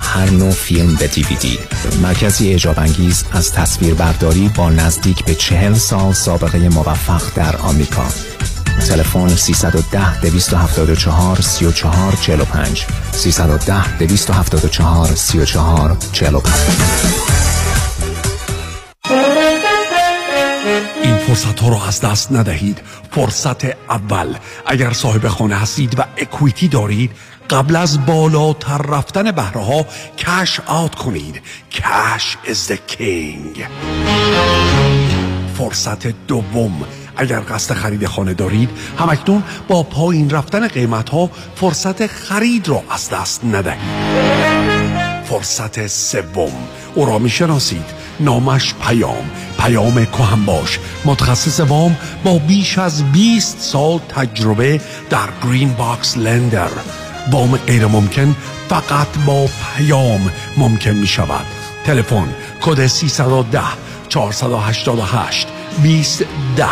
هر 0.00 0.30
نوع 0.30 0.50
فیلم 0.50 0.94
به 0.94 1.06
دیویدی. 1.06 1.58
مرکزی 2.02 2.50
اعجاب 2.50 2.78
انگیز 2.78 3.24
از 3.32 3.52
تصویربرداری 3.52 4.50
با 4.56 4.70
نزدیک 4.70 5.24
به 5.24 5.34
چهل 5.34 5.74
سال 5.74 6.12
سابقه 6.12 6.68
موفق 6.68 7.22
در 7.34 7.56
آمریکا. 7.56 8.06
تلفن 8.88 9.28
310 9.28 10.20
274 10.20 11.40
34 11.40 12.12
45 12.12 12.86
310 13.12 13.98
274 13.98 15.14
34 15.14 15.96
45 16.12 16.52
این 21.02 21.16
فرصت 21.16 21.60
ها 21.60 21.68
رو 21.68 21.82
از 21.82 22.00
دست 22.00 22.32
ندهید. 22.32 22.80
فرصت 23.10 23.64
اول. 23.64 24.34
اگر 24.66 24.92
صاحب 24.92 25.28
خانه 25.28 25.56
هستید 25.56 25.98
و 25.98 26.02
اکویتی 26.16 26.68
دارید 26.68 27.10
قبل 27.50 27.76
از 27.76 28.06
بالاتر 28.06 28.78
رفتن 28.78 29.30
بهره 29.30 29.64
ها 29.64 29.86
کش 30.18 30.60
آت 30.60 30.94
کنید. 30.94 31.42
کش 31.70 32.36
is 32.44 32.72
the 32.72 32.76
king. 32.96 33.62
فرصت 35.58 36.26
دوم. 36.26 36.84
اگر 37.16 37.40
قصد 37.40 37.74
خرید 37.74 38.06
خانه 38.06 38.34
دارید 38.34 38.70
همکنون 38.98 39.42
با 39.68 39.82
پایین 39.82 40.30
رفتن 40.30 40.68
قیمت 40.68 41.10
ها 41.10 41.30
فرصت 41.56 42.06
خرید 42.06 42.68
را 42.68 42.82
از 42.90 43.10
دست 43.10 43.44
ندهید. 43.44 45.24
فرصت 45.24 45.86
سوم. 45.86 46.52
او 46.94 47.06
را 47.06 47.18
می‌شناسید. 47.18 47.84
نامش 48.20 48.74
پیام. 48.74 49.30
پیام 49.58 50.04
کهن 50.04 50.44
باش. 50.44 50.78
متخصص 51.04 51.60
وام 51.60 51.96
با 52.24 52.38
بیش 52.38 52.78
از 52.78 53.12
20 53.12 53.60
سال 53.60 53.98
تجربه 53.98 54.80
در 55.10 55.28
Green 55.42 55.72
Box 55.72 56.16
Lender. 56.16 56.70
وام 57.30 57.56
غیر 57.56 57.86
ممکن 57.86 58.36
فقط 58.68 59.08
با 59.26 59.48
پیام 59.76 60.30
ممکن 60.56 60.90
می 60.90 61.06
شود 61.06 61.46
تلفن 61.84 62.28
کد 62.60 62.86
310 62.86 63.60
488 64.08 64.84
2010 64.84 65.46
310 65.82 66.66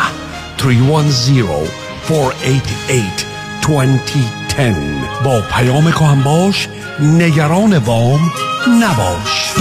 488 0.57 3.27
2010 3.63 4.75
با 5.25 5.41
پیام 5.41 5.91
کهن 5.91 6.23
باش 6.23 6.69
نگران 7.01 7.77
وام 7.77 8.33
نباش. 8.83 9.55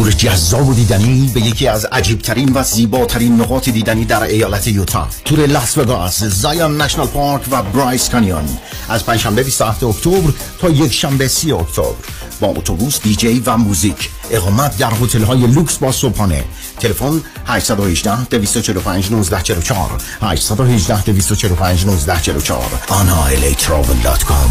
تور 0.00 0.10
جذاب 0.10 0.68
و 0.68 0.74
دیدنی 0.74 1.30
به 1.34 1.40
یکی 1.40 1.68
از 1.68 1.84
عجیبترین 1.84 2.52
و 2.54 2.62
زیباترین 2.62 3.40
نقاط 3.40 3.68
دیدنی 3.68 4.04
در 4.04 4.22
ایالت 4.22 4.66
یوتا. 4.66 5.08
تور 5.24 5.46
لاس 5.46 5.78
وگاس 5.78 6.24
Zion 6.24 6.80
National 6.80 7.06
Park 7.06 7.42
و 7.50 7.62
Bryce 7.62 8.08
Canyon. 8.08 8.44
از 8.88 9.06
پنجشنبه 9.06 9.42
27 9.42 9.84
اکتبر 9.84 10.32
تا 10.60 10.70
یک 10.70 10.92
شنبه 10.92 11.28
30 11.28 11.52
اکتبر. 11.52 11.94
با 12.40 12.48
اتوبوس 12.48 13.00
دیجی 13.00 13.42
و 13.46 13.56
موزیک. 13.56 14.10
اقامت 14.30 14.78
در 14.78 14.92
هتل 15.02 15.22
های 15.22 15.46
لوکس 15.46 15.76
با 15.76 15.92
صبحانه. 15.92 16.44
تلفن 16.80 17.20
818 17.46 18.24
245 18.24 19.04
1944 19.06 20.02
818 20.22 21.02
245 21.02 21.84
1944 21.84 22.62
anaelatravel.com 22.88 24.50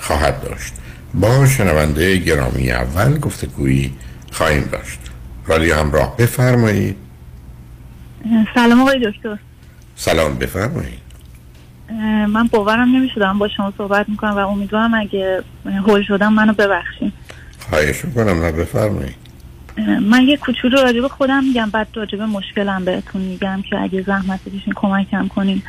خواهد 0.00 0.42
داشت. 0.42 0.72
با 1.14 1.46
شنونده 1.46 2.16
گرامی 2.16 2.70
اول 2.70 3.18
گفتگویی 3.18 3.92
خواهیم 4.32 4.68
داشت. 4.72 4.98
رادیو 5.46 5.74
همراه 5.74 6.16
بفرمایید. 6.16 6.96
سلام 8.54 8.80
آقای 8.80 9.10
دکتر. 9.10 9.38
سلام 9.96 10.34
بفرمایید. 10.34 11.08
من 12.28 12.46
باورم 12.46 12.96
نمی‌شدم 12.96 13.38
با 13.38 13.48
شما 13.48 13.72
صحبت 13.78 14.08
می‌کنم 14.08 14.30
و 14.30 14.38
امیدوارم 14.38 14.94
اگه 14.94 15.42
هول 15.86 16.02
شدم 16.02 16.32
منو 16.32 16.52
ببخشید. 16.52 17.12
خواهش 17.70 18.04
می‌کنم 18.04 18.44
نه 18.44 18.52
بفرمایید. 18.52 19.28
من 20.00 20.22
یه 20.22 20.36
کوچولو 20.36 20.82
راجب 20.82 21.08
خودم 21.08 21.44
میگم 21.44 21.70
بعد 21.70 21.88
راجب 21.94 22.22
مشکلم 22.22 22.84
بهتون 22.84 23.22
میگم 23.22 23.62
که 23.70 23.80
اگه 23.80 24.02
زحمت 24.02 24.40
بشین 24.44 24.72
کمکم 24.76 25.28
کنین. 25.28 25.62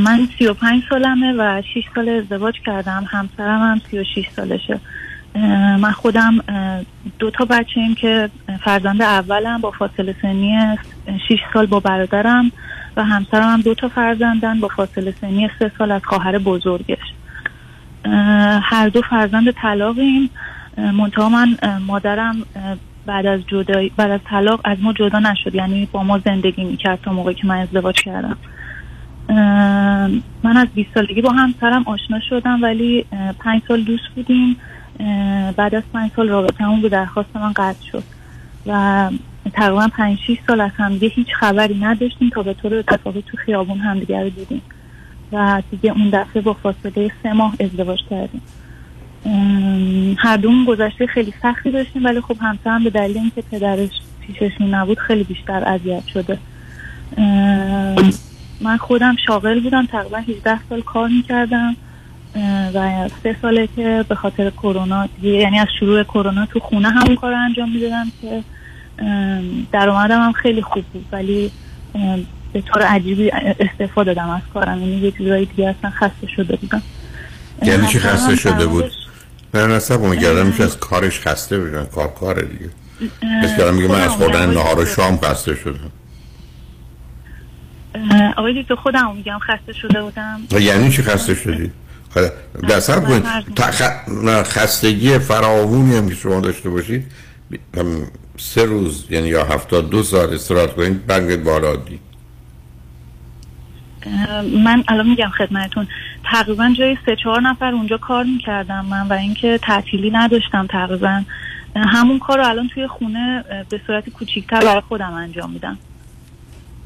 من 0.00 0.28
35 0.38 0.82
سالمه 0.90 1.32
و 1.32 1.62
6 1.74 1.84
سال 1.94 2.08
ازدواج 2.08 2.54
کردم. 2.66 3.04
همسرم 3.10 3.60
هم 3.60 3.80
36 3.90 4.26
سالشه. 4.36 4.80
من 5.80 5.92
خودم 5.92 6.38
دو 7.18 7.30
تا 7.30 7.44
بچه 7.44 7.80
ایم 7.80 7.94
که 7.94 8.30
فرزند 8.64 9.02
اولم 9.02 9.60
با 9.60 9.70
فاصله 9.70 10.14
سنی 10.22 10.78
6 11.28 11.38
سال 11.52 11.66
با 11.66 11.80
برادرم 11.80 12.52
و 12.96 13.04
همسرم 13.04 13.52
هم 13.52 13.60
دو 13.60 13.74
تا 13.74 13.88
فرزندن 13.88 14.60
با 14.60 14.68
فاصله 14.68 15.14
سنی 15.20 15.50
3 15.58 15.72
سال 15.78 15.90
از 15.90 16.02
خواهر 16.04 16.38
بزرگش. 16.38 16.98
هر 18.62 18.88
دو 18.88 19.02
فرزند 19.02 19.50
طلاقیم. 19.50 20.30
منتها 20.76 21.28
من 21.28 21.56
مادرم 21.86 22.36
بعد 23.06 23.26
از 23.26 23.40
جدایی 23.46 23.92
بعد 23.96 24.10
از 24.10 24.20
طلاق 24.24 24.60
از 24.64 24.78
ما 24.80 24.92
جدا 24.92 25.18
نشد. 25.18 25.54
یعنی 25.54 25.88
با 25.92 26.02
ما 26.02 26.18
زندگی 26.18 26.64
می‌کرد 26.64 26.98
تا 27.02 27.12
موقعی 27.12 27.34
که 27.34 27.46
من 27.46 27.58
ازدواج 27.58 28.02
کردم. 28.02 28.36
من 30.44 30.56
از 30.56 30.68
20 30.74 30.88
سالگی 30.94 31.22
با 31.22 31.30
همسرم 31.30 31.82
آشنا 31.86 32.20
شدم 32.20 32.62
ولی 32.62 33.04
پنج 33.38 33.62
سال 33.68 33.82
دوست 33.82 34.08
بودیم. 34.14 34.56
بعد 35.56 35.74
از 35.74 35.82
پنج 35.92 36.10
سال 36.16 36.28
رابطمون 36.28 36.82
به 36.82 36.88
درخواست 36.88 37.28
من 37.36 37.52
قطع 37.52 37.86
شد. 37.92 38.02
و 38.66 39.10
تقریبا 39.52 39.88
پنج 39.96 40.18
شیش 40.26 40.38
سال 40.46 40.60
از 40.60 40.70
همدیگه 40.76 41.08
هیچ 41.08 41.28
خبری 41.40 41.78
نداشتیم 41.78 42.30
تا 42.30 42.42
به 42.42 42.54
طور 42.54 42.74
اتفاقی 42.74 43.22
تو 43.22 43.36
خیابون 43.36 43.78
همدیگه 43.78 44.22
رو 44.22 44.28
دیدیم. 44.28 44.62
و 45.32 45.62
دیگه 45.70 45.92
اون 45.92 46.10
دفعه 46.10 46.42
با 46.42 46.52
فاصله 46.52 47.10
سه 47.22 47.32
ماه 47.32 47.54
ازدواج 47.60 47.98
کردیم. 48.10 48.42
هر 50.18 50.36
دومون 50.36 50.64
گذشته 50.64 51.06
خیلی 51.06 51.34
سختی 51.42 51.70
داشتیم 51.70 52.04
ولی 52.04 52.20
خب 52.20 52.36
همسرم 52.40 52.84
به 52.84 52.90
دلیل 52.90 53.18
اینکه 53.18 53.42
پدرش 53.42 53.90
پیششون 54.20 54.74
نبود 54.74 54.98
خیلی 54.98 55.24
بیشتر 55.24 55.68
اذیت 55.68 56.06
شده. 56.06 56.38
من 58.60 58.76
خودم 58.76 59.16
شاغل 59.26 59.60
بودم 59.60 59.86
تقریبا 59.86 60.18
18 60.18 60.58
سال 60.68 60.80
کار 60.80 61.08
می‌کردم 61.08 61.76
و 62.74 63.08
سه 63.22 63.36
ساله 63.42 63.68
که 63.76 64.04
به 64.08 64.14
خاطر 64.14 64.50
کرونا 64.50 65.08
یعنی 65.22 65.58
از 65.58 65.66
شروع 65.80 66.02
کرونا 66.02 66.46
تو 66.46 66.60
خونه 66.60 66.88
همون 66.88 67.16
کار 67.16 67.32
انجام 67.32 67.72
می‌دادم 67.72 68.06
که 68.20 68.42
درآمدم 69.72 70.20
هم 70.20 70.32
خیلی 70.32 70.62
خوب 70.62 70.84
بود 70.84 71.04
ولی 71.12 71.50
به 72.52 72.60
طور 72.60 72.82
عجیبی 72.82 73.30
استفاده 73.60 74.14
دادم 74.14 74.30
از 74.30 74.42
کارم 74.54 74.78
یعنی 74.78 74.96
یه 74.96 75.10
جورایی 75.10 75.46
دیگه 75.46 75.68
اصلا 75.78 75.90
خسته 75.90 76.26
شده 76.36 76.56
بودم. 76.56 76.82
یعنی 77.62 77.86
چی 77.86 77.98
خسته 77.98 78.36
شده 78.36 78.66
بود؟ 78.66 78.92
نه 79.54 79.66
نه 79.66 79.78
سب 79.78 80.00
میگردم 80.00 80.46
میشه 80.46 80.64
از 80.64 80.78
کارش 80.78 81.20
خسته 81.20 81.58
بشن 81.58 81.84
کار 81.84 82.08
کاره 82.08 82.42
دیگه. 82.42 82.70
کردم 83.58 83.74
میگه 83.74 83.88
من 83.88 84.00
از 84.00 84.10
خوردن 84.10 84.50
نهار 84.50 84.78
و 84.78 84.86
شام 84.86 85.16
خسته 85.16 85.54
شدم. 85.54 85.92
آقای 88.36 88.62
دکتر 88.62 88.74
خودم 88.74 89.16
میگم 89.16 89.38
خسته 89.38 89.72
شده 89.72 90.02
بودم. 90.02 90.40
یعنی 90.60 90.90
چی 90.90 91.02
خسته 91.02 91.34
شدی؟ 91.34 91.70
در 92.68 92.80
سب 92.80 93.04
کنید. 93.04 93.24
خستگی 94.42 95.18
فراوونی 95.18 95.96
هم 95.96 96.08
که 96.08 96.14
شما 96.14 96.40
داشته 96.40 96.70
باشید 96.70 97.06
هم 97.76 97.86
سه 98.36 98.64
روز 98.64 99.06
یعنی 99.10 99.28
یا 99.28 99.44
هفتاد 99.44 99.90
دو 99.90 100.02
ساعت 100.02 100.30
استراحت 100.30 100.74
کنید 100.74 101.06
بنگت 101.06 101.38
بالا 101.38 101.76
من 104.64 104.84
الان 104.88 105.08
میگم 105.08 105.30
خدمتون 105.38 105.88
تقریبا 106.24 106.74
جای 106.78 106.96
سه 107.06 107.16
چهار 107.16 107.40
نفر 107.40 107.74
اونجا 107.74 107.96
کار 107.96 108.24
می‌کردم 108.24 108.84
من 108.84 109.08
و 109.08 109.12
اینکه 109.12 109.58
تعطیلی 109.62 110.10
نداشتم 110.10 110.66
تقریبا. 110.66 111.22
همون 111.76 112.18
کار 112.18 112.38
رو 112.38 112.48
الان 112.48 112.68
توی 112.68 112.86
خونه 112.86 113.44
به 113.68 113.80
صورت 113.86 114.10
کوچیکتر 114.10 114.60
برای 114.60 114.80
خودم 114.80 115.12
انجام 115.12 115.50
میدم. 115.50 115.78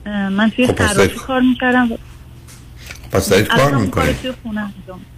من 0.07 0.51
توی 0.51 0.67
خب 0.67 0.77
دارید- 0.77 1.15
کار 1.15 1.41
می‌کردم. 1.41 1.89
پس 3.13 3.29
دارید 3.29 3.47
کار 3.47 3.75
می‌کنید 3.75 4.17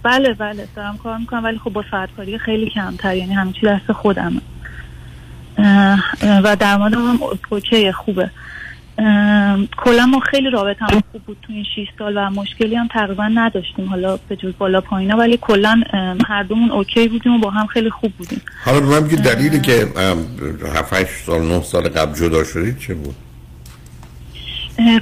بله 0.03 0.33
بله 0.33 0.67
دارم 0.75 0.97
کار 0.97 1.17
می‌کنم 1.17 1.43
ولی 1.43 1.57
خب 1.57 1.69
با 1.69 1.83
ساعت 1.91 2.09
کاری 2.17 2.37
خیلی 2.37 2.69
کمتر 2.69 3.15
یعنی 3.15 3.53
چی 3.53 3.65
دست 3.67 3.91
خودمه. 3.91 4.41
و 6.21 6.55
درآمدم 6.59 7.07
هم 7.07 7.19
OK 7.49 7.91
خوبه. 7.91 8.29
کلا 9.77 10.05
ما 10.05 10.19
خیلی 10.31 10.49
رابطه 10.49 10.85
هم 10.85 11.03
خوب 11.11 11.21
بود 11.21 11.37
تو 11.41 11.53
این 11.53 11.63
6 11.75 11.87
سال 11.99 12.17
و 12.17 12.29
مشکلی 12.29 12.75
هم 12.75 12.87
تقریبا 12.87 13.27
نداشتیم. 13.27 13.89
حالا 13.89 14.17
به 14.17 14.35
جز 14.35 14.53
بالا 14.57 14.81
پایینا 14.81 15.17
ولی 15.17 15.37
کلا 15.41 15.81
هر 16.27 16.43
دومون 16.43 16.71
OK 16.71 17.07
بودیم 17.07 17.33
و 17.33 17.39
با 17.39 17.49
هم 17.49 17.67
خیلی 17.67 17.89
خوب 17.89 18.11
بودیم. 18.17 18.41
حالا 18.65 18.79
من 18.79 18.99
بگید 18.99 19.19
دلیلی 19.19 19.61
که 19.61 19.87
ام، 19.97 20.25
هفت 20.75 20.93
هشت 20.93 21.25
سال 21.25 21.41
نه 21.41 21.61
سال 21.61 21.89
قبل 21.89 22.13
جدا 22.13 22.43
شدید 22.43 22.77
چه 22.79 22.93
بود؟ 22.93 23.15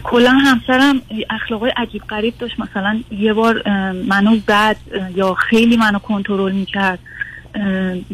کلا 0.03 0.31
همسرم 0.31 1.01
اخلاقای 1.29 1.71
عجیب 1.77 2.01
غریب 2.01 2.37
داشت. 2.37 2.59
مثلا 2.59 2.99
یه 3.11 3.33
بار 3.33 3.69
منو 4.07 4.37
زد 4.47 4.75
یا 5.15 5.33
خیلی 5.33 5.77
منو 5.77 5.99
کنترل 5.99 6.51
می‌کرد. 6.51 6.99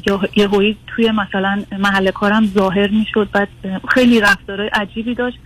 یا 0.08 0.20
یه 0.36 0.48
هایی 0.48 0.78
توی 0.88 1.12
مثلا 1.12 1.64
محل 1.80 2.12
کارم 2.12 2.48
ظاهر 2.48 2.88
می‌شد. 2.88 3.30
بعد 3.32 3.48
خیلی 3.90 4.20
رفتارهای 4.20 4.70
عجیبی 4.74 5.16
داشت 5.16 5.38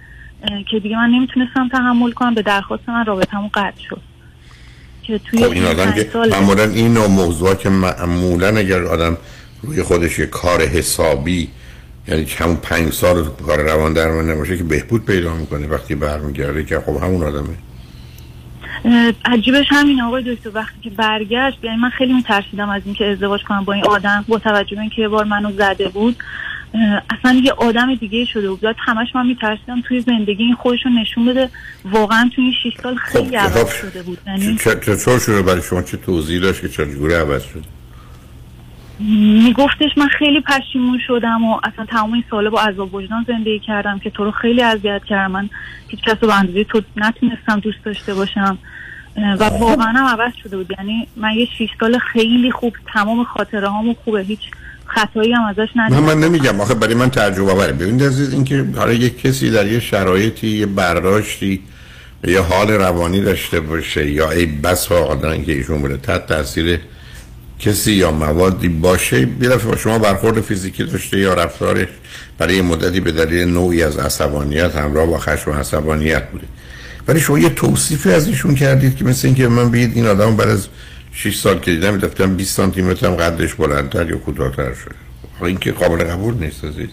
که 0.72 0.80
دیگه 0.80 0.98
من 0.98 1.10
نمی‌تونستم 1.10 1.70
تحمل 1.70 2.12
کنم. 2.12 2.34
به 2.34 2.42
درخواست 2.42 2.90
من 2.90 3.06
رابطمون 3.06 3.50
قطع 3.54 3.82
شد. 3.90 4.02
که 5.04 5.20
توی 5.20 5.44
خب 5.44 5.52
این 5.52 5.66
آدم 5.66 5.92
که 5.92 6.10
معمولا 6.32 6.64
این 6.64 6.94
نوع 6.94 7.08
موضوع 7.08 7.56
که 7.56 7.70
معمولا 7.70 8.48
اگر 8.48 8.84
آدم 8.84 9.18
روی 9.62 9.84
خودش 9.84 10.20
یه 10.20 10.26
کار 10.26 10.62
حسابی 10.62 11.50
یعنی 12.08 12.26
همون 12.40 12.56
پنج 12.56 12.94
سال 12.94 13.24
تو 13.24 13.46
کار 13.46 13.62
روان 13.62 13.94
درمان 13.94 14.32
نباشه 14.32 14.58
که 14.58 14.64
بهبود 14.64 15.06
پیدا 15.06 15.34
می‌کنه 15.36 15.68
وقتی 15.68 15.96
برمیگرده 15.96 16.64
که 16.64 16.80
خب 16.80 17.04
همون 17.04 17.24
آدمه. 17.24 17.56
عجیبش 19.26 19.66
همین 19.70 20.02
آقای 20.02 20.36
دکتر. 20.36 20.50
وقتی 20.54 20.80
که 20.82 20.90
برگشت 20.90 21.64
یعنی 21.64 21.78
من 21.78 21.90
خیلی 21.90 22.14
میترسیدم 22.14 22.70
از 22.70 22.82
اینکه 22.86 23.06
ازدواج 23.06 23.44
کنم 23.44 23.64
با 23.64 23.74
این 23.74 23.86
آدم 23.86 24.26
با 24.28 24.40
توجه 24.40 24.76
به 24.76 24.82
اینکه 24.82 25.02
یه 25.02 25.08
بار 25.08 25.26
منو 25.26 25.52
زده 25.52 25.90
بود. 25.90 26.16
اصلا 27.10 27.42
یه 27.44 27.52
آدم 27.52 27.96
دیگه 27.96 28.26
شده 28.26 28.50
بود. 28.50 28.60
همش 28.78 29.08
من 29.16 29.28
میترسیدم 29.28 29.82
توی 29.82 30.02
زندگی 30.02 30.44
این 30.44 30.56
خودش 30.56 30.80
رو 30.86 30.92
نشون 30.92 31.26
بده. 31.26 31.50
واقعا 31.86 32.30
توی 32.36 32.44
این 32.44 32.54
6 32.64 32.82
سال 32.84 32.96
خیلی 32.96 33.36
عوض 33.36 33.64
خب، 33.64 33.70
شده 33.70 34.04
بود. 34.04 34.18
یعنی 34.28 34.58
چطور 34.58 35.20
شده 35.20 35.42
برای 35.42 35.62
شما؟ 35.62 35.82
چه 35.82 35.98
توضیح 35.98 36.42
داشت 36.42 36.62
که 36.62 36.70
چجوری 36.70 37.14
عوض 37.14 37.44
شد 37.44 37.75
میگفتش 39.00 39.98
من 39.98 40.08
خیلی 40.08 40.42
پشیمون 40.42 41.00
شدم 41.08 41.46
و 41.46 41.60
اصلا 41.64 41.86
تمام 41.86 42.14
این 42.14 42.24
ساله 42.32 42.50
با 42.50 42.62
عذاب 42.62 42.94
وجدان 42.94 43.26
زندگی 43.28 43.60
کردم 43.60 44.00
که 44.00 44.10
تو 44.10 44.24
رو 44.24 44.32
خیلی 44.32 44.62
اذیت 44.62 45.02
کردم. 45.06 45.32
من 45.32 45.50
هیچ 45.88 46.02
کس 46.02 46.18
رو 46.22 46.64
تو 46.64 46.82
نتونستم 46.96 47.60
دوست 47.60 47.78
داشته 47.86 48.14
باشم. 48.14 48.58
و 49.40 49.44
واقعا 49.44 49.88
هم 49.88 50.06
عوض 50.06 50.34
شده 50.44 50.58
بود. 50.58 50.74
یعنی 50.80 51.08
من 51.16 51.32
یه 51.32 51.48
شیش 51.58 51.70
سال 51.80 51.98
خیلی 51.98 52.52
خوب 52.52 52.74
تمام 52.94 53.24
خاطره 53.24 53.68
هامو 53.68 53.94
خوبه. 53.94 54.22
هیچ 54.22 54.40
خطایی 54.86 55.34
هم 55.34 55.44
ازش 55.44 55.70
ندیدم. 55.76 56.04
من 56.04 56.20
نمیگم. 56.20 56.62
آخه 56.62 56.74
برای 56.74 56.94
من 56.94 57.10
تجربه 57.10 57.54
بره 57.54 57.74
ببینید 57.74 58.04
عزیز 58.04 58.34
اینکه 58.34 58.66
حالا 58.78 58.94
یک 58.94 59.22
کسی 59.22 59.52
در 59.52 59.68
یه 59.68 59.80
شرایطی 59.80 60.48
یه 60.48 60.66
برداشتی 60.66 61.62
یه 62.28 62.42
حال 62.42 62.72
روانی 62.72 63.22
داشته 63.22 63.60
باشه 63.60 64.12
یا 64.12 64.32
ای 64.32 64.46
بس 64.46 64.92
آدم 64.92 65.44
که 65.44 65.52
ایشون 65.52 65.82
بوده 65.82 65.98
تحت 65.98 66.26
تاثیر 66.28 66.80
کسی 67.60 67.92
یا 67.92 68.12
موادی 68.12 68.70
باشه 68.70 69.26
دفعه 69.26 69.72
با 69.72 69.78
شما 69.78 70.00
برخورد 70.00 70.42
فیزیکی 70.42 70.84
داشته 70.84 71.20
یا 71.20 71.34
رفتارش 71.34 71.88
برای 72.38 72.62
مدتی 72.62 73.00
به 73.00 73.12
دلیل 73.12 73.48
نوعی 73.48 73.84
از 73.84 73.98
عصبانیت 73.98 74.76
همراه 74.76 75.06
با 75.08 75.18
خشم 75.18 75.52
و 75.52 75.54
عصبانیت 75.54 76.30
بوده. 76.30 76.48
ولی 77.08 77.20
شما 77.20 77.40
یه 77.40 77.50
توصیفی 77.50 78.12
از 78.12 78.28
ایشون 78.28 78.56
کردید 78.56 78.96
که 78.98 79.06
مثل 79.06 79.28
اینکه 79.28 79.48
من 79.48 79.72
بگید 79.72 79.92
این 79.96 80.08
آدم 80.08 80.36
بعد 80.36 80.50
از 80.50 80.68
6 81.14 81.36
سال 81.36 81.60
که 81.60 81.72
دیدم 81.72 81.98
گفتم 81.98 82.36
20 82.36 82.56
سانتی 82.56 82.82
متر 82.82 83.08
هم 83.08 83.16
قدش 83.16 83.54
بلندتر 83.54 84.10
یا 84.10 84.18
کوتاه‌تر 84.18 84.74
شده 84.74 84.96
خب 85.40 85.44
این 85.44 85.58
که 85.58 85.72
قابل 85.72 86.04
قبول 86.04 86.34
نیست 86.34 86.66
عزیز. 86.66 86.90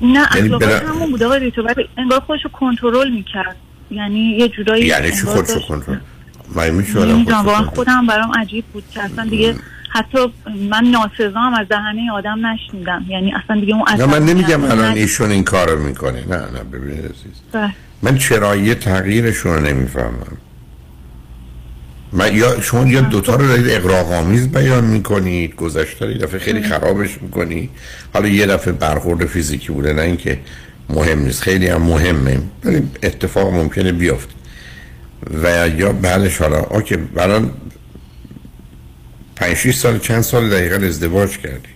نه 0.00 0.26
یعنی 0.34 0.54
اخلاقش 0.54 0.66
بلا- 0.66 0.88
همون 0.88 1.10
بود 1.10 1.22
آقای 1.22 1.52
انگار 1.98 2.20
خودشو 2.20 2.48
کنترل 2.48 3.10
می‌کرد. 3.10 3.56
یعنی 3.90 4.36
یه 4.38 4.48
جورایی 4.48 4.86
یعنی 4.86 5.10
چی 5.10 5.22
خودشو 5.26 5.60
کنترل؟ 5.68 5.96
من 6.56 6.70
میشه 6.70 6.98
آدم 6.98 7.64
خودم 7.74 8.06
برام 8.06 8.32
عجیب 8.38 8.64
بود 8.72 8.84
که 8.90 9.02
اصلا 9.02 9.28
دیگه 9.30 9.54
حتی 9.90 10.18
من 10.70 10.84
ناسزا 10.84 11.40
هم 11.40 11.54
از 11.54 11.66
دهنه 11.68 12.12
آدم 12.12 12.46
نشنیدم. 12.46 13.04
یعنی 13.08 13.32
اصلا 13.44 13.60
دیگه 13.60 13.74
اون 13.74 13.84
نه 13.98 14.06
من 14.06 14.24
نمیگم 14.24 14.64
الان. 14.64 14.92
ایشون 14.92 15.30
این 15.30 15.44
کارو 15.44 15.82
می‌کنه. 15.82 16.24
نه 16.28 16.36
نه 16.36 16.64
ببینید 16.72 17.04
عزیز. 17.04 17.32
بله. 17.52 17.74
من 18.02 18.18
چرایی 18.18 18.74
تغییرشون 18.74 19.52
رو 19.52 19.60
نمی‌فهمم. 19.60 20.36
من 22.12 22.36
یا 22.36 22.60
شما 22.60 22.86
یا 22.86 23.00
دوتا 23.00 23.36
رو 23.36 23.46
دارید 23.46 23.66
اقراق‌آمیز 23.68 24.52
بیان 24.52 24.84
می‌کنید 24.84 25.56
گذشته 25.56 26.06
رو 26.06 26.12
یه 26.12 26.18
دفعه 26.18 26.38
خیلی 26.38 26.62
خرابش 26.62 27.22
می‌کنی 27.22 27.70
حالا 28.14 28.28
یه 28.28 28.46
دفعه 28.46 28.72
برخورد 28.72 29.26
فیزیکی 29.26 29.72
بوده 29.72 29.92
نه 29.92 30.02
اینکه 30.02 30.40
مهم 30.88 31.18
نیست. 31.18 31.42
خیلی 31.42 31.68
هم 31.68 31.82
مهمه. 31.82 32.38
ولی 32.64 32.82
اتفاق 33.02 33.54
ممکنه 33.54 33.92
بیفته. 33.92 34.34
و 35.42 35.68
یا 35.68 35.92
بعدش 35.92 36.38
حالا 36.38 36.60
اوکی 36.60 36.96
الان 37.16 37.50
پنج 39.36 39.56
شیش 39.56 39.76
سال 39.76 39.98
چند 39.98 40.20
سال 40.20 40.50
دقیقا 40.50 40.86
ازدواج 40.86 41.38
کردی؟ 41.38 41.68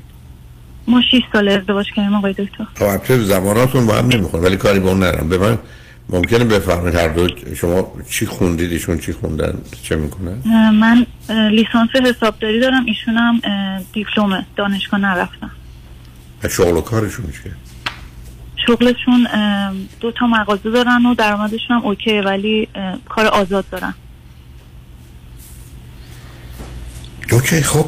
ما 0.88 1.02
6 1.12 1.20
سال 1.32 1.48
ازدواج 1.48 1.86
کردیم 1.96 2.14
آقای 2.14 2.32
دکتر. 2.32 2.64
خب 2.74 2.82
البته 2.82 3.22
زباناتون 3.22 3.86
با 3.86 3.94
هم 3.94 4.06
نمی‌خونه 4.06 4.42
ولی 4.42 4.56
کاری 4.56 4.80
با 4.80 4.88
اون 4.88 5.02
ندارم. 5.02 5.28
به 5.28 5.38
من 5.38 5.58
ممکنه 6.08 6.44
بفهمید 6.44 6.94
هر 6.94 7.08
دو 7.08 7.28
شما 7.54 7.92
چی 8.10 8.26
خوندید 8.26 8.72
ایشون 8.72 8.98
چی 8.98 9.12
خوندن 9.12 9.58
چه 9.82 9.96
می‌کنن؟ 9.96 10.38
من 10.70 11.06
لیسانس 11.28 11.90
حسابداری 12.04 12.60
دارم 12.60 12.84
ایشون 12.86 13.16
هم 13.16 13.40
دیپلم 13.92 14.46
دانشگاه 14.56 15.00
نرفتم. 15.00 15.50
و 16.44 16.48
شغل 16.48 16.76
و 16.76 16.80
کارشون 16.80 17.26
چیه؟ 17.26 17.52
شغلشون 18.66 19.28
دو 20.00 20.12
تا 20.12 20.26
مغازه 20.26 20.70
دارن 20.70 21.06
و 21.06 21.14
درآمدشون 21.14 21.76
هم 21.76 21.82
اوکی 21.82 22.20
ولی 22.20 22.68
کار 23.08 23.26
آزاد 23.26 23.64
دارن. 23.70 23.94
اوکی 27.32 27.62
خب. 27.62 27.86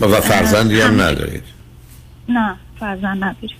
و 0.00 0.20
فرزندی 0.20 0.80
هم. 0.80 1.00
ندارید؟ 1.00 1.42
نه 2.28 2.56
فرزند 2.80 3.24
نداریم. 3.24 3.56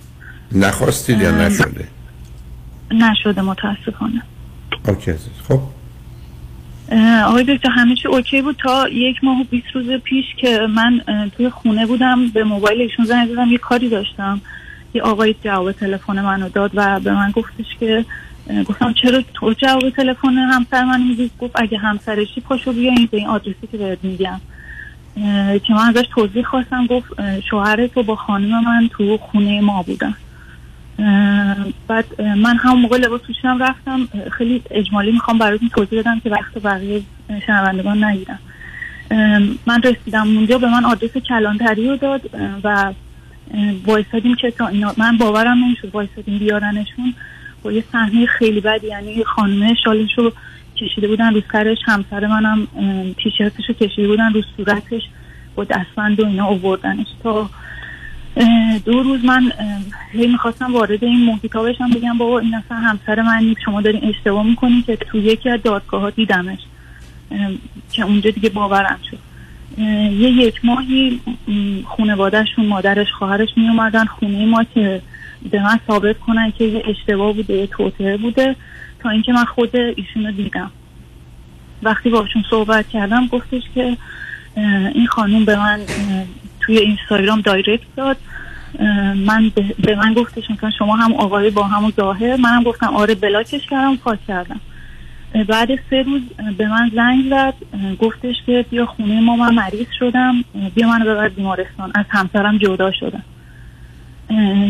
نخواستید 0.51 1.21
یا 1.21 1.31
نشده؟ 1.31 1.87
نشده 2.91 3.41
متاسفانه. 3.41 4.21
اوکی 4.87 5.11
عزیز. 5.11 5.29
خب. 5.47 5.59
آقای 7.25 7.43
دکتر 7.43 7.69
همه 7.69 7.95
چی 7.95 8.07
اوکی 8.07 8.41
بود؟ 8.41 8.55
تا 8.63 8.89
یک 8.89 9.23
ماه 9.23 9.41
و 9.41 9.43
20 9.43 9.65
روز 9.73 10.01
پیش 10.03 10.25
که 10.37 10.59
من 10.75 11.01
توی 11.37 11.49
خونه 11.49 11.85
بودم 11.85 12.27
به 12.27 12.43
موبایل 12.43 12.81
ایشون 12.81 13.05
زنگ 13.05 13.29
زدم 13.29 13.51
یه 13.51 13.57
کاری 13.57 13.89
داشتم. 13.89 14.41
یه 14.93 15.01
آقای 15.01 15.35
جواب 15.43 15.71
تلفن 15.71 16.21
منو 16.21 16.49
داد 16.49 16.71
و 16.73 16.99
به 16.99 17.13
من 17.13 17.31
گفتش 17.31 17.65
که 17.79 18.05
گفتم 18.65 18.93
چرا 18.93 19.23
تو 19.33 19.53
جواب 19.53 19.89
تلفن 19.89 20.37
همسر 20.37 20.83
من 20.83 21.01
میدی؟ 21.01 21.31
گفت 21.39 21.51
اگه 21.55 21.77
همسرشی 21.77 22.41
پاشو 22.41 22.73
بیا 22.73 22.91
این 22.91 23.09
به 23.11 23.17
این 23.17 23.27
آدرسی 23.27 23.67
که 23.71 23.77
بهت 23.77 23.97
میگم. 24.03 24.41
که 25.63 25.73
من 25.73 25.89
ازش 25.89 26.05
توضیح 26.13 26.43
خواستم 26.43 26.85
گفت 26.85 27.07
شوهر 27.49 27.87
تو 27.87 28.03
با 28.03 28.15
خانم 28.15 28.63
من 28.63 28.89
تو 28.91 29.17
خونه 29.17 29.61
ما 29.61 29.83
بودن. 29.83 30.13
بعد 31.87 32.21
من 32.21 32.57
همون 32.57 32.81
موقع 32.81 32.97
لباس 32.97 33.21
پوشیدم 33.21 33.63
رفتم. 33.63 34.07
خیلی 34.31 34.61
اجمالی 34.71 35.11
می‌خوام 35.11 35.37
براتون 35.37 35.69
توضیح 35.69 35.99
بدم 35.99 36.19
که 36.19 36.29
وقت 36.29 36.63
بقیه 36.63 37.01
شنوندگان 37.47 38.03
نگیرم 38.03 38.39
من 39.65 39.81
رسیدم 39.83 40.37
اونجا 40.37 40.57
به 40.57 40.69
من 40.69 40.85
آدرس 40.85 41.17
کلانتری 41.17 41.87
رو 41.87 41.97
داد 41.97 42.21
و 42.63 42.93
وایسادیم 43.85 44.35
که 44.35 44.51
تا 44.51 44.67
اینا 44.67 44.93
من 44.97 45.17
باورم 45.17 45.63
نمی‌شد 45.63 45.89
وایسادیم 45.93 46.37
بیارنشون. 46.37 47.13
با 47.63 47.71
یه 47.71 47.83
صحنه 47.91 48.25
خیلی 48.25 48.61
بد 48.61 48.83
یعنی 48.83 49.23
خانمه 49.23 49.73
شالش 49.83 50.17
رو 50.17 50.33
کشیده 50.77 51.07
بودن 51.07 51.33
رو 51.33 51.41
سرش 51.51 51.77
همسر 51.85 52.27
منم 52.27 52.67
تیشرتش 53.23 53.63
رو 53.67 53.73
کشیده 53.73 54.07
بودن 54.07 54.33
رو 54.33 54.41
صورتش 54.57 55.01
با 55.55 55.63
دستبند 55.63 56.19
و 56.19 56.25
اینا 56.25 56.45
آوردنش. 56.45 57.07
تا 57.23 57.49
دو 58.85 59.03
روز 59.03 59.25
من 59.25 59.51
هی 60.11 60.27
می‌خواستم 60.27 60.73
وارد 60.73 61.03
این 61.03 61.25
محیط 61.25 61.55
ها 61.55 61.63
بشم 61.63 61.89
بگم 61.89 62.17
بابا 62.17 62.39
این 62.39 62.55
اصلا 62.55 62.77
همسر 62.77 63.21
من 63.21 63.43
نیست 63.43 63.61
شما 63.65 63.81
دارین 63.81 64.09
اشتباه 64.09 64.45
می‌کنین 64.45 64.83
که 64.83 64.95
تو 64.95 65.17
یکی 65.17 65.49
از 65.49 65.59
دادگاه 65.63 66.01
ها 66.01 66.09
دیدمش 66.09 66.59
که 67.91 68.03
اونجا 68.03 68.29
دیگه 68.29 68.49
باورم 68.49 68.99
شد. 69.11 69.30
یه 69.77 70.29
یک 70.29 70.65
ماهی 70.65 71.19
خانوادهشون 71.97 72.65
مادرش 72.65 73.11
خواهرش 73.11 73.49
می 73.57 73.67
اومدن 73.69 74.05
خونه 74.05 74.45
ما 74.45 74.63
که 74.63 75.01
به 75.51 75.63
من 75.63 75.79
ثابت 75.87 76.19
کنن 76.19 76.51
که 76.57 76.63
یه 76.63 76.83
اشتباه 76.87 77.33
بوده 77.33 77.53
یه 77.53 77.67
توطعه 77.67 78.17
بوده. 78.17 78.55
تا 78.99 79.09
اینکه 79.09 79.33
من 79.33 79.45
خود 79.45 79.75
ایشون 79.75 80.25
رو 80.25 80.31
دیدم. 80.31 80.71
وقتی 81.83 82.09
باشون 82.09 82.43
صحبت 82.49 82.89
کردم 82.89 83.27
گفتش 83.27 83.61
که 83.75 83.97
این 84.93 85.07
خانم 85.07 85.45
به 85.45 85.55
من 85.55 85.79
توی 86.59 86.77
اینستاگرام 86.77 87.41
دایرکت 87.41 87.83
داد. 87.95 88.17
من 89.15 89.51
به- 89.83 89.95
من 89.95 90.13
گفتش 90.13 90.51
مثلا 90.51 90.71
شما 90.79 90.95
هم 90.95 91.13
آقای 91.13 91.49
با 91.49 91.63
هم 91.63 91.91
ظاهر. 91.91 92.35
منم 92.35 92.63
گفتم 92.63 92.95
آره 92.95 93.15
بلاکش 93.15 93.67
کردم 93.69 93.95
پاک 93.97 94.19
کردم. 94.27 94.59
بعد 95.47 95.69
سه 95.89 96.01
روز 96.01 96.21
به 96.57 96.67
من 96.67 96.91
زنگ 96.95 97.29
زد 97.29 97.53
گفتش 97.99 98.35
که 98.45 98.65
بیا 98.69 98.85
خونه 98.85 99.21
ما 99.21 99.35
من 99.35 99.53
مریض 99.55 99.87
شدم 99.99 100.43
بیا 100.75 100.87
منو 100.87 101.05
ببر 101.05 101.29
بیمارستان. 101.29 101.91
از 101.95 102.05
همسرم 102.09 102.57
جدا 102.57 102.91
شدم. 102.91 103.23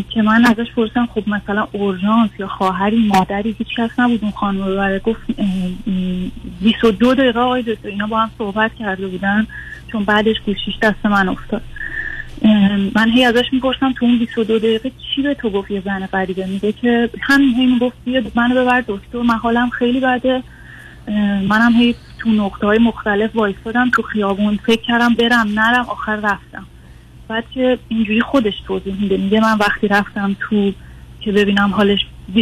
که 0.09 0.21
من 0.21 0.45
ازش 0.45 0.71
پرسیدم 0.75 1.05
خب 1.05 1.29
مثلا 1.29 1.67
اورژانس 1.71 2.29
یا 2.39 2.47
خواهری 2.47 3.07
مادری 3.07 3.55
هیچ 3.57 3.67
کس 3.77 3.99
نبود 3.99 4.19
اون 4.21 4.31
خانم 4.31 4.65
ببره 4.65 4.99
گفت 4.99 5.21
اه، 5.37 5.45
م، 5.93 6.31
22 6.61 7.13
دقیقه 7.13 7.39
آقای 7.39 7.61
دکتر 7.61 7.87
اینا 7.87 8.07
با 8.07 8.19
هم 8.19 8.31
صحبت 8.37 8.71
کرده 8.75 9.07
بودن. 9.07 9.47
چون 9.91 10.03
بعدش 10.03 10.35
گوشیش 10.45 10.77
دست 10.81 11.05
من 11.05 11.29
افتاد. 11.29 11.61
من 12.95 13.09
هی 13.13 13.25
ازش 13.25 13.45
می‌پرسم 13.51 13.93
تو 13.93 14.05
اون 14.05 14.19
22 14.19 14.59
دقیقه 14.59 14.91
چی 15.15 15.21
به 15.21 15.33
تو 15.33 15.49
گفت 15.49 15.71
یه 15.71 15.81
زن 15.85 16.05
غریبه؟ 16.05 16.45
میگه 16.45 16.71
که 16.71 17.09
همین 17.21 17.55
هی 17.55 17.65
می‌گفت 17.65 17.97
بیا 18.05 18.21
منو 18.35 18.61
ببر 18.61 18.83
دکتر 18.87 19.21
من 19.21 19.35
حالم 19.35 19.69
خیلی 19.69 19.99
بده. 19.99 20.43
منم 21.47 21.73
هی 21.73 21.95
تو 22.19 22.29
نقطه 22.29 22.67
های 22.67 22.77
مختلف 22.77 23.35
وایستادم 23.35 23.89
تو 23.89 24.01
خیابون. 24.01 24.59
فکر 24.65 24.81
کردم 24.81 25.13
برم 25.13 25.59
نرم 25.59 25.85
آخر 25.89 26.15
رفتم. 26.15 26.65
بعد 27.27 27.43
که 27.53 27.77
اینجوری 27.87 28.21
خودش 28.21 28.53
توضیح 28.67 29.01
میده. 29.01 29.17
میگه 29.17 29.39
من 29.39 29.57
وقتی 29.57 29.87
رفتم 29.87 30.35
تو 30.39 30.71
که 31.21 31.31
ببینم 31.31 31.69
حالش 31.73 31.99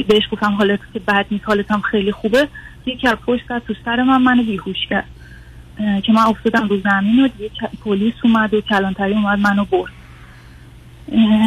بهش 0.08 0.24
گفتم 0.32 0.52
حالت 0.52 0.80
که 0.94 1.00
بد 1.00 1.26
نیست 1.32 1.46
حالت 1.46 1.72
هم 1.72 1.82
خیلی 1.82 2.12
خوبه 2.12 2.48
یکی 2.86 3.08
از 3.08 3.18
پشت 3.26 3.48
تو 3.68 3.74
سر 3.86 4.04
من 4.04 4.22
منو 4.22 4.44
بیهوش 4.44 4.88
کرد. 4.90 5.08
که 6.04 6.12
من 6.12 6.22
افتادم 6.22 6.68
رو 6.68 6.80
زمین 6.82 7.26
و 7.26 7.28
دیگه 7.28 7.52
پلیس 7.86 8.14
اومد 8.24 8.54
و 8.54 8.62
کلانتری 8.62 9.14
اومد 9.14 9.40
منو 9.40 9.66
برد. 9.66 9.92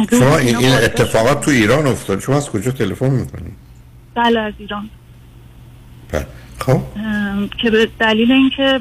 شما 0.09 0.37
این, 0.37 0.73
اتفاقات 0.83 1.45
تو 1.45 1.51
ایران 1.51 1.87
افتاد. 1.87 2.19
شما 2.19 2.35
از 2.37 2.49
کجا 2.49 2.71
تلفن 2.71 3.09
می‌کنید 3.09 3.53
بله 4.15 4.39
از 4.39 4.53
ایران. 4.57 4.89
خب. 6.59 6.81
ام، 6.95 7.49
که 7.57 7.71
به 7.71 7.89
دلیل 7.99 8.31
اینکه 8.31 8.79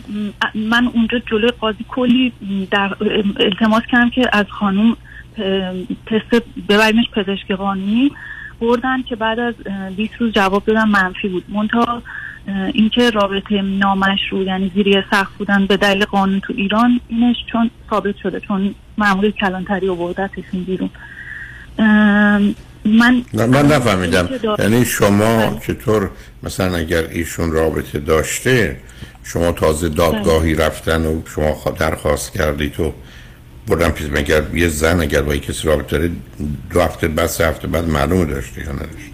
من 0.54 0.86
اونجا 0.94 1.18
جلوی 1.18 1.50
قاضی 1.50 1.84
کلی 1.88 2.32
در 2.70 2.96
التماس 3.40 3.82
کردم 3.90 4.10
که 4.10 4.28
از 4.32 4.46
خانوم 4.50 4.96
ام، 5.38 5.86
تست 6.06 6.42
ببریمش 6.68 7.10
پزشک 7.12 7.52
قانونی 7.52 8.10
بردن 8.60 9.02
که 9.02 9.16
بعد 9.16 9.38
از 9.38 9.54
اه، 9.66 9.90
20 9.90 10.14
روز 10.18 10.32
جواب 10.32 10.64
دادن 10.64 10.88
منفی 10.88 11.28
بود. 11.28 11.44
منتها 11.48 12.02
اینکه 12.74 13.10
رابطه 13.10 13.62
نامشروع 13.62 14.42
یعنی 14.44 14.72
زیری 14.74 15.02
سخت 15.10 15.32
بودن 15.38 15.66
به 15.66 15.76
دلیل 15.76 16.04
قانون 16.04 16.40
تو 16.40 16.52
ایران 16.56 17.00
اینش 17.08 17.36
چون 17.52 17.70
ثابت 17.90 18.14
شده 18.22 18.40
چون 18.40 18.74
مامور 18.98 19.30
کلانتری 19.30 19.88
آوردتشون 19.88 20.64
بیرون. 20.66 20.90
ام، 21.78 22.54
من 22.84 23.22
نه 23.34 23.46
من 23.46 23.66
نفهمیدم. 23.66 24.26
که 24.26 24.38
دار- 24.38 24.60
یعنی 24.60 24.84
شما 24.84 25.46
بله. 25.46 25.58
چطور 25.66 26.10
مثلا 26.42 26.76
اگر 26.76 27.02
ایشون 27.10 27.52
رابطه 27.52 27.98
داشته 27.98 28.76
شما 29.24 29.52
تازه 29.52 29.88
دادگاهی 29.88 30.54
رفتن 30.54 31.06
و 31.06 31.22
شما 31.34 31.52
خوا- 31.54 31.78
درخواست 31.78 32.32
کردید 32.32 32.80
و 32.80 32.92
بردن 33.68 33.90
پیش 33.90 34.06
مگر 34.12 34.42
یه 34.54 34.68
زن 34.68 35.00
اگر 35.00 35.22
با 35.22 35.36
کسی 35.36 35.68
رابطه 35.68 35.98
داره 35.98 36.10
دو 36.70 36.80
هفته 36.80 37.08
بعد 37.08 37.26
سه 37.26 37.46
هفته 37.48 37.68
بعد 37.68 37.88
معلومه 37.88 38.24
داشته 38.24 38.60
یا 38.60 38.72
نداشته؟ 38.72 39.11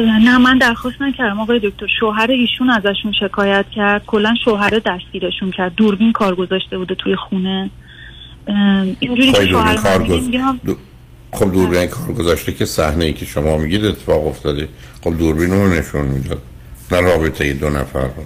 نه 0.00 0.38
من 0.38 0.58
درخواست 0.58 1.02
نکردم. 1.02 1.40
آقای 1.40 1.58
دکتر 1.58 1.86
شوهر 2.00 2.30
ایشون 2.30 2.70
ازشون 2.70 3.12
شکایت 3.20 3.66
کرد. 3.74 4.06
کلا 4.06 4.34
شوهر 4.44 4.70
دستگیرشون 4.86 5.50
کرد. 5.50 5.74
دوربین 5.74 6.12
کار 6.12 6.34
گذاشته 6.34 6.78
بوده 6.78 6.94
توی 6.94 7.16
خونه. 7.16 7.70
اینجوری 9.00 9.32
که 9.32 9.46
شوهر 9.46 9.76
کار 9.76 9.98
من 9.98 10.02
میگه 10.02 10.20
گذ- 10.20 10.22
میگم 10.22 10.60
دو- 10.64 10.76
خب 11.32 11.52
دوربین 11.52 11.86
کار 11.86 12.14
گذاشته 12.14 12.52
که 12.52 12.64
صحنه 12.64 13.04
ای 13.04 13.12
که 13.12 13.26
شما 13.26 13.56
میگید 13.56 13.84
اتفاق 13.84 14.26
افتاده. 14.26 14.68
خب 15.04 15.18
دوربین 15.18 15.50
رو 15.50 15.68
نشون 15.68 16.04
می‌داد. 16.06 16.42
نه 16.92 17.00
رابطه 17.00 17.44
ای 17.44 17.52
دو 17.52 17.70
نفر 17.70 18.00
رو. 18.00 18.24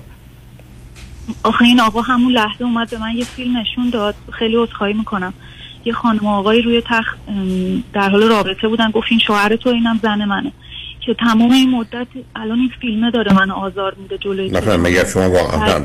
آخه 1.43 1.65
این 1.65 1.81
آقا 1.81 2.01
همون 2.03 2.33
لحظه 2.33 2.65
اومد 2.65 2.91
به 2.91 2.99
من 2.99 3.17
یه 3.17 3.25
فیلم 3.25 3.57
نشون 3.57 3.91
داد. 3.91 4.15
خیلی 4.33 4.57
عذرخواهی 4.57 4.93
می‌کنم. 4.93 5.35
یه 5.85 5.93
خانم 5.93 6.25
و 6.25 6.29
آقایی 6.29 6.63
روی 6.63 6.83
تخت 6.87 7.19
در 7.93 8.11
حال 8.11 8.23
رابطه 8.23 8.69
بودن. 8.69 8.91
گفت 8.91 9.07
این 9.11 9.21
شوهر 9.21 9.57
تو 9.57 9.71
اینم 9.71 10.01
زن 10.03 10.25
منه. 10.25 10.53
که 11.07 11.15
تمام 11.15 11.51
این 11.51 11.71
مدت 11.71 12.07
الان 12.37 12.59
این 12.59 12.71
فیلمه 12.81 13.11
داره 13.11 13.33
من 13.35 13.51
آزار 13.51 13.95
میده 13.95 14.19
جلوی 14.19 14.51
نفهم 14.51 14.61
چشمم. 14.63 14.81
مگر 14.81 15.05
شما 15.05 15.31
واقعا 15.31 15.85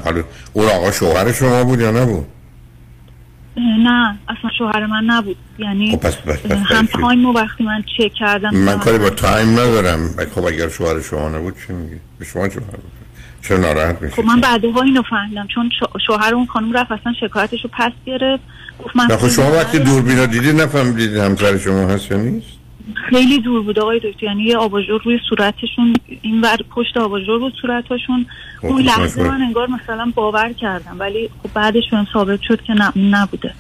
اون 0.53 0.65
آقا 0.69 0.91
شوهر 0.91 1.31
شما 1.31 1.63
بود 1.63 1.79
یا 1.79 1.91
نبود؟ 1.91 2.25
نه 3.57 4.17
اصلا 4.29 4.50
شوهر 4.57 4.86
من 4.86 5.03
نبود. 5.03 5.36
یعنی 5.59 5.91
خب 5.91 6.00
پس 6.00 6.15
پس 6.17 6.38
پس 6.39 6.57
هم؟ 6.71 6.86
تایم 6.86 7.25
وقتی 7.25 7.63
من 7.63 7.83
چک 7.97 8.13
کردم 8.13 8.55
من 8.55 8.79
کاری 8.79 8.97
با 8.97 9.09
time 9.10 9.50
ندارم. 9.50 10.09
خب 10.36 10.43
اگر 10.43 10.69
شوهر 10.69 11.01
شما 11.01 11.29
نبود 11.29 11.53
چی 11.67 11.74
میگی؟ 11.74 11.95
به 12.19 12.25
شما 12.25 12.47
چه 12.47 12.59
چرا 13.41 13.57
ناراحت 13.57 14.01
میشی؟ 14.01 14.15
خب 14.15 14.25
من 14.25 14.41
بعدها 14.41 14.81
اینو 14.81 15.01
فهمیدم. 15.09 15.47
چون 15.47 15.69
شو- 15.79 16.00
شوهر 16.07 16.36
اون 16.36 16.45
خانم 16.45 16.74
رفت 16.74 16.91
اصلا 16.91 17.13
شکایتش 17.21 17.63
رو 17.63 17.69
پس 17.74 17.91
گرفت. 18.05 18.43
گفت 18.86 18.95
من 18.95 19.07
خب 19.07 19.27
شما 19.29 19.51
وقتی 19.51 19.79
ندارم. 19.79 19.93
دوربین 19.95 20.17
رو 20.19 20.25
دیدید 20.27 20.62
نفهمیدید 20.62 21.17
همسر 21.17 21.57
شما 21.57 21.88
هست 21.88 22.12
یا 22.12 22.17
نیست؟ 22.17 22.56
خیلی 22.96 23.39
دور 23.39 23.63
بود. 23.63 23.79
آقای 23.79 24.00
دکتر 24.00 24.25
یعنی 24.25 24.44
یه 24.44 24.58
آباژور 24.58 25.01
روی 25.06 25.20
صورتشون 25.29 25.94
این 26.22 26.41
ور 26.41 26.58
پشت 26.70 26.98
آباژور 26.98 27.39
بود 27.39 27.53
صورتشون. 27.62 28.25
خب، 28.62 28.65
اون 28.65 28.82
لحظه. 28.82 29.24
من 29.24 29.41
انگار 29.41 29.67
مثلا 29.70 30.12
باور 30.15 30.53
کردم 30.53 31.00
ولی 31.00 31.29
خب 31.44 31.50
بعدش 31.53 31.89
بهم 31.91 32.08
ثابت 32.13 32.41
شد 32.41 32.62
که 32.62 32.74
نبوده. 32.96 33.53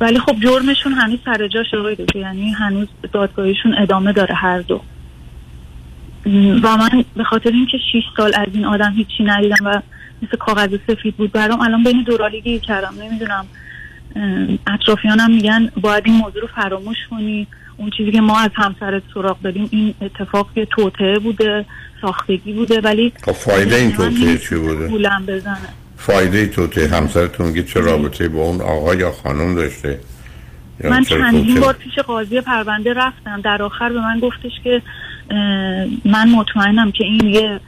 ولی 0.00 0.18
خب 0.18 0.36
جرمشون 0.40 0.92
هنوز 0.92 1.18
سر 1.24 1.48
جاش 1.48 1.74
آقای 1.74 1.94
دکتر 1.94 2.18
یعنی 2.18 2.50
هنوز 2.50 2.88
دادگاهیشون 3.12 3.74
ادامه 3.78 4.12
داره 4.12 4.34
هر 4.34 4.58
دو. 4.60 4.80
و 6.62 6.76
من 6.76 7.04
به 7.16 7.24
خاطر 7.24 7.50
اینکه 7.50 7.78
6 7.92 8.02
سال 8.16 8.32
از 8.34 8.48
این 8.54 8.64
آدم 8.64 8.92
هیچی 8.92 9.24
ندیدم 9.24 9.66
و 9.66 9.80
مثل 10.22 10.36
کاغذ 10.36 10.76
سفید 10.86 11.16
بود 11.16 11.32
برام 11.32 11.60
الان 11.60 11.84
بین 11.84 12.02
دورالی 12.02 12.40
گیر 12.40 12.60
کردم. 12.60 12.94
نمی‌دونم 13.02 13.46
اطرافیانم 14.66 15.30
میگن 15.30 15.70
باید 15.80 16.02
این 16.06 16.14
موضوع 16.14 16.42
رو 16.42 16.48
فراموش 16.54 16.96
کنی. 17.10 17.46
اون 17.76 17.90
چیزی 17.96 18.12
که 18.12 18.20
ما 18.20 18.40
از 18.40 18.50
همسرت 18.54 19.02
سراغ 19.14 19.42
داریم 19.42 19.68
این 19.70 19.94
اتفاق 20.00 20.48
یه 20.56 20.64
توطعه 20.64 21.18
بوده 21.18 21.64
ساختگی 22.00 22.52
بوده 22.52 22.80
ولی 22.80 23.12
خب 23.22 23.32
فایده 23.32 23.76
این 23.76 23.92
توطعه 23.92 24.08
نمی‌تونه 24.08 24.38
چی 24.38 24.54
بوده؟ 24.54 25.08
بزنه. 25.28 25.56
فایده 25.96 26.46
توته 26.46 26.88
همسرتون 26.88 27.46
میگه 27.46 27.62
چه 27.62 27.80
رابطه 27.80 28.28
با 28.28 28.42
اون 28.42 28.60
آقا 28.60 28.94
یا 28.94 29.12
خانم 29.12 29.54
داشته؟ 29.54 30.00
من 30.84 31.04
چندین؟ 31.04 31.60
بار 31.60 31.74
پیش 31.74 31.98
قاضی 31.98 32.40
پرونده 32.40 32.92
رفتم. 32.92 33.40
در 33.40 33.62
آخر 33.62 33.88
به 33.88 34.00
من 34.00 34.20
گفتش 34.20 34.52
که 34.64 34.82
من 36.04 36.28
مطمئنم 36.28 36.92
که 36.92 37.04
این 37.04 37.26
یه 37.26 37.60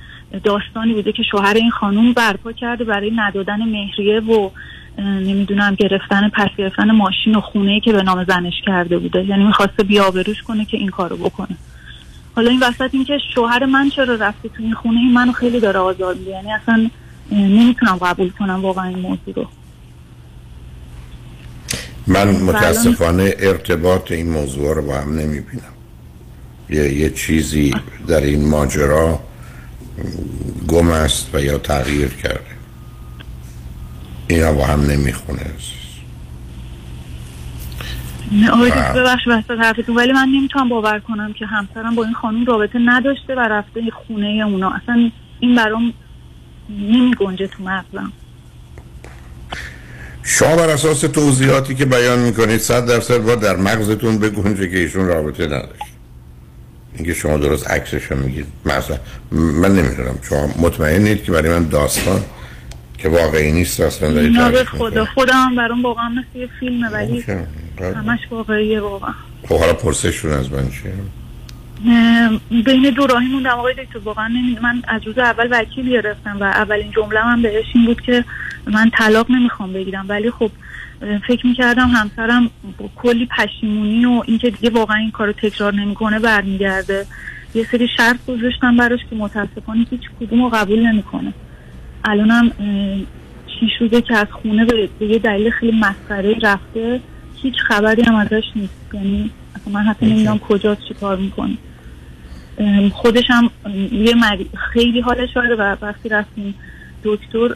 داستانی 0.45 0.93
بوده 0.95 1.13
که 1.13 1.23
شوهر 1.31 1.55
این 1.55 1.71
خانوم 1.71 2.13
برپا 2.13 2.53
کرده 2.53 2.85
برای 2.85 3.13
ندادن 3.17 3.65
مهریه 3.65 4.21
و 4.21 4.51
نمی‌دونم 4.99 5.75
گرفتن 5.75 6.29
پس 6.29 6.49
گرفتن 6.59 6.91
ماشین 6.91 7.35
و 7.35 7.41
خونه 7.41 7.81
که 7.81 7.93
به 7.93 8.03
نام 8.03 8.25
زنش 8.25 8.55
کرده 8.67 8.99
بوده. 8.99 9.25
یعنی 9.25 9.45
می‌خواسته 9.45 9.83
بیابروش 9.83 10.43
کنه 10.43 10.65
که 10.65 10.77
این 10.77 10.89
کارو 10.89 11.17
بکنه. 11.17 11.57
حالا 12.37 12.51
این 12.51 12.61
وسط 12.63 12.89
این 12.93 13.05
که 13.05 13.19
شوهر 13.35 13.65
من 13.65 13.91
چرا 13.91 14.15
رفته 14.15 14.49
تو 14.49 14.63
این 14.63 14.75
خونه 14.75 15.01
این 15.01 15.13
منو 15.13 15.33
خیلی 15.33 15.61
داره 15.61 15.81
آزار 15.81 16.15
میده. 16.15 16.31
یعنی 16.31 16.53
اصلا 16.53 16.91
نمی‌تونم 17.33 17.97
قبول 17.97 18.31
کنم 18.31 18.63
واقعا 18.63 18.85
این 18.85 18.99
موضوع 18.99 19.35
رو. 19.35 19.49
من 22.07 22.31
متاسفانه 22.31 23.35
ارتباط 23.39 24.13
این 24.13 24.31
موضوع 24.31 24.75
رو 24.75 24.83
با 24.83 24.95
هم 24.95 25.19
نمی‌بینم. 25.19 25.75
یه, 26.71 26.93
یه 26.93 27.11
چیزی 27.11 27.75
در 28.09 28.21
این 28.21 28.49
ماجرا 28.49 29.21
گم 30.69 30.89
است 30.89 31.35
و 31.35 31.41
یا 31.41 31.59
تغییر 31.59 32.09
کرده. 32.09 32.54
اینا 34.29 34.53
با 34.53 34.67
هم 34.67 34.81
نمی‌خونه 34.81 35.41
آقای 38.53 38.71
ببخش 38.71 39.23
وسط 39.27 39.51
حرفتون. 39.51 39.97
ولی 39.97 40.13
من 40.13 40.29
نمی‌تونم 40.29 40.69
باور 40.69 40.99
کنم 40.99 41.33
که 41.33 41.47
همسرم 41.47 41.95
با 41.95 42.05
این 42.05 42.15
خانم 42.15 42.45
رابطه 42.45 42.79
نداشته 42.85 43.35
و 43.35 43.41
رفته 43.41 43.81
خونه 44.07 44.27
اونا. 44.47 44.71
اصلا 44.71 45.11
این 45.41 45.55
برام 45.55 45.93
نمی 46.71 47.15
گنجه 47.15 47.47
تو 47.47 47.65
مغزم. 47.65 48.13
شما 50.23 50.57
بر 50.57 50.71
اساس 50.71 51.01
توضیحاتی 51.01 51.75
که 51.75 51.85
بیان 51.85 52.19
می‌کنید 52.19 52.61
صد 52.61 52.87
درصد 52.87 53.19
با 53.19 53.35
در 53.35 53.57
مغزتون 53.57 54.19
بگنجه 54.19 54.69
که 54.71 54.79
ایشون 54.79 55.07
رابطه 55.07 55.47
نداشت. 55.47 55.83
اینکه 56.95 57.15
شما 57.15 57.37
درست 57.37 57.71
عکسش 57.71 58.05
رو 58.05 58.17
میگید. 58.17 58.47
مثلا 58.65 58.99
من 59.33 59.77
نمی‌دونم. 59.77 60.19
شما 60.29 60.47
مطمئنید 60.59 61.25
که 61.25 61.33
برای 61.33 61.51
من 61.51 61.69
داستان؟ 61.69 62.21
که 62.99 63.09
واقعی 63.09 63.53
نیست 63.53 63.81
اصلا 63.81 64.13
دارید 64.13 64.37
نه 64.37 64.65
خدا 64.65 65.05
خودم 65.05 65.55
برام 65.57 65.83
واقعا 65.83 66.09
مثل 66.09 66.39
یه 66.39 66.49
فیلمه 66.61 66.89
ولی 66.89 67.25
همش 67.81 68.19
واقعیه 68.31 68.81
واقعا. 68.81 69.15
خب 69.49 69.59
حالا 69.59 69.75
پرسشون 69.75 70.33
از 70.33 70.53
من 70.53 70.69
چیه؟ 70.71 70.93
بین 72.65 72.91
دو 72.97 73.07
راهی 73.07 73.29
موندم 73.29 73.51
آقای 73.51 73.75
دکتر 73.75 73.99
واقعا 73.99 74.29
من 74.63 74.83
از 74.89 75.03
روز 75.07 75.19
اول 75.19 75.49
وکیل 75.51 75.91
گرفتم 75.91 76.37
و 76.41 76.45
اولین 76.45 76.91
جمله 76.91 77.27
من 77.27 77.43
بهش 77.43 77.67
این 77.75 77.87
بود 77.87 78.01
که 78.01 78.25
من 78.67 78.91
طلاق 78.99 79.31
نمی‌خوام 79.31 79.73
بگیرم. 79.73 80.05
ولی 80.09 80.31
خب 80.31 80.51
فکر 81.27 81.47
می‌کردم 81.47 81.89
همسرم 81.89 82.51
با 82.79 82.89
کلی 82.97 83.29
پشیمونی 83.39 84.05
و 84.05 84.23
اینکه 84.27 84.51
دیگه 84.51 84.71
واقعا 84.71 84.97
این 84.97 85.11
کارو 85.11 85.33
تکرار 85.33 85.75
نمی‌کنه 85.75 86.19
برمیگرده. 86.19 87.07
یه 87.55 87.67
سری 87.71 87.89
شرط 87.97 88.17
گذاشتم 88.29 88.77
براش 88.77 89.01
که 89.11 89.17
متاسفانه 89.17 89.87
هیچ 89.91 90.01
کدوم 90.21 90.43
رو 90.43 90.49
قبول 90.49 90.87
نمی‌کنه. 90.87 91.33
الانم 92.05 92.51
چی 93.47 93.69
شده 93.79 94.01
که 94.01 94.17
از 94.17 94.27
خونه 94.43 94.65
به 94.65 95.07
یه 95.07 95.19
دلیل 95.19 95.51
خیلی 95.51 95.79
مسخره 95.79 96.35
رفته 96.43 97.01
هیچ 97.43 97.55
خبری 97.69 98.03
هم 98.03 98.15
ازش 98.15 98.45
نیست. 98.57 98.75
یعنی 98.93 99.31
من 99.73 99.83
حتی 99.83 100.07
نمی‌دونم 100.07 100.39
کجاست 100.39 100.81
چی 100.89 100.95
کار 100.95 101.17
می‌کنه. 101.17 101.57
خودش 102.93 103.25
هم 103.29 103.51
یه 103.93 104.15
خیلی 104.73 105.01
حالش 105.01 105.35
شده 105.35 105.57
و 105.57 105.77
وقتی 105.83 106.09
رفتیم 106.09 106.55
دکتر 107.05 107.55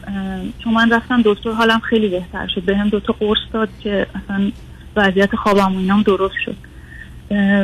چون 0.63 0.73
من 0.73 0.91
رفتم 0.91 1.21
دکتر 1.25 1.51
حالم 1.51 1.79
خیلی 1.79 2.07
بهتر 2.07 2.47
شد. 2.47 2.61
به 2.61 2.77
هم 2.77 2.89
دوتا 2.89 3.15
قرص 3.19 3.39
داد 3.53 3.69
که 3.83 4.07
اصلا 4.15 4.51
وضعیت 4.95 5.35
خوابم 5.35 5.75
و 5.75 5.79
اینام 5.79 6.01
درست 6.01 6.35
شد. 6.45 6.55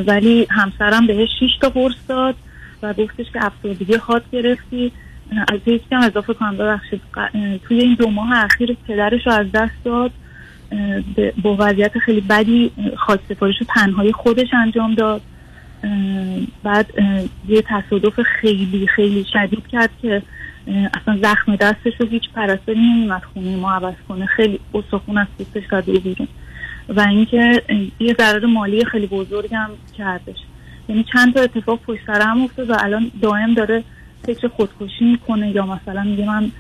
ولی 0.08 0.48
همسرم 0.50 1.08
بهش 1.08 1.30
6 1.40 1.46
تا 1.62 1.70
قرص 1.70 1.96
داد 2.08 2.36
و 2.84 2.94
گفتش 2.94 3.26
که 3.34 3.46
افسردگی 3.46 3.98
خاص 3.98 4.22
گرفتی. 4.32 4.92
از 5.32 5.60
یکی 5.66 5.96
هم 5.96 6.04
اضافه 6.04 6.34
کنم 6.34 6.58
ببخشید. 6.58 7.02
توی 7.68 7.80
این 7.80 7.94
دو 7.94 8.10
ماه 8.10 8.44
اخیر 8.44 8.78
پدرش 8.88 9.28
رو 9.28 9.34
از 9.34 9.52
دست 9.52 9.84
داد. 9.84 10.12
با 11.44 11.56
وضعیت 11.60 12.00
خیلی 12.00 12.22
بدی 12.22 12.72
خاص 12.98 13.20
سفارش 13.30 13.56
رو 13.98 14.12
خودش 14.12 14.48
انجام 14.54 14.96
داد. 14.96 15.22
بعد 16.64 16.94
یه 17.48 17.62
تصادف 17.62 18.22
خیلی 18.22 18.88
خیلی 18.88 19.26
شدید 19.34 19.68
کرد 19.68 19.90
که 20.02 20.22
اصلا 20.68 21.18
زخم 21.22 21.56
دستش 21.56 21.94
رو 22.00 22.08
هیچ 22.08 22.30
پرستاری 22.36 22.80
نمیمد 22.80 23.24
خونه 23.34 23.56
ما 23.56 23.72
عوض 23.72 23.94
کنه. 24.08 24.26
خیلی 24.26 24.60
استخون 24.74 25.18
از 25.18 25.28
دوستش 25.38 25.64
داده 25.72 26.00
بیرون. 26.00 26.28
و 26.90 27.00
اینکه 27.00 27.62
یه 28.00 28.16
ضرر 28.20 28.46
مالی 28.46 28.86
خیلی 28.86 29.08
بزرگم 29.08 29.70
کردش. 29.98 30.38
یعنی 30.90 31.06
چند 31.14 31.34
تا 31.34 31.42
اتفاق 31.42 31.80
پشت 31.82 32.00
سر 32.08 32.22
هم 32.22 32.42
افتاد 32.42 32.70
و 32.70 32.76
الان 32.80 33.12
دائم 33.22 33.54
داره 33.54 33.84
فکر 34.26 34.48
خودکشی 34.48 35.06
می‌کنه 35.06 35.50
یا 35.50 35.66
مثلا 35.66 36.04
میگه 36.04 36.26
من 36.26 36.52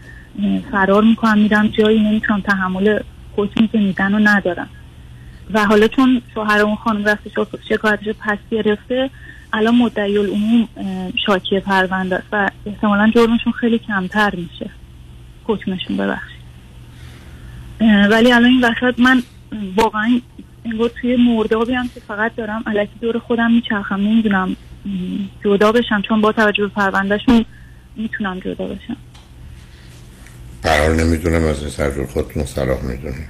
فرار 0.71 1.03
می‌کنم 1.03 1.37
میرم 1.37 1.67
جایی 1.67 1.99
نمی‌تونم 1.99 2.41
تحمل 2.41 2.99
حکمی 3.35 3.67
که 3.67 3.79
میدن 3.79 4.15
و 4.15 4.19
ندارم. 4.19 4.69
و 5.53 5.65
حالا 5.65 5.87
چون 5.87 6.21
شوهر 6.33 6.59
اون 6.59 6.75
خانم 6.75 7.05
رفته 7.05 7.31
شکایتش 7.69 8.07
پس 8.19 8.37
گرفته 8.51 9.09
الان 9.53 9.75
مدعی 9.75 10.17
العموم 10.17 10.67
شاکی 11.25 11.59
پرونده 11.59 12.15
است 12.15 12.27
و 12.31 12.49
احتمالا 12.65 13.11
جرمشون 13.15 13.53
خیلی 13.53 13.79
کمتر 13.79 14.35
میشه. 14.35 14.69
حکمشون 15.43 15.97
ببخشید. 15.97 16.41
ولی 17.81 18.31
الان 18.31 18.49
این 18.49 18.65
وسط 18.65 18.99
من 18.99 19.23
واقعا 19.75 20.21
انگار 20.65 20.91
توی 21.01 21.15
مردابی 21.15 21.73
هم 21.73 21.87
که 21.93 21.99
فقط 21.99 22.35
دارم 22.35 22.63
علکی 22.67 22.99
دور 23.01 23.19
خودم 23.19 23.51
میچرخم 23.51 23.95
نمی‌دونم 23.95 24.55
جدا 25.45 25.71
بشم 25.71 26.01
چون 26.07 26.21
با 26.21 26.31
توجه 26.31 26.63
به 26.63 26.69
پروندهشون 26.69 27.45
می‌تونم 27.95 28.39
جدا 28.39 28.65
بشم. 28.65 28.97
قرار 30.63 30.95
نمی‌دونم 30.95 31.45
از 31.45 31.57
سرجور 31.73 32.05
خودتون 32.05 32.45
صلاح 32.45 32.81
می‌دونیم 32.83 33.27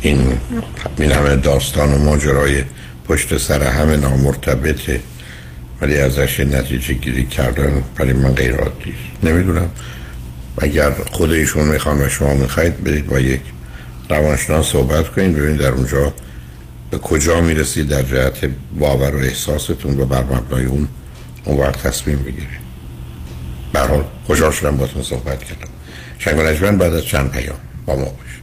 این 0.00 0.38
این 0.98 1.12
همه 1.12 1.36
داستان 1.36 1.92
و 1.94 1.98
ماجرای 1.98 2.64
پشت 3.08 3.36
سر 3.36 3.62
همه 3.62 3.96
نامرتبطه 3.96 5.00
ولی 5.80 5.96
ازش 5.96 6.40
نتیجه 6.40 6.94
گیری 6.94 7.26
کردن 7.26 7.82
برای 7.96 8.12
من 8.12 8.34
غیر 8.34 8.56
عادی 8.56 8.94
نمی‌دونم. 9.22 9.70
اگر 10.58 10.90
خود 10.90 11.30
ایشون 11.30 11.68
می‌خوان 11.68 12.00
و 12.00 12.08
شما 12.08 12.34
می‌خواید 12.34 12.84
برید 12.84 13.06
با 13.06 13.20
یک 13.20 13.40
روانشناس 14.10 14.66
صحبت 14.66 15.08
کنید 15.08 15.36
ببینید 15.36 15.60
در 15.60 15.70
اونجا 15.70 16.12
به 16.92 16.98
کجا 16.98 17.40
می‌رسید 17.40 17.88
در 17.88 18.02
جهت 18.02 18.50
باور 18.78 19.16
و 19.16 19.18
احساستون 19.18 20.00
و 20.00 20.06
بر 20.06 20.24
مبنای 20.24 20.64
اون 20.64 20.88
اون 21.44 21.58
وقت 21.58 21.82
تصمیم 21.82 22.18
بگیرید 22.18 22.62
برحال 23.72 24.04
خوشحال 24.26 24.52
شدم 24.52 24.76
باتون 24.76 25.02
صحبت 25.02 25.44
کردم. 25.44 25.68
شنگ 26.18 26.78
بعد 26.78 26.94
از 26.94 27.04
چند 27.04 27.30
پیام 27.30 27.56
با 27.86 27.96
ما 27.96 28.04
باشید. 28.04 28.42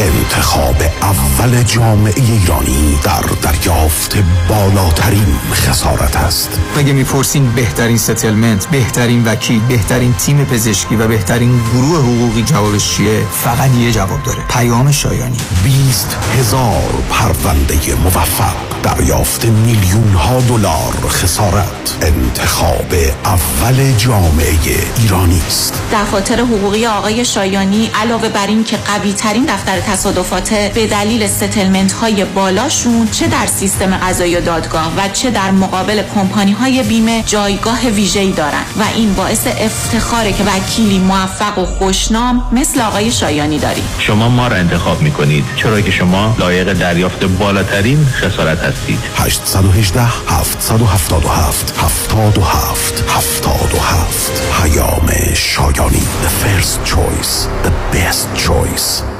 انتخاب 0.00 0.82
اول 1.02 1.62
جامعه 1.62 2.14
ایرانی 2.16 2.98
در 3.02 3.24
دریافت 3.42 4.16
بالاترین 4.48 5.36
خسارت 5.52 6.16
است. 6.16 6.60
مگه 6.76 6.92
می‌پرسین 6.92 7.52
بهترین 7.52 7.96
settlement 7.96 8.66
بهترین 8.66 9.24
وکیل 9.24 9.60
بهترین 9.60 10.12
تیم 10.12 10.44
پزشکی 10.44 10.96
و 10.96 11.08
بهترین 11.08 11.60
گروه 11.72 11.98
حقوقی 11.98 12.42
جوابش 12.42 12.96
چیه؟ 12.96 13.22
فقط 13.44 13.74
یه 13.74 13.92
جواب 13.92 14.22
داره. 14.22 14.38
پیام 14.48 14.90
شایانی. 14.90 15.38
20 15.64 16.16
هزار 16.38 17.02
پرونده 17.10 17.94
موفق. 18.04 18.54
دریافت 18.82 19.44
میلیون 19.44 20.12
ها 20.14 20.40
دلار 20.40 21.08
خسارت. 21.08 21.96
انتخاب 22.02 22.94
اول 23.24 23.92
جامعه 23.96 24.58
ایرانی 24.98 25.42
است. 25.46 25.82
دفاتر 25.92 26.40
حقوقی 26.40 26.86
آقای 26.86 27.24
شایانی 27.24 27.90
علاوه 27.94 28.28
بر 28.28 28.46
این 28.46 28.64
که 28.64 28.76
قوی 28.76 29.12
ترین 29.12 29.44
دفتر 29.44 29.80
تصادفات 29.90 30.54
به 30.54 30.86
دلیل 30.86 31.26
settlement 31.26 31.92
های 31.92 32.24
بالاشون 32.24 33.08
چه 33.12 33.26
در 33.26 33.46
سیستم 33.46 33.96
قضایی 33.96 34.36
و 34.36 34.40
دادگاه 34.40 34.92
و 34.96 35.08
چه 35.08 35.30
در 35.30 35.50
مقابل 35.50 36.02
کمپانی 36.14 36.52
های 36.52 36.82
بیمه 36.82 37.22
جایگاه 37.26 37.86
ویژه‌ای 37.86 38.32
دارند 38.32 38.66
و 38.78 38.82
این 38.96 39.14
باعث 39.14 39.46
افتخاره 39.46 40.32
که 40.32 40.44
وکیلی 40.44 40.98
موفق 40.98 41.58
و 41.58 41.64
خوشنام 41.64 42.48
مثل 42.52 42.80
آقای 42.80 43.12
شایانی 43.12 43.58
داریم 43.58 43.84
شما 43.98 44.28
ما 44.28 44.48
را 44.48 44.56
انتخاب 44.56 45.02
می 45.02 45.10
کنید 45.10 45.44
چرا 45.56 45.80
که 45.80 45.90
شما 45.90 46.36
لایق 46.38 46.72
دریافت 46.72 47.24
بالاترین 47.24 48.06
خسارت 48.06 48.58
هستید. 48.58 48.98
818 49.16 50.02
777 50.02 51.74
77 51.78 53.04
77 53.08 54.42
پیام 54.62 55.10
شایانی 55.34 56.02
The 56.22 56.46
first 56.46 56.84
choice 56.84 57.48
The 57.64 57.96
best 57.96 58.46
choice. 58.46 59.19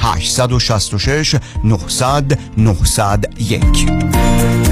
866 0.00 1.36
900 1.62 2.38
901 2.56 4.69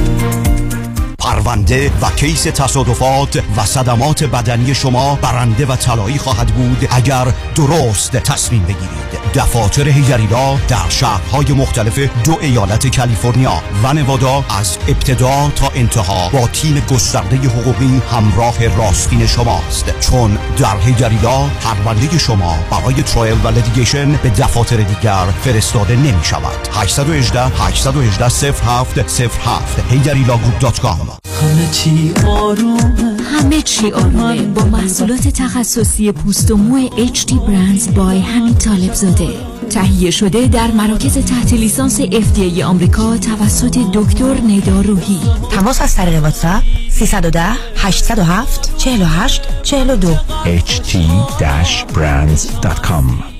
پرونده 1.18 1.92
و 2.02 2.10
case 2.10 2.42
تصادفات 2.42 3.42
و 3.56 3.64
صدمات 3.64 4.24
بدنی 4.24 4.74
شما 4.74 5.18
برنده 5.22 5.66
و 5.66 5.76
طلایی 5.76 6.18
خواهد 6.18 6.46
بود 6.46 6.88
اگر 6.90 7.26
درست 7.54 8.12
تصمیم 8.12 8.62
بگیرید. 8.62 9.32
دفاتر 9.34 9.88
هیجریلا 9.88 10.56
در 10.68 10.88
شهرهای 10.88 11.52
مختلف 11.52 11.98
دو 11.98 12.38
ایالت 12.40 12.96
کالیفرنیا 12.96 13.62
و 13.84 13.92
نوادا 13.92 14.44
از 14.58 14.78
ابتدا 14.88 15.50
تا 15.56 15.70
انتها 15.74 16.28
با 16.28 16.46
تیم 16.46 16.80
گسترده 16.80 17.36
حقوقی 17.36 18.02
همراه 18.10 18.76
راستین 18.76 19.26
شماست. 19.26 20.00
چون 20.00 20.38
در 20.58 20.76
هیجریلا 20.76 21.48
پرونده 21.48 22.18
شما 22.18 22.58
برای 22.70 23.02
trial 23.02 23.38
و 23.44 23.48
litigation 23.48 24.12
به 24.12 24.30
دفاتر 24.30 24.76
دیگر 24.76 25.24
فرستاده 25.44 25.96
نمی 25.96 26.24
شود 26.24 26.68
818 26.72 27.46
818 27.46 28.52
07 28.52 28.98
07 29.28 31.07
هیجریلاگروپ.com 31.08 31.42
همه 31.42 31.68
چی 31.72 32.12
آرومه؟ 32.26 33.16
همه 33.22 33.62
چی 33.62 33.92
آرومه. 33.92 34.42
با 34.42 34.64
محصولات 34.64 35.28
تخصصی 35.28 36.12
پوست 36.12 36.50
و 36.50 36.56
مو 36.56 36.88
HD 36.88 37.32
برندز 37.32 37.94
بای 37.94 38.20
همین 38.20 38.54
طالب 38.54 38.94
زاده. 38.94 39.28
تهیه 39.70 40.10
شده 40.10 40.46
در 40.46 40.70
مراکز 40.70 41.18
تحت 41.18 41.52
لیسانس 41.52 42.00
FDA 42.00 42.60
آمریکا 42.60 43.16
توسط 43.16 43.78
دکتر 43.92 44.40
ندا 44.40 44.80
روحی. 44.80 45.20
تماس 45.50 45.82
از 45.82 45.94
طریق 45.94 46.22
واتساپ 46.22 46.62
310 46.90 47.42
807 47.76 48.78
48 48.78 49.42
42 49.62 50.14
ht-brands.com 50.44 53.37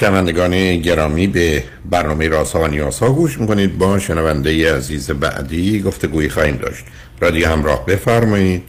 شنوندگان 0.00 0.76
گرامی 0.76 1.26
به 1.26 1.64
برنامه 1.90 2.28
راسا 2.28 2.60
و 2.60 2.66
نیاسا 2.66 3.12
گوش 3.12 3.40
می‌کنید. 3.40 3.78
با 3.78 3.98
شنونده 3.98 4.76
عزیز 4.76 5.10
بعدی 5.10 5.82
گفته 5.82 6.06
گویی 6.08 6.28
خواهیم 6.28 6.56
داشت. 6.56 6.84
رادیو 7.20 7.48
همراه 7.48 7.86
بفرمایید. 7.86 8.68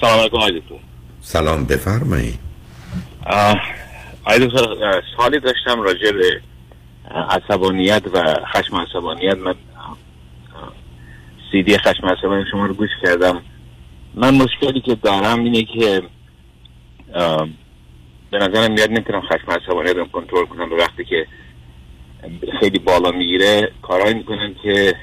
سلام 0.00 0.20
علیکم 0.20 0.36
دکتر. 0.38 0.74
سلام 1.20 1.64
بفرمایید. 1.64 2.38
آقای 3.26 4.46
دکتر 4.46 5.02
سوالی 5.16 5.40
داشتم 5.40 5.82
راجع 5.82 6.12
به 6.12 6.40
عصبانیت 7.30 8.02
و 8.12 8.34
خشم 8.54 8.76
عصبانیت. 8.76 9.36
من 9.36 9.54
سی 11.52 11.62
دی 11.62 11.78
خشم 11.78 12.06
عصبانی 12.06 12.44
شما 12.50 12.66
رو 12.66 12.74
گوش 12.74 12.90
کردم. 13.02 13.42
من 14.14 14.34
مشکلی 14.34 14.80
که 14.80 14.94
دارم 14.94 15.44
اینه 15.44 15.64
که 15.64 16.02
به 18.38 18.48
نظرم 18.48 18.72
میاد 18.72 18.90
نمی‌تونم 18.90 19.20
خشم 19.20 19.50
عصبانیت 19.50 19.96
رو 19.96 20.04
کنترل 20.04 20.46
کنم 20.46 20.70
به 20.70 20.76
وقتی 20.76 21.04
که 21.04 21.26
خیلی 22.60 22.78
بالا 22.78 23.10
می‌گیره 23.10 23.72
کارهایی 23.82 24.14
می‌کنم 24.14 24.54
که 24.62 24.94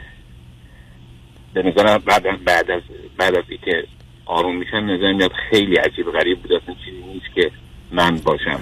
به 1.53 1.63
نظرم 1.63 1.97
بعد 1.97 2.27
از 2.27 2.39
بعد 2.45 2.71
از 2.71 2.81
بعد 3.17 3.35
از 3.35 3.43
اینکه 3.49 3.83
آروم 4.25 4.57
میشم 4.57 4.77
نظرم 4.77 5.15
میاد 5.15 5.31
خیلی 5.49 5.75
عجیب 5.75 6.11
غریب 6.11 6.39
بود. 6.39 6.53
اصلا 6.53 6.75
چیزی 6.85 7.03
نیست 7.13 7.35
که 7.35 7.51
من 7.91 8.17
باشم. 8.17 8.59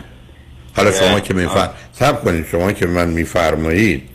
حالا 0.75 0.91
شما 0.91 1.19
که 1.19 1.33
میفر 1.33 1.69
سب 1.91 2.23
کنید. 2.23 2.45
شما 2.45 2.71
که 2.71 2.85
من 2.87 3.09
میفرمایید 3.09 4.09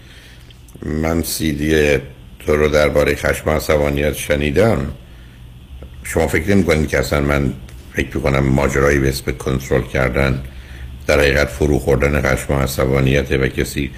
من 0.83 1.23
سیدی 1.23 1.99
تو 2.38 2.57
رو 2.57 2.69
درباره 2.69 3.14
خشم 3.14 3.51
عصبانیت 3.51 4.12
شنیدم. 4.12 4.92
شما 6.05 6.27
فکر 6.27 6.51
نمی 6.51 6.64
کنید 6.64 6.88
که 6.88 6.99
اصلا 6.99 7.21
من 7.21 7.53
فکر 7.97 8.17
می‌کنم 8.17 8.39
ماجرایی 8.39 8.99
به 8.99 9.09
اسم 9.09 9.33
کنترل 9.33 9.83
کردن 9.83 10.43
در 11.07 11.19
حقیقت 11.19 11.49
فرو 11.49 11.79
خوردن 11.79 12.21
خشم 12.23 12.53
و 12.53 12.59
عصبانیت 12.59 13.33
و 13.33 13.49
کسی 13.49 13.91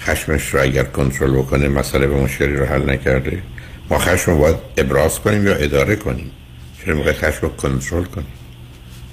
خشمش 0.00 0.54
رو 0.54 0.62
اگر 0.62 0.84
کنترل 0.84 1.32
بکنه 1.32 1.68
مسئله 1.68 2.06
به 2.06 2.14
مشکلی 2.14 2.56
رو 2.56 2.64
حل 2.64 2.90
نکرده. 2.90 3.42
ما 3.90 3.98
خشم 3.98 4.32
رو 4.32 4.38
باید 4.38 4.56
ابراز 4.76 5.20
کنیم 5.20 5.46
یا 5.46 5.54
اداره 5.54 5.96
کنیم. 5.96 6.30
چرا 6.84 6.94
می‌خواید 6.94 7.16
خشم 7.16 7.38
رو 7.42 7.48
کنترل 7.48 8.04
کنیم 8.04 8.32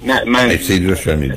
نه 0.06 0.24
من 0.24 0.56
شنیدی 0.56 1.32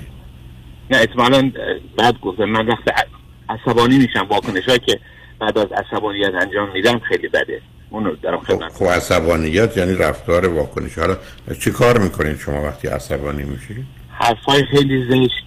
نه 0.92 0.98
اتمالا 0.98 1.52
بعد 1.98 2.20
گفتم 2.22 2.46
من 2.46 2.68
وقت 2.68 3.08
عصبانی 3.50 3.98
میشم 3.98 4.28
واکنش 4.30 4.66
که 4.66 5.00
بعد 5.39 5.58
از 5.58 5.68
عصبانیت 5.72 6.34
انجام 6.42 6.72
میدم 6.74 7.00
خیلی 7.00 7.28
بده. 7.28 7.62
اون 7.93 8.06
رو 8.06 8.15
دارم 8.15 8.39
خدمت 8.39 8.73
خب 8.73 8.86
عصبانیت 8.86 9.77
یعنی 9.77 9.93
رفتار 9.93 10.47
واکنش 10.47 10.97
حالا 10.97 11.17
چی 11.60 11.71
کار 11.71 11.97
می‌کنید 11.97 12.38
شما 12.38 12.63
وقتی 12.63 12.88
عصبانی 12.88 13.43
میشید؟ 13.43 13.86
حرفای 14.10 14.63
خیلی 14.65 15.06
زشت. 15.10 15.43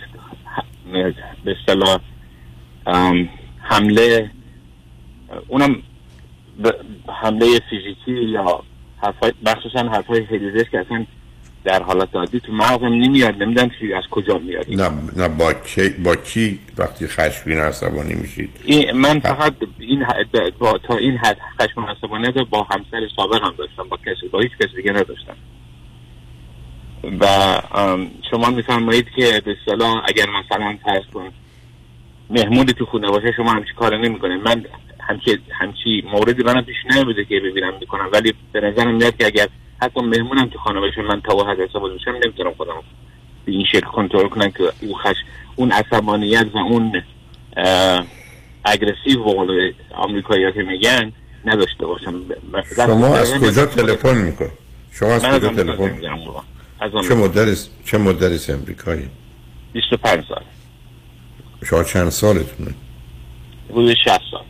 به 1.44 1.56
اصطلاح 1.60 2.00
ام، 2.86 3.28
حمله 3.58 4.30
اونم 5.48 5.82
حمله 7.22 7.46
فیزیکی 7.70 8.24
یا 8.24 8.62
حرفای 9.02 9.32
مخصوصا 9.46 9.88
حرفای 9.88 10.26
خیلی 10.26 10.58
زشت 10.58 10.70
که 10.70 10.80
اصلا 10.80 11.06
در 11.66 11.82
حالت 11.82 12.14
عادی 12.14 12.40
تو 12.40 12.52
مغزم 12.52 12.86
نمیاد 12.86 13.42
نمی‌دونم 13.42 13.70
چی 13.80 13.92
از 13.92 14.02
کجا 14.10 14.38
میاد. 14.38 14.66
نه 14.68 14.90
نه 15.16 15.28
با 15.28 15.52
کی 15.52 15.88
با 15.88 16.16
کی 16.16 16.58
وقتی 16.78 17.06
خشمگین 17.06 17.58
عصبانی 17.58 18.14
میشید؟ 18.14 18.50
این 18.64 18.92
من 18.92 19.20
فقط 19.20 19.54
این 19.78 20.04
با 20.58 20.78
تا 20.78 20.96
این 20.96 21.16
حد 21.16 21.36
خشم 21.60 21.80
عصبانیت 21.80 22.36
رو 22.36 22.44
با 22.44 22.62
همسر 22.62 23.08
سابقم 23.16 23.54
داشتم 23.58 23.88
با 23.88 23.96
کسی 23.96 24.28
با 24.32 24.40
هیچ 24.40 24.52
کسی 24.60 24.76
دیگه 24.76 24.92
نداشتم. 24.92 25.36
و 27.20 27.26
شما 28.30 28.50
میفرمایید 28.50 29.06
که 29.16 29.42
به 29.44 29.56
اصطلاح 29.60 30.02
اگر 30.08 30.26
مثلا 30.30 30.78
فرض 30.84 31.04
کن 31.14 31.30
مهمونی 32.30 32.72
تو 32.72 32.86
خونه 32.86 33.08
باشه 33.08 33.32
شما 33.36 33.50
همچی 33.50 33.72
کار 33.76 33.96
نمی‌کنه 33.98 34.36
من 34.36 34.64
همچی 35.00 35.38
همچی 35.50 36.04
موردی 36.12 36.42
منم 36.42 36.64
پیش 36.64 36.76
نمیده 36.90 37.24
که 37.24 37.40
ببینم 37.40 37.72
می‌کنم. 37.80 38.08
ولی 38.12 38.34
به 38.52 38.60
نظرم 38.60 38.94
میاد 38.94 39.16
که 39.16 39.26
اگر 39.26 39.48
حتی 39.82 40.00
مهمونم 40.00 40.50
خانه 40.64 40.80
باشه 40.80 41.02
من 41.02 41.20
تا 41.20 41.44
حد 41.44 41.60
حساب 41.60 41.92
میشم 41.92 42.10
نمی‌تونم 42.10 42.54
خودم 42.54 42.72
به 43.44 43.52
این 43.52 43.64
شکل 43.72 43.86
کنترل 43.86 44.28
کنم 44.28 44.50
که 44.50 44.72
اون 44.82 44.94
خش 44.94 45.16
اون 45.56 45.72
عصبانیت 45.72 46.46
و 46.54 46.58
اون 46.58 47.02
اگرسیو 48.64 49.22
قول 49.22 49.72
آمریکایی 49.94 50.52
که 50.52 50.62
میگن 50.62 51.12
نداشته 51.44 51.86
باشم. 51.86 52.14
شما 52.86 53.16
از 53.16 53.34
کجا 53.34 53.66
تلفن 53.66 54.16
می‌کنید 54.18 54.50
شما 54.92 55.08
از 55.08 55.22
کجا 55.22 55.48
تلفن؟ 55.48 56.00
چه 57.08 57.14
است- 57.40 57.70
چه 57.84 57.98
مدت 57.98 58.22
است 58.32 58.50
امریکایی 58.50 59.08
25 59.72 60.24
سال. 60.28 60.42
شما 61.64 61.84
چند 61.84 62.08
سالتونه؟ 62.08 62.74
حدود 63.70 63.94
60 64.04 64.20
سال. 64.30 64.42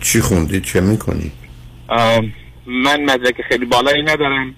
چی 0.00 0.20
خوندید 0.20 0.64
چه 0.64 0.80
می‌کنید 0.80 1.32
آم، 1.88 2.32
من 2.66 3.00
مدرک 3.04 3.42
خیلی 3.48 3.64
بالایی 3.66 4.02
ندارم. 4.02 4.54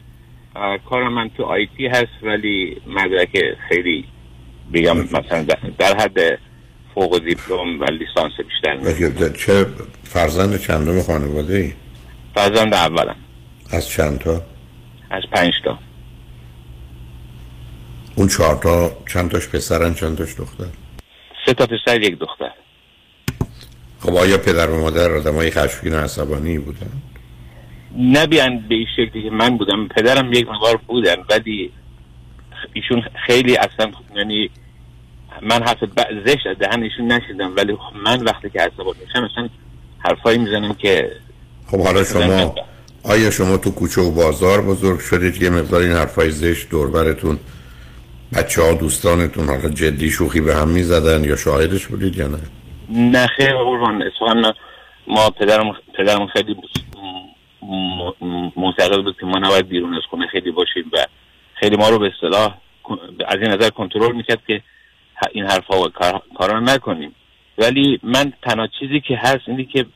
کار 0.91 1.09
من 1.09 1.31
تو 1.37 1.45
آیتی 1.45 1.87
هست 1.87 2.07
ولی 2.23 2.77
مدرک 2.87 3.39
خیلی 3.69 4.05
بگم 4.75 4.97
مثلا 4.99 5.43
در- 5.79 5.97
حد 6.01 6.39
فوق 6.95 7.19
دیپلم 7.19 7.81
و 7.81 7.85
لیسانس 7.85 8.33
بیشتر 8.49 9.29
چه 9.29 9.67
فرزند 10.05 10.61
چندم 10.61 11.03
خانواده 11.03 11.55
ای 11.57 11.73
فرزند 12.35 12.75
اولم. 12.75 13.17
از 13.71 13.89
چند 13.89 14.19
تا؟ 14.19 14.43
از 15.11 15.23
پنج 15.33 15.53
تا. 15.65 15.79
اون 18.15 18.29
چهار 18.29 18.55
تا 18.57 18.91
چند 19.13 19.31
تاش 19.31 19.49
پسرن 19.49 19.95
چند 19.95 20.19
تاش 20.19 20.35
دختر؟ 20.35 20.65
سه 21.47 21.55
تا 21.55 21.67
پسر 21.67 22.03
یک 22.03 22.19
دختر. 22.19 22.51
خب 24.01 24.17
آیا 24.17 24.39
پدر 24.39 24.71
و 24.71 24.81
مادر 24.81 25.13
آدمای 25.13 25.51
خشمگین 25.51 25.95
و 25.95 25.97
عصبانی 25.97 26.59
بودن؟ 26.59 26.91
نه 27.97 28.27
بیان 28.27 28.59
به 28.69 28.75
این 28.75 28.87
شکلی 28.97 29.23
که 29.23 29.31
من 29.31 29.57
بودم 29.57 29.89
پدرم 29.89 30.33
یک 30.33 30.49
مقدار 30.49 30.81
بودن 30.87 31.17
ولی 31.31 31.73
ایشون 32.73 33.03
خیلی 33.27 33.57
اصلا 33.57 33.91
یعنی 34.17 34.51
من 35.43 35.63
حرف 35.63 35.79
زشت 36.27 36.47
از 36.47 36.59
دهن 36.59 36.83
ایشون 36.83 37.13
نشیدم 37.13 37.57
ولی 37.57 37.77
من 38.05 38.23
وقتی 38.23 38.51
که 38.51 38.61
عصبانی 38.61 38.99
میشم 39.07 39.25
مثلا 39.25 39.49
حرفایی 39.99 40.39
می‌زنم 40.39 40.75
که 40.75 41.11
خب 41.67 41.81
حالا 41.81 42.05
شما 42.05 42.55
آیا 43.03 43.31
شما 43.31 43.57
تو 43.57 43.71
کوچه 43.71 44.01
و 44.01 44.11
بازار 44.11 44.63
بزرگ 44.63 45.01
شدید 45.01 45.43
یه 45.43 45.51
مقدار 45.51 45.81
این 45.81 45.93
حرفای 45.93 46.31
زشت 46.31 46.71
دوربرتون 46.71 47.39
بچه 48.33 48.63
ها 48.63 48.73
دوستانتون 48.73 49.47
حالا 49.47 49.69
جدی 49.69 50.11
شوخی 50.11 50.41
به 50.41 50.57
هم 50.57 50.69
می‌زدن 50.69 51.25
یا 51.25 51.37
شاهدش 51.37 51.87
بودید 51.87 52.17
یا 52.17 52.29
نه؟ 52.29 52.39
نه 52.89 53.27
خیر 53.27 53.57
قربان. 53.57 54.03
اتفاقا 54.03 54.53
ما 55.07 55.31
پدرم 55.31 55.77
پدرم 55.95 56.27
خیلی 56.27 56.55
م- 57.63 58.27
م- 58.27 58.53
معتقد 58.57 59.03
بود 59.03 59.19
که 59.21 59.27
ما 59.27 59.39
نباید 59.39 59.69
بیرون 59.69 59.95
از 59.95 60.03
خونه 60.11 60.27
خیلی 60.27 60.51
باشیم 60.51 60.91
و 60.93 61.07
خیلی 61.55 61.77
ما 61.77 61.89
رو 61.89 61.99
به 61.99 62.13
اصطلاح 62.15 62.55
از 63.27 63.37
این 63.37 63.49
نظر 63.51 63.71
کنترل 63.71 64.13
می‌کرد 64.17 64.43
که 64.47 64.63
این 65.33 65.45
حرفا 65.45 65.81
و 65.81 65.89
کار- 65.89 66.23
کارا 66.39 66.61
نکنیم. 66.61 67.15
ولی 67.59 68.01
من 68.03 68.33
تنها 68.43 68.67
چیزی 68.67 69.01
که 69.01 69.17
هست 69.17 69.41
اینی 69.47 69.65
که 69.65 69.87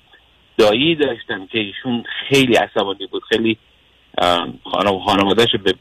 دایی 0.56 0.94
داشتم 0.94 1.46
که 1.46 1.58
ایشون 1.58 2.04
خیلی 2.28 2.54
عصبانی 2.54 3.06
بود 3.06 3.22
خیلی 3.28 3.58
خانوادهش 5.06 5.56
به 5.64 5.74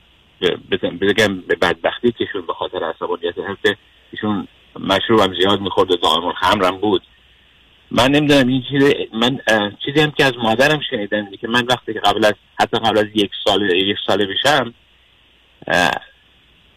بگم 1.02 1.42
به 1.42 1.56
بدبختی 1.56 2.12
کشون 2.12 2.46
به 2.48 2.54
خاطر 2.54 2.84
عصبانیت 2.84 3.38
هست 3.38 3.78
ایشون 4.12 4.48
مشروب 4.80 5.20
هم 5.20 5.34
زیاد 5.42 5.62
می‌خورد 5.62 5.92
و 5.92 5.96
دائم 5.96 6.26
الخمرم 6.26 6.78
بود. 6.78 7.02
من 7.92 8.12
نمی‌دونم 8.12 8.48
این 8.48 8.64
چیز 8.70 8.94
من 9.14 9.40
چیزی 9.86 10.00
هم 10.00 10.12
که 10.12 10.26
از 10.26 10.34
مادرم 10.38 10.80
شنیدم 10.90 11.32
که 11.42 11.48
من 11.48 11.66
وقتی 11.66 11.94
که 11.94 12.00
قبل 12.00 12.26
از 12.26 12.34
حتی 12.60 12.78
قبل 12.78 12.98
از 12.98 13.06
یک 13.16 13.32
سال 13.46 13.70
یک 13.70 13.98
ساله 14.08 14.26
بشم 14.26 14.74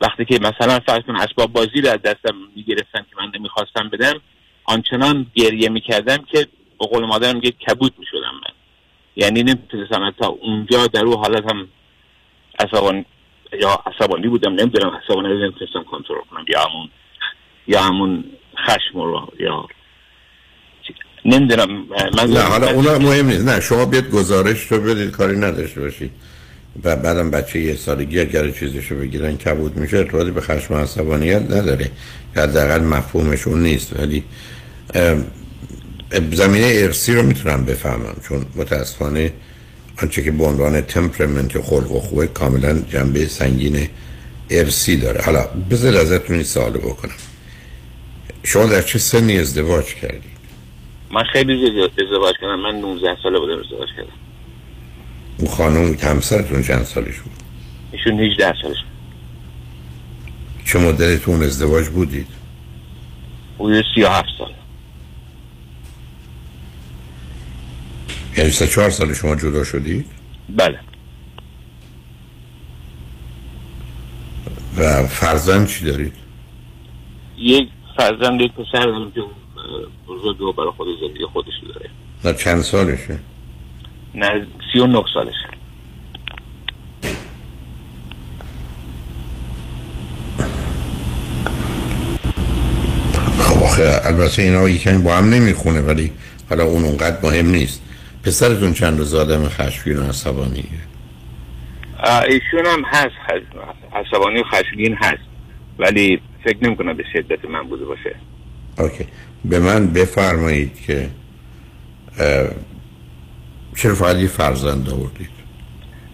وقتی 0.00 0.24
که 0.24 0.38
مثلا 0.38 0.80
فرض 0.86 1.02
کن 1.02 1.16
اسباب 1.16 1.52
بازی 1.52 1.80
رو 1.80 1.88
از 1.90 2.02
دستم 2.02 2.36
می‌گرفتن 2.56 3.06
که 3.10 3.16
من 3.18 3.32
نمی‌خواستم 3.34 3.88
بدم 3.88 4.20
آنچنان 4.64 5.26
گریه 5.34 5.68
می‌کردم 5.68 6.16
که 6.16 6.46
به 6.80 6.86
قول 6.86 7.04
مادرم 7.04 7.34
میگه 7.34 7.50
کبود 7.50 7.94
می‌شدم 7.98 8.34
من. 8.34 8.54
یعنی 9.16 9.42
نمی‌تونستم 9.42 10.10
تا 10.10 10.26
اونجا 10.26 10.86
در 10.86 11.04
اون 11.04 11.18
حالت 11.18 11.52
هم 11.52 11.68
عصبانی 12.58 13.04
یا 13.52 13.82
عصبانی 13.86 14.28
بودم 14.28 14.52
نمی‌دونم 14.52 15.00
عصبانی 15.02 15.28
نمی‌تونستم 15.28 15.82
کنترل 15.82 16.20
کنم 16.30 16.44
یا 16.48 16.60
همون 16.60 16.88
یا 17.66 17.82
همون 17.82 18.24
خشم 18.66 18.98
رو 18.98 19.32
یا 19.40 19.66
نمی‌دونم 21.24 21.68
من 22.16 22.30
نه 22.30 22.40
حالا 22.40 22.70
اونا 22.70 22.98
مهم 22.98 23.26
نیست. 23.26 23.44
نه 23.44 23.60
شما 23.60 23.84
بیاد 23.84 24.10
گزارش 24.10 24.72
رو 24.72 24.80
بدید 24.80 25.10
کاری 25.10 25.36
نداشته 25.36 25.80
باشید 25.80 26.10
و 26.84 26.96
بعدم 26.96 27.30
بچه 27.30 27.60
یه 27.60 27.76
سالگی 27.76 28.20
اگر 28.20 28.50
چیزشو 28.50 28.94
بگیرن 28.94 29.36
کبود 29.36 29.76
میشه 29.76 29.96
ارتباطی 29.96 30.30
به 30.30 30.40
خشم 30.40 30.74
و 30.74 30.76
عصبانیت 30.76 31.42
نداره. 31.42 31.90
حداقل 32.36 32.80
مفهومش 32.80 33.46
اون 33.46 33.62
نیست. 33.62 34.00
ولی 34.00 34.24
زمینه 36.32 36.72
ارسی 36.74 37.14
رو 37.14 37.22
می‌تونم 37.22 37.64
بفهمم 37.64 38.16
چون 38.28 38.46
متاسفانه 38.56 39.32
آنچه 40.02 40.22
که 40.22 40.30
به 40.30 40.44
عنوان 40.44 40.80
تمپرمنت 40.80 41.60
خلق 41.60 41.92
و 41.92 42.00
خوه 42.00 42.26
کاملا 42.26 42.80
جنبه 42.80 43.26
سنگین 43.26 43.88
ارسی 44.50 44.96
داره. 44.96 45.22
حالا 45.22 45.46
بذار 45.70 45.96
ازتون 45.96 46.36
این 46.36 46.44
سوالو 46.44 46.78
بکنم. 46.78 47.14
شما 48.44 48.66
در 48.66 48.82
چه 48.82 48.98
سنی 48.98 49.38
ازدواج 49.38 49.94
کردید 49.94 50.34
من 51.10 51.22
خیلی 51.32 51.56
زود 51.56 52.00
ازدواج 52.00 52.34
کردم. 52.40 52.60
من 52.60 52.74
19 52.80 53.16
ساله 53.22 53.38
بودم 53.38 53.58
ازدواج 53.58 53.88
کردم. 53.96 54.12
اون 55.38 55.48
خانم 55.48 55.94
که 55.94 56.06
همسرتون 56.06 56.62
چند 56.62 56.82
سالش 56.82 57.18
بود؟ 57.20 57.32
ایشون 57.92 58.20
18 58.20 58.54
سالش 58.62 58.76
چه 60.64 60.78
مدتی 60.78 61.18
تو 61.18 61.30
اون 61.30 61.42
ازدواج 61.42 61.88
بودید؟ 61.88 62.26
حدود 63.58 63.84
37 63.94 64.28
سال 64.38 64.52
یعنی 68.36 68.50
سه 68.50 68.66
چهار 68.66 68.90
سال 68.90 69.14
شما 69.14 69.36
جدا 69.36 69.64
شدید؟ 69.64 70.06
بله. 70.56 70.78
و 74.76 75.06
فرزند 75.06 75.66
چی 75.66 75.84
دارید؟ 75.84 76.12
یک 77.38 77.68
فرزند 77.96 78.40
یک 78.40 78.52
پسر 78.52 78.84
دارم 78.84 79.12
که 79.12 79.20
بزرگ 80.08 80.40
و 80.40 80.52
برای 80.52 80.70
خود 80.70 80.86
زندگی 81.00 81.24
خودش 81.32 81.52
داره. 81.74 81.90
نه 82.24 82.34
چند 82.34 82.60
سالشه؟ 82.62 83.18
نه 84.14 84.46
39 84.72 85.04
سالشه. 85.14 85.48
خب 93.38 93.62
آخه 93.62 94.00
البته 94.04 94.42
اینا 94.42 94.68
یکمی 94.68 95.02
با 95.02 95.16
هم 95.16 95.30
نمی‌خونه 95.30 95.80
ولی 95.80 96.12
حالا 96.50 96.64
اون 96.64 96.84
اونقدر 96.84 97.16
مهم 97.22 97.46
نیست. 97.46 97.82
پسرتون 98.22 98.72
چند 98.72 98.98
روز 98.98 99.14
آدم 99.14 99.48
خشمگین 99.48 99.98
و 99.98 100.08
عصبانیه؟ 100.08 100.64
ایشون 102.28 102.66
هم 102.66 102.82
هست 102.86 103.14
عصبانی 103.92 104.40
و 104.40 104.44
خشمگین 104.44 104.94
هست. 104.94 105.22
ولی 105.78 106.20
فکر 106.44 106.58
نمی 106.62 106.76
کنم 106.76 106.96
به 106.96 107.04
شدت 107.12 107.44
من 107.44 107.62
بوده 107.62 107.84
باشه. 107.84 108.16
اوکی. 108.78 109.06
به 109.44 109.58
من 109.58 109.86
بفرمایید 109.86 110.80
که 110.86 111.10
چرا 113.76 113.94
فقط 113.94 114.16
یه 114.16 114.26
فرزند 114.26 114.88
آوردید؟ 114.88 115.30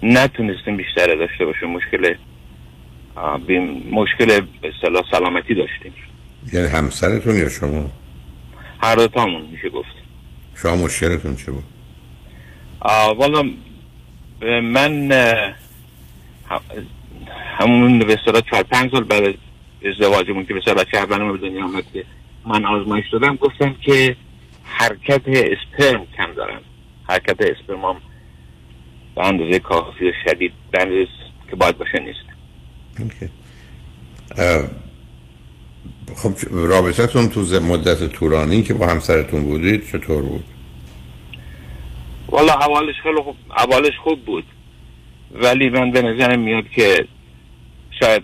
نتونستیم 0.03 0.77
بیشتر 0.77 1.15
داشته 1.15 1.45
باشیم. 1.45 1.71
مشکل 1.71 2.15
مشکل 3.91 4.41
اصطلاح 4.63 5.03
سلامتی 5.11 5.55
داشتیم. 5.55 5.93
یعنی 6.53 6.67
همسرتون 6.67 7.37
یا 7.37 7.49
شما؟ 7.49 7.91
هر 8.83 8.95
دو 8.95 9.09
تامون 9.09 9.43
میشه 9.53 9.69
گفت. 9.69 9.89
شما 10.55 10.77
مشکلتون 10.77 11.37
چه 11.37 11.53
بود؟ 11.53 11.65
والا 13.17 13.43
من 14.63 15.13
همون 17.59 17.99
به 17.99 18.13
اصطلاح 18.21 18.43
چهار 18.51 18.63
پنج 18.63 18.91
سال 18.91 19.05
بعد 19.05 19.35
ازدواجمون 19.85 20.47
که 20.47 20.55
به 20.55 20.61
بچه 20.75 20.97
اولم 20.97 21.33
به 21.33 21.49
دنیا 21.49 21.65
آمد 21.65 21.85
که 21.93 22.05
من 22.47 22.65
آزمایش 22.65 23.05
دادم. 23.13 23.37
گفتم 23.37 23.75
که 23.75 24.17
حرکت 24.65 25.23
اسپرم 25.27 26.07
کم 26.17 26.33
دارم. 26.37 26.61
حرکت 27.09 27.37
اسپرمام 27.41 27.97
به 29.15 29.27
اندازه 29.27 29.59
کافی 29.59 30.09
و 30.09 30.13
شدید 30.25 30.53
به 30.71 30.81
اندازه 30.83 31.07
که 31.51 31.57
باید 31.57 31.79
باشه 31.79 31.99
نیست. 31.99 32.31
خب 36.17 36.33
رابطتون 36.53 37.29
تو 37.29 37.41
مدت 37.61 38.13
طولانی 38.13 38.63
که 38.63 38.75
با 38.75 38.87
همسرتون 38.87 39.45
بودید 39.45 39.87
چطور 39.87 40.23
بود؟ 40.23 40.45
والا 42.29 42.53
اولش 42.53 42.95
خیلی 43.03 43.23
خوب 43.23 43.37
اولش 43.57 43.93
خوب 44.05 44.25
بود. 44.25 44.45
ولی 45.35 45.69
من 45.69 45.91
به 45.91 46.03
نظرم 46.03 46.41
میاد 46.41 46.69
که 46.69 47.07
شاید 48.01 48.23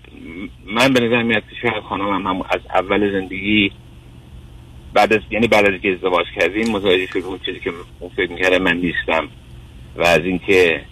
من 0.67 0.93
به 0.93 1.01
نظرم 1.01 1.27
میاد 1.27 1.43
که 1.43 1.69
شاید 1.69 1.83
خانمم 1.83 2.27
هم 2.27 2.43
از 2.51 2.61
اول 2.75 3.12
زندگی 3.12 3.73
بعد 4.95 5.12
از 5.12 5.21
یعنی 5.31 5.47
بعد 5.47 5.67
از 5.67 5.81
که 5.81 5.93
ازدواج 5.93 6.27
کردیم 6.41 6.71
متوجه 6.71 7.07
شد 7.07 7.19
اون 7.19 7.39
چیزی 7.47 7.61
که 7.61 7.73
اون 8.01 8.11
فکر 8.17 8.31
می‌کرده 8.31 8.59
من 8.59 8.77
نیستم. 8.77 9.29
و 9.97 10.03
از 10.03 10.21
اینکه 10.25 10.85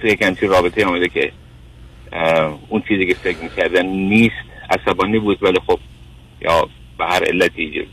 توی 0.00 0.10
یک 0.10 0.22
همچین 0.22 0.48
رابطه 0.48 0.86
آمده 0.86 1.08
که 1.08 1.32
اون 2.68 2.82
چیزی 2.88 3.06
که 3.06 3.14
فکر 3.14 3.38
می‌کردن 3.42 3.86
نیست 3.86 4.36
عصبانی 4.70 5.18
بود 5.18 5.42
ولی 5.42 5.58
خب 5.66 5.78
یا 6.40 6.68
به 6.98 7.04
هر 7.06 7.24
علتی 7.24 7.86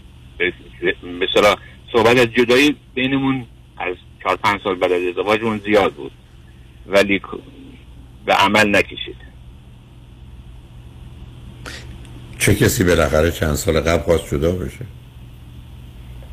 مثلا 1.03 1.55
صحبت 1.93 2.19
از 2.19 2.33
جدایی 2.33 2.75
بینمون 2.93 3.45
از 3.77 3.95
چهار 4.23 4.35
پنج 4.35 4.61
سال 4.63 4.75
بعد 4.75 4.91
از 4.91 5.03
ازدواجمون 5.03 5.57
زیاد 5.57 5.93
بود. 5.93 6.11
ولی 6.87 7.21
به 8.27 8.33
عمل 8.33 8.75
نکشید. 8.75 9.15
چه 12.39 12.55
کسی 12.55 12.83
بالاخره 12.83 13.31
چند 13.31 13.53
سال 13.53 13.79
قبل 13.79 14.03
خواست 14.03 14.35
جدا 14.35 14.51
بشه؟ 14.51 14.85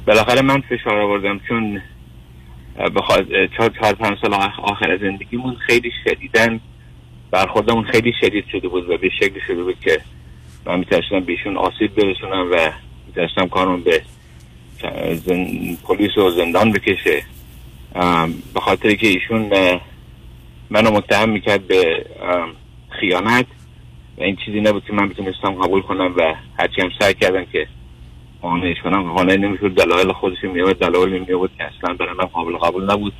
بالاخره 0.07 0.42
من 0.42 0.61
فشار 0.61 1.00
آوردم 1.00 1.40
چون 1.48 1.83
بخواد 2.96 3.26
چهار 3.57 3.70
چهار 3.80 3.94
پنج 3.94 4.18
سال 4.22 4.35
آخ- 4.35 4.61
آخر 4.61 4.98
زندگیمون 5.00 5.57
خیلی 5.66 5.90
شدیدن 6.04 6.61
برخوردمون 7.30 7.85
خیلی 7.85 8.12
شدید 8.20 8.44
شده 8.52 8.68
بود 8.68 8.90
و 8.90 8.98
به 8.98 9.09
شکل 9.20 9.40
شده 9.46 9.62
بود 9.62 9.80
که 9.80 10.00
من 10.66 10.78
میترسیدم 10.78 11.20
بهشون 11.20 11.57
آسیب 11.57 11.94
برسونم 11.94 12.52
و 12.52 12.70
میترسیدم 13.07 13.48
کارم 13.48 13.80
به 13.83 14.02
زن... 15.26 15.46
پلیس 15.85 16.18
و 16.18 16.30
زندان 16.30 16.72
بکشه. 16.72 17.22
به 18.54 18.61
خاطر 18.61 18.94
که 18.94 19.07
ایشون 19.07 19.48
منو 20.70 20.90
متهم 20.90 21.31
می‌کرد 21.31 21.66
به 21.66 22.07
خیانت. 23.00 23.46
و 24.18 24.22
این 24.22 24.37
چیزی 24.44 24.61
نبود 24.61 24.85
که 24.85 24.92
من 24.92 25.09
بتونستم 25.09 25.55
قبول 25.62 25.83
کنم 25.83 26.14
و 26.16 26.35
هرچی 26.59 26.81
هم 26.81 26.90
سعی 27.00 27.14
کردم 27.14 27.44
که 27.44 27.66
قانعش 28.42 28.77
کنم. 28.85 29.12
قانع 29.12 29.37
نمی‌شد 29.37 29.74
دلایل 29.74 30.12
خودش 30.12 30.37
میاد 30.42 30.79
دلایل 30.79 31.24
میاد 31.29 31.50
که 31.59 31.64
اصلا 31.64 31.94
برای 31.94 32.14
من 32.18 32.24
قابل 32.24 32.57
قبول 32.57 32.90
نبود. 32.92 33.12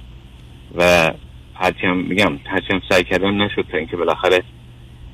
و 0.75 1.13
هرچی 1.55 1.87
هم 1.87 1.97
میگم 1.97 2.39
هرچی 2.45 2.67
هم 2.71 2.81
سعی 2.89 3.05
کردم 3.05 3.43
نشد 3.43 3.67
تا 3.73 3.79
اینکه 3.79 3.97
بالاخره 3.97 4.43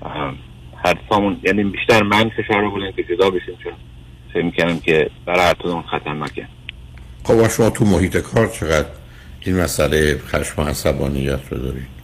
ام، 0.03 0.37
حرفامون 0.85 1.41
یعنی 1.43 1.65
بیشتر 1.65 2.03
من 2.03 2.29
فشار 2.29 2.65
آوردم 2.65 2.91
که 2.91 3.05
جدا 3.05 3.31
بشیم 3.31 3.55
چون 3.65 3.73
فکر 4.33 4.43
می‌کردم 4.43 4.79
که 4.79 5.11
برای 5.27 5.41
هر 5.41 5.55
کدوم 5.55 5.83
خطرناکه. 5.83 6.47
خب 7.25 7.49
شما 7.49 7.71
تو 7.71 7.85
محیط 7.85 8.17
کار 8.17 8.47
چقدر 8.47 8.89
این 9.41 9.61
مسئله 9.61 10.19
خشم 10.19 10.63
و 10.63 10.65
عصبانیت 10.65 11.41
رو 11.51 11.59
دارید؟ 11.59 12.00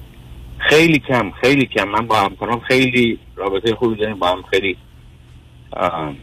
خیلی 0.68 0.98
کم 0.98 1.30
خیلی 1.30 1.66
کم. 1.66 1.88
من 1.88 2.06
با 2.06 2.16
همکارام 2.16 2.60
خیلی 2.60 3.18
رابطه 3.36 3.74
خوبی 3.74 3.96
داریم 3.96 4.18
با 4.18 4.28
هم 4.28 4.42
خیلی 4.42 4.76
آه، 5.72 6.14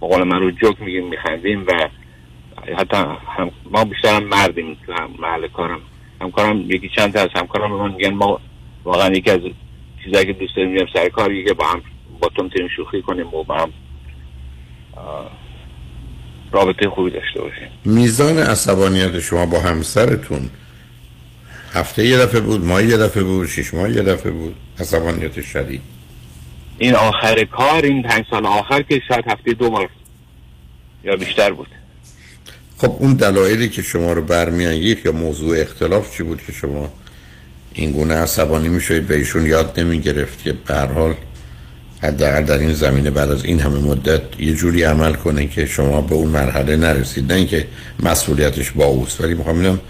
به 0.00 0.06
قول 0.06 0.22
من 0.22 0.40
رو 0.40 0.50
جوک 0.50 0.80
میگیم 0.80 1.08
میخندیم 1.08 1.64
و 1.66 1.88
حتی 2.78 2.96
هم 2.96 3.50
ما 3.70 3.84
بیشتر 3.84 4.14
هم 4.16 4.24
مردیم 4.24 4.76
تو 4.86 4.92
هم 4.92 5.10
محل 5.18 5.48
کارم. 5.48 5.80
همکارم 6.20 6.70
یکی 6.70 6.90
چند 6.96 7.12
تا 7.12 7.20
از 7.20 7.28
همکارم 7.36 7.70
به 7.70 7.76
من 7.76 7.94
میگن 7.94 8.14
ما 8.14 8.40
واقعا 8.84 9.10
یکی 9.12 9.30
از 9.30 9.40
چیزایی 10.04 10.26
که 10.26 10.32
دوست 10.32 10.56
داریم 10.56 10.72
میریم 10.72 10.88
سر 10.94 11.08
کار 11.08 11.32
یکی 11.32 11.48
که 11.48 11.54
با 11.54 11.64
هم 11.66 11.82
با 12.20 12.28
تو 12.28 12.42
می‌تونیم 12.42 12.68
شوخی 12.76 13.02
کنیم 13.02 13.34
و 13.34 13.44
با 13.44 13.54
هم 13.54 13.72
رابطه 16.52 16.88
خوبی 16.88 17.10
داشته 17.10 17.40
باشیم. 17.40 17.68
میزان 17.84 18.38
عصبانیت 18.38 19.20
شما 19.20 19.46
با 19.46 19.60
همسرتون 19.60 20.50
هفته 21.74 22.06
یه 22.06 22.18
دفعه 22.18 22.40
بود 22.40 22.64
ماه 22.64 22.84
یه 22.84 22.96
دفعه 22.96 23.22
بود 23.22 23.48
شش 23.48 23.74
ماه 23.74 23.90
یه 23.90 24.02
دفعه 24.02 24.32
بود. 24.32 24.54
عصبانیت 24.78 25.42
شدید. 25.42 25.80
این 26.78 26.94
آخر 26.94 27.44
کار 27.44 27.84
این 27.84 28.02
پنج 28.02 28.24
سال 28.30 28.46
آخر 28.46 28.82
که 28.82 29.00
شاید 29.08 29.24
هفته 29.28 29.52
دو 29.52 29.70
بار 29.70 29.88
یا 31.04 31.16
بیشتر 31.16 31.52
بود. 31.52 31.68
خب 32.78 32.96
اون 32.98 33.14
دلایلی 33.14 33.68
که 33.68 33.82
شما 33.82 34.12
رو 34.12 34.22
برمیانگیخت 34.22 35.06
یا 35.06 35.12
موضوع 35.12 35.60
اختلاف 35.60 36.16
چی 36.16 36.22
بود 36.22 36.42
که 36.46 36.52
شما 36.52 36.92
این 37.74 37.92
گونه 37.92 38.14
عصبانی 38.14 38.68
می‌شوید 38.68 39.06
به 39.06 39.16
ایشون 39.16 39.46
یاد 39.46 39.80
نمی 39.80 40.00
گرفت 40.00 40.42
که 40.42 40.52
به 40.66 40.74
حال 40.74 41.14
حداقل 42.02 42.44
در 42.44 42.58
این 42.58 42.72
زمینه 42.72 43.10
بعد 43.10 43.30
از 43.30 43.44
این 43.44 43.60
همه 43.60 43.78
مدت 43.78 44.22
یه 44.38 44.54
جوری 44.54 44.82
عمل 44.82 45.12
کنه 45.12 45.46
که 45.46 45.66
شما 45.66 46.00
به 46.00 46.14
اون 46.14 46.28
مرحله 46.28 46.76
نرسید 46.76 47.32
نه 47.32 47.38
اینکه 47.38 47.66
مسئولیتش 48.02 48.70
با 48.70 48.84
اوست 48.84 49.20
ولی 49.20 49.34
می‌خوام 49.34 49.80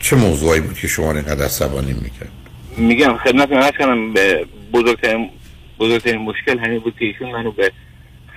چه 0.00 0.16
موضوعی 0.16 0.60
بود 0.60 0.74
که 0.78 0.88
شما 0.88 1.12
اینقدر 1.12 1.44
عصبانی 1.44 1.92
می‌کرد 1.92 2.32
میگم 2.76 3.16
خدمت 3.16 3.52
من 3.52 3.70
کنم 3.78 4.12
به 4.12 4.46
بزرگترین 4.72 5.30
بزرگترین 5.78 6.20
مشکل 6.20 6.58
همین 6.58 6.78
بود 6.78 6.94
که 6.98 7.04
ایشون 7.04 7.30
منو 7.30 7.52
به 7.52 7.72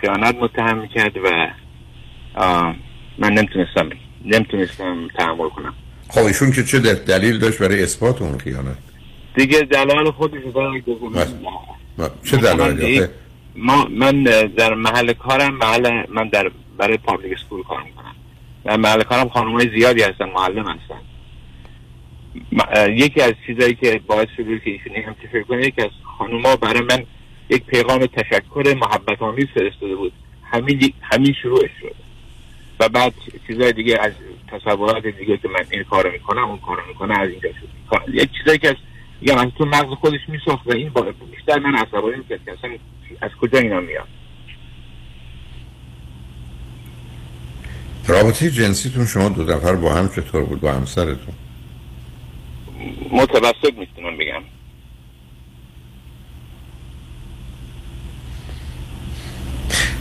خیانت 0.01 0.35
متهم 0.35 0.77
می‌کرد 0.77 1.17
و 1.17 1.49
من 3.17 3.33
نمی‌تونستم 3.33 3.89
نمی‌تونستم 4.25 5.07
تحمل 5.17 5.49
کنم. 5.49 5.73
خب 6.09 6.25
ایشون 6.25 6.51
که 6.51 6.63
چه 6.63 6.79
دل- 6.79 6.93
دلیل 6.93 7.39
داشت 7.39 7.59
برای 7.59 7.83
اثبات 7.83 8.21
اون 8.21 8.37
خیانت؟ 8.37 8.77
دیگه 9.35 9.59
دلایل 9.61 10.11
خودش 10.11 10.41
چه 12.23 12.37
دلایلی 12.37 12.99
آخه؟ 12.99 13.09
ما 13.55 13.85
من 13.85 14.23
در 14.57 14.73
محل 14.73 15.13
کارم 15.13 15.53
محل 15.53 16.03
من 16.09 16.27
در 16.27 16.51
برای 16.77 16.97
public 16.97 17.33
school 17.33 17.63
کار 17.63 17.83
می‌کنم. 17.83 18.15
در 18.65 18.77
محل 18.77 19.03
کارم 19.03 19.29
خانم 19.29 19.51
های 19.51 19.69
زیادی 19.79 20.01
هستن 20.01 20.25
معلم 20.25 20.67
هستن. 20.67 21.01
یکی 22.89 23.21
از 23.21 23.33
چیزایی 23.47 23.75
که 23.75 24.01
باعث 24.07 24.27
شده 24.37 24.59
که 24.59 24.69
ایشون 24.71 24.95
هم 24.95 25.15
فکر 25.31 25.43
کنه 25.43 25.67
یکی 25.67 25.81
از 25.81 25.89
خانوما 26.17 26.55
برای 26.55 26.81
من 26.81 27.03
یک 27.49 27.63
پیغام 27.65 28.05
تشکر 28.05 28.75
محبت 28.81 29.21
آمیز 29.21 29.47
فرستاده 29.53 29.95
بود. 29.95 30.13
همین 30.43 30.93
همین 31.01 31.33
شروعش 31.41 31.71
شد. 31.81 31.95
و 32.79 32.89
بعد 32.89 33.13
چیزای 33.47 33.73
دیگه 33.73 33.97
از 34.01 34.11
تصورات 34.47 35.07
دیگه 35.07 35.37
که 35.37 35.47
من 35.49 35.65
این 35.69 35.83
کارو 35.83 36.11
می‌کنم 36.11 36.43
اون 36.49 36.57
کارو 36.57 36.81
می‌کنم 36.87 37.19
از 37.19 37.29
اینجا 37.29 37.49
شد. 37.49 37.67
کار- 37.89 38.03
یک 38.13 38.29
چیزایی 38.37 38.57
که 38.57 38.69
از 38.69 38.75
میگم 39.21 39.37
از 39.37 39.47
تو 39.57 39.65
مغز 39.65 39.93
خودش 39.93 40.19
میساخت 40.27 40.67
و 40.67 40.71
این 40.71 40.89
با- 40.89 41.01
بیشتر 41.35 41.59
من 41.59 41.75
عصبانی 41.75 42.17
می‌کرد 42.17 42.39
که 42.45 42.51
اصلا 42.51 42.69
از 43.21 43.31
کجا 43.41 43.59
اینا 43.59 43.79
میاد. 43.79 44.07
رابطه 48.07 48.49
جنسیتون 48.51 49.05
شما 49.05 49.29
دو 49.29 49.43
نفر 49.43 49.75
با 49.75 49.93
هم 49.93 50.09
چطور 50.09 50.41
بود؟ 50.43 50.61
با 50.61 50.71
همسرتون؟ 50.71 51.33
متوسط 53.11 53.73
می‌تونم 53.77 54.17
بگم. 54.17 54.41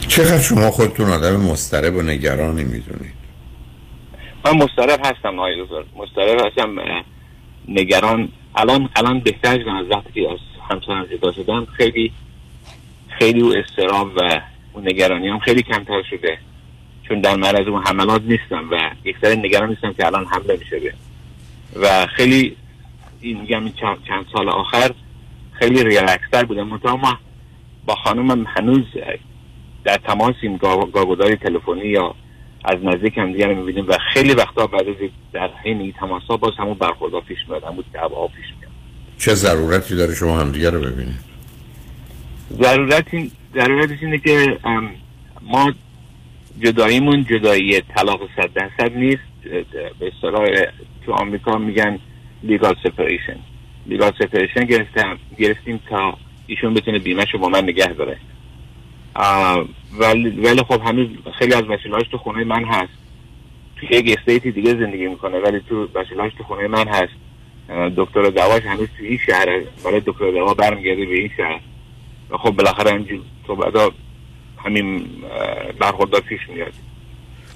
چقدر 0.07 0.41
شما 0.41 0.71
خودتون 0.71 1.09
آدم 1.09 1.35
مضطرب 1.35 1.95
و 1.95 2.01
نگرانی 2.01 2.63
می‌دونید؟ 2.63 3.13
من 4.45 4.51
مضطرب 4.51 4.99
هستم 5.05 5.39
آقای 5.39 5.63
دکتر. 5.63 5.83
مضطرب 5.95 6.47
هستم 6.47 6.75
نگران. 7.67 8.29
الان 8.55 8.89
الان 8.95 9.19
بهتر 9.19 9.59
شدم 9.59 9.75
از 9.75 9.85
وقتی 9.89 10.11
که 10.13 10.31
از 10.31 10.39
همسرم 10.69 11.05
جدا 11.05 11.31
شدم. 11.31 11.65
خیلی 11.65 12.11
خیلی 13.19 13.41
او 13.41 13.53
استرام 13.55 14.11
و 14.15 14.41
اون 14.73 14.87
نگرانی 14.87 15.27
هم 15.27 15.39
خیلی 15.39 15.63
کمتر 15.63 16.03
شده. 16.09 16.37
چون 17.07 17.21
در 17.21 17.35
معرض 17.35 17.67
اون 17.67 17.83
حملات 17.87 18.21
نیستم 18.21 18.69
و 18.71 18.89
یک 19.03 19.15
نگران 19.23 19.69
نیستم 19.69 19.93
که 19.93 20.05
الان 20.05 20.25
حمله 20.25 20.57
میشه 20.57 20.79
به. 20.79 20.93
و 21.81 22.05
خیلی 22.05 22.55
این 23.23 23.41
میگم 23.41 23.63
این 23.63 23.73
چند, 23.73 23.97
چند 24.07 24.25
سال 24.33 24.49
آخر 24.49 24.91
خیلی 25.51 25.83
ریلکستر 25.83 26.45
بودم 26.45 26.67
منتها 26.67 26.95
ما 26.95 27.17
با 27.85 27.95
خانمم 27.95 28.45
هنوز 28.47 28.85
در 29.83 29.97
تماسیم 29.97 30.57
گا- 30.57 30.91
گاگودای 30.93 31.35
تلفنی 31.35 31.85
یا 31.85 32.15
از 32.65 32.77
نزدیک 32.83 33.17
هم 33.17 33.31
دیگر 33.31 33.53
می‌بینیم 33.53 33.85
و 33.87 33.97
خیلی 34.13 34.33
وقتا 34.33 34.67
بعد 34.67 34.87
از 34.89 34.95
در 35.33 35.49
حین 35.63 35.79
این 35.81 35.91
تماس 35.91 36.23
ها 36.29 36.37
باز 36.37 36.51
همون 36.57 36.73
برخوردها 36.73 37.21
پیش 37.21 37.37
میاد 37.49 37.63
همون 37.63 37.83
دعواها 37.93 38.27
پیش 38.27 38.45
میاد 38.59 38.71
چه 39.17 39.33
ضرورتی 39.33 39.95
داره 39.95 40.15
شما 40.15 40.39
همدیگه 40.39 40.69
رو 40.69 40.79
ببینید؟ 40.79 41.19
ضرورت 42.61 43.13
این 43.13 43.31
ضرورتش 43.55 43.97
اینه 44.01 44.17
که 44.17 44.59
ما 45.41 45.73
جداییمون 46.59 47.23
جدایی 47.29 47.81
طلاق 47.81 48.19
صد 48.35 48.53
درصد 48.53 48.95
نیست. 48.95 49.21
به 49.99 50.11
اصطلاح 50.15 50.47
تو 51.05 51.11
آمریکا 51.11 51.57
میگن 51.57 51.99
legal 52.43 52.75
separation 52.83 53.39
legal 53.85 54.11
separation 54.19 54.63
گرفتم. 54.65 55.17
گرفتیم 55.37 55.79
تا 55.89 56.17
ایشون 56.47 56.73
بتونه 56.73 56.99
بیمهشو 56.99 57.37
با 57.37 57.49
من 57.49 57.63
نگه 57.63 57.93
داره. 57.93 58.17
ولی, 59.99 60.29
ولی 60.29 60.63
خب 60.63 60.81
هنوز 60.85 61.07
خیلی 61.39 61.53
از 61.53 61.63
وسیلهاش 61.63 62.07
تو 62.11 62.17
خونه 62.17 62.43
من 62.43 62.65
هست. 62.65 62.93
تو 63.75 63.85
یک 63.93 64.17
state 64.17 64.45
ی 64.45 64.51
دیگه 64.51 64.73
زندگی 64.73 65.07
می‌کنه 65.07 65.39
ولی 65.39 65.59
تو 65.69 65.87
وسیلهاش 65.95 66.31
تو 66.37 66.43
خونه 66.43 66.67
من 66.67 66.87
هست. 66.87 67.13
دکتر 67.97 68.21
دواش 68.21 68.63
هنوز 68.63 68.87
تو 68.97 69.03
این 69.03 69.17
شهره 69.17 69.67
ولی 69.85 69.99
دکتر 70.05 70.31
دوا 70.31 70.53
برمیگرده 70.53 71.05
به 71.05 71.15
این 71.19 71.29
شهر. 71.37 71.59
خب 72.31 72.51
بالاخره 72.51 72.91
اینجور 72.91 73.21
بعدا 73.59 73.91
همین 74.65 75.07
برخوردار 75.79 76.21
پیش 76.21 76.39
میاد. 76.49 76.73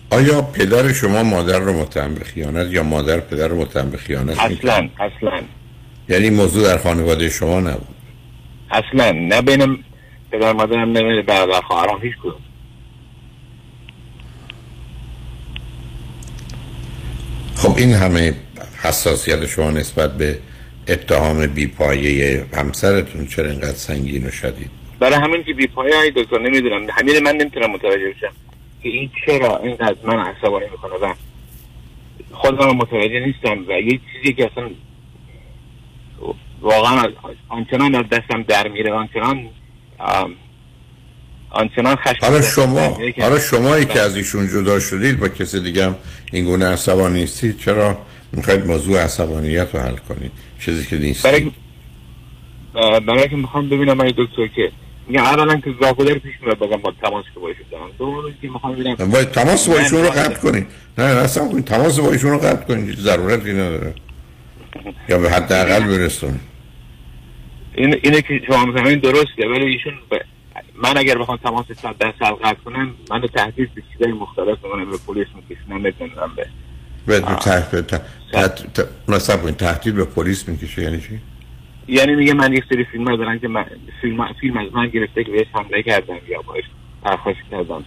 آیا 0.09 0.41
پدر 0.41 0.93
شما 0.93 1.23
مادر 1.23 1.59
رو 1.59 1.73
متهم 1.73 2.13
به 2.13 2.23
خیانت 2.23 2.71
یا 2.71 2.83
مادر 2.83 3.19
پدر 3.19 3.47
رو 3.47 3.61
متهم 3.61 3.89
به 3.89 3.97
خیانت 3.97 4.39
اصلا 4.39 4.89
اصلا. 4.99 5.41
یعنی 6.09 6.29
موضوع 6.29 6.63
در 6.63 6.77
خانواده 6.77 7.29
شما 7.29 7.59
نبود. 7.59 7.95
اصلا. 8.71 9.11
نه 9.11 9.41
بین 9.41 9.83
پدر 10.31 10.53
مادرم 10.53 10.91
نه 10.91 11.01
بین 11.01 11.21
برادر 11.21 11.61
خواهرام 11.61 12.01
هیچ 12.01 12.13
کدوم. 12.23 12.41
خب 17.55 17.77
این 17.77 17.93
همه 17.93 18.33
حساسیت 18.83 19.45
شما 19.45 19.71
نسبت 19.71 20.17
به 20.17 20.39
اتهام 20.87 21.47
بیپایه 21.47 22.45
همسرتون 22.53 23.27
چرا 23.27 23.49
اینقدر 23.49 23.73
سنگین 23.73 24.27
و 24.27 24.31
شدید؟ 24.31 24.69
برای 24.99 25.15
همین 25.15 25.43
که 25.43 25.53
بیپایه 25.53 25.95
های 25.95 26.11
دکتر 26.15 26.39
نمی‌دونم. 26.39 26.87
همین 26.91 27.23
من 27.23 27.35
نمی‌تونم 27.35 27.71
متوجه 27.71 28.13
بشم. 28.13 28.46
که 28.83 28.89
این 28.89 29.09
چرا 29.25 29.57
اینقدر 29.57 29.95
من 30.03 30.19
عصبانی 30.19 30.65
می‌کنه 30.71 30.93
و 30.93 31.13
خودم 32.31 32.71
متوجه 32.71 33.19
نیستم 33.25 33.65
و 33.67 33.71
یه 33.71 33.99
چیزی 34.13 34.33
که 34.33 34.51
اصلا 34.51 34.69
واقعا 36.61 37.07
آنچنان 37.49 37.95
از 37.95 38.05
دستم 38.11 38.43
در 38.43 38.67
میره 38.67 38.93
آنچنان 38.93 39.49
آنچنان 41.49 41.95
خشم 41.95 42.25
حالا 42.25 42.41
شما 42.41 42.97
حالا 43.21 43.39
شما 43.39 43.79
که 43.79 43.99
از 43.99 44.15
ایشون 44.15 44.47
جدا 44.47 44.79
شدید 44.79 45.19
با 45.19 45.27
کسی 45.27 45.59
دیگه 45.59 45.85
هم 45.85 45.95
این 46.31 46.45
گونه 46.45 46.65
عصبانی 46.65 47.19
نیستید. 47.19 47.59
چرا؟ 47.59 47.97
می‌خواید 48.31 48.65
موضوع 48.65 49.03
عصبانیت 49.03 49.75
رو 49.75 49.79
حل 49.79 49.95
کنید. 49.95 50.31
چیزی 50.59 50.85
که 50.85 50.97
نیست 50.97 51.27
برای 51.27 51.51
برای 53.07 53.29
که 53.29 53.35
می‌خوام 53.35 53.69
ببینم 53.69 54.01
این 54.01 54.13
دکتر 54.17 54.47
که 54.47 54.71
میگم 55.07 55.23
اولا 55.23 55.55
که 55.55 55.73
زاکودر 55.81 56.13
پیش 56.13 56.33
میاد 56.41 56.59
بگم 56.59 56.77
با 56.77 56.93
تماس 57.01 57.25
که 57.33 57.39
با 57.39 57.47
ایشون 57.47 57.65
دارم. 57.71 57.89
دوم 57.99 58.33
که 58.41 58.49
می‌خوام 58.49 58.73
ببینم. 58.75 58.95
باید 58.95 59.31
تماس 59.31 59.69
با 59.69 59.77
ایشون 59.77 60.01
رو 60.01 60.09
قطع 60.09 60.39
کنید 60.39 60.67
نه 60.97 61.03
نه 61.13 61.19
اصلا 61.19 61.47
کنید 61.47 61.65
تماس 61.65 61.99
با 61.99 62.11
ایشون 62.11 62.31
رو 62.31 62.37
قطع 62.37 62.65
کنید 62.65 62.99
ضرورتی 62.99 63.53
نداره. 63.53 63.93
یا 65.09 65.17
به 65.17 65.29
حداقل 65.29 65.79
برسون 65.79 66.39
این 67.75 67.99
اینه 68.03 68.21
که 68.21 68.41
شما 68.47 68.65
می‌فهمین 68.65 68.99
درسته 68.99 69.47
ولی 69.47 69.65
ایشون 69.65 69.93
ب... 70.11 70.15
من 70.75 70.97
اگر 70.97 71.17
بخوام 71.17 71.37
تماس 71.37 71.65
صد 71.65 71.97
درصد 71.99 72.33
قطع 72.43 72.59
کنم 72.65 72.93
من 73.11 73.21
تهدید 73.21 73.73
به 73.75 73.83
چیزای 73.93 74.11
مختلف 74.11 74.57
کنم 74.61 74.91
به 74.91 74.97
پلیس 75.07 75.27
میکشنم 75.35 75.83
بدونم 75.83 76.31
به 76.35 76.47
بدون 77.07 77.35
تهدید 77.35 77.85
تهدید 78.31 79.57
تهدید 79.57 79.95
به 79.95 80.05
پلیس 80.05 80.47
می‌کشه 80.47 80.81
یعنی 80.81 81.01
چی؟ 81.01 81.19
یعنی 81.87 82.15
میگه 82.15 82.33
من 82.33 82.53
یک 82.53 82.63
سری 82.69 82.83
فیلم 82.83 83.15
دارم 83.15 83.39
که 83.39 83.47
من 83.47 83.65
فیلم, 84.01 84.33
فیلم 84.41 84.57
از 84.57 84.67
من 84.73 84.87
گرفته 84.87 85.23
که 85.23 85.31
بهش 85.31 85.47
حمله 85.53 85.83
کردم 85.83 86.17
یا 86.29 86.41
باش 86.41 86.63
پرخاش 87.03 87.35
کردم 87.51 87.83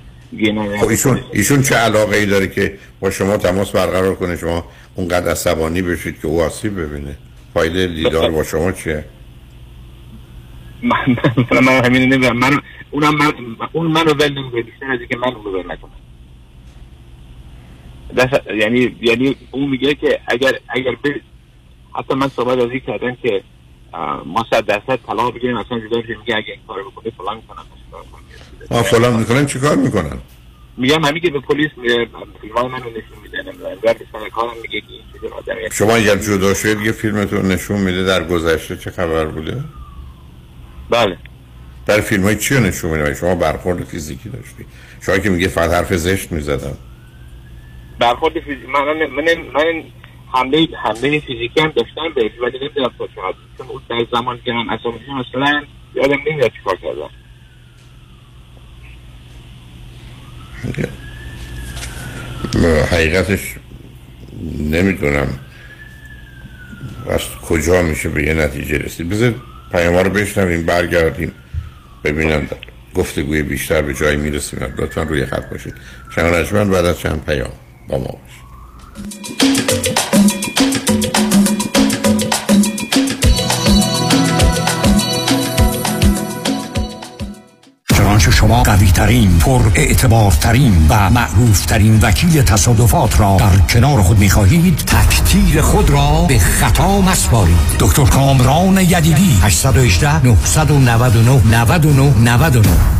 خب 0.80 0.88
ایشون 0.88 1.20
ایشون 1.32 1.62
چه 1.62 1.74
علاقه 1.74 2.16
ای 2.16 2.26
داره 2.26 2.48
که 2.48 2.78
با 3.00 3.10
شما 3.10 3.36
تماس 3.36 3.72
برقرار 3.72 4.14
کنه؟ 4.14 4.36
شما 4.36 4.64
اونقدر 4.94 5.30
عصبانی 5.30 5.82
بشید 5.82 6.20
که 6.20 6.28
او 6.28 6.42
آسیب 6.42 6.80
ببینه. 6.80 7.16
فایده 7.54 7.86
دیدار 7.86 8.30
با 8.30 8.44
شما 8.44 8.72
چیه؟ 8.72 9.04
من 10.82 11.16
من, 11.50 11.84
همین 11.84 12.02
نمی‌دونم. 12.02 12.38
من 12.38 12.60
اونم 12.90 13.14
من 13.14 13.32
اون 13.72 13.86
منو 13.86 14.14
ول 14.14 14.32
نمی‌کنه. 14.32 14.62
بیشتر 14.62 14.92
از 14.92 14.98
که 15.08 15.16
من 15.16 15.34
رو 15.34 15.52
ول 15.52 15.72
نکنم 15.72 15.90
یعنی 18.58 18.96
یعنی 19.00 19.36
اون 19.50 19.70
میگه 19.70 19.94
که 19.94 20.20
اگر 20.26 20.52
اگر. 20.68 20.96
حتی 21.94 22.14
من 22.14 22.28
صحبت 22.28 22.58
از 22.58 22.70
این 22.70 22.80
کردم 22.80 23.16
که 23.22 23.42
ما 24.26 24.46
صد 24.50 24.66
درصد 24.66 24.98
طلاق 25.06 25.34
بگیریم 25.34 25.56
اصلا 25.56 25.78
جدا 25.78 25.96
میگه 25.96 26.36
اگه 26.36 26.52
این 26.52 26.60
کارو 26.68 26.90
بکنه 26.90 27.12
فلان 27.18 27.36
می‌کنم 27.36 27.66
آ 28.70 28.82
فلان 28.82 29.16
می‌کنن 29.16 29.46
چیکار 29.46 29.76
می‌کنن؟ 29.76 30.18
میگم 30.76 31.04
همین 31.04 31.22
که 31.22 31.30
به 31.30 31.40
پلیس 31.40 31.70
فیلم 32.40 32.54
های 32.56 32.68
منو 32.68 32.90
نشون 32.90 33.18
میدن 33.22 33.48
و 33.82 33.94
به 33.94 34.30
کارم 34.30 34.54
میگه 34.62 34.80
که 34.80 34.86
این 35.22 35.32
آدم 35.32 35.54
شما 35.72 35.94
اگر 35.94 36.16
جدا 36.16 36.54
شد 36.54 36.80
یه 36.80 36.92
فیلمتون 36.92 37.48
نشون 37.52 37.80
میده 37.80 38.04
در 38.04 38.24
گذشته 38.24 38.76
چه 38.76 38.90
خبر 38.90 39.24
بوده؟ 39.24 39.64
بله. 40.90 41.16
در 41.86 42.00
فیلم 42.00 42.22
های 42.22 42.36
چی 42.36 42.60
نشون 42.60 42.90
میده؟ 42.90 43.14
شما 43.14 43.34
برخورد 43.34 43.84
فیزیکی 43.84 44.28
داشتی. 44.28 44.66
شما 45.00 45.18
که 45.18 45.30
میگه 45.30 45.48
فقط 45.48 45.70
حرف 45.70 45.94
زشت 45.94 46.32
می‌زدم. 46.32 46.76
برخورد 47.98 48.40
فیزیکی 48.40 48.66
من 48.66 48.84
من 48.84 49.24
من 49.54 49.82
حمله 50.32 50.68
حمله 50.84 51.20
فیزیکی 51.20 51.60
هم 51.60 51.68
داشتم 51.68 52.14
بهش 52.14 52.30
ولی 52.42 52.58
نمی‌دونم 52.58 52.90
تا 52.98 53.06
چقدر 53.06 53.36
چون 53.58 53.66
اون 53.66 53.82
در 53.88 54.06
زمان 54.12 54.40
که 54.44 54.52
من 54.52 54.70
اصلا 54.70 54.92
مثلا 54.92 55.62
یادم 55.94 56.18
نمیاد 56.30 56.50
چیکار 56.52 56.76
کردم 56.76 57.10
حقیقتش 62.92 63.54
نمی‌دونم 64.58 65.38
از 67.10 67.20
کجا 67.48 67.82
میشه 67.82 68.08
به 68.08 68.22
یه 68.22 68.34
نتیجه 68.34 68.78
رسید. 68.78 69.08
بذار 69.08 69.34
پیام 69.72 69.96
رو 69.96 70.10
بشنویم 70.10 70.66
برگردیم 70.66 71.32
ببینم 72.04 72.48
گفتگوی 72.94 73.42
بیشتر 73.42 73.82
به 73.82 73.94
جایی 73.94 74.16
می‌رسیم. 74.16 74.74
لطفا 74.78 75.02
روی 75.02 75.26
خط 75.26 75.50
باشید. 75.50 75.74
شنگ 76.14 76.70
بعد 76.70 76.84
از 76.84 76.98
چند 76.98 77.24
پیام 77.24 77.52
با 77.88 77.98
ما 77.98 78.04
باشید. 78.04 79.59
شما 88.40 88.62
قوی 88.62 88.86
ترین 88.86 89.38
پر 89.38 89.60
اعتبار 89.74 90.32
ترین 90.32 90.86
و 90.88 91.10
معروف 91.10 91.66
ترین 91.66 91.98
وکیل 92.02 92.42
تصادفات 92.42 93.20
را 93.20 93.36
در 93.38 93.56
کنار 93.56 94.02
خود 94.02 94.18
می 94.18 94.30
خواهید 94.30 94.76
تک 94.76 95.19
تیر 95.19 95.62
خود 95.62 95.90
را 95.90 96.24
به 96.28 96.38
خطا 96.38 97.00
مسپارید. 97.00 97.56
دکتر 97.78 98.04
کامران 98.04 98.78
یدیدی 98.78 99.38
818 99.42 100.24
999 100.24 101.42
99 101.50 102.12
99 102.18 102.99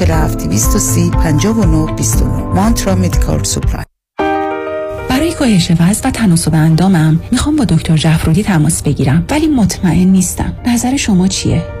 47 0.01 0.47
230 0.47 1.11
59 1.11 1.95
29 1.95 2.43
مانترا 2.55 2.95
مدیکال 2.95 3.43
سپلای. 3.43 3.85
برای 5.09 5.33
کاهش 5.33 5.71
وزن 5.79 6.09
و 6.09 6.11
تناسب 6.11 6.53
اندامم 6.53 7.19
می‌خوام 7.31 7.55
با 7.55 7.65
دکتر 7.65 7.97
جعفرودی 7.97 8.43
تماس 8.43 8.83
بگیرم 8.83 9.25
ولی 9.29 9.47
مطمئن 9.47 10.07
نیستم. 10.07 10.53
نظر 10.67 10.97
شما 10.97 11.27
چیه؟ 11.27 11.80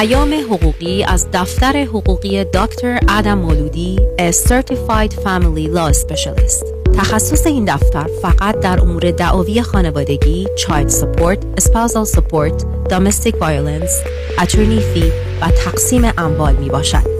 پیام 0.00 0.34
حقوقی 0.34 1.04
از 1.04 1.28
دفتر 1.32 1.84
حقوقی 1.84 2.44
دکتر 2.44 3.00
ادم 3.08 3.38
مولودی 3.38 3.98
A 4.18 4.32
Certified 4.32 5.12
Family 5.12 5.76
Law 5.76 5.92
Specialist. 5.92 6.64
تخصص 6.96 7.46
این 7.46 7.64
دفتر 7.64 8.06
فقط 8.22 8.60
در 8.60 8.80
امور 8.80 9.10
دعاوی 9.10 9.62
خانوادگی 9.62 10.46
Child 10.56 10.90
Support, 10.90 11.62
Spousal 11.62 12.08
Support, 12.16 12.64
Domestic 12.88 13.34
Violence, 13.34 13.92
Attorney 14.38 14.80
Fee 14.94 15.12
و 15.42 15.50
تقسیم 15.64 16.02
اموال 16.18 16.54
می 16.56 16.68
باشد 16.68 17.19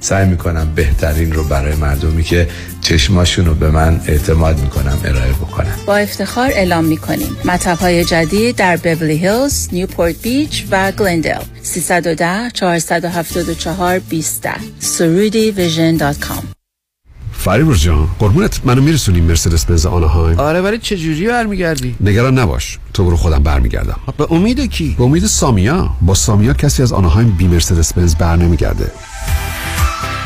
سعی 0.00 0.28
می‌کنم 0.28 0.72
بهترین 0.74 1.32
رو 1.32 1.44
برای 1.44 1.76
مردمی 1.76 2.22
که 2.22 2.48
چشماشون 2.80 3.46
رو 3.46 3.54
به 3.54 3.70
من 3.70 4.00
اعتماد 4.06 4.60
می‌کنم 4.60 4.98
ارائه 5.04 5.32
بکنم. 5.32 5.74
با 5.86 5.96
افتخار 5.96 6.50
اعلام 6.50 6.84
می‌کنیم. 6.84 7.36
مطب 7.44 7.78
های 7.78 8.04
جدید 8.04 8.56
در 8.56 8.76
بیبلی 8.76 9.16
هیلز، 9.16 9.68
نیوپورت 9.72 10.22
بیچ 10.22 10.64
و 10.70 10.92
گلندل 10.92 11.40
310 11.62 12.50
474 12.54 13.98
20 13.98 14.48
سرودی 14.78 15.50
ویژن 15.50 15.96
دات 15.96 16.18
کام. 16.18 16.42
فریبرز 17.32 17.80
جان 17.80 18.08
قربونت. 18.18 18.60
منو 18.64 18.82
میرسونی 18.82 19.20
مرسدس 19.20 19.64
بنز 19.64 19.86
آنهایم؟ 19.86 20.38
آره 20.38 20.60
ولی 20.60 20.78
چه 20.78 20.96
جوری 20.96 21.26
برمیگردی؟ 21.26 21.96
نگران 22.00 22.38
نباش. 22.38 22.78
تو 22.94 23.04
برو 23.04 23.16
خودم 23.16 23.42
برمیگردم. 23.42 24.00
به 24.18 24.32
امید 24.32 24.70
کی؟ 24.70 24.94
به 24.98 25.04
امید 25.04 25.26
سامیا. 25.26 25.90
با 26.00 26.14
سامیا 26.14 26.52
کسی 26.52 26.82
از 26.82 26.92
آنهایم 26.92 27.30
بی 27.30 27.46
مرسدس 27.46 27.92
بنز 27.92 28.14
بر 28.14 28.36
نمیگرده. 28.36 28.90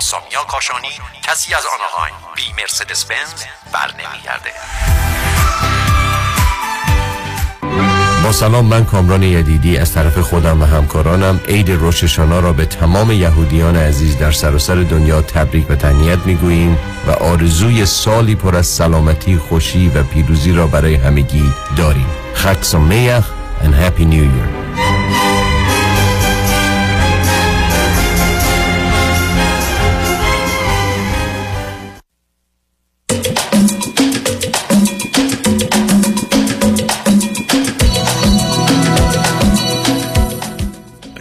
سامیا 0.00 0.44
کاشانی 0.48 0.88
کسی 1.22 1.54
از 1.54 1.62
آنهایم 1.74 2.14
بی 2.34 2.62
مرسدس 2.62 3.04
بنز 3.04 3.42
بر 3.72 3.90
نمیگرده 3.92 4.50
با 8.24 8.32
سلام 8.32 8.64
من 8.64 8.84
کامران 8.84 9.22
یدیدی 9.22 9.78
از 9.78 9.92
طرف 9.92 10.18
خودم 10.18 10.62
و 10.62 10.64
همکارانم 10.64 11.40
عید 11.48 11.70
روششانا 11.70 12.40
را 12.40 12.52
به 12.52 12.66
تمام 12.66 13.10
یهودیان 13.10 13.76
عزیز 13.76 14.18
در 14.18 14.30
سراسر 14.30 14.74
دنیا 14.74 15.22
تبریک 15.22 15.70
و 15.70 15.74
تهنیت 15.74 16.18
می‌گوییم 16.18 16.78
و 17.06 17.10
آرزوی 17.10 17.86
سالی 17.86 18.34
پر 18.34 18.56
از 18.56 18.66
سلامتی، 18.66 19.36
خوشی 19.36 19.88
و 19.88 20.02
پیروزی 20.02 20.52
را 20.52 20.66
برای 20.66 20.94
همگی 20.94 21.54
داریم. 21.76 22.10
خک 22.34 22.64
سمیخ 22.64 23.24
and 23.60 23.74
happy 23.74 24.04
new 24.04 24.24
year. 24.36 24.67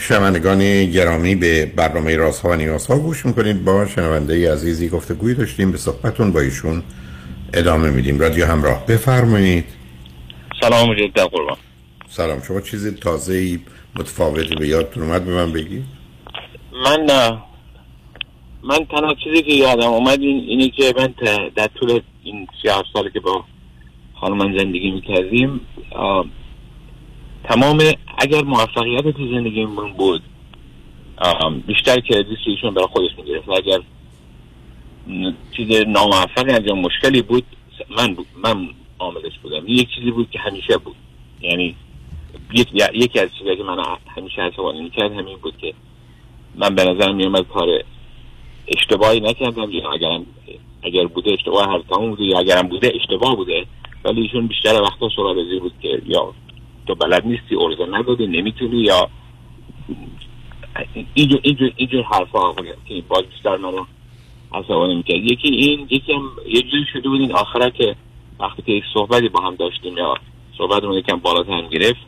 شنوندگان 0.08 0.86
گرامی 0.86 1.36
به 1.36 1.66
برنامه 1.66 2.16
راست 2.16 2.42
ها 2.42 2.50
و 2.50 2.56
نیاز 2.56 2.88
ها 2.88 3.00
گوش 3.00 3.26
می‌کنید. 3.26 3.66
با 3.66 3.86
شنونده 3.88 4.54
عزیزی 4.54 4.90
گفته 4.90 5.14
گویی 5.14 5.36
داشتیم. 5.36 5.72
به 5.72 5.78
صحبتون 5.78 6.32
با 6.32 6.40
ایشون 6.40 6.84
ادامه 7.54 7.90
میدیم. 7.90 8.20
رادیو 8.20 8.46
همراه 8.46 8.86
بفرمایید. 8.86 9.66
سلام 10.62 10.90
مجدد 10.90 11.20
قربان. 11.20 11.58
سلام. 12.10 12.42
شما 12.48 12.62
چیزی 12.62 12.92
تازه 12.92 13.60
متفاوتی 14.00 14.56
به 14.56 14.68
یادتون 14.68 15.04
اومد 15.04 15.26
به 15.26 15.34
من 15.34 15.52
بگید؟ 15.52 15.84
من 16.86 17.00
نه. 17.06 17.38
من 18.64 18.86
تنها 18.92 19.16
چیزی 19.24 19.42
که 19.42 19.54
یادم 19.54 19.88
اومد 19.88 20.20
این 20.22 20.40
اینه 20.48 20.70
که 20.70 20.94
من 20.98 21.14
در 21.56 21.68
طول 21.80 22.02
این 22.24 22.48
سی 22.62 22.70
سالی 22.94 23.10
که 23.14 23.20
با 23.20 23.44
خانم 24.16 24.58
زندگی 24.58 24.92
می‌کردیم 24.92 25.60
تمام 27.50 27.84
اگر 28.18 28.44
موفقیت 28.44 29.08
تو 29.08 29.28
زندگیمون 29.28 29.94
بود 29.94 30.22
بیشتر 31.68 32.00
که 32.00 32.26
ایشون 32.46 32.74
برای 32.74 32.88
خودش 32.88 33.10
می‌گرفت. 33.18 33.48
و 33.48 33.52
اگر 33.52 33.80
چیز 35.58 35.88
ناموفقی 35.88 36.52
انجام 36.52 36.80
مشکلی 36.80 37.22
بود 37.22 37.44
من 37.98 38.14
بود 38.14 38.28
من 38.44 38.68
عاملش 39.00 39.40
بودم. 39.44 39.64
یک 39.68 39.90
چیزی 39.96 40.12
بود 40.12 40.32
که 40.32 40.40
همیشه 40.40 40.78
بود. 40.78 40.96
یعنی 41.42 41.76
یک 42.54 42.68
یکی 42.94 43.20
از 43.20 43.30
چیزایی 43.40 43.58
که 43.58 43.64
من 43.64 43.78
همیشه 44.08 44.42
عصبانی 44.42 44.82
می‌کرد 44.82 45.12
همین 45.12 45.38
بود 45.38 45.58
که 45.58 45.74
من 46.56 46.76
به 46.76 46.84
نظرم 46.84 47.16
میومد 47.16 47.48
کار 47.48 47.68
اشتباهی 48.68 49.20
نکردم 49.20 49.72
یا 49.72 49.92
اگر 49.92 50.20
اگر 50.84 51.06
بوده 51.06 51.34
اشتباه 51.34 51.70
هر 51.70 51.80
بوده 51.80 52.24
یا 52.24 52.40
اگرم 52.40 52.68
بوده 52.68 52.92
اشتباه 52.96 53.36
بوده. 53.36 53.66
ولی 54.04 54.22
ایشون 54.22 54.48
بیشتر 54.48 54.82
وقتا 54.82 55.10
صحبت 55.16 55.62
بود 55.62 55.74
که 55.82 56.02
یا 56.06 56.34
تو 56.88 56.96
بلد 56.96 57.26
نیستی 57.26 57.56
ارزه 57.56 57.86
ندادی 57.86 58.28
نمی‌تونی 58.28 58.78
یا 58.78 59.10
اینجور 61.14 61.40
اینجور 61.44 61.72
اینجور 61.76 62.04
حرفا 62.04 62.54
که 62.88 63.04
باز 63.08 63.24
بیشتر 63.24 63.58
منو 63.58 63.86
عصبانی 64.54 64.96
می‌کرد. 64.96 65.18
یکی 65.18 65.48
این 65.48 65.88
یکی 65.90 66.14
هم 66.14 66.32
یه 66.48 66.62
جوری 66.62 66.86
شده 66.94 67.10
بود 67.10 67.22
این 67.22 67.32
آخره 67.32 67.72
که 67.72 67.96
وقتی 68.40 68.62
که 68.62 68.72
یک 68.72 68.84
صحبتی 68.94 69.30
با 69.30 69.42
هم 69.42 69.56
داشتیم 69.56 69.98
یا 69.98 70.16
صحبت 70.58 70.84
رو 70.84 70.98
یکم 70.98 71.18
بالاتر 71.18 71.62
گرفت 71.62 72.00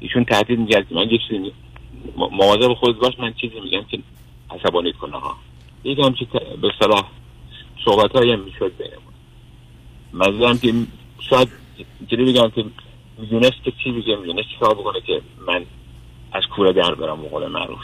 ایشون 0.00 0.24
تهدید 0.24 0.58
می‌کرد 0.58 0.88
که 0.88 0.94
من 0.94 1.10
یک 1.10 1.20
چیزی 1.28 1.52
مواظب 2.16 2.74
خود 2.74 2.98
باش 2.98 3.18
من 3.18 3.32
چیزی 3.32 3.60
میگم 3.60 3.82
که 3.90 3.98
عصبانیت 4.50 4.96
کنه 4.96 5.16
ها 5.16 5.36
یک 5.84 5.98
همچی 5.98 6.28
به 6.62 6.70
صلاح 6.80 7.04
صحبت 7.84 8.16
هایی 8.16 8.32
هم 8.32 8.40
می‌شد 8.40 8.72
بینمون. 8.78 10.38
من 10.40 10.58
که 10.58 10.74
شاید 11.20 11.48
جلی 12.08 12.32
بگم 12.32 12.50
که 12.50 12.64
می‌دونست 13.18 13.56
که 13.64 13.72
چی 13.84 13.92
بگه 13.92 14.16
می‌دونست 14.20 14.48
چی 14.48 14.56
کار 14.60 14.74
بکنه 14.74 15.00
که 15.06 15.20
من 15.46 15.64
از 16.32 16.42
کوره 16.56 16.72
در 16.72 16.94
برم 16.94 17.20
مقال 17.20 17.52
معروف؟ 17.52 17.78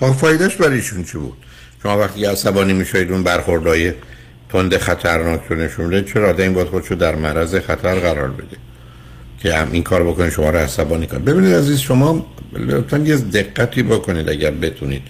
خب 0.00 0.12
فایدهش 0.12 0.56
برای 0.56 0.74
ایشون 0.74 1.04
چی 1.04 1.18
بود؟ 1.18 1.36
شما 1.82 1.98
وقتی 1.98 2.24
عصبانی 2.24 2.72
می‌شوید 2.72 3.12
اون 3.12 3.22
برخوردهای 3.22 3.92
تند 4.48 4.76
خطرناک 4.76 5.40
رو 5.48 5.56
نشون 5.56 5.88
بده 5.88 6.12
چرا 6.12 6.28
آدم 6.28 6.54
باید 6.54 6.68
خودشو 6.68 6.94
در 6.94 7.14
معرض 7.14 7.54
خطر 7.54 8.00
قرار 8.00 8.28
بده؟ 8.28 8.56
که 9.42 9.54
هم 9.54 9.72
این 9.72 9.82
کار 9.82 10.04
بکنید 10.04 10.32
شما 10.32 10.50
رو 10.50 10.58
عصبانی 10.58 11.06
کنید. 11.06 11.24
ببینید 11.24 11.54
عزیز 11.54 11.80
شما 11.80 12.26
لطفا 12.52 12.98
یه 12.98 13.16
دقتی 13.16 13.82
بکنید 13.82 14.28
اگر 14.28 14.50
بتونید. 14.50 15.02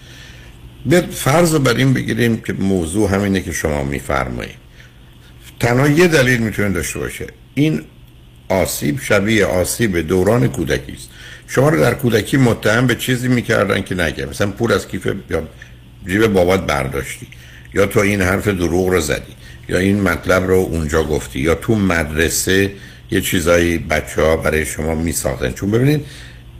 به 0.86 1.00
فرض 1.00 1.54
بر 1.54 1.74
این 1.74 1.94
بگیریم 1.94 2.40
که 2.40 2.52
موضوع 2.52 3.10
همینه 3.10 3.40
که 3.40 3.52
شما 3.52 3.82
میفرمایید. 3.82 4.56
تنها 5.60 5.88
یه 5.88 6.08
دلیل 6.08 6.40
می‌تونه 6.40 6.70
داشته 6.70 6.98
باشه. 6.98 7.26
این 7.54 7.82
آسیب 8.48 9.00
شبیه 9.00 9.46
آسیب 9.46 9.98
دوران 9.98 10.48
کودکی 10.48 10.92
است. 10.92 11.08
شما 11.46 11.68
رو 11.68 11.80
در 11.80 11.94
کودکی 11.94 12.36
متهم 12.36 12.86
به 12.86 12.94
چیزی 12.94 13.28
می‌کردن 13.28 13.82
که 13.82 13.94
نگه. 13.94 14.26
مثلا 14.26 14.50
پول 14.50 14.72
از 14.72 14.88
کیف 14.88 15.08
یا 15.30 15.42
جیب 16.06 16.26
بابات 16.26 16.66
برداشتی. 16.66 17.26
یا 17.74 17.86
تو 17.86 18.00
این 18.00 18.22
حرف 18.22 18.48
دروغ 18.48 18.88
رو 18.88 19.00
زدی. 19.00 19.32
یا 19.68 19.78
این 19.78 20.00
مطلب 20.00 20.46
رو 20.46 20.54
اونجا 20.54 21.02
گفتی. 21.02 21.40
یا 21.40 21.54
تو 21.54 21.74
مدرسه 21.74 22.72
یه 23.10 23.20
چیزایی 23.20 23.78
بچه 23.78 24.22
ها 24.22 24.36
برای 24.36 24.66
شما 24.66 24.94
می 24.94 25.12
ساختن 25.12 25.52
چون 25.52 25.70
ببینید 25.70 26.04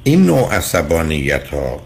این 0.05 0.27
نوع 0.27 0.55
عصبانیت 0.55 1.49
ها 1.49 1.83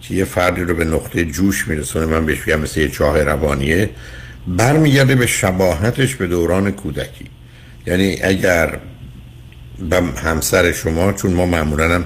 که 0.00 0.14
یه 0.14 0.24
فردی 0.24 0.60
رو 0.60 0.74
به 0.74 0.84
نقطه 0.84 1.24
جوش 1.24 1.68
میرسونه 1.68 2.06
من 2.06 2.26
بهش 2.26 2.40
بگم 2.40 2.60
مثل 2.60 2.80
یه 2.80 2.88
چاه 2.88 3.22
روانیه 3.22 3.90
برمیگرده 4.46 5.14
به 5.14 5.26
شباهتش 5.26 6.14
به 6.14 6.26
دوران 6.26 6.70
کودکی. 6.70 7.24
یعنی 7.86 8.18
اگر 8.22 8.78
به 9.90 9.96
همسر 10.00 10.72
شما 10.72 11.12
چون 11.12 11.32
ما 11.32 11.46
معمولا 11.46 11.94
هم 11.94 12.04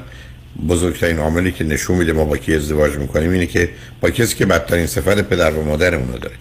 بزرگترین 0.69 1.19
عاملی 1.19 1.53
که 1.53 1.65
نشون 1.65 1.97
میده 1.97 2.13
ما 2.13 2.25
با 2.25 2.37
کی 2.37 2.55
ازدواج 2.55 2.97
می‌کنیم 2.97 3.31
اینه 3.31 3.47
که 3.47 3.69
با 4.01 4.11
کسی 4.11 4.37
که 4.37 4.47
بدترین 4.47 4.87
صفت 4.87 5.21
پدر 5.21 5.51
و 5.55 5.65
مادرمون 5.65 6.13
رو 6.13 6.19
داره. 6.19 6.35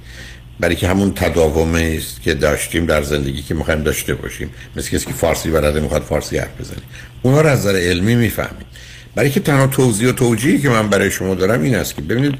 برای 0.59 0.75
که 0.75 0.87
همون 0.87 1.13
تداومه 1.13 1.95
است 1.97 2.21
که 2.21 2.33
داشتیم 2.33 2.85
در 2.85 3.03
زندگی 3.03 3.41
که 3.41 3.53
می‌خوایم 3.53 3.83
داشته 3.83 4.13
باشیم. 4.13 4.49
مثل 4.75 4.89
کسی 4.89 5.05
که 5.05 5.13
فارسی 5.13 5.49
بلده 5.51 5.79
می‌خواد 5.79 6.01
فارسی 6.01 6.37
حرف 6.37 6.61
بزنیم 6.61 6.83
اونا 7.21 7.41
رو 7.41 7.49
از 7.49 7.59
نظر 7.59 7.75
علمی 7.75 8.15
می‌فهمیم. 8.15 8.65
برای 9.15 9.29
که 9.29 9.39
تنها 9.39 9.67
توضیح 9.67 10.09
و 10.09 10.11
توجیهی 10.11 10.61
که 10.61 10.69
من 10.69 10.89
برای 10.89 11.11
شما 11.11 11.35
دارم 11.35 11.61
این 11.61 11.75
است 11.75 11.95
که 11.95 12.01
ببینید 12.01 12.35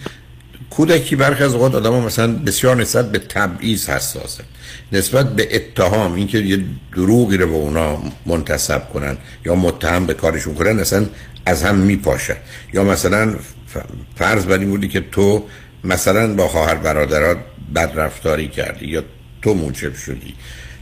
کودکی 0.71 1.15
برخی 1.15 1.43
از 1.43 1.53
اوقات 1.53 1.75
آدم 1.75 1.93
مثلا 1.93 2.33
بسیار 2.33 2.75
نسبت 2.75 3.11
به 3.11 3.19
تبعیض 3.19 3.89
حساسه. 3.89 4.43
نسبت 4.91 5.35
به 5.35 5.55
اتهام 5.55 6.13
اینکه 6.13 6.37
یه 6.37 6.63
دروغی 6.95 7.37
رو 7.37 7.47
به 7.47 7.53
اونا 7.53 8.03
منتصب 8.25 8.89
کنن 8.89 9.17
یا 9.45 9.55
متهم 9.55 10.05
به 10.05 10.13
کارشون 10.13 10.55
کنن 10.55 10.79
اصلا 10.79 11.05
از 11.45 11.63
هم 11.63 11.75
میپاشن 11.75 12.35
یا 12.73 12.83
مثلا 12.83 13.35
فرض 14.15 14.45
بر 14.45 14.57
این 14.57 14.69
بودی 14.69 14.87
که 14.87 15.03
تو 15.11 15.45
مثلا 15.83 16.35
با 16.35 16.47
خواهر 16.47 16.75
برادرات 16.75 17.37
بد 17.75 17.91
رفتاری 17.95 18.47
کردی 18.47 18.85
یا 18.85 19.03
تو 19.41 19.53
موجب 19.53 19.95
شدی. 19.95 20.33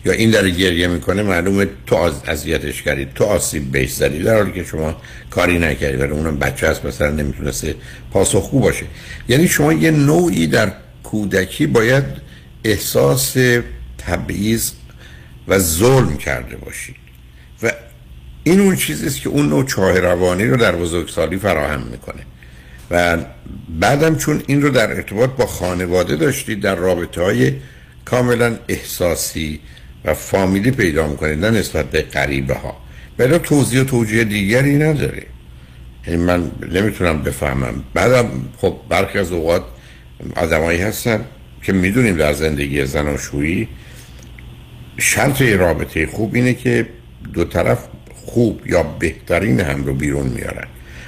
یا 0.06 0.12
این 0.12 0.32
در 0.32 0.50
گریه 0.50 0.88
می‌کنه 0.88 1.24
معلومه 1.24 1.68
تو 1.88 1.96
اذیتش 2.28 2.82
کردی 2.82 3.08
تو 3.16 3.24
آسیب 3.24 3.72
بهش 3.72 3.94
زدی. 3.94 4.20
در 4.20 4.36
حالی 4.36 4.52
که 4.52 4.64
شما 4.64 5.02
کاری 5.30 5.60
نکردی 5.60 5.98
ولی 5.98 6.12
اونم 6.12 6.40
بچه 6.40 6.68
هست 6.68 6.86
مثلا 6.86 7.10
نمی‌تونسته 7.12 7.76
پاسخگو 8.12 8.60
باشه. 8.60 8.86
یعنی 9.28 9.48
شما 9.48 9.74
یه 9.74 9.92
نوعی 9.92 10.48
در 10.48 10.72
کودکی 11.04 11.68
باید 11.68 12.04
احساس 12.64 13.38
تبعیض 13.98 14.72
و 15.48 15.60
ظلم 15.60 16.18
کرده 16.18 16.58
باشید 16.58 16.96
و 17.64 17.72
این 18.44 18.60
اون 18.60 18.76
چیزیست 18.76 19.22
که 19.22 19.30
اون 19.30 19.50
نوع 19.50 19.66
چاه 19.66 20.00
روانی 20.00 20.46
رو 20.46 20.58
در 20.58 20.76
بزرگسالی 20.76 21.38
فراهم 21.38 21.82
می‌کنه. 21.92 22.22
و 22.92 23.18
بعدم 23.80 24.16
چون 24.16 24.44
این 24.48 24.62
رو 24.62 24.70
در 24.70 24.92
ارتباط 24.92 25.30
با 25.30 25.46
خانواده 25.46 26.16
داشتید 26.16 26.62
در 26.62 26.76
رابطه 26.76 27.22
های 27.22 27.54
کاملا 28.06 28.58
احساسی 28.68 29.60
و 30.06 30.14
فامیلی 30.14 30.72
پیدا 30.72 31.08
می‌کنید 31.08 31.46
نه 31.46 31.50
نسبت 31.50 31.86
به 31.86 32.02
غریبه 32.02 32.54
ها 32.54 32.78
برای 33.18 33.40
توضیح 33.40 33.82
و 33.82 33.84
توجیه 33.84 34.24
دیگری 34.24 34.76
نداره. 34.76 35.24
یعنی 36.08 36.24
من 36.24 36.52
نمی‌تونم 36.72 37.24
بفهمم. 37.24 37.84
بعدم 37.94 38.30
خب 38.58 38.76
برخی 38.90 39.20
از 39.20 39.32
اوقات 39.32 39.64
آدمایی 40.36 40.82
هستن 40.82 41.26
که 41.64 41.74
می‌دونیم 41.74 42.18
در 42.18 42.34
زندگی 42.34 42.86
زناشویی 42.86 43.68
شرط 44.98 45.42
رابطه 45.42 46.08
خوب 46.08 46.36
اینه 46.36 46.54
که 46.54 46.88
دو 47.34 47.44
طرف 47.44 47.80
خوب 48.26 48.62
یا 48.66 48.84
بهترین 48.84 49.60
هم 49.60 49.84
رو 49.84 49.94
بیرون 49.94 50.28
میارن. 50.28 50.68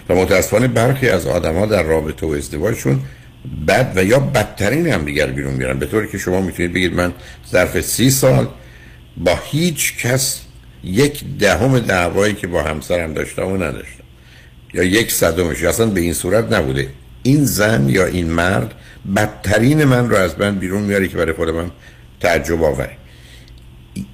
و 0.10 0.16
متاسفانه 0.16 0.68
برخی 0.68 1.10
از 1.10 1.28
آدما 1.28 1.66
در 1.66 1.84
رابطه 1.84 2.28
و 2.28 2.30
ازدواجشون 2.30 3.00
بد 3.68 3.94
و 3.96 4.04
یا 4.04 4.20
بدترین 4.20 4.88
هم 4.88 5.06
دیگر 5.06 5.28
بیرون 5.28 5.54
میارن. 5.54 5.80
به 5.80 5.86
طوری 5.86 6.08
که 6.08 6.18
شما 6.18 6.42
می‌تونید 6.42 6.74
بگید 6.74 6.94
من 6.94 7.14
ظرف 7.52 7.82
سی 7.82 8.10
سال 8.10 8.48
با 9.18 9.40
هیچ 9.46 9.98
کس 9.98 10.42
یک 10.84 11.24
دهم 11.40 11.80
دعوایی 11.80 12.34
که 12.34 12.48
با 12.48 12.64
همسرم 12.64 13.14
داشتم 13.14 13.48
و 13.48 13.58
نداشتم. 13.58 14.04
یا 14.74 14.84
یک 14.84 15.12
صدمش. 15.12 15.64
اصلا 15.64 15.86
به 15.86 16.02
این 16.02 16.14
صورت 16.14 16.54
نبوده. 16.54 16.88
این 17.24 17.46
زن 17.46 17.90
یا 17.90 18.06
این 18.06 18.30
مرد 18.30 18.74
بدترین 19.16 19.84
من 19.84 20.10
رو 20.10 20.16
از 20.16 20.40
من 20.40 20.56
بیرون 20.56 20.82
میاره 20.82 21.08
که 21.08 21.18
برای 21.18 21.34
خود 21.34 21.50
من 21.50 21.72
تعجب 22.20 22.64
آوری 22.64 22.94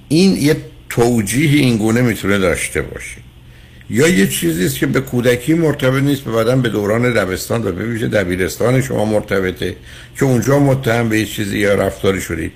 این 0.08 0.36
یه 0.36 0.56
توجیه 0.90 1.60
این 1.60 1.76
گونه 1.76 2.02
می‌تونه 2.02 2.38
داشته 2.38 2.82
باشه. 2.82 3.16
یا 3.90 4.08
یه 4.08 4.26
چیزی 4.26 4.66
است 4.66 4.78
که 4.78 4.86
به 4.86 5.00
کودکی 5.00 5.54
مرتبط 5.54 6.02
نیست 6.02 6.22
به 6.22 6.30
بعدم 6.32 6.62
به 6.62 6.68
دوران 6.68 7.12
دبستان 7.12 7.64
و 7.64 7.72
به 7.72 7.84
ویژه 7.84 8.08
دبیرستان 8.08 8.82
شما 8.82 9.04
مرتبطه 9.04 9.76
که 10.18 10.24
اونجا 10.24 10.58
متهم 10.58 11.08
به 11.08 11.18
یه 11.18 11.26
چیزی 11.26 11.58
یا 11.58 11.74
رفتاری 11.74 12.20
شدید. 12.20 12.52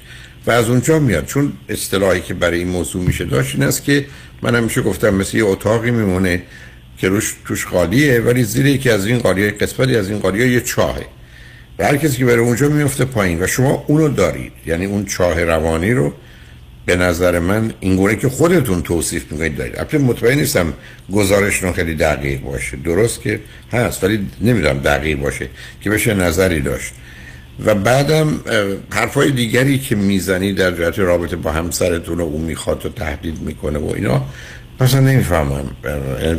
و 0.46 0.50
از 0.50 0.68
اونجا 0.68 0.98
میاد. 0.98 1.26
چون 1.26 1.52
اصطلاحی 1.68 2.20
که 2.20 2.34
برای 2.34 2.58
این 2.58 2.68
موضوع 2.68 3.02
میشه 3.02 3.24
داشت 3.24 3.54
این 3.54 3.64
است 3.64 3.84
که 3.84 4.06
من 4.42 4.54
همیشه 4.54 4.82
گفتم 4.82 5.14
مثل 5.14 5.36
یه 5.36 5.44
اتاقی 5.44 5.90
میمونه 5.90 6.42
که 6.98 7.08
روش 7.08 7.34
توش 7.44 7.66
خالیه 7.66 8.20
ولی 8.20 8.44
زیر 8.44 8.66
یکی 8.66 8.90
از 8.90 9.06
این 9.06 9.18
قالیه 9.18 9.50
قسمتی 9.50 9.96
از 9.96 10.10
این 10.10 10.18
قالیه 10.18 10.48
یه 10.48 10.60
چاهه. 10.60 11.06
و 11.78 11.84
هر 11.84 11.96
کسی 11.96 12.16
که 12.16 12.24
بره 12.24 12.40
اونجا 12.40 12.68
میفته 12.68 13.04
پایین 13.04 13.42
و 13.42 13.46
شما 13.46 13.84
اونو 13.86 14.08
دارید. 14.08 14.52
یعنی 14.66 14.84
اون 14.84 15.04
چاه 15.04 15.44
روانی 15.44 15.92
رو 15.92 16.12
به 16.86 16.96
نظر 16.96 17.38
من 17.38 17.72
اینگونه 17.80 18.16
که 18.16 18.28
خودتون 18.28 18.82
توصیف 18.82 19.32
می‌کنید 19.32 19.56
دارید. 19.56 19.78
البته 19.78 19.98
مطمئن 19.98 20.38
نیستم 20.38 20.72
گزارش 21.12 21.64
خیلی 21.64 21.94
دقیق 21.94 22.40
باشه. 22.40 22.76
درست 22.76 23.22
که 23.22 23.40
هست 23.72 24.04
ولی 24.04 24.26
نمی‌دونم 24.40 24.78
دقیق 24.78 25.18
باشه 25.18 25.48
که 25.80 25.90
بشه 25.90 26.14
نظری 26.14 26.60
داشت. 26.60 26.92
و 27.64 27.74
بعدم 27.74 28.40
حرفای 28.90 29.30
دیگری 29.30 29.78
که 29.78 29.96
می‌زنی 29.96 30.52
در 30.52 30.70
جهت 30.70 30.98
رابطه 30.98 31.36
با 31.36 31.52
همسرتون 31.52 32.20
و 32.20 32.22
اون 32.22 32.40
می‌خواد 32.40 32.86
و 32.86 32.88
تهدید 32.88 33.40
می‌کنه 33.40 33.78
و 33.78 33.92
اینا 33.94 34.24
مثلا 34.80 35.00
نمی‌فهمم. 35.00 35.70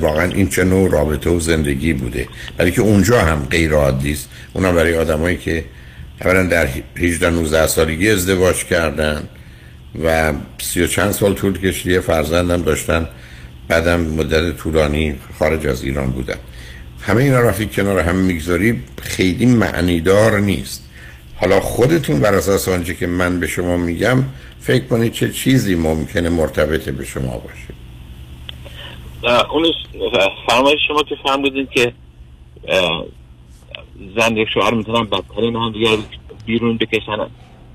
واقعا 0.01 0.32
این 0.32 0.49
چه 0.49 0.64
نوع 0.64 0.91
رابطه 0.91 1.30
و 1.30 1.39
زندگی 1.39 1.93
بوده. 1.93 2.28
ولی 2.59 2.72
که 2.72 2.82
اونجا 2.82 3.22
هم 3.22 3.47
غیر 3.51 3.74
عادی 3.74 4.11
است. 4.11 4.30
اونم 4.53 4.76
برای 4.76 4.97
آدمایی 4.97 5.38
که 5.38 5.66
اولا 6.22 6.43
در 6.43 6.68
18 6.97 7.30
19 7.30 7.68
سالگی 7.68 8.09
ازدواج 8.09 8.66
کردن 8.66 9.24
و 10.03 10.34
سی 10.61 10.84
و 10.84 10.88
چند 10.88 11.11
سال 11.11 11.34
طول 11.34 11.59
کشیده 11.59 11.99
فرزندم 11.99 12.61
داشتن. 12.61 13.07
بعدم 13.68 13.99
مدت 14.01 14.57
طولانی 14.57 15.16
خارج 15.39 15.68
از 15.68 15.84
ایران 15.84 16.11
بودن. 16.11 16.36
همه 17.01 17.24
اینا 17.24 17.39
رفیق 17.39 17.72
کنار 17.72 17.99
هم 17.99 18.16
می‌گذاری 18.16 18.82
خیلی 19.01 19.45
معنیدار 19.45 20.39
نیست. 20.39 20.84
حالا 21.44 21.60
خودتون 21.60 22.20
بر 22.20 22.34
اساس 22.34 22.70
آنچه 22.70 22.96
که 22.96 23.08
من 23.08 23.39
به 23.39 23.48
شما 23.48 23.78
میگم 23.78 24.24
فکر 24.60 24.88
کنید 24.88 25.12
چه 25.12 25.32
چیزی 25.32 25.76
ممکنه 25.76 26.30
مرتبط 26.30 26.89
به 26.89 27.06
شما 27.06 27.38
باشه؟ 27.38 27.74
اونش 29.52 29.74
فرمایش 30.50 30.80
شما 30.88 31.04
که 31.04 31.16
فرمودین 31.28 31.68
که 31.74 31.94
زن 34.18 34.38
یک 34.38 34.48
شوهر 34.54 34.74
می‌تونن 34.74 35.04
بدترین 35.04 35.56
هم 35.56 35.72
دیگر 35.72 35.98
بیرون 36.46 36.78
بکشن. 36.78 37.18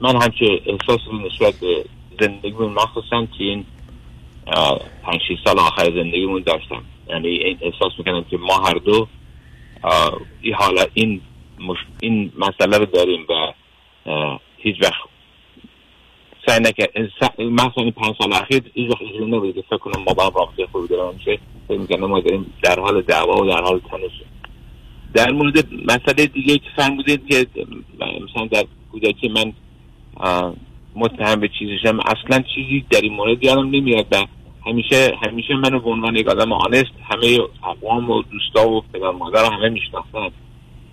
من 0.01 0.23
همچه 0.23 0.61
احساس 0.67 1.01
رو 1.11 1.19
نسبت 1.27 1.55
به 1.61 1.85
زندگیمون 2.21 2.73
مخصوصا 2.73 3.27
که 3.39 3.45
این 3.45 3.65
پنج 5.03 5.21
سال 5.45 5.59
آخر 5.59 5.85
زندگیمون 5.85 6.43
داشتم. 6.43 6.83
یعنی 7.09 7.29
این 7.29 7.59
احساس 7.61 7.93
می‌کنم 7.99 8.25
که 8.31 8.37
ما 8.37 8.59
هر 8.59 8.75
دو 8.75 9.09
این 10.43 10.55
حالا 10.55 10.85
این 10.95 11.21
مش... 11.61 11.77
این 12.01 12.33
مسئله 12.39 12.79
رو 12.79 12.87
داریم 12.87 13.27
و 13.29 13.53
هیچ 14.57 14.83
وقت 14.83 15.09
سعی 16.47 16.61
نکرد 16.61 16.99
مثلا 17.39 17.71
این 17.77 17.91
پنج 17.91 18.15
سال 18.19 18.33
اخیر 18.33 18.63
هیچ 18.75 18.91
وقت 18.91 19.03
اینجوری 19.03 19.31
نبوده 19.31 19.53
که 19.53 19.63
فکر 19.63 19.79
کنم 19.79 20.05
با 20.05 20.25
هم 20.25 20.33
رابطه 20.35 20.67
خوبی 20.73 20.89
دارم 20.89 21.15
میشه 21.15 21.39
فکر 21.69 21.97
ما 21.97 22.21
داریم 22.21 22.55
در 22.63 22.81
حال 22.81 23.03
دعوا 23.03 23.43
و 23.43 23.47
در 23.47 23.63
حال 23.63 23.81
تنش. 23.91 24.23
در 25.15 25.31
مورد 25.31 25.69
مسئله 25.73 26.27
دیگه 26.27 26.59
که 26.59 26.71
فرمودید 26.77 27.27
که 27.27 27.47
مثلا 28.01 28.47
در 28.47 28.65
کودکی 28.93 29.29
من 29.29 29.53
متهم 30.95 31.41
به 31.41 31.51
چیزشم 31.59 32.01
اصلا 32.01 32.45
چیزی 32.55 32.85
در 32.91 33.01
این 33.01 33.13
مورد 33.13 33.45
یادم 33.45 33.71
نمیاد 33.71 34.07
و 34.13 34.27
همیشه 34.67 35.17
همیشه 35.23 35.55
منو 35.55 35.81
به 35.81 35.91
عنوان 35.91 36.17
یک 36.17 36.29
آدم 36.29 36.53
آنست 36.53 36.93
همه 37.11 37.39
اقوام 37.63 38.11
و 38.11 38.23
دوستا 38.23 38.71
و 38.71 38.81
پدر 38.93 39.11
مادر 39.11 39.45
همه 39.53 39.69
میشناختن 39.69 40.29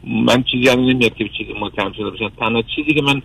من 0.08 0.43
چیزی 0.43 0.70
هم 0.70 0.80
نمیاد 0.80 1.16
که 1.16 1.30
چیزی 1.38 1.53
متهم 1.62 1.93
شده 1.93 2.10
باشم. 2.10 2.32
تنها 2.39 2.62
چیزی 2.76 2.93
که 2.93 3.01
من 3.01 3.22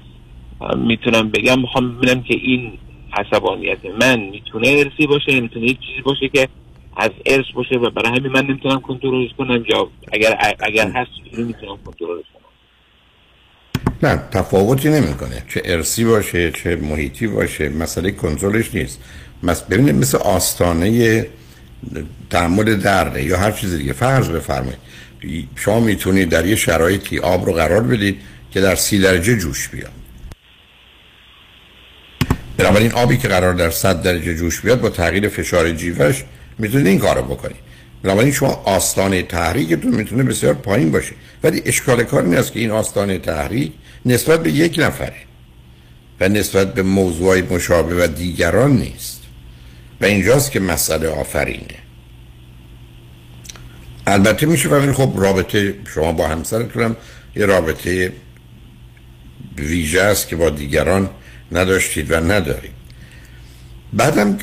می‌تونم 0.76 1.30
بگم 1.30 1.60
می‌خوام 1.60 1.98
ببینم 1.98 2.22
که 2.22 2.34
این 2.34 2.72
عصبانیت 3.12 3.78
من 4.00 4.20
می‌تونه 4.20 4.68
ارسی 4.68 5.06
باشه 5.06 5.40
می‌تونه 5.40 5.66
یک 5.66 5.78
چیزی 5.80 6.00
باشه 6.04 6.28
که 6.28 6.48
از 6.96 7.10
ارث 7.26 7.44
باشه 7.54 7.74
و 7.74 7.90
برای 7.90 8.18
همین 8.18 8.32
من 8.32 8.46
نمی‌تونم 8.46 8.80
کنترلش 8.80 9.30
کنم 9.38 9.64
یا 9.68 9.88
اگر 10.12 10.56
اگر 10.60 10.90
هست 10.90 11.10
می‌تونم 11.32 11.78
کنترلش 11.84 12.24
کنم. 12.34 12.40
نه 14.02 14.16
تفاوتی 14.30 14.88
نمی‌کنه. 14.88 15.42
چه 15.54 15.62
ارسی 15.64 16.04
باشه 16.04 16.50
چه 16.50 16.76
محیطی 16.76 17.26
باشه 17.26 17.68
مسئله 17.68 18.10
کنترلش 18.10 18.74
نیست. 18.74 19.04
مس... 19.42 19.62
ببینید 19.62 19.94
مثل 19.94 20.18
آستانه 20.18 21.26
تحمل 22.30 22.76
درده 22.76 23.24
یا 23.24 23.38
هر 23.38 23.50
چیز 23.50 23.76
دیگه. 23.76 23.92
فرض 23.92 24.30
بفرمایید. 24.30 24.78
شما 25.56 25.80
می‌تونید 25.80 26.28
در 26.28 26.46
یه 26.46 26.56
شرایطی 26.56 27.18
آب 27.18 27.46
رو 27.46 27.52
قرار 27.52 27.82
بدید 27.82 28.20
که 28.50 28.60
در 28.60 28.74
سی 28.74 28.98
درجه 28.98 29.36
جوش 29.36 29.68
بیاد. 29.68 29.92
بنابراین 32.56 32.92
آبی 32.92 33.16
که 33.16 33.28
قرار 33.28 33.54
در 33.54 33.70
100 33.70 34.02
درجه 34.02 34.34
جوش 34.34 34.60
بیاد 34.60 34.80
با 34.80 34.90
تغییر 34.90 35.28
فشار 35.28 35.70
جیوش 35.70 36.24
می‌تونید 36.58 36.86
این 36.86 36.98
کارو 36.98 37.22
بکنید. 37.22 37.70
بنابراین 38.02 38.32
شما 38.32 38.62
آستانه 38.64 39.22
تحریکتون 39.22 39.94
می‌تونه 39.94 40.22
بسیار 40.22 40.54
پایین 40.54 40.90
باشه. 40.90 41.12
ولی 41.42 41.62
اشکال 41.64 42.04
کار 42.04 42.24
این 42.24 42.36
است 42.36 42.52
که 42.52 42.60
این 42.60 42.70
آستانه 42.70 43.18
تحریک 43.18 43.72
نسبت 44.06 44.42
به 44.42 44.50
یک 44.50 44.74
نفره 44.78 45.22
و 46.20 46.28
نسبت 46.28 46.74
به 46.74 46.82
موضوع 46.82 47.40
مشابه 47.40 48.04
و 48.04 48.06
دیگران 48.06 48.72
نیست. 48.76 49.22
و 50.00 50.04
اینجاست 50.04 50.50
که 50.50 50.60
مسئله 50.60 51.08
آفرینه. 51.08 51.79
البته 54.10 54.46
میشه 54.46 54.68
فهمید 54.68 54.92
خب 54.92 55.12
رابطه 55.16 55.74
شما 55.94 56.12
با 56.12 56.28
همسرتون 56.28 56.82
هم 56.82 56.96
یه 57.36 57.46
رابطه 57.46 58.12
ویژه 59.56 60.00
است 60.00 60.28
که 60.28 60.36
با 60.36 60.50
دیگران 60.50 61.10
نداشتید 61.52 62.10
و 62.10 62.16
ندارید. 62.16 62.72
بعدم 63.92 64.38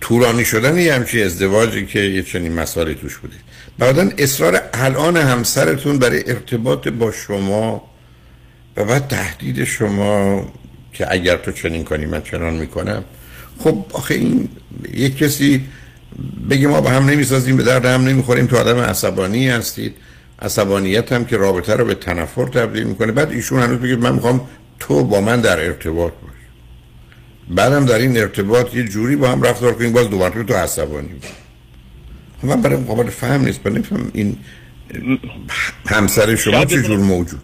طولانی 0.00 0.44
شدن 0.44 0.78
یه 0.78 0.94
همچی 0.94 1.22
ازدواجی 1.22 1.86
که 1.86 2.00
یه 2.00 2.22
چنین 2.22 2.52
مسائلی 2.52 2.94
توش 2.94 3.16
بوده. 3.16 3.36
بعدا 3.78 4.10
اصرار 4.18 4.62
الان 4.74 5.16
همسرتون 5.16 5.98
برای 5.98 6.30
ارتباط 6.30 6.88
با 6.88 7.12
شما 7.12 7.90
و 8.76 8.84
بعد 8.84 9.08
تهدید 9.08 9.64
شما 9.64 10.52
که 10.92 11.12
اگر 11.12 11.36
تو 11.36 11.52
چنین 11.52 11.84
کنی 11.84 12.06
من 12.06 12.22
چنان 12.22 12.54
می‌کنم. 12.54 13.04
خب 13.58 13.86
آخه 13.92 14.14
این 14.14 14.48
یک 14.92 15.16
کسی 15.16 15.64
بگه 16.50 16.68
ما 16.68 16.80
با 16.80 16.90
هم 16.90 17.04
نمی‌سازیم 17.04 17.56
به 17.56 17.62
درد 17.62 17.84
هم 17.84 18.04
نمی‌خوریم. 18.04 18.46
تو 18.46 18.56
آدم 18.56 18.78
عصبانی 18.78 19.48
هستید. 19.48 19.94
عصبانیت 20.42 21.12
هم 21.12 21.24
که 21.24 21.36
رابطه 21.36 21.74
رو 21.74 21.84
به 21.84 21.94
تنفر 21.94 22.44
تبدیل 22.44 22.84
می‌کنه. 22.84 23.12
بعد 23.12 23.30
ایشون 23.30 23.62
هنوز 23.62 23.78
بگه 23.78 23.96
من 23.96 24.14
می‌خوام 24.14 24.40
تو 24.80 25.04
با 25.04 25.20
من 25.20 25.40
در 25.40 25.64
ارتباط 25.64 26.12
باش. 26.12 26.32
بعدم 27.48 27.86
در 27.86 27.98
این 27.98 28.18
ارتباط 28.18 28.74
یه 28.74 28.84
جوری 28.84 29.16
با 29.16 29.28
هم 29.28 29.42
رفتار 29.42 29.74
کنیم 29.74 29.92
باز 29.92 30.10
دوباره 30.10 30.44
تو 30.44 30.54
عصبانی 30.54 31.08
باش. 31.08 31.30
خب 32.42 32.48
من 32.48 32.62
برای 32.62 32.84
قابل 32.84 33.10
فهم 33.10 33.44
نیست 33.44 33.66
من 33.66 33.72
نمیفهم 33.72 34.10
این 34.14 34.36
همسر 35.86 36.36
شما 36.36 36.64
چه 36.64 36.82
جور 36.82 36.98
موجود. 36.98 37.40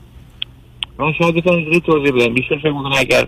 من 0.98 1.12
شاید 1.18 1.34
بتونم 1.34 1.80
توضیح 1.80 2.12
بدم. 2.12 2.34
بیشتر 2.34 2.58
فکر 2.58 2.72
اگر 2.98 3.26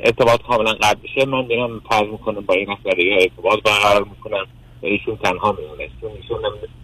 ارتباط 0.00 0.40
کاملا 0.48 0.72
قطع 0.72 0.98
بشه 1.04 1.24
من 1.26 1.44
میرم 1.44 1.80
فرض 1.90 2.08
می‌کنم 2.12 2.40
با 2.40 2.54
این 2.54 2.70
نفر 2.70 2.98
یا 2.98 3.16
ارتباط 3.20 3.62
برقرار 3.62 4.04
می‌کنم. 4.04 4.46
ایشون 4.80 5.16
تنها 5.16 5.56
میمونه 5.60 5.82
ایشون 5.82 6.10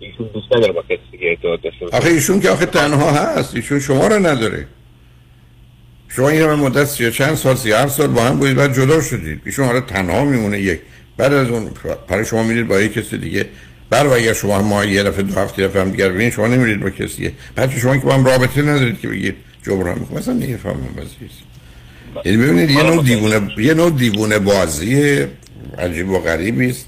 ایشون 0.00 0.26
دوست 0.34 0.56
نداره 0.56 0.72
با 0.72 0.82
کسی 0.82 1.00
دیگه 1.12 1.28
ارتباط 1.28 1.60
داشته 1.62 1.96
آخه 1.96 2.08
ایشون 2.08 2.40
که 2.40 2.50
آخه 2.50 2.66
تنها 2.66 3.10
هست. 3.10 3.54
ایشون 3.56 3.80
شما 3.80 4.06
رو 4.06 4.26
نداره. 4.26 4.66
شما 6.08 6.28
این 6.28 6.42
همه 6.42 6.54
مدت 6.54 6.84
سی 6.84 7.12
چند 7.12 7.34
سال 7.34 7.54
سی 7.54 7.72
هر 7.72 7.88
سال 7.88 8.06
با 8.06 8.22
هم 8.22 8.38
بودید 8.38 8.56
بعد 8.56 8.74
جدا 8.74 9.00
شدید. 9.00 9.40
ایشون 9.46 9.66
حالا 9.66 9.80
تنها 9.80 10.24
میمونه 10.24 10.60
یک. 10.60 10.80
بعد 11.16 11.32
از 11.32 11.50
اون 11.50 11.70
برای 12.08 12.24
شما 12.24 12.42
میرید 12.42 12.68
با 12.68 12.80
یک 12.80 12.92
کسی 12.92 13.18
دیگه. 13.18 13.46
بر 13.90 14.06
و 14.06 14.12
اگر 14.12 14.32
شما 14.32 14.62
ما 14.62 14.84
یه 14.84 15.02
دفعه 15.02 15.22
دو 15.22 15.34
هفته 15.34 15.68
دفعه 15.68 15.82
هم 15.82 15.90
دیگر 15.90 16.08
ببینید 16.08 16.32
شما 16.32 16.46
نمیرید 16.46 16.80
با 16.80 16.90
کسیه 16.90 17.32
بعد 17.54 17.78
شما 17.78 17.96
که 17.96 18.06
با 18.06 18.14
هم 18.14 18.24
رابطه 18.24 18.62
ندارید 18.62 19.00
که 19.00 19.08
بگید 19.08 19.34
جبران 19.62 19.98
می‌کنم. 19.98 20.18
مثلا 20.18 20.34
نمی‌فهمم 20.34 20.94
عزیز 20.98 21.30
یعنی 22.24 22.38
ببینید 22.38 22.70
یه 22.70 22.82
نوع 22.82 23.04
دیوونه 23.04 23.40
یه 23.58 23.74
نوع 23.74 23.90
دیوونه 23.90 24.38
بازی 24.38 25.24
عجیب 25.78 26.10
و 26.10 26.18
غریبی 26.18 26.70
است 26.70 26.86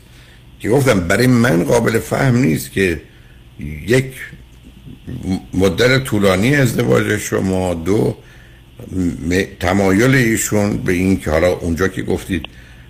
که 0.61 0.69
گفتم 0.69 1.01
برای 1.01 1.27
من 1.27 1.65
قابل 1.65 1.99
فهم 1.99 2.37
نیست 2.37 2.73
که 2.73 3.01
یک 3.87 4.13
مدت 5.55 6.05
طولانی 6.05 6.57
ازدواج 6.57 7.17
شما 7.17 7.75
دو 7.75 8.17
تمایل 9.61 10.15
ایشون 10.15 10.77
به 10.77 10.93
این 10.93 11.21
که 11.21 11.31
حالا 11.31 11.49
اونجا 11.49 11.89
که 11.89 12.03
گفتید 12.03 12.47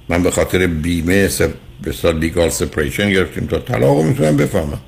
من 0.09 0.23
به 0.23 0.31
خاطر 0.31 0.67
بیمه 0.67 1.29
به 1.83 1.93
سال 1.93 2.19
لیگال 2.19 2.49
سپریشن 2.49 3.11
گرفتیم 3.11 3.47
تا 3.47 3.59
طلاق 3.59 4.03
می‌تونم 4.03 4.37
بفهمم. 4.37 4.81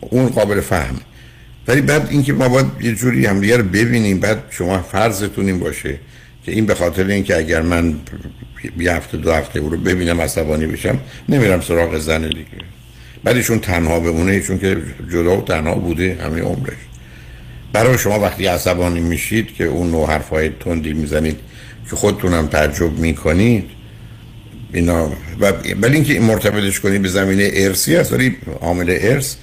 اون 0.00 0.28
قابل 0.28 0.60
فهم. 0.60 1.00
ولی 1.68 1.80
بعد 1.80 2.08
اینکه 2.10 2.32
ما 2.32 2.48
باید 2.48 2.66
یه 2.80 2.94
جوری 2.94 3.26
هم 3.26 3.40
رو 3.40 3.62
ببینیم 3.62 4.20
بعد 4.20 4.42
شما 4.50 4.82
فرضتون 4.82 5.46
این 5.46 5.58
باشه. 5.58 5.98
که 6.46 6.52
این 6.52 6.66
به 6.66 6.74
خاطر 6.74 7.06
اینکه 7.06 7.36
اگر 7.36 7.62
من 7.62 7.94
یه 8.78 8.92
هفته 8.92 9.16
دو 9.16 9.32
هفته 9.32 9.58
او 9.58 9.68
رو 9.68 9.76
ببینم 9.76 10.20
عصبانی 10.20 10.66
بشم 10.66 10.98
نمیرم 11.28 11.60
سراغ 11.60 11.98
زن 11.98 12.28
دیگه. 12.28 12.44
بعد 13.24 13.36
ایشون 13.36 13.58
تنها 13.58 14.00
بمونه 14.00 14.32
ایشون 14.32 14.58
که 14.58 14.76
جدا 15.12 15.36
و 15.36 15.44
تنها 15.44 15.74
بوده 15.74 16.18
همه 16.24 16.40
عمرش. 16.40 16.78
برای 17.72 17.98
شما 17.98 18.20
وقتی 18.20 18.46
عصبانی 18.46 19.00
میشید 19.00 19.54
که 19.54 19.64
اون 19.64 19.90
نوع 19.90 20.08
حرفای 20.08 20.50
تندی 20.60 20.92
می‌زنید 20.92 21.36
که 21.90 21.96
خودتونم 21.96 22.46
تعجب 22.46 22.98
می‌کنید 22.98 23.64
اینا 24.72 25.10
و 25.40 25.52
ولی 25.80 25.94
اینکه 25.94 26.12
این 26.12 26.22
مرتبطش 26.22 26.80
کنید 26.80 27.02
به 27.02 27.08
زمینه 27.08 27.50
ارسی 27.52 27.96
است 27.96 28.12
ولی 28.12 28.36
عامل 28.60 28.98
ارث 29.00 29.36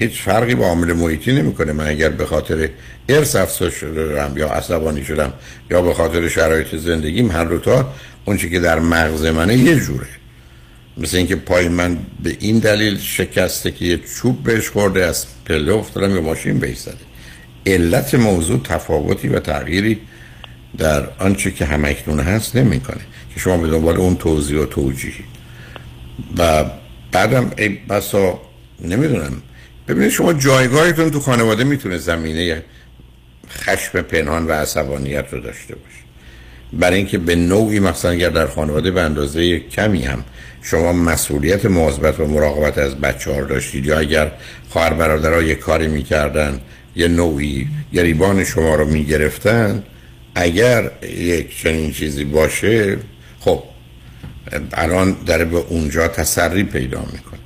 هیچ 0.00 0.22
فرقی 0.22 0.54
با 0.54 0.66
عامل 0.66 0.92
محیطی 0.92 1.32
نمی‌کنه. 1.32 1.72
من 1.72 1.86
اگر 1.86 2.08
به 2.08 2.26
خاطر 2.26 2.68
ارث 3.08 3.36
افسوس 3.36 3.74
شدم 3.74 4.32
یا 4.36 4.48
عصبانی 4.48 5.04
شدم 5.04 5.32
یا 5.70 5.82
به 5.82 5.94
خاطر 5.94 6.28
شرایط 6.28 6.74
زندگیم 6.74 7.30
هر 7.30 7.44
دو 7.44 7.58
تا 7.58 7.92
اون 8.24 8.36
که 8.36 8.60
در 8.60 8.78
مغز 8.78 9.24
منه 9.24 9.56
یه 9.56 9.80
جوره. 9.80 10.06
مثل 10.96 11.16
اینکه 11.16 11.36
پای 11.36 11.68
من 11.68 11.98
به 12.22 12.36
این 12.40 12.58
دلیل 12.58 12.98
شکسته 12.98 13.70
که 13.70 13.84
یه 13.84 13.98
چوب 13.98 14.42
بهش 14.42 14.68
خورده 14.68 15.04
از 15.04 15.26
پله 15.44 15.72
افتادم 15.72 16.14
یا 16.14 16.20
ماشین 16.20 16.58
بهش 16.58 16.76
علت 17.66 18.14
موضوع 18.14 18.60
تفاوتی 18.64 19.28
و 19.28 19.40
تغییری 19.40 20.00
در 20.78 21.08
آنچه 21.18 21.50
که 21.50 21.64
همکنون 21.64 22.20
هست 22.20 22.56
نمی‌کنه 22.56 23.00
که 23.34 23.40
شما 23.40 23.56
به 23.56 23.68
دنبال 23.68 23.96
اون 23.96 24.16
توضیح 24.16 24.58
و 24.58 24.66
توجیهی. 24.66 25.24
و 26.38 26.64
بعدم 27.12 27.50
ای 27.58 27.68
بسا 27.68 28.40
نمی‌دونم 28.80 29.42
ببینید 29.90 30.10
شما 30.10 30.32
جایگاهتون 30.32 31.10
تو 31.10 31.20
خانواده 31.20 31.64
می‌تونه 31.64 31.98
زمینه 31.98 32.62
خشم 33.50 34.02
پنهان 34.02 34.46
و 34.46 34.52
عصبانیت 34.52 35.24
رو 35.32 35.40
داشته 35.40 35.74
باشه. 35.74 36.00
برای 36.72 36.96
اینکه 36.96 37.18
به 37.18 37.34
نوعی 37.34 37.80
مثلا 37.80 38.10
اگر 38.10 38.28
در 38.28 38.46
خانواده 38.46 38.90
به 38.90 39.00
اندازه 39.00 39.58
کمی 39.58 40.02
هم 40.02 40.24
شما 40.62 40.92
مسئولیت 40.92 41.66
مواظبت 41.66 42.20
و 42.20 42.26
مراقبت 42.26 42.78
از 42.78 42.94
بچه 42.94 43.34
ها 43.34 43.40
داشتید 43.40 43.86
یا 43.86 43.98
اگر 43.98 44.32
خواهر 44.68 44.94
برادرها 44.94 45.42
یک 45.42 45.58
کاری 45.58 45.88
می‌کردن 45.88 46.60
یه 46.96 47.08
نوعی 47.08 47.68
گریبان 47.92 48.44
شما 48.44 48.74
رو 48.74 48.86
می‌گرفتن 48.86 49.82
اگر 50.34 50.90
یک 51.02 51.62
چنین 51.62 51.92
چیزی 51.92 52.24
باشه 52.24 52.96
خب 53.40 53.62
الان 54.72 55.16
در 55.26 55.44
به 55.44 55.56
اونجا 55.56 56.08
تسری 56.08 56.64
پیدا 56.64 57.00
می‌کنه. 57.12 57.39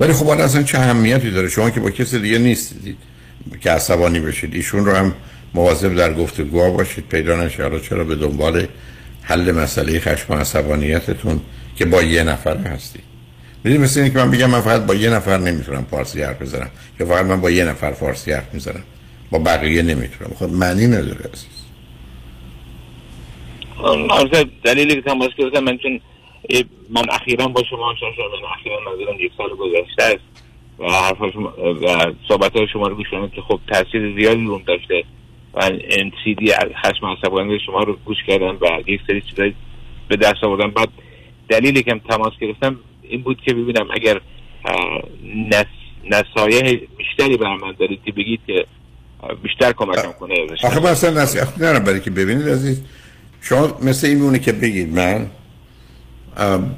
ولی 0.00 0.12
خب 0.12 0.26
حالا 0.26 0.44
اصلا 0.44 0.62
چه 0.62 0.78
اهمیتی 0.78 1.30
داره؟ 1.30 1.48
شما 1.48 1.70
که 1.70 1.80
با 1.80 1.90
کسی 1.90 2.18
دیگه 2.18 2.38
نیستید. 2.38 2.96
که 3.60 3.70
عصبانی 3.70 4.20
بشید. 4.20 4.54
ایشون 4.54 4.86
رو 4.86 4.92
هم 4.92 5.14
مواظب 5.54 5.94
در 5.94 6.14
گفتگو 6.14 6.72
باشید. 6.72 7.08
پیدا 7.08 7.36
نشه. 7.36 7.62
حالا 7.62 7.78
چرا 7.78 8.04
به 8.04 8.14
دنبال 8.14 8.66
حل 9.22 9.52
مسئله 9.52 10.00
خشم 10.00 10.32
و 10.32 10.36
عصبانیتتون 10.36 11.40
که 11.76 11.84
با 11.84 12.02
یه 12.02 12.22
نفر 12.22 12.56
هستید؟ 12.56 13.02
می‌دونی 13.64 13.84
مثل 13.84 14.00
اینه 14.00 14.12
که 14.12 14.18
من 14.18 14.30
بگم 14.30 14.50
من 14.50 14.60
فقط 14.60 14.86
با 14.86 14.94
یه 14.94 15.10
نفر 15.10 15.38
نمی‌تونم 15.38 15.86
فارسی 15.90 16.22
حرف 16.22 16.42
بزنم. 16.42 16.70
یا 17.00 17.06
فقط 17.06 17.26
من 17.26 17.40
با 17.40 17.50
یه 17.50 17.64
نفر 17.64 17.92
فارسی 17.92 18.32
حرف 18.32 18.54
می‌زنم. 18.54 18.82
با 19.30 19.38
بقیه 19.38 19.82
نمی‌تونم. 19.82 20.30
خب 20.38 20.48
معنی 20.50 20.86
نداره 20.86 21.30
عزیز. 21.32 21.54
دلیلی 24.64 24.94
که 24.94 25.02
تماس 25.02 25.30
گرفتم 25.38 25.64
من 25.64 25.78
چون 25.78 26.00
من 26.90 27.02
اخیرا 27.10 27.48
با 27.48 27.62
شما 27.70 27.94
شما 28.00 28.08
من 28.08 28.48
اخیرا 28.58 28.80
نظرم 28.80 29.20
یک 29.20 29.32
سال 29.38 29.48
گذشته 29.48 30.02
است 30.02 30.44
و 30.78 30.84
حرف 30.84 31.32
شما 31.32 31.52
و 31.82 32.12
صحبت 32.28 32.56
های 32.56 32.68
شما 32.72 32.88
رو 32.88 32.94
گوش 32.94 33.06
که 33.34 33.40
خب 33.48 33.60
تاثیر 33.68 34.14
زیادی 34.16 34.44
روم 34.44 34.62
داشته 34.66 35.04
و 35.54 35.62
این 35.64 36.12
سی 36.24 36.34
دی 36.34 36.52
خشم 36.52 37.06
عصبانی 37.06 37.58
شما 37.66 37.82
رو 37.82 37.96
گوش 38.04 38.16
کردن 38.26 38.50
و 38.60 38.82
یک 38.86 39.00
سری 39.06 39.20
چیزایی 39.20 39.54
به 40.08 40.16
دست 40.16 40.44
آوردن. 40.44 40.70
بعد 40.70 40.88
دلیلی 41.48 41.82
که 41.82 42.00
تماس 42.08 42.32
گرفتم 42.40 42.76
این 43.02 43.22
بود 43.22 43.40
که 43.46 43.54
ببینم 43.54 43.88
اگر 43.90 44.20
نس... 45.50 45.66
نصایح 46.10 46.80
بیشتری 46.98 47.36
بر 47.36 47.56
من 47.56 47.74
دارید 47.78 48.00
که 48.04 48.12
بگید 48.12 48.40
که 48.46 48.66
بیشتر 49.42 49.72
کمکم 49.72 50.12
کنه. 50.20 50.34
آخه 50.64 50.80
من 50.80 50.90
اصلا 50.90 51.22
نصیحت 51.22 51.58
نرم 51.58 51.84
برای 51.84 52.00
که 52.00 52.10
ببینید 52.10 52.48
عزیز. 52.48 52.82
شما 53.40 53.78
مثل 53.82 54.06
این 54.06 54.18
مونه 54.18 54.38
که 54.38 54.52
بگید 54.52 54.94
من 54.94 55.30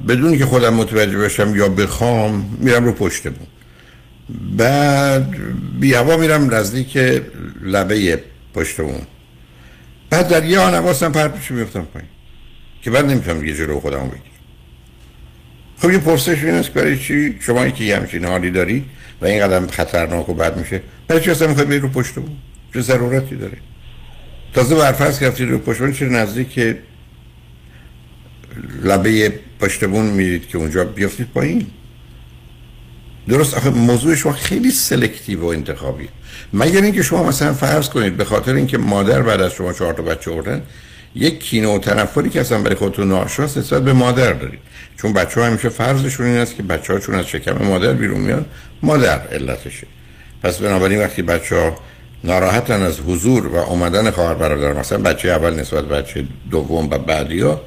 بدون 0.07 0.37
که 0.37 0.45
خودم 0.45 0.73
متوجه 0.73 1.17
بشم 1.17 1.55
یا 1.55 1.69
بخوام 1.69 2.57
میرم 2.59 2.85
رو 2.85 2.91
پشت 2.91 3.27
بود 3.27 3.47
بعد 4.57 5.35
بی 5.79 5.93
هوا 5.93 6.17
میرم 6.17 6.53
نزدیک 6.53 6.97
لبه 7.61 8.23
پشت 8.53 8.79
اون 8.79 9.01
بعد 10.09 10.27
در 10.27 10.45
یه 10.45 10.59
آن 10.59 10.73
حواسم 10.73 11.11
پرپیش 11.11 11.51
میفتم 11.51 11.87
پایین 11.93 12.09
که 12.81 12.91
بعد 12.91 13.05
نمی‌تونم 13.05 13.45
یه 13.45 13.55
جلو 13.55 13.79
خودم 13.79 13.97
بگیرم. 13.97 14.21
خب 15.81 15.91
یه 15.91 15.97
پرسش 15.97 16.43
این 16.43 16.53
است 16.53 16.69
برای 16.69 16.99
چی؟ 16.99 17.37
شما 17.39 17.69
که 17.69 17.83
یه 17.83 17.97
همچین 17.97 18.25
حالی 18.25 18.51
داری 18.51 18.85
و 19.21 19.25
این 19.25 19.47
قدم 19.47 19.67
خطرناک 19.67 20.29
و 20.29 20.33
بد 20.33 20.57
میشه 20.57 20.81
برای 21.07 21.21
چی 21.21 21.31
اصلا 21.31 21.47
می‌خوای 21.47 21.79
رو 21.79 21.89
پشت 21.89 22.15
بود 22.15 22.37
چه 22.73 22.81
ضرورتی 22.81 23.35
داره؟ 23.35 23.57
تازه 24.53 24.75
برفرض 24.75 25.19
که 25.19 25.45
رو 25.45 25.57
پشت 25.57 25.79
بود 25.79 25.93
چرا 25.93 26.09
نزدیک 26.09 26.75
لبه 28.83 29.33
پشتبون 29.59 30.05
میرید 30.05 30.47
که 30.47 30.57
اونجا 30.57 30.83
بیافتید 30.83 31.27
پایین. 31.33 31.67
درست 33.29 33.53
آخه 33.53 33.69
موضوع 33.69 34.15
شما 34.15 34.33
خیلی 34.33 34.71
سلکتیو 34.71 35.41
و 35.41 35.45
انتخابی. 35.45 36.09
مگر 36.53 36.81
اینکه 36.81 37.03
شما 37.03 37.23
مثلا 37.23 37.53
فرض 37.53 37.89
کنید 37.89 38.17
به 38.17 38.25
خاطر 38.25 38.53
اینکه 38.53 38.77
مادر 38.77 39.21
بعد 39.21 39.41
از 39.41 39.51
شما 39.51 39.73
چهار 39.73 39.93
تا 39.93 40.03
بچه 40.03 40.31
آوردن 40.31 40.61
یک 41.15 41.39
کینه 41.39 41.67
و 41.67 41.79
تنفری 41.79 42.29
که 42.29 42.41
اصلا 42.41 42.61
برای 42.61 42.75
خودتون 42.75 43.07
ناشناس 43.07 43.57
نسبت 43.57 43.83
به 43.83 43.93
مادر 43.93 44.33
دارید. 44.33 44.59
چون 44.97 45.13
بچه 45.13 45.41
ها 45.41 45.47
همیشه 45.47 45.69
فرضشون 45.69 46.25
این 46.25 46.37
است 46.37 46.55
که 46.55 46.63
بچه 46.63 46.93
ها 46.93 46.99
چون 46.99 47.15
از 47.15 47.27
شکم 47.27 47.65
مادر 47.65 47.93
بیرون 47.93 48.19
میان 48.19 48.45
مادر 48.83 49.19
علتشه. 49.19 49.87
پس 50.43 50.57
بنابراین 50.57 50.99
وقتی 50.99 51.21
بچه 51.21 51.55
ها 51.55 51.77
ناراحتن 52.23 52.81
از 52.81 52.99
حضور 52.99 53.47
و 53.47 53.55
اومدن 53.55 54.11
خواهر 54.11 54.33
برادر 54.33 54.73
مثلا 54.73 54.97
بچه 54.97 55.29
اول 55.29 55.53
نسبت 55.59 55.85
بچه 55.85 56.25
دوم 56.51 56.85
و 56.85 56.97
بعدی 56.97 57.39
ها 57.39 57.61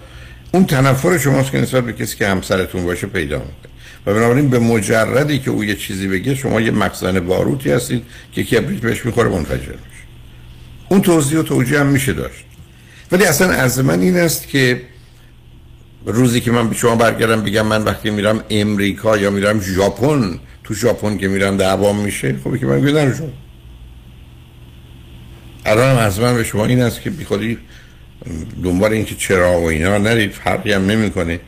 اون 0.53 0.64
تنفر 0.64 1.18
شماست 1.18 1.53
که 1.53 1.61
نسبت 1.61 1.84
به 1.84 1.92
کسی 1.92 2.16
که 2.16 2.28
همسرتون 2.28 2.84
باشه 2.84 3.07
پیدا 3.07 3.38
می‌کنه. 3.38 3.72
و 4.07 4.14
بنابراین 4.14 4.51
به 4.51 4.59
مجردی 4.59 5.38
که 5.38 5.51
او 5.51 5.64
یه 5.64 5.74
چیزی 5.74 6.09
بگه 6.09 6.34
شما 6.34 6.61
یه 6.61 6.70
مخزن 6.70 7.20
باروتی 7.20 7.70
هستید 7.70 8.03
که 8.32 8.44
کبریت 8.44 8.80
بهش 8.80 9.07
می‌خوره 9.07 9.28
منفجر 9.28 9.57
میشه. 9.57 10.05
اون 10.88 11.01
توضیح 11.01 11.38
و 11.38 11.42
توجیه 11.42 11.80
هم 11.80 11.86
میشه 11.86 12.12
داشت. 12.12 12.44
ولی 13.12 13.24
اصلا 13.24 13.51
از 13.53 13.78
من 13.78 14.01
این 14.01 14.16
است 14.16 14.48
که 14.48 14.82
روزی 16.07 16.40
که 16.40 16.51
من 16.51 16.68
به 16.68 16.74
شما 16.74 16.96
برگردم 16.96 17.42
بگم 17.42 17.66
من 17.66 17.82
وقتی 17.82 18.11
میرم 18.11 18.44
امریکا 18.51 19.16
یا 19.16 19.30
میرم 19.30 19.61
ژاپن 19.61 20.38
تو 20.64 20.74
ژاپن 20.74 21.16
که 21.16 21.28
میرم 21.28 21.57
دعوام 21.57 21.96
میشه 21.96 22.36
خب 22.44 22.57
که 22.57 22.66
من 22.66 23.14
شما 23.14 23.28
الان 25.64 25.98
از 25.98 26.20
من 26.20 26.34
به 26.34 26.44
شما 26.44 26.66
این 26.66 26.82
است 26.82 27.03
که 27.03 27.11
بیخودی 27.11 27.59
دنبال 28.64 28.93
اینکه 28.93 29.14
چرا 29.14 29.61
و 29.61 29.64
اینا 29.64 29.99
نرید 29.99 30.33
فرقی 30.33 30.73
هم 30.73 30.87
نمی‌کنه. 30.87 31.41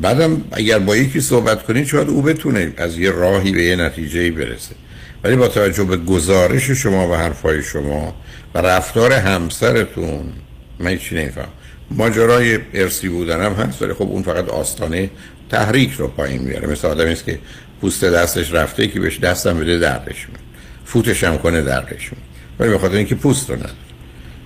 بعدم 0.00 0.44
اگر 0.52 0.78
با 0.78 0.96
یکی 0.96 1.20
صحبت 1.20 1.62
کنید 1.62 1.86
شاید 1.86 2.08
او 2.08 2.22
بتونه 2.22 2.72
از 2.76 2.98
یه 2.98 3.10
راهی 3.10 3.52
به 3.52 3.62
یه 3.62 3.76
نتیجه 3.76 4.30
برسه. 4.30 4.74
ولی 5.24 5.36
با 5.36 5.48
توجه 5.48 5.84
به 5.84 5.96
گزارش 5.96 6.70
شما 6.70 7.08
و 7.08 7.14
حرفای 7.14 7.62
شما 7.62 8.14
و 8.54 8.58
رفتار 8.58 9.12
همسرتون 9.12 10.32
من 10.78 10.98
چی 10.98 11.14
نمیفهم؟ 11.14 11.48
ماجرای 11.90 12.58
ارسی 12.74 13.08
بودن 13.08 13.44
هم 13.44 13.52
هست 13.52 13.82
ولی 13.82 13.92
خب 13.92 14.02
اون 14.02 14.22
فقط 14.22 14.48
آستانه 14.48 15.10
تحریک 15.50 15.92
رو 15.92 16.08
پایین 16.08 16.42
میاره 16.42 16.68
مثل 16.68 16.88
آدمی 16.88 17.12
است 17.12 17.24
که 17.24 17.38
پوست 17.80 18.04
دستش 18.04 18.52
رفته 18.52 18.88
که 18.88 19.00
بهش 19.00 19.18
دستم 19.18 19.58
بده 19.58 19.78
دردش 19.78 20.28
میاد 20.28 20.40
فوتش 20.84 21.24
هم 21.24 21.38
کنه 21.38 21.62
دردش 21.62 22.10
میاد 22.12 22.22
ولی 22.58 22.88
به 22.88 22.96
اینکه 22.96 23.14
پوست 23.14 23.50
رو 23.50 23.56
نداره. 23.56 23.72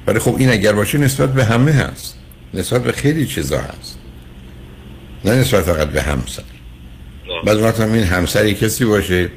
ولی 0.07 0.19
خب 0.19 0.37
این 0.39 0.51
اگر 0.51 0.73
باشه 0.73 0.99
نسبت 0.99 1.33
به 1.33 1.45
همه 1.45 1.73
هست. 1.73 2.15
نسبت 2.55 2.83
به 2.83 2.93
خیلی 2.93 3.27
چیزا 3.27 3.59
هست. 3.59 3.99
نه 5.25 5.35
نسبت 5.35 5.65
فقط 5.65 5.89
به 5.89 6.03
همسر. 6.03 6.43
بعد 7.47 7.57
وقت 7.57 7.81
هم 7.81 7.93
این 7.93 8.05
همسری 8.05 8.55
کسی 8.55 8.85
باشه 8.85 9.31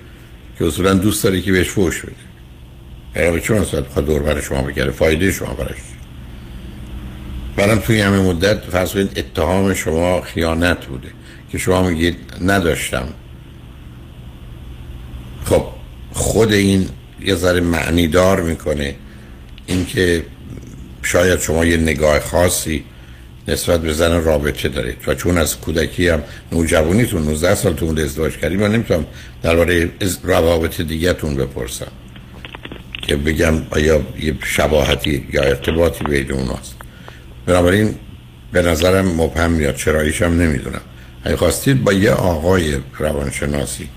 که 0.59 0.65
اصولا 0.65 0.93
دوست 0.93 1.23
داره 1.23 1.41
که 1.41 1.51
بهش 1.51 1.69
فوش 1.69 2.01
بده. 2.01 3.31
به 3.31 3.39
چون 3.39 3.57
نسبت 3.57 3.87
بخواد 3.87 4.05
دور 4.05 4.23
بر 4.23 4.41
شما 4.41 4.61
بگره 4.61 4.91
فایده 4.91 5.31
شما 5.31 5.53
برش 5.53 5.77
بعدم 7.55 7.79
توی 7.79 8.01
همه 8.01 8.19
مدت 8.19 8.59
فرض 8.63 8.93
کنید 8.93 9.19
اتهام 9.19 9.73
شما 9.73 10.21
خیانت 10.21 10.85
بوده 10.85 11.07
که 11.51 11.57
شما 11.57 11.83
میگید 11.83 12.17
نداشتم. 12.41 13.07
خب 15.45 15.65
خود 16.11 16.53
این 16.53 16.89
یه 17.21 17.35
ذره 17.35 17.61
معنی 17.61 18.07
دار 18.07 18.41
می‌کنه. 18.41 18.95
اینکه 19.67 20.23
شاید 21.11 21.39
شما 21.39 21.65
یه 21.65 21.77
نگاه 21.77 22.19
خاصی 22.19 22.83
نسبت 23.47 23.81
به 23.81 23.93
زن 23.93 24.23
رابطه 24.23 24.69
دارید 24.69 24.97
و 25.07 25.13
چون 25.13 25.37
از 25.37 25.59
کودکی 25.59 26.09
هم 26.09 26.23
نوجوانیتون 26.51 27.23
19 27.23 27.55
سالتون 27.55 27.99
ازدواج 27.99 28.37
کردیم 28.37 28.59
من 28.59 28.71
نمی‌تونم 28.71 29.05
درباره 29.43 29.89
روابط 30.23 30.81
دیگهتون 30.81 31.35
بپرسم 31.35 31.91
که 33.07 33.15
بگم 33.15 33.53
آیا 33.69 34.01
یه 34.19 34.33
شباهتی 34.45 35.27
یا 35.33 35.41
ارتباطی 35.41 36.03
بین 36.03 36.31
اوناست. 36.31 36.75
بنابراین 37.45 37.95
به 38.51 38.61
نظرم 38.61 39.05
مبهم 39.05 39.51
میاد 39.51 39.75
چراییش 39.75 40.21
هم 40.21 40.41
نمی‌دونم. 40.41 40.81
اگه 41.23 41.35
خواستید 41.35 41.83
با 41.83 41.93
یه 41.93 42.11
آقای 42.11 42.77
روانشناسی 42.99 43.89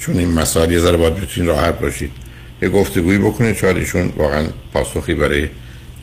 چون 0.00 0.18
این 0.18 0.32
مسائل 0.32 0.72
یه 0.72 0.78
ذره 0.78 0.96
باید 0.96 1.14
بتونید 1.14 1.50
راحت 1.50 1.78
باشید 1.78 2.10
یه 2.62 2.68
گفتگویی 2.68 3.18
بکنید 3.18 3.56
شاید 3.56 3.76
ایشون 3.76 4.12
واقعا 4.16 4.46
پاسخی 4.72 5.14
برای 5.14 5.48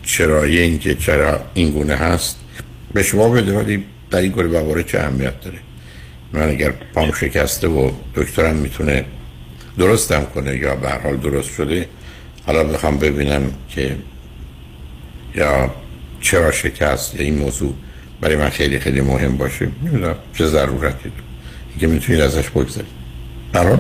چرایی 0.08 0.60
اینکه 0.60 0.96
چرا 0.96 1.40
این 1.54 1.72
گونه 1.72 1.96
هست 1.96 2.40
به 2.94 3.04
شما 3.04 3.30
بده 3.30 3.60
ولی 3.60 3.86
در 4.12 4.20
این 4.20 4.32
گونه 4.32 4.48
بواره 4.48 4.84
چه 4.84 5.00
اهمیت 5.00 5.42
داره؟ 5.42 5.58
من 6.34 6.50
اگر 6.50 6.70
پام 6.70 7.12
شکسته 7.12 7.68
و 7.68 7.92
دکترم 8.16 8.56
می‌تونه 8.56 9.06
درستم 9.78 10.26
کنه 10.26 10.58
یا 10.58 10.76
به 10.76 10.90
حال 10.90 11.18
درست 11.18 11.54
شده 11.54 11.90
حالا 12.46 12.64
بخوام 12.64 12.98
ببینم 12.98 13.52
که 13.70 13.96
یا 15.36 15.76
چرا 16.22 16.52
شکست 16.52 17.16
یا 17.16 17.22
این 17.22 17.38
موضوع 17.38 17.74
برای 18.22 18.36
من 18.36 18.50
خیلی 18.50 18.80
خیلی 18.80 19.02
مهم 19.02 19.38
باشه. 19.38 19.68
نمی‌دونم 19.84 20.16
چه 20.38 20.46
ضرورتی 20.46 21.12
که 21.80 21.88
می‌تونید 21.88 22.22
ازش 22.22 22.50
بگذارید. 22.50 22.92
برای 23.54 23.78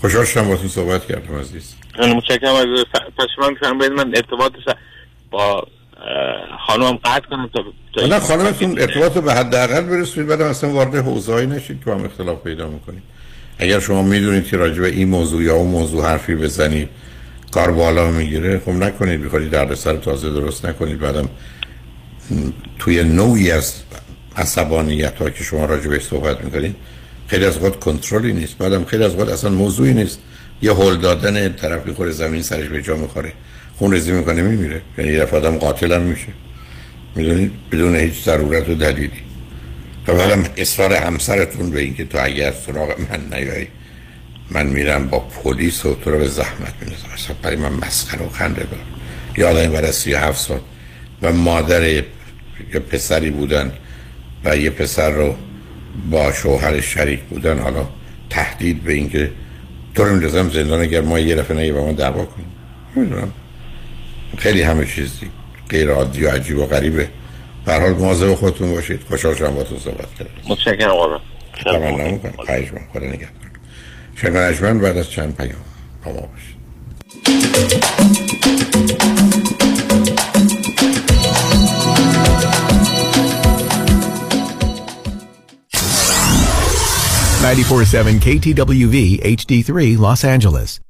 خوشحال 0.00 0.24
شدم 0.24 0.48
با 0.48 0.56
صحبت 0.56 1.06
کردم 1.06 1.40
عزیز. 1.40 1.74
متشکرم 1.98 2.54
از 2.54 2.66
پس 3.18 3.26
شما 3.36 3.72
من 3.72 4.14
ارتباط 4.14 4.52
با 5.30 5.66
خانم 6.66 6.92
قطع 7.04 7.26
کنم 7.30 7.50
تا 7.94 8.06
نه 8.06 8.20
خانمتون 8.20 8.78
ارتباط 8.78 9.18
به 9.18 9.34
حداقل 9.34 9.80
برسونید 9.80 10.28
بعد 10.28 10.42
اصلا 10.42 10.70
وارد 10.70 10.94
حوزه‌ای 10.94 11.46
نشید 11.46 11.84
که 11.84 11.90
هم 11.90 12.04
اختلاف 12.04 12.42
پیدا 12.42 12.68
می‌کنید 12.68 13.02
اگر 13.58 13.80
شما 13.80 14.02
می‌دونید 14.02 14.46
که 14.46 14.56
راجع 14.56 14.80
به 14.80 14.88
این 14.88 15.08
موضوع 15.08 15.42
یا 15.42 15.54
اون 15.54 15.70
موضوع 15.70 16.04
حرفی 16.04 16.34
بزنید 16.34 16.88
کار 17.50 17.72
بالا 17.72 18.10
می‌گیره 18.10 18.58
خب 18.58 18.70
نکنید 18.70 19.24
بخواید 19.24 19.50
دردسر 19.50 19.96
تازه 19.96 20.30
درست 20.30 20.66
نکنید. 20.66 20.98
بعدم 20.98 21.28
توی 22.78 23.04
نوعی 23.04 23.50
از 23.50 23.74
عصبانیت 24.36 25.22
ها 25.22 25.30
که 25.30 25.44
شما 25.44 25.64
راجع 25.64 25.88
به 25.88 25.98
صحبت 25.98 26.44
می‌کنید 26.44 26.76
خیلی 27.26 27.44
از 27.44 27.64
وقت 27.64 27.80
کنترلی 27.80 28.32
نیست. 28.32 28.58
بعدم 28.58 28.84
خیلی 28.84 29.04
از 29.04 29.14
وقت 29.16 29.28
اصلا 29.28 29.50
موضوعی 29.50 29.94
نیست. 29.94 30.20
یه 30.62 30.72
هول 30.72 30.96
دادن 30.96 31.52
طرف 31.52 31.86
می‌خوره 31.86 32.10
زمین 32.10 32.42
سرش 32.42 32.68
به 32.68 32.82
جا 32.82 32.96
می‌خوره. 32.96 33.32
خون 33.80 33.92
ریزی 33.92 34.12
می‌کنه 34.12 34.42
میمیره. 34.42 34.80
یعنی 34.98 35.12
یه 35.12 35.22
آدم 35.22 35.56
قاتل 35.56 35.92
هم 35.92 36.02
میشه. 36.02 36.28
می‌دونید 37.16 37.52
بدون 37.72 37.96
هیچ 37.96 38.24
ضرورت 38.24 38.68
و 38.68 38.74
دلیلی. 38.74 39.10
و 40.08 40.12
اصرار 40.56 40.92
همسرتون 40.92 41.70
به 41.70 41.80
اینکه 41.80 42.04
تو 42.04 42.18
اگر 42.22 42.52
سراغ 42.66 42.94
من 43.00 43.38
نیایی 43.38 43.68
من 44.50 44.66
میرم 44.66 45.08
با 45.08 45.18
پلیس 45.18 45.86
و 45.86 45.94
تو 45.94 46.10
رو 46.10 46.18
به 46.18 46.28
زحمت 46.28 46.74
میندازم. 46.80 47.08
اصلا 47.14 47.36
برای 47.42 47.56
من 47.56 47.72
مسخره 47.72 48.26
و 48.26 48.28
خنده 48.28 48.62
دار. 48.62 48.80
یادم 49.36 49.74
از 49.74 49.94
سی 49.94 50.14
هفت 50.14 50.38
سال 50.38 50.60
و 51.22 51.32
مادر 51.32 51.82
یه 51.82 52.04
پسری 52.90 53.30
بودن 53.30 53.72
و 54.44 54.56
یه 54.56 54.70
پسر 54.70 55.10
رو 55.10 55.34
با 56.10 56.32
شوهر 56.32 56.80
شریک 56.80 57.20
بودن 57.20 57.58
حالا 57.58 57.88
تهدید 58.30 58.82
به 58.82 58.92
اینکه 58.92 59.30
تو 59.94 60.04
رو 60.04 60.10
میندازم 60.10 60.50
زندان 60.50 60.80
اگر 60.80 61.00
ما 61.00 61.18
یه 61.18 61.36
دفعه 61.36 61.56
نگه 61.56 61.72
با 61.72 61.86
ما 61.86 61.92
دعوا 61.92 62.24
کنیم. 62.24 62.46
می‌دونم 62.94 63.32
خیلی 64.38 64.62
همه 64.62 64.86
چیزی 64.86 65.30
غیر 65.68 65.90
عادی 65.90 66.24
و 66.24 66.30
عجیب 66.30 66.58
و 66.58 66.66
غریبه. 66.66 67.08
به 67.64 67.80
حال 67.80 67.92
مواظب 67.92 68.34
خودتون 68.34 68.72
باشید. 68.72 69.00
خوشحال 69.08 69.34
شدم 69.34 69.54
با 69.54 69.62
تو 69.62 69.78
صحبت 69.78 70.14
کردم. 70.18 70.30
متشکرم 70.48 70.90
آقا 70.90 71.20
تمنا 71.64 72.10
می‌کنم. 72.10 72.32
خواهش 72.46 72.72
می‌کنم. 72.72 72.88
خدا 72.92 73.06
نگهدار. 73.06 74.54
شنگ 74.54 74.80
بعد 74.80 74.96
از 74.96 75.10
چند 75.10 75.36
پیام 75.36 75.52
با 76.04 76.12
ما 76.12 76.20
باشید. 76.20 76.60
Ninety-four 87.42 87.84
seven 87.94 88.16
KTWV 88.26 88.96
HD3 89.36 89.70
Los 90.04 90.22
Angeles. 90.34 90.89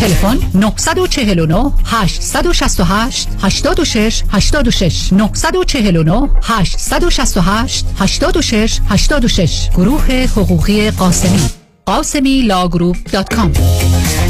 تلفن 0.00 0.38
949 0.54 1.72
868 1.84 3.28
86 3.42 4.22
86 4.32 5.12
949 5.12 6.28
868 6.42 7.86
86 7.98 8.80
86 8.88 9.68
گروه 9.76 10.26
حقوقی 10.36 10.90
قاسمی. 10.90 11.50
قاسمی 11.86 12.42
law 12.42 12.62
group 12.62 12.96
dot 13.12 13.34
com. 13.34 13.52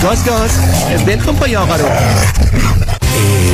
گاز 0.02 0.24
گاز. 0.24 0.50
ولکن 1.06 1.32
پای 1.32 1.56
آقا 1.56 1.76
رو. 1.76 1.88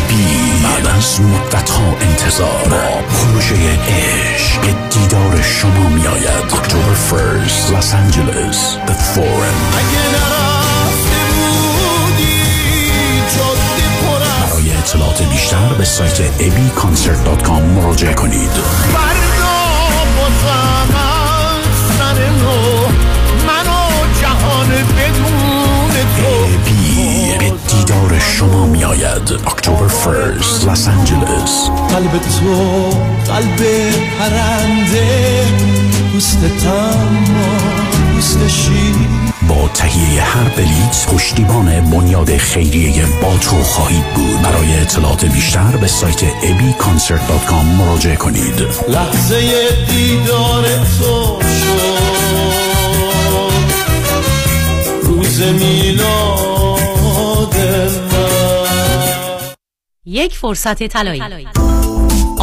بی. 0.09 0.25
بعد 0.65 0.87
از 0.87 1.21
مدت 1.21 1.71
ها 1.71 1.97
انتظار. 2.01 3.05
پروژه 3.11 3.55
عشق 3.55 4.61
به 4.61 4.75
دیدار 4.91 5.43
شما 5.43 5.89
می 5.89 6.07
آید 6.07 6.53
October 6.53 6.95
first 6.95 7.73
لس 7.73 7.95
آنجلس 7.95 8.77
The 8.87 8.91
Forum 8.91 10.54
برای 14.65 14.77
اطلاعات 14.77 15.23
بیشتر 15.23 15.69
به 15.79 15.85
سایت 15.85 16.21
abconcert.com 16.39 17.51
مراجعه 17.51 18.15
کنید. 18.15 18.51
دیدار 27.69 28.19
شما 28.19 28.67
می 28.67 28.85
آید 28.85 29.33
اکتبر 29.47 29.89
فرست 29.89 30.69
لس 30.69 30.89
آنجلس 30.89 31.71
قلب 31.91 32.19
تو 32.19 32.91
قلب 33.33 33.91
پرنده 34.19 35.45
پوست 36.13 36.39
تما 36.65 37.57
پوست 38.15 38.49
شیر. 38.49 39.34
با 39.49 39.69
تهیه 39.69 40.23
هر 40.23 40.49
بلیت 40.49 41.07
پشتیبان 41.09 41.91
بنیاد 41.91 42.37
خیریه 42.37 43.07
با 43.23 43.39
تو 43.39 43.63
خواهید 43.63 44.15
بود. 44.15 44.43
برای 44.43 44.81
اطلاعات 44.81 45.25
بیشتر 45.25 45.77
به 45.77 45.87
سایت 45.87 46.21
abconcert.com 46.21 47.65
مراجعه 47.79 48.17
کنید. 48.17 48.61
لحظه 48.89 49.69
دیدار 49.91 50.63
تو 50.63 51.41
شد. 51.41 51.95
روز 55.03 55.43
میلاد 55.43 56.35
یک 60.07 60.37
فرصت 60.37 60.87
طلایی. 60.87 61.23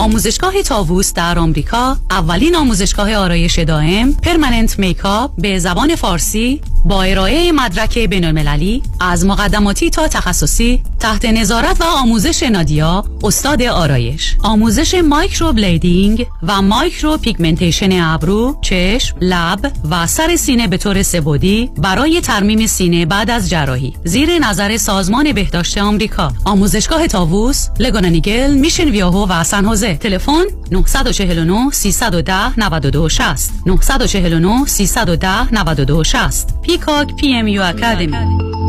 آموزشگاه 0.02 0.62
تاووس 0.62 1.14
در 1.14 1.40
آمریکا 1.40 1.98
اولین 2.10 2.56
آموزشگاه 2.56 3.16
آرایش 3.16 3.60
دائم 3.60 4.14
permanent 4.14 4.80
makeup 4.80 5.32
به 5.38 5.60
زبان 5.60 5.96
فارسی 5.96 6.62
با 6.86 7.04
ارائه 7.04 7.52
مدرک 7.52 7.98
بین‌المللی 8.00 8.84
از 9.00 9.26
مقدماتی 9.26 9.90
تا 9.90 10.08
تخصصی 10.08 10.84
تحت 11.02 11.26
نظارت 11.26 11.82
و 11.82 11.84
آموزش 11.84 12.44
نادیا 12.44 13.04
استاد 13.24 13.62
آرایش. 13.62 14.36
آموزش 14.44 14.94
microblading 14.94 16.28
و 16.44 16.62
micropigmentation 16.62 18.02
ابرو 18.02 18.58
چشم 18.62 19.18
لب 19.22 19.72
و 19.92 20.08
سر 20.08 20.36
سینه 20.36 20.68
به 20.68 20.78
طور 20.78 21.04
سه‌بعدی 21.04 21.72
برای 21.78 22.22
ترمیم 22.22 22.68
سینه 22.68 23.06
بعد 23.06 23.30
از 23.30 23.50
جراحی. 23.50 23.94
زیر 24.04 24.40
نظر 24.40 24.78
سازمان 24.78 25.32
بهداشت 25.32 25.78
آمریکا. 25.78 26.32
آموزشگاه 26.46 27.08
تاووس 27.08 27.68
لگونا 27.80 28.17
نیگل 28.17 28.54
میشن 28.54 28.90
ویه‌هو 28.90 29.28
و 29.30 29.44
سن 29.44 29.66
حوزه. 29.66 29.96
تلفن 29.96 30.44
949 30.72 31.72
310 31.72 32.60
92 32.60 33.10
60 33.10 33.52
949 33.66 34.66
310 34.66 35.54
92 35.54 36.04
60 36.04 36.62
Peacock 36.62 37.16
PMU 37.16 37.48
Academy. 37.48 38.61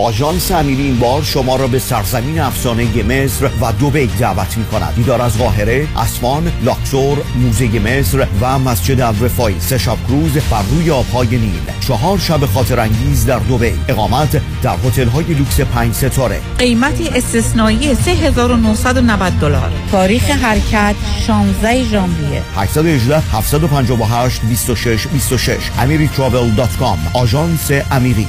آژانس 0.00 0.52
امیری 0.52 0.82
این 0.82 0.98
بار 0.98 1.22
شما 1.22 1.56
را 1.56 1.66
به 1.66 1.78
سرزمین 1.78 2.40
افسانه 2.40 3.02
مصر 3.02 3.50
و 3.60 3.72
دوبی 3.72 4.06
دعوت 4.06 4.58
می 4.58 4.64
کند 4.64 4.94
دیدار 4.94 5.22
از 5.22 5.38
قاهره، 5.38 5.88
اسوان، 5.96 6.52
لاکسور، 6.62 7.18
موزه 7.36 7.78
مصر 7.78 8.26
و 8.40 8.58
مسجد 8.58 9.00
الرفاعی 9.00 9.60
سه 9.60 9.78
شب 9.78 9.96
کروز 10.08 10.32
بر 10.32 10.62
روی 10.70 10.90
آبهای 10.90 11.28
نیل. 11.28 11.60
چهار 11.80 12.18
شب 12.18 12.46
خاطر 12.46 12.80
انگیز 12.80 13.26
در 13.26 13.38
دوبی 13.38 13.72
اقامت 13.88 14.42
در 14.62 14.76
هتل 14.84 15.08
های 15.08 15.24
لوکس 15.24 15.60
پنج 15.60 15.94
ستاره. 15.94 16.40
قیمتی 16.58 17.08
استثنایی 17.08 17.94
3990 17.94 19.32
دلار. 19.40 19.70
تاریخ 19.92 20.30
حرکت 20.30 20.94
16 21.26 21.84
ژانویه. 21.84 22.42
818 22.56 23.18
758 23.32 24.40
26 24.42 25.06
26 25.06 25.56
amiritravel.com 25.78 27.16
آژانس 27.16 27.70
امیری. 27.90 28.28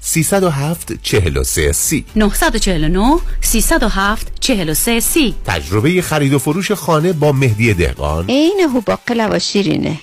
307 0.00 0.92
43 1.02 1.72
سی. 1.72 2.04
949 2.16 3.18
307 3.40 4.32
43 4.40 5.00
سی. 5.00 5.34
تجربه 5.46 6.02
خرید 6.02 6.34
و 6.34 6.38
فروش 6.38 6.72
خانه 6.72 7.12
با 7.12 7.32
مهدی 7.32 7.74
دهقان. 7.74 8.24
عین 8.28 8.60
هوباقلا 8.74 9.28
و 9.32 9.38
شیرینه. 9.38 9.98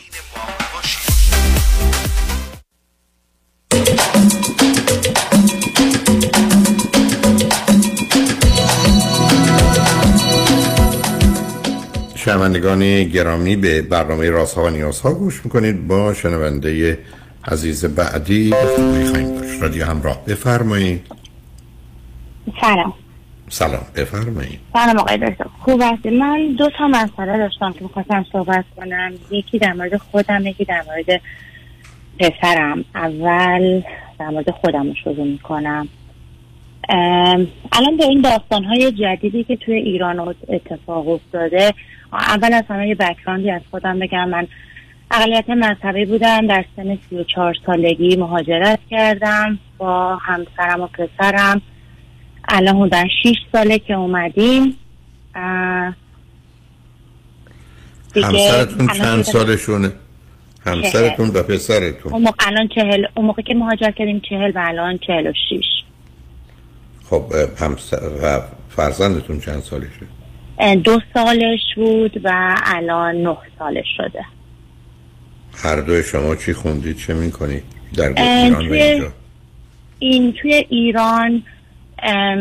شنوندگان 12.15 13.03
گرامی 13.03 13.55
به 13.55 13.81
برنامه 13.81 14.29
راست 14.29 14.53
ها 14.53 14.63
و 14.63 14.69
نیاز 14.69 14.99
ها 14.99 15.13
گوش 15.13 15.41
می‌کنید. 15.43 15.87
با 15.87 16.13
شنونده 16.13 16.99
عزیز 17.47 17.85
بعدی 17.85 18.53
می‌خوایم. 18.97 19.35
داشت 19.35 19.61
رادیو 19.61 19.85
همراه. 19.85 20.25
بفرمایید. 20.25 21.01
سلام. 22.61 22.93
سلام. 23.49 23.85
بفرمایید. 23.95 24.59
سلام 24.73 24.97
آقای 24.97 25.17
دکتر. 25.17 25.45
خوب 25.59 25.81
هستی 25.83 26.09
من 26.09 26.55
دو 26.57 26.69
تا 26.69 26.87
مسئله 26.87 27.37
داشتم 27.37 27.71
که 27.71 27.81
می‌خواستم 27.81 28.25
صحبت 28.31 28.65
کنم. 28.75 29.11
یکی 29.31 29.59
در 29.59 29.73
مورد 29.73 29.97
خودم 29.97 30.45
یکی 30.45 30.65
در 30.65 30.83
مورد 30.87 31.21
پسرم. 32.19 32.85
اول 32.95 33.81
در 34.19 34.29
مورد 34.29 34.51
خودم 34.51 34.87
رو 34.87 34.93
شروع 35.03 35.27
می‌کنم. 35.27 35.87
الان 37.71 37.97
به 37.97 38.03
این 38.03 38.21
داستان 38.21 38.63
های 38.63 38.91
جدیدی 38.91 39.43
که 39.43 39.55
توی 39.55 39.75
ایران 39.75 40.35
اتفاق 40.49 41.09
افتاده 41.09 41.73
اول 42.13 42.53
از 42.53 42.63
همه 42.69 42.87
یه 42.87 42.95
بکراندی 42.95 43.51
از 43.51 43.61
خودم 43.71 43.99
بگم. 43.99 44.29
من 44.29 44.47
اقلیت 45.11 45.49
مذهبی 45.49 46.05
بودم 46.05 46.47
در 46.47 46.65
سن 46.75 46.97
34 47.09 47.53
سالگی 47.65 48.15
مهاجرت 48.15 48.79
کردم 48.89 49.59
با 49.77 50.15
همسرم 50.15 50.81
و 50.81 50.87
پسرم. 50.87 51.61
الان 52.49 52.75
حدودا 52.75 53.03
6 53.23 53.35
ساله 53.51 53.79
که 53.79 53.93
اومدیم. 53.93 54.75
همسرتون 58.15 58.87
چند 58.87 59.21
سالشونه؟ 59.21 59.91
همسرتون 60.65 61.29
و 61.29 61.43
پسرتون. 61.43 62.13
اون 62.13 62.21
موقع 62.21 62.47
الان 62.47 62.67
چهل 62.75 63.05
اون 63.15 63.25
موقع 63.25 63.41
که 63.41 63.53
مهاجر 63.53 63.91
کردیم 63.91 64.21
چهل 64.29 64.51
و 64.55 64.63
الان 64.67 64.97
چهل 64.97 65.27
و 65.27 65.33
شیش. 65.49 65.65
خب 67.09 67.23
همسر 67.59 68.09
و 68.23 68.41
فرزندتون 68.69 69.39
چند 69.39 69.59
سالشه؟ 69.59 70.07
دو 70.83 70.99
سالش 71.13 71.59
بود 71.75 72.21
و 72.23 72.55
الان 72.65 73.15
نه 73.15 73.37
سالش 73.59 73.87
شده. 73.97 74.25
هر 75.63 75.75
دوی 75.75 76.03
شما 76.03 76.35
چی 76.35 76.53
خوندید 76.53 76.97
چه 76.97 77.13
می‌کنید 77.13 77.63
در 77.95 78.23
ایران 78.23 78.67
توی 78.67 78.81
اینجا 78.81 79.11
این 79.99 80.33
توی 80.33 80.53
ایران 80.69 81.43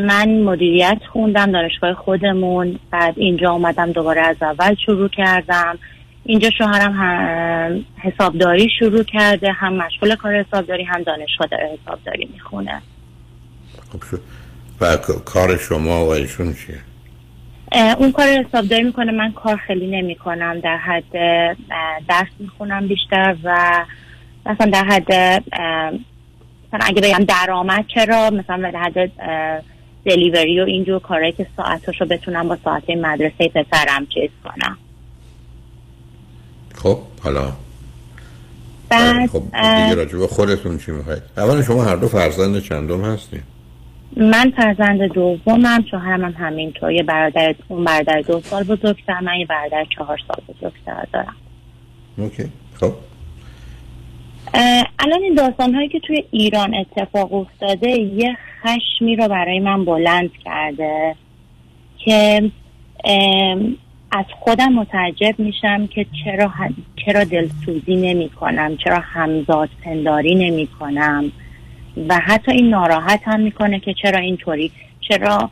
من 0.07 0.43
مدیریت 0.43 0.99
خوندم 1.12 1.53
دانشگاه 1.53 1.95
خودمون 1.95 2.79
بعد 2.91 3.14
اینجا 3.17 3.51
اومدم 3.51 3.93
دوباره 3.93 4.21
از 4.21 4.37
اول 4.41 4.75
شروع 4.87 5.09
کردم 5.09 5.79
اینجا 6.25 6.51
شوهرم 6.59 6.93
هم 6.93 7.85
حسابداری 7.99 8.69
شروع 8.79 9.03
کرده 9.03 9.53
هم 9.53 9.73
مشغول 9.73 10.14
کار 10.14 10.45
حسابداری 10.45 10.85
هم 10.85 11.03
دانشگاه 11.03 11.49
داره 11.51 11.79
حسابداری 11.83 12.29
می‌خونه 12.33 12.83
خب. 13.93 14.19
و 14.81 14.97
کار 15.25 15.57
شما 15.57 16.05
و 16.05 16.09
ایشون 16.09 16.55
چیه؟ 16.55 16.79
اون 17.73 18.12
کار 18.12 18.27
حسابداری 18.29 18.83
می‌کنه. 18.83 19.12
من 19.12 19.33
کار 19.33 19.57
خیلی 19.57 19.87
نمی 19.87 20.14
کنم 20.14 20.61
در 20.61 20.77
حد 20.77 21.12
درس 22.09 22.29
می‌خونم 22.39 22.89
بیشتر 22.89 23.37
و 23.45 23.85
مثلا 24.47 24.71
در 24.71 24.85
حد 24.85 25.12
مثلا 26.69 26.87
اگه 26.87 27.01
بگم 27.01 27.25
درآمد 27.25 27.85
چرا؟ 27.95 28.31
مثلا 28.31 28.71
در 28.71 28.79
حد 28.79 29.11
دلیوری 30.05 30.61
و 30.61 30.64
اینجور 30.64 31.01
کارهایی 31.01 31.33
که 31.33 31.47
ساعتاشو 31.57 32.05
بتونم 32.05 32.49
با 32.49 32.59
ساعت 32.64 32.91
مدرسه 32.91 33.49
پسرم 33.49 34.07
چیز 34.07 34.31
کنم. 34.45 34.79
خب 36.75 36.99
حالا. 37.23 37.53
بعد 38.89 39.31
خب 39.31 39.43
دیگه 39.43 39.95
راجع 39.95 40.19
به 40.19 40.27
خودتون 40.27 40.79
چی 40.79 40.93
می‌خواید؟ 40.93 41.23
اولا 41.37 41.62
شما 41.62 41.85
هر 41.85 41.97
دو 41.97 42.09
فرزند 42.09 42.62
چندم 42.62 43.05
هستیم 43.05 43.43
من 44.16 44.52
فرزند 44.57 45.02
دومم 45.02 45.84
شوهرم 45.90 46.24
هم 46.24 46.46
همینطور. 46.46 46.92
یه 46.92 47.02
برادر 47.02 47.54
اون 47.68 47.84
برادر 47.84 48.20
دو 48.20 48.40
سال 48.40 48.62
بزرگتر 48.62 49.20
من 49.20 49.34
یه 49.34 49.46
برادر 49.46 49.86
چهار 49.96 50.18
سال 50.28 50.54
بزرگتر 50.54 51.07
دارم. 51.12 51.36
اوکی. 52.18 52.44
خب. 52.80 52.92
الان 54.98 55.22
این 55.22 55.34
داستان 55.34 55.74
هایی 55.74 55.88
که 55.88 56.00
توی 56.00 56.24
ایران 56.30 56.74
اتفاق 56.74 57.34
افتاده 57.34 57.90
یه 57.90 58.36
خشمی 58.62 59.16
رو 59.16 59.28
برای 59.28 59.61
من 59.61 59.84
بلند 59.84 60.30
کرده 60.44 61.14
که 61.98 62.50
از 64.12 64.24
خودم 64.40 64.72
متعجب 64.72 65.34
میشم 65.38 65.86
که 65.86 66.07
چرا 66.24 66.52
چرا 67.07 67.24
دلسوزی 67.24 67.96
نمی 67.96 68.28
کنم 68.28 68.76
چرا 68.76 68.98
همزاد 68.98 69.68
پنداری 69.84 70.34
نمی 70.34 70.66
کنم 70.66 71.32
و 72.09 72.20
حتی 72.24 72.53
این 72.53 72.68
ناراحت 72.68 73.20
هم 73.24 73.40
می‌کنه 73.40 73.80
که 73.80 73.94
چرا 74.03 74.18
اینطوری؟ 74.18 74.70
چرا 75.01 75.51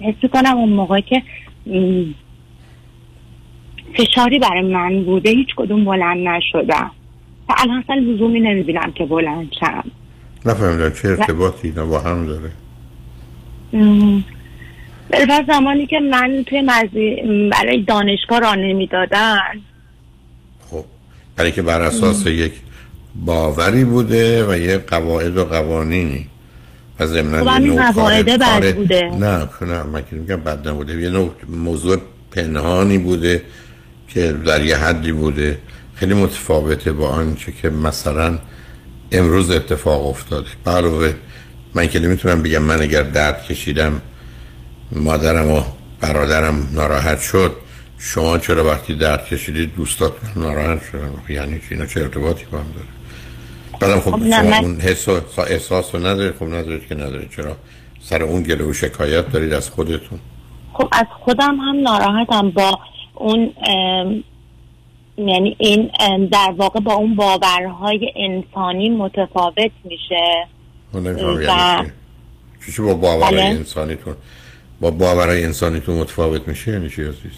حس 0.00 0.30
کنم 0.32 0.56
اون 0.56 0.68
موقع 0.68 1.00
که 1.00 1.22
فشاری 3.94 4.38
برای 4.38 4.62
من 4.62 5.04
بوده 5.04 5.30
هیچ 5.30 5.48
کدوم 5.56 5.84
بلند 5.84 6.28
نشدم. 6.28 6.90
و 7.48 7.54
الان 7.58 7.82
اصلا 7.84 7.96
لزومی 7.96 8.40
نمی‌بینم 8.40 8.92
که 8.92 9.04
بلند 9.04 9.52
شم. 9.60 9.84
نفهمیدم 10.46 10.90
چه 10.90 11.08
ارتباطی 11.08 11.68
اینا 11.68 11.86
با 11.86 12.00
هم 12.00 12.26
داره. 12.26 12.50
و 15.28 15.42
زمانی 15.46 15.86
که 15.86 16.00
من 16.00 16.44
توی 16.46 16.62
مزی... 16.66 17.16
برای 17.52 17.82
دانشگاه 17.82 18.38
را 18.38 18.54
نمی‌دادن. 18.54 19.60
خب 20.70 20.84
برای 21.36 21.52
که 21.52 21.62
بر 21.62 21.82
اساس 21.82 22.26
یک 22.26 22.52
باوری 23.14 23.84
بوده 23.84 24.50
و 24.50 24.56
یه 24.56 24.78
قواعد 24.78 25.36
و 25.36 25.44
قوانینی. 25.44 26.28
و 27.00 27.06
ضمن 27.06 27.44
خب 27.44 27.48
این 27.48 27.92
قواعده 27.92 28.38
بد 28.38 28.74
بوده. 28.74 29.02
نه 29.02 29.48
نه 29.60 29.82
من 29.82 30.02
که 30.10 30.16
میگم 30.16 30.36
بد 30.36 30.68
نبوده. 30.68 31.02
یه 31.02 31.10
نوع 31.10 31.30
موضوع 31.48 31.96
پنهانی 32.30 32.98
بوده 32.98 33.42
که 34.08 34.32
در 34.32 34.64
یه 34.64 34.76
حدی 34.76 35.12
بوده. 35.12 35.58
خیلی 35.94 36.14
متفاوته 36.14 36.92
با 36.92 37.08
آنچه 37.08 37.52
که 37.52 37.70
مثلا 37.70 38.38
امروز 39.12 39.50
اتفاق 39.50 40.06
افتاده. 40.06 40.48
علاوه 40.66 41.14
من 41.74 41.88
که 41.88 42.00
نمی‌تونم 42.00 42.42
بگم 42.42 42.62
من 42.62 42.82
اگر 42.82 43.02
درد 43.02 43.44
کشیدم 43.44 44.00
مادرم 44.92 45.50
و 45.50 45.62
برادرم 46.00 46.68
ناراحت 46.72 47.20
شد 47.20 47.52
شما 47.98 48.38
چرا 48.38 48.64
وقتی 48.64 48.94
درد 48.94 49.26
کشیدید 49.26 49.74
دوستات 49.76 50.12
ناراحت 50.36 50.82
شدن؟ 50.92 51.10
یعنی 51.28 51.58
چی؟ 51.58 51.66
اینا 51.70 51.86
چه 51.86 52.00
ارتباطی 52.00 52.44
با 52.50 52.58
هم 52.58 52.64
داره؟ 52.74 52.86
بعدم 53.84 54.00
خب, 54.00 54.10
خب 54.10 54.30
شما 54.30 54.56
اون 54.56 54.80
حس 54.80 55.08
و 55.08 55.20
احساس 55.38 55.94
رو 55.94 56.06
ندارید؟ 56.06 56.34
خب 56.34 56.44
ندارید 56.44 56.88
که 56.88 56.94
ندارید. 56.94 57.30
چرا؟ 57.30 57.56
سر 58.00 58.22
اون 58.22 58.42
گله 58.42 58.64
و 58.64 58.72
شکایت 58.72 59.32
دارید 59.32 59.52
از 59.52 59.70
خودتون. 59.70 60.18
خب 60.72 60.88
از 60.92 61.06
خودم 61.20 61.56
هم 61.56 61.80
ناراحتم 61.80 62.50
با 62.50 62.78
اون 63.14 63.52
یعنی 65.16 65.56
این 65.58 65.90
در 66.32 66.54
واقع 66.56 66.80
با 66.80 66.94
اون 66.94 67.16
باورهای 67.16 68.12
انسانی 68.16 68.88
متفاوت 68.88 69.70
میشه. 69.84 70.46
و 70.94 71.84
چی؟ 72.66 72.82
با 72.82 72.94
باورهای 72.94 73.36
بله. 73.36 73.44
انسانیتون؟ 73.44 74.14
با 74.80 74.90
باورهای 74.90 75.44
انسانیتون 75.44 75.94
متفاوت 75.94 76.48
میشه؟ 76.48 76.72
یعنی 76.72 76.90
چی 76.90 77.02
عزیز؟ 77.02 77.32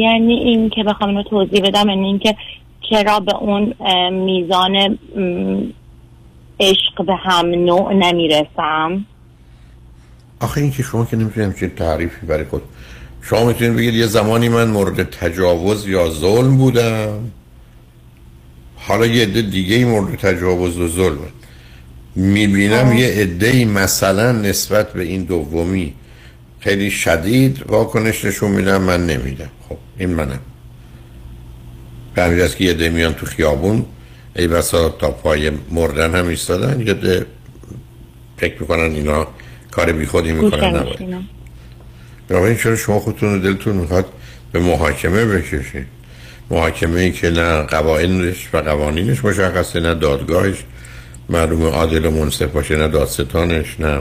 یعنی 0.00 0.34
این 0.34 0.70
که 0.70 0.82
بخوام 0.82 1.10
اینو 1.10 1.22
توضیح 1.22 1.60
بدم 1.60 1.88
یعنی 1.88 2.06
این 2.06 2.18
که 2.18 2.36
چرا 2.90 3.20
به 3.20 3.36
اون 3.36 3.74
میزان 4.10 4.98
عشق 6.60 7.06
به 7.06 7.14
هم 7.22 7.46
نوع 7.46 7.92
نمی‌رسم. 7.92 9.06
آخه 10.40 10.60
این 10.60 10.70
که 10.70 10.82
شما 10.82 11.04
که 11.04 11.16
نمی‌تونیم 11.16 11.52
چه 11.52 11.68
تعریفی 11.68 12.26
برای 12.26 12.44
خود. 12.44 12.62
شما 13.22 13.44
می‌تونید 13.44 13.76
بگید 13.76 13.94
یه 13.94 14.06
زمانی 14.06 14.48
من 14.48 14.70
مورد 14.70 15.02
تجاوز 15.02 15.88
یا 15.88 16.10
ظلم 16.10 16.58
بودم. 16.58 17.30
حالا 18.76 19.06
یه 19.06 19.22
عده 19.22 19.42
دیگه 19.42 19.84
مورد 19.84 20.14
تجاوز 20.14 20.78
و 20.78 20.88
ظلم. 20.88 21.18
می‌بینم 22.16 22.92
یه 22.92 23.06
عده 23.06 23.64
مثلا 23.64 24.32
نسبت 24.32 24.92
به 24.92 25.02
این 25.02 25.24
دومی 25.24 25.94
خیلی 26.60 26.90
شدید 26.90 27.64
واکنش 27.68 28.24
نشون 28.24 28.50
میدم 28.50 28.82
من 28.82 29.06
نمیدم. 29.06 29.50
خب 29.68 29.76
این 29.98 30.10
منم. 30.10 30.40
به 32.14 32.22
همین 32.22 32.48
که 32.48 32.64
یه 32.64 32.74
ده 32.74 32.88
میان 32.88 33.14
تو 33.14 33.26
خیابون 33.26 33.84
ای 34.36 34.46
بسا 34.46 34.88
تا 34.88 35.10
پای 35.10 35.52
مردن 35.70 36.14
هم 36.14 36.28
ایستادن 36.28 36.76
ده 36.76 37.26
فکر 38.36 38.54
می‌کنن 38.60 38.80
اینا 38.80 39.26
کار 39.70 39.92
بی 39.92 40.06
خودی 40.06 40.32
می‌کنن 40.32 40.64
نباید. 40.64 41.26
بنابراین 42.28 42.56
چرا 42.56 42.76
شما 42.76 43.00
خودتون 43.00 43.40
دلتون 43.40 43.76
می‌خواد 43.76 44.06
به 44.52 44.60
محاکمه 44.60 45.24
بکشید؟ 45.24 45.86
محاکمه 46.50 47.00
ای 47.00 47.12
که 47.12 47.30
نه 47.30 47.62
قوانینش 47.62 48.48
و 48.52 48.58
قوانینش 48.58 49.24
مشخصه 49.24 49.80
نه 49.80 49.94
دادگاهش. 49.94 50.56
معلوم 51.28 51.62
عادل 51.62 52.04
و 52.04 52.10
منصف 52.10 52.42
باشه 52.42 52.76
نه 52.76 52.88
دادستانش 52.88 53.80
نه 53.80 54.00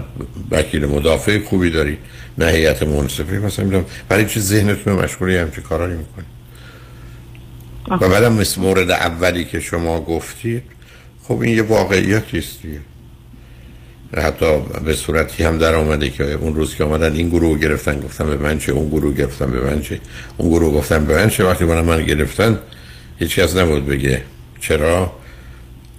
وکیل 0.52 0.86
مدافع 0.86 1.40
خوبی 1.40 1.70
داری 1.70 1.98
نه 2.38 2.46
هیئت 2.46 2.84
منصفه. 2.84 3.40
مثلا 3.40 3.66
می‌دونم 3.66 3.86
برای 4.10 4.26
چه 4.26 4.40
ذهنتون 4.40 4.94
مشغولی؟ 4.94 5.38
همچه 5.38 5.62
کارایی 5.62 5.96
می‌کنی 5.96 6.26
و 7.92 8.10
بعدم 8.10 8.34
مثل 8.34 8.62
مورد 8.62 8.92
اولی 8.92 9.46
که 9.46 9.60
شما 9.60 10.02
گفتید 10.02 10.64
خب 11.24 11.42
این 11.42 11.56
یه 11.56 11.62
واقعیتی 11.62 12.38
است 12.38 12.60
حتی 14.18 14.60
به 14.86 14.94
صورتی 14.94 15.44
هم 15.44 15.58
در 15.58 15.76
آمده 15.76 16.10
که 16.10 16.34
اون 16.34 16.56
روز 16.56 16.76
که 16.76 16.84
آمدن 16.84 17.14
این 17.14 17.30
گروه 17.30 17.60
گرفتن 17.60 18.00
گفتم 18.00 18.26
به 18.26 18.38
من 18.38 18.60
چه 18.60 18.72
اون 18.72 18.90
گروه 18.90 19.14
گرفتن 19.14 19.52
به 19.52 19.62
من 19.62 19.82
چه 19.82 20.00
اون 20.38 20.50
گروه 20.50 20.74
گفتن 20.74 21.06
به 21.06 21.16
من 21.16 21.30
چه. 21.30 21.44
وقتی 21.44 21.66
من 21.66 21.82
من 21.82 22.04
گرفتن 22.04 22.60
هیچ 23.20 23.40
کس 23.40 23.56
نبود 23.56 23.86
بگه 23.86 24.22
چرا. 24.60 25.12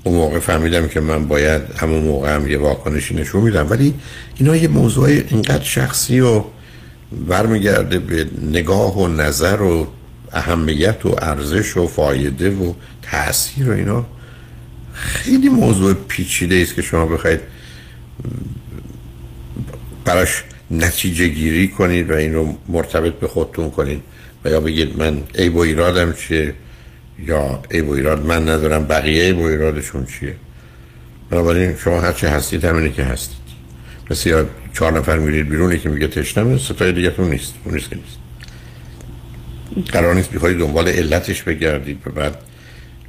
اون 0.04 0.14
موقع 0.14 0.38
فهمیدم 0.38 0.88
که 0.88 1.00
من 1.00 1.28
باید 1.28 1.62
همون 1.78 2.02
موقع 2.02 2.34
هم 2.34 2.50
یه 2.50 2.58
واکنشی 2.58 3.14
نشون 3.14 3.42
میدم. 3.42 3.70
ولی 3.70 3.94
اینا 4.36 4.56
یه 4.56 4.68
موضوع 4.68 5.08
اینقدر 5.08 5.64
شخصی 5.64 6.20
و 6.20 6.44
برمیگرده 7.28 7.98
به 7.98 8.26
نگاه 8.42 8.98
و 8.98 9.08
نظر 9.08 9.62
و 9.62 9.86
اهمیت 10.32 11.06
و 11.06 11.16
ارزش 11.18 11.76
و 11.76 11.86
فایده 11.86 12.50
و 12.50 12.72
تاثیر 13.02 13.70
و 13.70 13.72
اینا. 13.72 14.06
خیلی 14.92 15.48
موضوع 15.48 15.94
پیچیده 15.94 16.56
است 16.56 16.74
که 16.74 16.82
شما 16.82 17.06
بخواید 17.06 17.40
براش 20.04 20.44
نتیجه 20.70 21.28
گیری 21.28 21.68
کنید 21.68 22.10
و 22.10 22.14
این 22.14 22.34
رو 22.34 22.58
مرتبط 22.68 23.12
به 23.12 23.28
خودتون 23.28 23.70
کنید 23.70 24.02
و 24.44 24.50
یا 24.50 24.60
بگید 24.60 24.98
من 24.98 25.22
ای 25.34 25.50
با 25.50 25.64
ایرادم 25.64 26.12
چیه 26.12 26.54
یا 27.18 27.62
ای 27.70 27.82
با 27.82 27.94
ایراد 27.94 28.26
من 28.26 28.48
ندارم 28.48 28.84
بقیه 28.84 29.24
ای 29.24 29.32
با 29.32 29.48
ایرادشون 29.48 30.06
چیه؟ 30.06 30.34
بنابراین 31.30 31.76
شما 31.76 32.00
هرچی 32.00 32.26
هستید 32.26 32.64
همینه 32.64 32.90
که 32.90 33.04
هستید. 33.04 33.42
مثل 34.10 34.28
یا 34.28 34.46
چهار 34.72 34.92
نفر 34.92 35.18
میرید 35.18 35.48
بیرونی 35.48 35.78
که 35.78 35.88
میگه 35.88 36.08
تشنمه 36.08 36.58
ستای 36.58 36.92
دیگه 36.92 37.20
نیست 37.20 37.54
اون 37.64 37.74
نیست 37.74 37.90
که 37.90 37.96
نیست. 37.96 38.21
قرار 39.92 40.14
نیست 40.14 40.32
بخواید 40.32 40.58
دنبال 40.58 40.88
علتش 40.88 41.42
بگردید. 41.42 41.98
و 42.06 42.10
بعد 42.10 42.38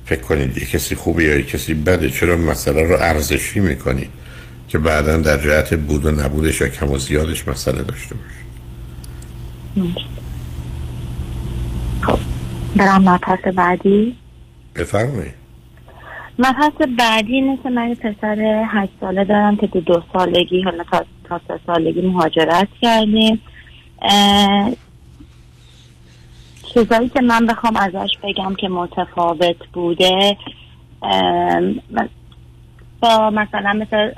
فکر 0.05 0.21
کنید 0.21 0.57
یه 0.57 0.65
کسی 0.65 0.95
خوبه 0.95 1.23
یا 1.23 1.35
یه 1.35 1.43
کسی 1.43 1.73
بده. 1.73 2.09
چرا 2.09 2.37
مسئله 2.37 2.83
رو 2.83 2.95
ارزشی 2.99 3.59
می‌کنید 3.59 4.09
که 4.67 4.77
بعدا 4.77 5.17
در 5.17 5.37
جهت 5.37 5.73
بود 5.73 6.05
و 6.05 6.11
نبودش 6.11 6.61
یا 6.61 6.67
کم 6.67 6.91
و 6.91 6.97
زیادش 6.97 7.47
مسئله 7.47 7.83
داشته 7.83 8.15
باشه؟ 8.15 8.43
خب 12.01 12.19
برم 12.75 13.09
مبحث 13.09 13.53
بعدی. 13.55 14.15
بفرمایید. 14.75 15.33
مبحث 16.39 16.73
بعدی 16.97 17.33
اینه 17.33 17.57
که 17.63 17.69
من 17.69 17.95
پسر 17.95 18.63
هشت 18.67 18.91
ساله 18.99 19.23
دارم 19.23 19.57
که 19.57 19.67
دو 19.67 20.03
سالگی 20.13 20.61
حالا 20.61 20.83
تا, 20.91 21.05
تا 21.29 21.41
سه 21.47 21.59
سالگی 21.67 22.01
مهاجرت 22.01 22.67
کردیم. 22.81 23.41
چیزایی 26.73 27.09
که 27.09 27.21
من 27.21 27.45
بخوام 27.45 27.75
ازش 27.75 28.09
بگم 28.23 28.55
که 28.55 28.69
متفاوت 28.69 29.67
بوده 29.73 30.37
با 33.01 33.29
مثلا 33.29 33.73
مثل 33.73 34.11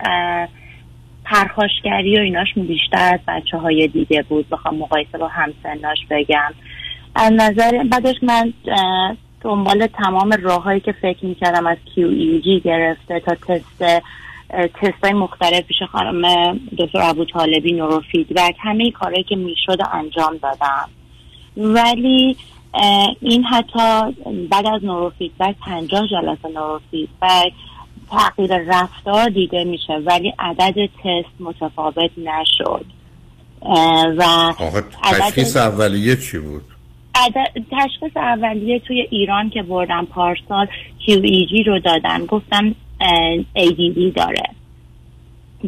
پرخاشگری 1.26 2.18
و 2.18 2.22
ایناش 2.22 2.48
بیشتر 2.56 3.14
از 3.14 3.20
بچه 3.28 3.58
های 3.58 3.88
دیگه 3.88 4.24
بود. 4.30 4.50
بخوام 4.50 4.76
مقایسه 4.76 5.18
با 5.18 5.28
همسناش 5.28 5.98
بگم. 6.10 6.54
از 7.16 7.32
نظر 7.32 7.84
بعدش 7.92 8.16
من 8.22 8.54
دنبال 9.42 9.88
تمام 9.88 10.32
راههایی 10.42 10.80
که 10.80 10.92
فکر 10.92 11.26
می‌کردم 11.26 11.68
از 11.68 11.78
QEG 11.96 12.64
گرفته 12.64 13.20
تا 13.20 13.36
تست 13.36 13.84
تست 14.74 15.04
های 15.04 15.14
مختلف 15.14 15.62
پیش 15.62 15.78
خانم 15.92 16.54
دکتر 16.78 17.02
ابو 17.02 17.26
طالبی 17.26 17.74
نورو 17.74 18.02
فیدبک 18.12 18.56
همه 18.60 18.92
کارهایی 18.92 19.24
که 19.24 19.36
می‌شد 19.36 19.78
انجام 19.94 20.38
دادم. 20.38 20.90
ولی 21.58 22.38
این 23.22 23.44
حتی 23.44 24.14
بعد 24.50 24.68
از 24.68 24.84
نورو 24.84 25.12
فیدبک 25.18 25.56
پنجاه 25.66 26.08
جلسه 26.08 26.48
نورو 26.56 26.82
فیدبک 26.92 27.54
تغییر 28.12 28.58
رفتار 28.58 29.30
دیده 29.30 29.64
میشه 29.64 29.94
ولی 30.06 30.34
عدد 30.40 30.86
تست 30.86 31.36
متفاوت 31.40 32.12
نشد. 32.18 32.86
و 34.18 34.54
تشخیص 35.04 35.58
اولیه 35.58 36.16
چی 36.16 36.38
بود؟ 36.38 36.64
عدد- 37.16 37.64
تشخیص 37.72 38.18
اولیه 38.18 38.80
توی 38.80 39.02
ایران 39.02 39.50
که 39.50 39.64
بردم 39.64 40.06
پارسال 40.06 40.68
QEEG 41.00 41.68
رو 41.68 41.80
دادن 41.80 42.26
گفتم 42.26 42.76
ADD 43.56 44.16
داره. 44.16 44.44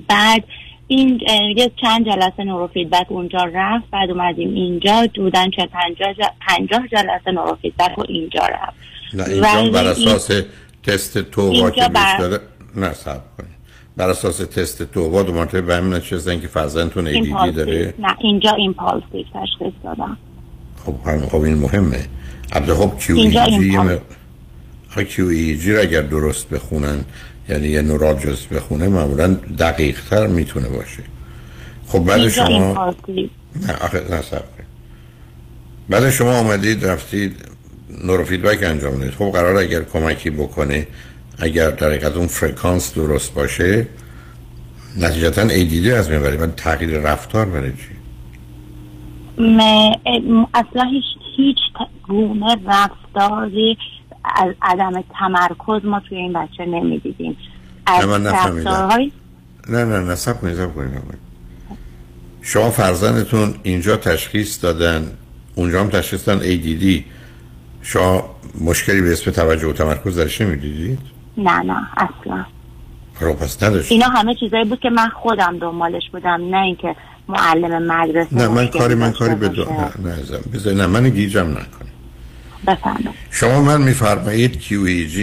بعد 0.08 0.44
این 0.88 1.20
یه 1.58 1.72
چند 1.82 2.06
جلسه 2.06 2.44
نورو 2.44 2.68
فیدبک 2.68 3.06
اونجا 3.12 3.40
رفت 3.54 3.86
بعد 3.92 4.10
اومدیم 4.12 4.54
اینجا 4.54 5.08
بودن 5.16 5.50
چه 5.50 5.66
پنجاه. 5.74 6.14
پنجاه 6.48 6.88
جلسه 6.88 7.32
نورو 7.32 7.58
فیدبک 7.62 7.98
و 8.00 8.04
اینجا 8.10 8.42
رفت 8.46 8.74
نه 9.14 9.24
اینجا 9.28 9.72
بر 9.72 9.88
این- 9.94 10.08
اساس 10.08 10.42
تست 10.84 11.18
توبا 11.18 11.52
اینجا 11.52 11.70
که 11.70 11.82
بر- 11.82 12.18
بیشتر 12.18 12.40
نه 12.76 12.94
کنید 13.38 13.58
بر 13.98 14.10
اساس 14.10 14.38
تست 14.38 14.84
توبا 14.84 15.24
دو 15.24 15.34
مرتبه 15.34 15.62
به 15.62 15.76
همین 15.76 15.94
نشستن 15.94 16.40
که 16.42 16.48
فرزندتون 16.48 17.08
ایمپالسیو. 17.08 17.52
داره 17.66 17.94
نه 18.00 18.16
اینجا 18.20 18.52
ایمپالسیو 18.52 19.24
تشخیص 19.34 19.74
دادم 19.84 20.18
خب 20.86 20.96
خب 21.30 21.42
این 21.42 21.58
مهمه 21.58 22.06
البته 22.52 22.74
خب 22.74 22.92
این. 23.10 23.80
م- 23.80 24.00
خب 24.90 25.04
QEG 25.04 25.66
رو 25.68 25.82
اگر 25.82 26.02
درست 26.02 26.50
بخونن 26.50 27.06
یعنی 27.50 27.68
یه 27.68 27.82
نورالژیست 27.82 28.50
بخونه 28.50 28.88
معمولا 28.88 29.28
دقیق 29.60 30.00
تر 30.10 30.28
می‌تونه 30.28 30.70
باشه. 30.70 31.04
خب 31.88 32.00
بعد 32.00 32.28
شما 32.28 32.96
نه 33.68 33.74
آخه 33.82 34.04
نه. 34.10 34.42
بعد 35.90 36.10
شما 36.10 36.40
آمدید 36.40 36.86
رفتید 36.86 37.36
نورو 38.04 38.24
فیدبک 38.24 38.64
انجام 38.64 38.94
دادید. 38.98 39.14
خب 39.14 39.32
قرار 39.32 39.58
اگر 39.58 39.84
کمکی 39.84 40.30
بکنه 40.30 40.88
اگر 41.40 41.70
در 41.70 42.08
اون 42.08 42.28
فرکانس 42.28 42.94
درست 42.94 43.34
باشه 43.34 43.88
نتیجتا 44.98 45.48
ADD 45.48 45.88
از 45.88 46.10
می‌برید 46.10 46.40
بعد 46.40 46.56
تغییر 46.56 47.00
رفتار 47.00 47.46
برای 47.46 47.72
چی؟ 47.72 47.98
اصلا 50.54 50.84
هیچ 50.92 51.04
هیچ 51.36 51.58
گونه 52.08 52.56
رفتاری 52.66 53.78
از 54.36 54.54
عدم 54.62 55.04
تمرکز 55.20 55.86
ما 55.86 56.00
توی 56.00 56.18
این 56.18 56.34
بچه 56.34 56.66
نمی‌دیدیم 56.66 57.38
از 57.86 58.06
نه، 58.06 58.18
من 58.18 58.24
نفهمیدم. 58.24 58.70
رفتارهای 58.70 59.12
نه 59.70 59.86
نه 59.86 60.00
نه 60.00 60.16
سب 60.16 60.42
کنید 60.42 60.56
سب 60.56 60.76
کنید. 60.76 60.92
شما 62.42 62.70
فرزندتون 62.70 63.56
اینجا 63.64 63.98
تشخیص 63.98 64.64
دادن 64.64 65.12
اونجا 65.56 65.80
هم 65.80 65.90
تشخیص 65.90 66.28
دادن 66.28 66.42
ADD 66.42 67.02
شما 67.82 68.36
مشکلی 68.62 69.02
به 69.02 69.12
اسم 69.12 69.32
توجه 69.32 69.68
و 69.68 69.74
تمرکز 69.74 70.20
درش 70.20 70.42
نمی‌دیدید؟ 70.42 71.00
نه 71.38 71.60
نه 71.60 71.78
اصلا 71.98 72.46
خب 73.20 73.34
پس 73.34 73.64
نداشت 73.64 73.92
اینا 73.92 74.08
همه 74.08 74.36
چیزایی 74.36 74.66
بود 74.66 74.80
که 74.80 74.90
من 74.90 75.10
خودم 75.10 75.60
دنبالش 75.60 76.10
بودم 76.12 76.48
نه 76.50 76.58
اینکه 76.58 76.96
معلم 77.28 77.84
مدرسه 77.92 78.36
نه 78.36 78.48
من 78.48 78.68
کاری 78.68 78.96
من 78.96 79.12
کاری 79.12 79.36
به. 79.36 79.50
نه 79.50 79.56
نه 80.66 80.74
نه 80.74 80.88
من 80.88 81.10
گیجم 81.10 81.48
نکنید 81.50 81.97
بفرمایید. 82.68 83.10
شما 83.32 83.62
من 83.62 83.82
میفرمایید 83.82 84.62
QEG 84.62 85.18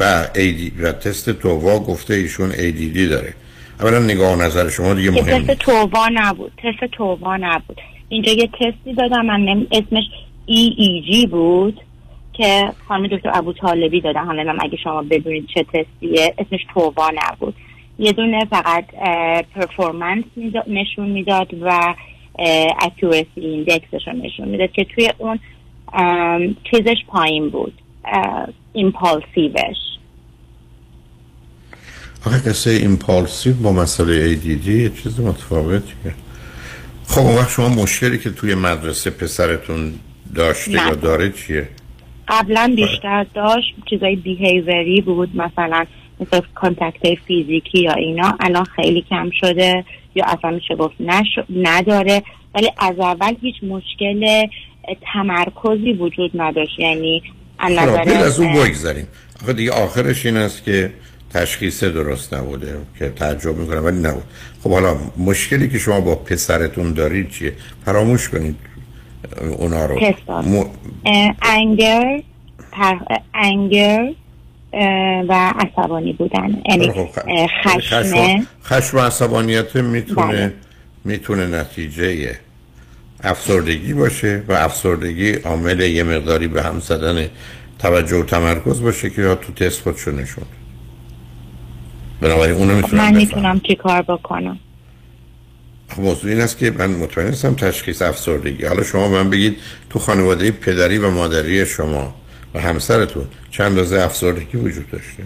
و 0.00 0.24
AD 0.34 0.82
و 0.82 0.92
تست 0.92 1.30
TOVA 1.30 1.78
گفته 1.78 2.14
ایشون 2.14 2.52
ADD 2.52 2.98
داره. 3.10 3.34
اولا 3.80 3.98
نگاه 3.98 4.32
و 4.38 4.42
نظر 4.42 4.68
شما 4.68 4.94
دیگه 4.94 5.10
مهم 5.10 5.46
تست 5.46 5.58
تووا 5.58 6.08
نبود. 6.12 6.52
تست 6.62 6.92
تووا 6.92 7.36
نبود. 7.36 7.80
اینجا 8.08 8.32
یه 8.32 8.46
تستی 8.46 8.94
دادم 8.98 9.26
من. 9.26 9.66
اسمش 9.72 10.04
EEG 10.48 11.28
بود 11.28 11.80
که 12.32 12.72
خانم 12.88 13.06
دکتر 13.06 13.30
ابو 13.34 13.52
طالبی 13.52 14.00
دادن. 14.00 14.24
حالا 14.24 14.42
نمی‌دونم 14.42 14.58
اگه 14.62 14.76
شما 14.84 15.02
بدونید 15.02 15.46
چه 15.54 15.62
تستیه 15.62 16.34
اسمش 16.38 16.60
TOVA 16.74 17.10
نبود. 17.14 17.54
یه 17.98 18.12
دونه 18.12 18.44
فقط 18.44 18.84
performance 19.54 20.24
نشون 20.66 21.08
می‌داد 21.08 21.48
و 21.62 21.94
accuracy 22.80 23.40
index 23.40 23.89
ش 23.89 24.08
رو 24.08 24.12
نشون 24.12 24.48
می‌داد 24.48 24.72
که 24.72 24.84
توی 24.84 25.10
اون 25.18 25.38
چیزش 26.70 26.96
پایین 27.06 27.50
بود. 27.50 27.72
impulsive 28.72 29.50
ش. 29.50 29.76
آخه 32.26 32.38
قصه 32.38 32.70
impulsive 32.70 33.54
با 33.54 33.72
مسئله 33.72 34.36
ADD 34.36 34.68
یه 34.68 34.90
چیز 35.02 35.20
متفاوتیه. 35.20 36.14
خب 37.06 37.20
اون 37.20 37.36
وقت 37.36 37.50
شما 37.50 37.68
مشکلی 37.68 38.18
که 38.18 38.30
توی 38.30 38.54
مدرسه 38.54 39.10
پسرتون 39.10 39.94
داشته 40.34 40.70
نه. 40.70 40.88
یا 40.88 40.94
داره 40.94 41.32
چیه؟ 41.32 41.68
قبلا 42.28 42.72
بیشتر 42.76 43.26
داشت 43.34 43.74
چیزای 43.90 44.16
behavior 44.16 44.91
ی 44.91 45.00
بود 45.00 45.36
مثلا 45.36 45.86
مثل 46.20 46.40
contact 46.54 47.14
فیزیکی 47.26 47.80
یا 47.80 47.92
اینا. 47.92 48.36
الان 48.40 48.64
خیلی 48.64 49.02
کم 49.10 49.30
شده 49.40 49.84
یا 50.14 50.24
اصلا 50.24 50.50
میشه 50.50 50.74
گفت 50.74 50.94
نش... 51.00 51.26
نداره. 51.56 52.22
ولی 52.54 52.70
از 52.78 52.98
اول 52.98 53.34
هیچ 53.40 53.54
مشکل 53.62 54.46
تمرکزی 55.12 55.92
وجود 55.92 56.30
نداشت. 56.34 56.78
یعنی 56.78 57.22
خب 57.58 57.70
نظر 57.70 58.24
از 58.24 58.40
اون 58.40 58.54
بگذاریم. 58.54 59.06
آخه 59.42 59.52
دیگه 59.52 59.72
آخرش 59.72 60.26
این 60.26 60.36
است 60.36 60.64
که 60.64 60.90
تشخیص 61.34 61.84
درست 61.84 62.34
نبوده 62.34 62.76
که 62.98 63.08
تعجب 63.08 63.56
می‌کنم 63.56 63.84
ولی 63.84 63.98
نبود. 63.98 64.22
خب 64.62 64.70
حالا 64.70 64.96
مشکلی 65.16 65.68
که 65.68 65.78
شما 65.78 66.00
با 66.00 66.14
پسرتون 66.14 66.92
دارید 66.92 67.30
چیه؟ 67.30 67.52
فراموش 67.84 68.28
کنید 68.28 68.56
اونا 69.58 69.86
رو. 69.86 70.00
م... 70.28 70.64
انگر 71.42 72.22
انگر 73.34 74.08
اه، 74.72 75.24
و 75.28 75.52
عصبانی 75.58 76.12
بودن. 76.12 76.62
یعنی 76.68 76.92
خب، 76.92 77.08
خشم. 77.64 78.46
خشم 78.64 78.96
و 78.96 79.00
عصبانیت 79.00 79.76
می‌تونه 79.76 80.26
بله. 80.26 80.54
می‌تونه 81.04 81.46
نتیجه 81.60 82.38
افسردگی 83.24 83.92
باشه 83.92 84.42
و 84.48 84.52
افسردگی 84.52 85.32
عامل 85.32 85.80
یه 85.80 86.02
مقداری 86.02 86.48
به 86.48 86.62
هم 86.62 86.78
زدن 86.80 87.28
توجه 87.78 88.16
و 88.16 88.22
تمرکز 88.22 88.82
باشه 88.82 89.10
که 89.10 89.22
تو 89.22 89.52
تست 89.52 89.82
خودشو 89.82 90.10
نشون 90.10 90.44
بنابراین 92.20 92.54
اونو 92.54 92.76
می‌تونم 92.76 93.02
من 93.02 93.16
می‌تونم 93.16 93.60
چی 93.60 93.74
کار 93.74 94.02
بکنم؟ 94.02 94.58
خب 95.88 96.02
موضوع 96.02 96.30
این 96.30 96.40
است 96.40 96.58
که 96.58 96.70
من 96.70 96.90
مطمئن 96.90 97.26
نیستم 97.26 97.54
تشخیص 97.54 98.02
افسردگی. 98.02 98.64
حالا 98.64 98.82
شما 98.82 99.08
من 99.08 99.30
بگید 99.30 99.56
تو 99.90 99.98
خانواده 99.98 100.50
پدری 100.50 100.98
و 100.98 101.10
مادری 101.10 101.66
شما 101.66 102.14
و 102.54 102.60
همسرتون 102.60 103.24
چند 103.50 103.66
اندازه 103.66 104.00
افسردگی 104.00 104.58
وجود 104.58 104.90
داشته؟ 104.90 105.22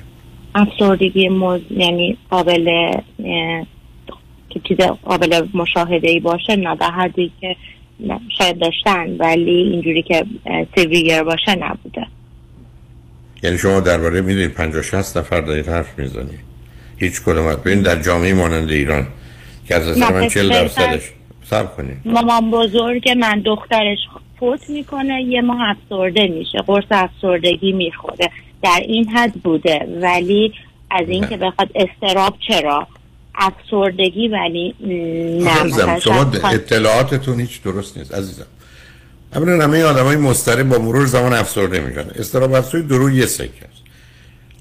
افسردگی 0.54 1.28
موز... 1.28 1.60
یعنی 1.70 2.18
قابل 2.30 2.92
که 4.50 4.60
چیز 4.68 4.76
قابل 5.04 5.46
مشاهده 5.54 6.10
ای 6.10 6.20
باشه 6.20 6.56
نه 6.56 6.76
در 6.76 6.90
حدی 6.90 7.32
که 7.40 7.56
شاید 8.38 8.58
داشتن 8.58 9.16
ولی 9.18 9.50
اینجوری 9.50 10.02
که 10.02 10.24
سیویر 10.74 11.22
باشه 11.22 11.54
نبوده. 11.54 12.06
یعنی 13.42 13.58
شما 13.58 13.80
درباره 13.80 14.20
می‌دونید 14.20 14.54
50 14.54 14.82
60 14.82 15.16
نفر 15.16 15.40
دارید 15.40 15.68
حرف 15.68 15.98
می‌زنید. 15.98 16.40
هیچ 16.96 17.22
کدوم 17.22 17.54
ببین 17.54 17.82
در 17.82 18.02
جامعه 18.02 18.34
مانند 18.34 18.70
ایران 18.70 19.06
که 19.68 19.74
از 19.74 19.88
نظر 19.88 20.00
نه، 20.00 20.12
من 20.12 20.24
پس 20.26 20.34
40 20.34 20.48
بهتر- 20.48 20.62
درصدش 20.62 21.10
صبر 21.44 21.66
کنید. 21.76 21.96
مامان 22.04 22.50
بزرگ 22.50 23.10
من 23.10 23.40
دخترش 23.40 23.98
فوت 24.40 24.70
می‌کنه 24.70 25.22
یه 25.22 25.40
ماه 25.40 25.60
افسرده 25.60 26.26
میشه 26.26 26.58
قرص 26.66 26.84
افسردگی 26.90 27.72
می‌خوره. 27.72 28.30
در 28.62 28.80
این 28.88 29.08
حد 29.08 29.32
بوده 29.32 29.86
ولی 30.02 30.52
از 30.90 31.08
این 31.08 31.26
که 31.28 31.36
بخواد 31.36 31.70
استراب 31.74 32.34
چرا؟ 32.48 32.86
افسردگی 33.39 34.28
ولی 34.28 34.74
نه 35.40 35.51
عزیزم 35.51 35.98
شما 35.98 36.20
اطلاعاتتون 36.44 37.40
هیچ 37.40 37.62
درست 37.62 37.98
نیست 37.98 38.15
عزیزم. 38.15 38.47
اولا 39.35 39.65
همه 39.65 39.82
آدم 39.82 40.05
های 40.05 40.16
مضطرب 40.16 40.69
با 40.69 40.78
مرور 40.78 41.06
زمان 41.06 41.32
افسرده 41.32 41.81
میشن. 41.81 42.10
استراب 42.15 42.55
افسردگی 42.55 42.89
درو 42.89 43.10
یه 43.10 43.27
سکه 43.27 43.44
است. 43.44 43.82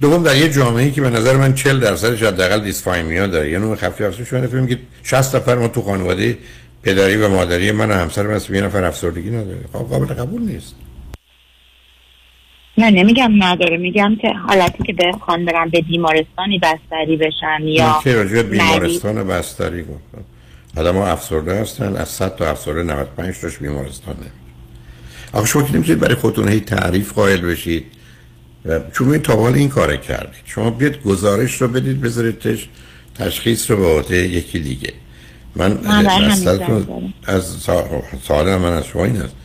دوم 0.01 0.23
در 0.23 0.35
یه 0.35 0.49
جامعه 0.49 0.91
که 0.91 1.01
به 1.01 1.09
نظر 1.09 1.37
من 1.37 1.53
40 1.53 1.79
درصدش 1.79 2.23
حداقل 2.23 2.59
دیسفایمیا 2.59 3.27
داره 3.27 3.51
یه 3.51 3.59
نوع 3.59 3.75
خفیف 3.75 4.07
افسردگی 4.07 4.25
شما 4.25 4.47
فکر 4.47 4.59
میگید 4.59 4.79
60 5.03 5.35
نفر 5.35 5.55
ما 5.55 5.67
تو 5.67 5.81
خانواده 5.81 6.37
پدری 6.83 7.17
و 7.17 7.29
مادری 7.29 7.71
من 7.71 7.91
و 7.91 7.93
همسرم 7.93 8.31
هست 8.31 8.49
یه 8.49 8.61
نفر 8.61 8.83
افسردگی 8.83 9.29
نداره. 9.29 9.59
خب 9.73 9.79
قابل 9.79 10.05
قبول 10.05 10.41
نیست. 10.41 10.75
نه 12.77 12.89
نمیگم 12.91 13.43
نداره. 13.43 13.77
میگم 13.77 14.15
که 14.21 14.27
حالتی 14.47 14.83
که 14.83 14.93
بخوان 14.93 15.45
برن 15.45 15.69
به 15.69 15.81
بیمارستانی 15.81 16.59
بستری 16.59 17.17
بشن 17.17 17.59
یا 17.63 17.99
که 18.03 18.23
بیمارستان 18.43 19.27
بستری 19.27 19.81
گفتم. 19.81 20.23
آدم 20.77 20.95
ها 20.95 21.07
افسرده 21.07 21.61
هستن. 21.61 21.95
از 21.95 22.09
100 22.09 22.35
تا 22.35 22.49
افسرده 22.49 22.83
95 22.83 23.35
تاش 23.41 23.57
بیمارستان 23.57 24.15
نمیره 24.15 24.31
آخه 25.33 25.45
شما 25.47 25.63
که 25.63 25.73
نمی‌تونید 25.75 25.99
برای 26.01 26.15
خودتون 26.15 26.47
هی 26.49 26.59
تعریف 26.59 27.13
قائل 27.13 27.41
بشید 27.41 27.85
و 28.65 28.79
چون 28.93 29.11
این 29.11 29.21
تا 29.21 29.35
حال 29.35 29.53
این 29.53 29.69
کار 29.69 29.95
کردید. 29.97 30.41
شما 30.45 30.69
بیاد 30.69 31.01
گزارش 31.01 31.61
رو 31.61 31.67
بدید 31.67 32.01
بذارید 32.01 32.39
تش 32.39 32.67
تشخیص 33.15 33.71
رو 33.71 33.77
به 33.77 33.85
عهده 33.87 34.17
یکی 34.27 34.59
دیگه. 34.59 34.93
من 35.55 35.77
من. 35.83 36.07
از 37.25 37.63
سا- 37.65 38.03
سوال 38.27 38.55
من 38.57 38.73
از 38.73 38.85
شما 38.85 39.05
این 39.05 39.17
است. 39.17 39.35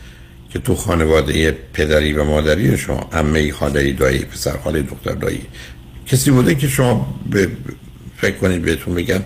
که 0.53 0.59
تو 0.59 0.75
خانواده 0.75 1.51
پدری 1.73 2.13
و 2.13 2.23
مادری 2.23 2.77
شما 2.77 3.09
عمه 3.11 3.51
خاله 3.51 3.93
دایی 3.93 4.19
پسر 4.19 4.57
خاله 4.57 4.81
دختر 4.81 5.11
دایی 5.11 5.41
کسی 6.07 6.31
بوده 6.31 6.55
که 6.55 6.67
شما 6.67 7.19
به 7.29 7.49
فکر 8.17 8.35
کنید 8.35 8.61
بهتون 8.61 8.95
بگن 8.95 9.25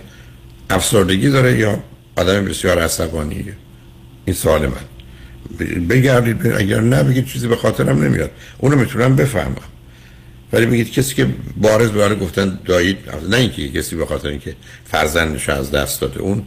افسردگی 0.70 1.30
داره 1.30 1.58
یا 1.58 1.78
آدم 2.16 2.44
بسیار 2.44 2.78
عصبانیه 2.78 3.56
این 4.24 4.36
سوال 4.36 4.66
من. 4.66 5.86
بگردید 5.88 6.46
اگر 6.46 6.80
نه 6.80 7.02
بگید 7.02 7.26
چیزی 7.26 7.48
به 7.48 7.56
خاطرم 7.56 8.04
نمیاد. 8.04 8.30
اونو 8.58 8.76
می‌تونم 8.76 9.16
بفهمم. 9.16 9.56
ولی 10.52 10.66
بگید 10.66 10.92
کسی 10.92 11.14
که 11.14 11.26
بارز 11.56 11.90
به 11.90 12.14
گفتن 12.14 12.58
دایید 12.64 12.96
نه 13.30 13.36
اینکه 13.36 13.68
کسی 13.68 13.96
به 13.96 14.06
خاطر 14.06 14.28
اینکه 14.28 14.54
فرزندش 14.84 15.48
از 15.48 15.70
دست 15.70 16.00
داده 16.00 16.20
اون 16.20 16.42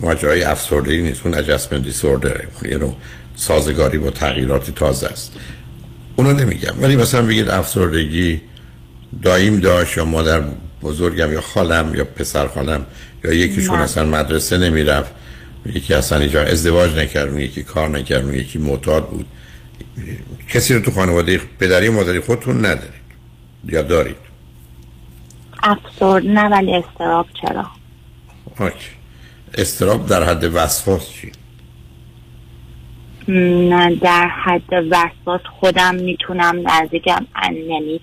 ماجرای 0.00 0.42
افسردگی 0.42 1.02
نیست. 1.02 1.20
اون 1.26 1.34
disorder 1.84 2.66
یه 2.68 2.78
نوع 2.78 2.96
سازگاری 3.36 3.98
با 3.98 4.10
تغییرات 4.10 4.70
تازه 4.70 5.06
است. 5.06 5.32
اونو 6.16 6.32
نمیگم. 6.32 6.74
ولی 6.80 6.96
مثلا 6.96 7.22
بگید 7.22 7.48
افسردگی 7.48 8.40
داییم 9.22 9.60
داشت 9.60 9.96
یا 9.96 10.04
مادر 10.04 10.42
بزرگم 10.82 11.32
یا 11.32 11.40
خالم 11.40 11.94
یا 11.94 12.04
پسر 12.04 12.46
خالم 12.46 12.86
یا 13.24 13.32
یکیشون. 13.32 13.78
اصلا 13.78 14.04
مدرسه 14.04 14.58
نمی‌رفت. 14.58 15.12
یکی 15.66 15.94
اصلا 15.94 16.18
اینجا 16.18 16.42
ازدواج 16.42 16.96
نکرد 16.96 17.28
اون 17.28 17.40
یکی 17.40 17.62
کار 17.62 17.88
نکرد 17.88 18.24
اون 18.24 18.34
یکی 18.34 18.58
معتاد 18.58 19.08
بود. 19.08 19.26
کسی 20.48 20.74
رو 20.74 20.80
تو 20.80 20.90
خانواده 20.90 21.40
پدری 21.60 21.88
و 21.88 21.92
مادری 21.92 22.20
خودتون 22.20 22.66
ندارید 22.66 23.02
یا 23.64 23.82
دارید؟ 23.82 24.16
افسرد 25.62 26.26
نه 26.26 26.48
ولی 26.48 26.74
استراب 26.74 27.26
چرا؟ 27.42 27.66
استراب 29.54 30.06
در 30.06 30.24
حد 30.24 30.44
وسواس 30.54 31.10
چی؟ 31.10 31.32
در 34.00 34.28
حد 34.44 34.72
وسواس 34.90 35.40
خودم 35.60 35.94
می‌تونم 35.94 36.62
نزدیکم. 36.68 37.26
یعنی 37.52 38.00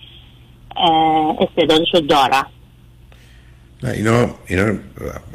اه، 0.78 1.38
استعدادشو 1.42 2.00
دارم. 2.00 2.46
نه 3.84 3.90
اینا 3.90 4.30
اینا 4.48 4.78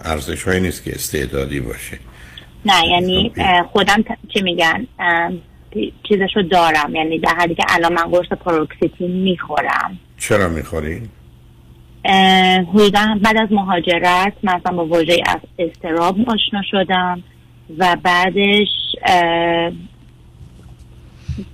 ارزش 0.04 0.42
هایی 0.42 0.60
نیست 0.60 0.84
که 0.84 0.90
استعدادی 0.90 1.60
باشه. 1.60 1.98
نه 2.66 2.88
یعنی 2.90 3.32
اه، 3.36 3.62
خودم 3.62 4.04
چی 4.34 4.42
میگن؟ 4.42 4.86
چیزشو 6.08 6.42
دارم. 6.50 6.94
یعنی 6.94 7.18
در 7.18 7.34
حدی 7.38 7.54
که 7.54 7.64
الان 7.68 7.92
من 7.92 8.02
قرص 8.02 8.28
پروکسیتین 8.28 9.10
می‌خورم. 9.10 9.98
چرا 10.18 10.48
می‌خوری؟ 10.48 11.08
حدودا 12.74 13.18
بعد 13.22 13.36
از 13.36 13.48
مهاجرت 13.52 14.32
مثلا 14.42 14.76
با 14.76 14.86
واژه 14.86 15.22
از 15.26 15.40
استراب 15.58 16.16
آشنا 16.20 16.62
شدم. 16.70 17.22
و 17.78 17.96
بعدش 18.02 18.68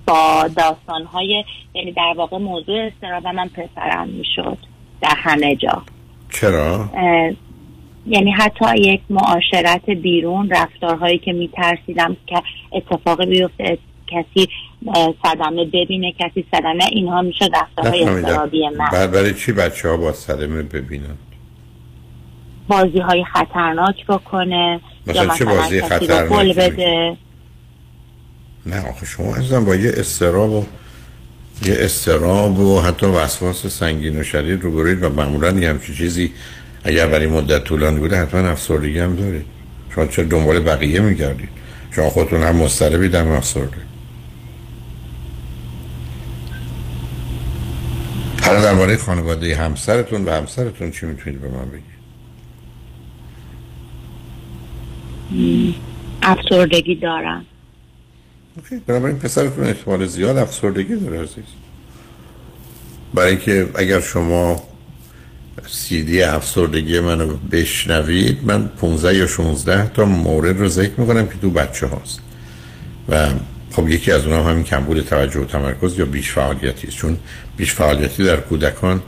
با 0.07 0.49
داستان 0.57 1.05
های 1.13 1.43
یعنی 1.73 1.91
در 1.91 2.13
واقع 2.17 2.37
موضوع 2.37 2.79
استراب 2.79 3.27
من 3.27 3.47
پسرم 3.47 4.07
می‌شد 4.09 4.57
در 5.01 5.15
همه 5.17 5.55
جا. 5.55 5.83
چرا؟ 6.33 6.89
یعنی 8.07 8.31
حتی 8.31 8.65
یک 8.77 9.01
معاشرت 9.09 9.89
بیرون 9.89 10.49
رفتارهایی 10.49 11.17
که 11.17 11.33
میترسیدم 11.33 12.17
که 12.27 12.41
اتفاقی 12.71 13.25
بیفته 13.25 13.77
کسی 14.07 14.49
صدمه 15.23 15.65
ببینه 15.65 16.13
کسی 16.19 16.45
صدمه 16.51 16.83
اینها 16.91 17.21
میشه 17.21 17.49
رفتارهای 17.61 18.03
استرابی 18.03 18.69
من. 18.69 19.07
برای 19.07 19.33
چی 19.33 19.51
بچه 19.51 19.89
ها 19.89 19.97
با 19.97 20.11
صدمه 20.11 20.61
ببینن؟ 20.61 21.17
بازی 22.71 22.99
های 22.99 23.25
خطرناک 23.33 24.05
بکنه 24.07 24.79
مثلا 25.07 25.23
یا 25.23 25.35
چه 25.37 25.45
مثلا 25.45 25.55
بازی 25.55 25.79
رو 25.79 25.85
می‌گی؟ 26.37 26.53
بده. 26.53 27.17
نه 28.65 28.89
آخه 28.89 29.05
شما 29.05 29.35
عزیزم 29.35 29.65
با 29.65 29.75
یه 29.75 29.91
استراب 29.95 30.51
و 30.51 30.65
یه 31.65 31.75
استراب 31.79 32.59
و 32.59 32.81
حتی 32.81 33.05
وسواس 33.05 33.67
سنگین 33.67 34.19
و 34.19 34.23
شدید 34.23 34.61
روبروید 34.61 35.03
و 35.03 35.09
معمولا 35.09 35.51
یه 35.51 35.69
همچین 35.69 35.95
چیزی 35.95 36.33
اگر 36.83 37.07
برای 37.07 37.27
مدت 37.27 37.63
طولانی 37.63 37.99
بوده 37.99 38.21
حتما 38.21 38.49
افسردگی 38.49 38.99
هم 38.99 39.15
دارید. 39.15 39.45
شما 39.95 40.05
چرا 40.05 40.25
دنبال 40.25 40.59
بقیه 40.59 40.99
میگردید؟ 40.99 41.49
شما 41.91 42.09
خودتون 42.09 42.43
هم 42.43 42.55
مضطربید 42.55 43.15
هم 43.15 43.31
افسرده. 43.31 43.77
حالا 48.43 48.61
درباره 48.61 48.97
خانواده 48.97 49.55
همسرتون 49.55 50.25
و 50.25 50.31
همسرتون 50.31 50.91
چی 50.91 51.05
می‌تونید 51.05 51.41
به 51.41 51.47
من 51.47 51.65
بگید 51.69 51.91
م، 55.17 55.20
افسردگی 56.21 56.95
دارم. 56.95 57.45
بنابراین 58.87 59.19
پسرتون 59.19 59.63
احتمال 59.63 60.05
زیاد 60.05 60.37
افسردگی 60.37 60.95
داره 60.95 61.21
عزیز. 61.21 61.43
برای 63.13 63.29
اینکه 63.29 63.69
اگر 63.75 64.01
شما 64.01 64.63
سیدی 65.67 66.23
افسردگی 66.23 66.99
منو 66.99 67.37
بشنوید 67.51 68.37
من 68.43 68.67
15 68.67 69.17
یا 69.17 69.27
16 69.27 69.87
تا 69.87 70.05
مورد 70.05 70.59
رو 70.59 70.67
ذکر 70.67 70.93
می‌کنم 70.97 71.27
که 71.27 71.33
تو 71.41 71.49
بچه 71.49 71.87
هاست. 71.87 72.19
و 73.09 73.29
خب 73.71 73.89
یکی 73.89 74.11
از 74.11 74.25
اونها 74.25 74.49
همین 74.49 74.63
کمبود 74.63 75.01
توجه 75.01 75.39
و 75.39 75.45
تمرکز 75.45 75.99
یا 75.99 76.05
بیش 76.05 76.31
فعالیتی 76.31 76.87
است. 76.87 76.97
چون 76.97 77.17
بیش 77.57 77.73
فعالیتی 77.73 78.23
در 78.23 78.37
کودکان 78.37 79.01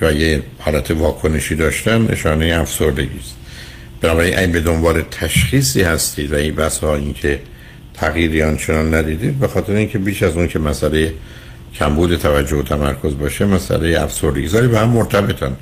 که 0.00 0.12
یه 0.12 0.42
حالت 0.58 0.90
واکنشی 0.90 1.54
داشتن 1.54 2.02
نشانه 2.02 2.46
افسردگی 2.60 3.18
است. 3.18 3.36
بنابراین 4.04 4.38
این 4.38 4.52
به 4.52 4.60
دنبال 4.60 5.02
تشخیصی 5.02 5.82
هستید 5.82 6.32
و 6.32 6.36
این 6.36 6.54
بس 6.54 6.78
ها 6.78 6.96
این 6.96 7.14
که 7.14 7.40
تغییری 7.94 8.42
آنچنان 8.42 8.94
ندیدید 8.94 9.38
به 9.38 9.48
خاطر 9.48 9.72
اینکه 9.72 9.98
بیش 9.98 10.22
از 10.22 10.36
اون 10.36 10.48
که 10.48 10.58
مسئله 10.58 11.14
کمبود 11.74 12.16
توجه 12.16 12.56
و 12.56 12.62
تمرکز 12.62 13.18
باشه 13.18 13.44
مسئله 13.44 14.02
افسردگی 14.02 14.46
زاری 14.46 14.68
به 14.68 14.78
هم 14.78 14.88
مرتبطن. 14.88 15.56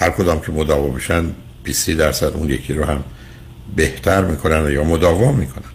هر 0.00 0.10
کدام 0.10 0.40
که 0.40 0.52
مداوا 0.52 0.88
بشن 0.88 1.24
20 1.64 1.90
درصد 1.90 2.32
اون 2.34 2.50
یکی 2.50 2.72
رو 2.72 2.84
هم 2.84 3.04
بهتر 3.76 4.24
می‌کنن 4.24 4.72
یا 4.72 4.84
مداوا 4.84 5.32
می‌کنن. 5.32 5.72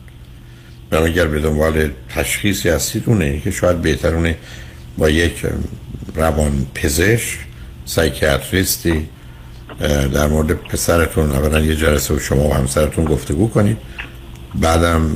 برای 0.89 1.11
اگر 1.11 1.25
به 1.25 1.39
دنبال 1.39 1.89
تشخیصی 2.09 2.69
هستید 2.69 3.03
اونه 3.05 3.39
که 3.39 3.51
شاید 3.51 3.81
بهترونه 3.81 4.35
با 4.97 5.09
یک 5.09 5.45
روان 6.15 6.65
پزشک 6.75 7.37
سایکیاتریستی 7.85 9.07
در 10.13 10.27
مورد 10.27 10.53
پسرتون 10.53 11.31
اولا 11.31 11.59
یه 11.59 11.75
جلسه 11.75 12.13
و 12.13 12.19
شما 12.19 12.43
و 12.43 12.53
همسرتون 12.53 13.05
گفتگو 13.05 13.49
کنید. 13.49 13.77
بعدم 14.55 15.11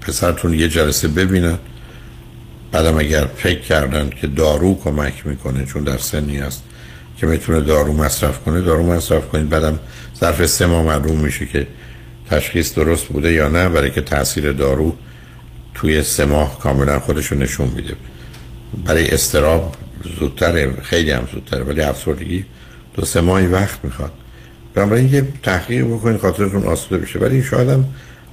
پسرتون 0.00 0.54
یه 0.54 0.68
جلسه 0.68 1.08
ببینن 1.08 1.58
بعدم 2.72 2.98
اگر 2.98 3.28
فکر 3.36 3.60
کردن 3.60 4.10
که 4.20 4.26
دارو 4.26 4.80
کمک 4.84 5.26
می‌کنه 5.26 5.64
چون 5.64 5.84
در 5.84 5.98
سنی 5.98 6.38
است 6.38 6.62
که 7.18 7.26
می‌تونه 7.26 7.60
دارو 7.60 7.92
مصرف 7.92 8.44
کنه 8.44 8.60
دارو 8.60 8.92
مصرف 8.92 9.28
کنید. 9.28 9.48
بعدم 9.48 9.78
ظرف 10.20 10.46
سه 10.46 10.66
ماه 10.66 10.82
معلوم 10.82 11.20
میشه 11.20 11.46
که 11.46 11.66
تشخیص 12.30 12.74
درست 12.74 13.06
بوده 13.06 13.32
یا 13.32 13.48
نه 13.48 13.68
برای 13.68 13.90
که 13.90 14.00
تاثیر 14.00 14.52
دارو 14.52 14.96
توی 15.74 16.02
سه 16.02 16.24
ماه 16.24 16.58
کاملا 16.58 17.00
خودشو 17.00 17.34
نشون 17.34 17.68
میده. 17.68 17.94
برای 18.84 19.10
استراب 19.10 19.74
زودتره 20.18 20.72
خیلی 20.82 21.10
هم 21.10 21.28
زودتره 21.32 21.64
ولی 21.64 21.80
افسردگی 21.80 22.44
دو 22.94 23.04
سه 23.04 23.20
ماهی 23.20 23.46
وقت 23.46 23.84
می‌خواد. 23.84 24.12
بنابراین 24.74 25.14
یه 25.14 25.28
تحقیق 25.42 25.86
بکنید 25.86 26.20
خاطرتون 26.20 26.62
آسوده 26.62 26.98
بشه. 26.98 27.18
ولی 27.18 27.42
شاید 27.42 27.68
هم 27.68 27.84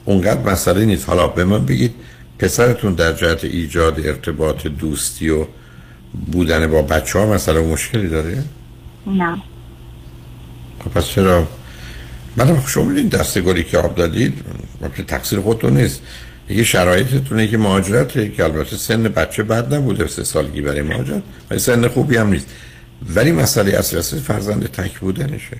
اونقدر 0.05 0.51
مسئله 0.51 0.85
نیست. 0.85 1.09
حالا 1.09 1.27
به 1.27 1.45
من 1.45 1.65
بگید 1.65 1.93
پسرتون 2.39 2.93
در 2.93 3.13
جهت 3.13 3.43
ایجاد 3.43 3.99
ارتباط 4.05 4.67
دوستی 4.67 5.29
و 5.29 5.45
بودن 6.31 6.67
با 6.67 6.81
بچه 6.81 7.19
ها 7.19 7.33
مسئله 7.33 7.61
مشکلی 7.61 8.07
داره؟ 8.07 8.43
نه. 9.07 9.37
خب 10.83 10.91
پس 10.91 11.05
چرا؟ 11.05 11.47
من 12.37 12.61
شما 12.67 12.91
این 12.91 13.07
دستگاری 13.07 13.63
که 13.63 13.77
آب 13.77 13.95
دادید. 13.95 14.33
تقصیر 15.07 15.39
خودتون 15.39 15.77
نیست. 15.77 16.01
یه 16.49 16.63
شرایطتونه 16.63 17.47
که 17.47 17.57
مهاجرته 17.57 18.29
که 18.29 18.43
البته 18.43 18.77
سن 18.77 19.03
بچه 19.03 19.43
بد 19.43 19.73
نبوده 19.73 20.07
سه 20.07 20.23
سالگی 20.23 20.61
برای 20.61 20.81
مهاجرت. 20.81 21.21
ولی 21.49 21.59
سن 21.59 21.87
خوبی 21.87 22.17
هم 22.17 22.29
نیست. 22.29 22.47
ولی 23.15 23.31
مسئله 23.31 23.77
اصلی 23.77 24.19
فرزند 24.19 24.67
تک 24.67 24.99
بودنشه. 24.99 25.57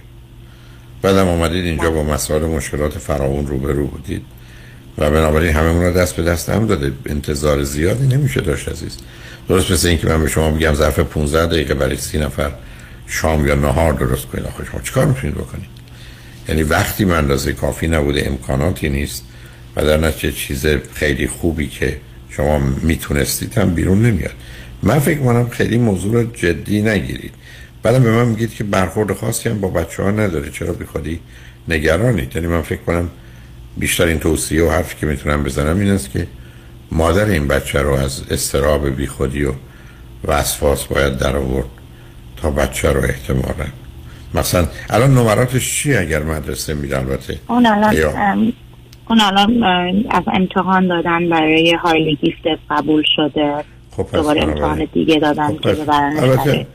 بعدم 1.01 1.27
آمدید 1.27 1.65
اینجا 1.65 1.91
با 1.91 2.03
مسائل 2.03 2.41
مشکلات 2.41 2.97
فراون 2.97 3.47
روبرو 3.47 3.87
بودید. 3.87 4.21
و 4.97 5.11
بنابراین 5.11 5.55
همه 5.55 5.87
رو 5.87 5.93
دست 5.93 6.15
به 6.15 6.23
دست 6.23 6.49
هم 6.49 6.67
داده. 6.67 6.93
انتظار 7.05 7.63
زیادی 7.63 8.07
نمیشه 8.07 8.41
داشت 8.41 8.69
عزیز. 8.69 8.97
درست 9.49 9.71
مثل 9.71 9.87
اینکه 9.87 10.07
من 10.07 10.21
به 10.21 10.29
شما 10.29 10.51
بگم 10.51 10.73
ظرف 10.73 10.99
15 10.99 11.45
دقیقه 11.45 11.73
برای 11.73 11.97
سی 11.97 12.17
نفر 12.17 12.51
شام 13.07 13.47
یا 13.47 13.55
نهار 13.55 13.93
درست 13.93 14.25
کنید. 14.25 14.45
آخه 14.45 14.65
شما 14.71 14.81
چیکار 14.81 15.05
می‌تونید 15.05 15.35
بکنید؟ 15.35 15.69
یعنی 16.49 16.63
وقتی 16.63 17.05
من 17.05 17.17
اندازه 17.17 17.53
کافی 17.53 17.87
نبوده 17.87 18.27
امکاناتی 18.27 18.89
نیست. 18.89 19.23
و 19.75 19.85
در 19.85 19.97
نتیجه 19.97 20.31
چیز 20.31 20.65
خیلی 20.93 21.27
خوبی 21.27 21.67
که 21.67 21.97
شما 22.29 22.59
می‌تونستید 22.59 23.57
هم 23.57 23.73
بیرون 23.73 24.01
نمیاد. 24.01 24.33
من 24.83 24.99
فکر 24.99 25.19
کنم 25.19 25.49
خیلی 25.49 25.77
موضوع 25.77 26.13
رو 26.13 26.23
جدی 26.23 26.81
نگیرید. 26.81 27.33
بعدم 27.83 28.03
به 28.03 28.11
من 28.11 28.25
میگید 28.27 28.53
که 28.53 28.63
برخورد 28.63 29.13
خاصی 29.13 29.49
هم 29.49 29.61
با 29.61 29.67
بچه 29.67 30.03
ها 30.03 30.11
نداره. 30.11 30.49
چرا 30.49 30.73
بی 30.73 30.85
خودی 30.85 31.19
نگرانید؟ 31.67 32.35
یعنی 32.35 32.47
من 32.47 32.61
فکر 32.61 32.81
کنم 32.81 33.09
بیشتر 33.77 34.05
این 34.05 34.19
توصیه 34.19 34.63
و 34.63 34.69
حرفی 34.69 34.95
که 34.99 35.05
می‌تونم 35.05 35.43
بزنم 35.43 35.79
این 35.79 35.89
است 35.89 36.11
که 36.11 36.27
مادر 36.91 37.25
این 37.25 37.47
بچه 37.47 37.81
رو 37.81 37.93
از 37.93 38.23
استراب 38.31 38.89
بی 38.89 39.07
خودی 39.07 39.43
و 39.43 39.53
وسواس 40.25 40.85
باید 40.85 41.17
در 41.17 41.37
آورد 41.37 41.67
تا 42.37 42.51
بچه 42.51 42.91
رو 42.91 43.03
احتمالا. 43.03 43.65
مثلا 44.33 44.67
الان 44.89 45.13
نمراتش 45.13 45.75
چی 45.75 45.95
اگر 45.95 46.23
مدرسه 46.23 46.73
میره 46.73 46.97
البته 46.97 47.39
اون 47.47 47.65
الان 47.65 48.53
اون 49.09 49.21
الان 49.21 49.63
از 50.09 50.23
امتحان 50.33 50.87
دادن 50.87 51.29
برای 51.29 51.73
هایلی 51.73 52.15
گیفت 52.15 52.41
قبول 52.69 53.03
شده. 53.15 53.63
خب 54.03 54.15
دوباره 54.17 54.43
امتحان 54.43 54.87
دیگه 54.93 55.19
دادن 55.19 55.47
خب 55.47 55.61
که 55.61 55.69
ببرنش 55.73 56.65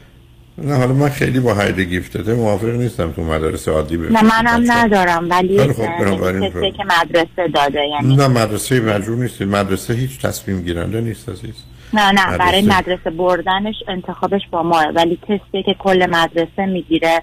نه 0.58 0.74
حالا 0.74 0.92
من 0.92 1.08
خیلی 1.08 1.40
با 1.40 1.54
هایلی 1.54 1.86
گیفتده 1.86 2.34
موافق 2.34 2.64
نیستم 2.68 3.12
تو 3.12 3.22
مدرسه 3.22 3.70
عادی 3.70 3.96
نه 3.96 4.22
منم 4.22 4.72
ندارم 4.72 5.30
ولی 5.30 5.58
خب 5.72 5.86
بنابراین 6.00 6.50
کسی 6.50 6.70
که 6.70 6.84
مدرسه 6.84 7.48
داده 7.54 7.80
یعنی 7.86 8.16
نه 8.16 8.28
مدرسه 8.28 8.80
مجبور 8.80 9.16
نیستی. 9.16 9.44
مدرسه 9.44 9.94
هیچ 9.94 10.20
تصمیم 10.20 10.62
گیرنده 10.62 11.00
نیست 11.00 11.28
عزیز. 11.28 11.54
نه 11.94 12.12
نه 12.12 12.26
مدرسه- 12.26 12.38
برای 12.38 12.62
مدرسه 12.62 13.10
بردنش 13.10 13.74
انتخابش 13.88 14.40
با 14.50 14.62
ماه 14.62 14.86
ولی 14.94 15.18
تستی 15.22 15.62
که 15.62 15.74
کل 15.78 16.06
مدرسه 16.10 16.66
می‌گیره 16.66 17.22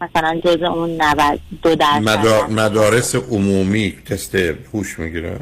مثلا 0.00 0.40
جز 0.44 0.62
اون 0.62 0.90
92 0.90 1.74
درصد. 1.74 2.02
مدار... 2.02 2.46
مدارس 2.46 3.14
عمومی 3.14 3.94
تست 4.06 4.34
هوش 4.74 4.98
می‌گیره؟ 4.98 5.36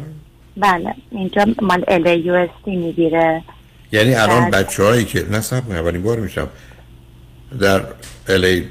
بله 0.56 0.94
اینجا 1.10 1.44
مال 1.62 1.84
ال 1.88 2.48
می‌گیره. 2.66 3.42
یعنی 3.92 4.14
الان. 4.14 4.50
بچه 4.50 4.82
هایی 4.82 5.04
که 5.04 5.26
نه 5.30 5.40
سب 5.40 5.70
اولین 5.70 6.02
بار 6.02 6.20
میشم 6.20 6.48
در 7.60 7.80
LA 8.26 8.62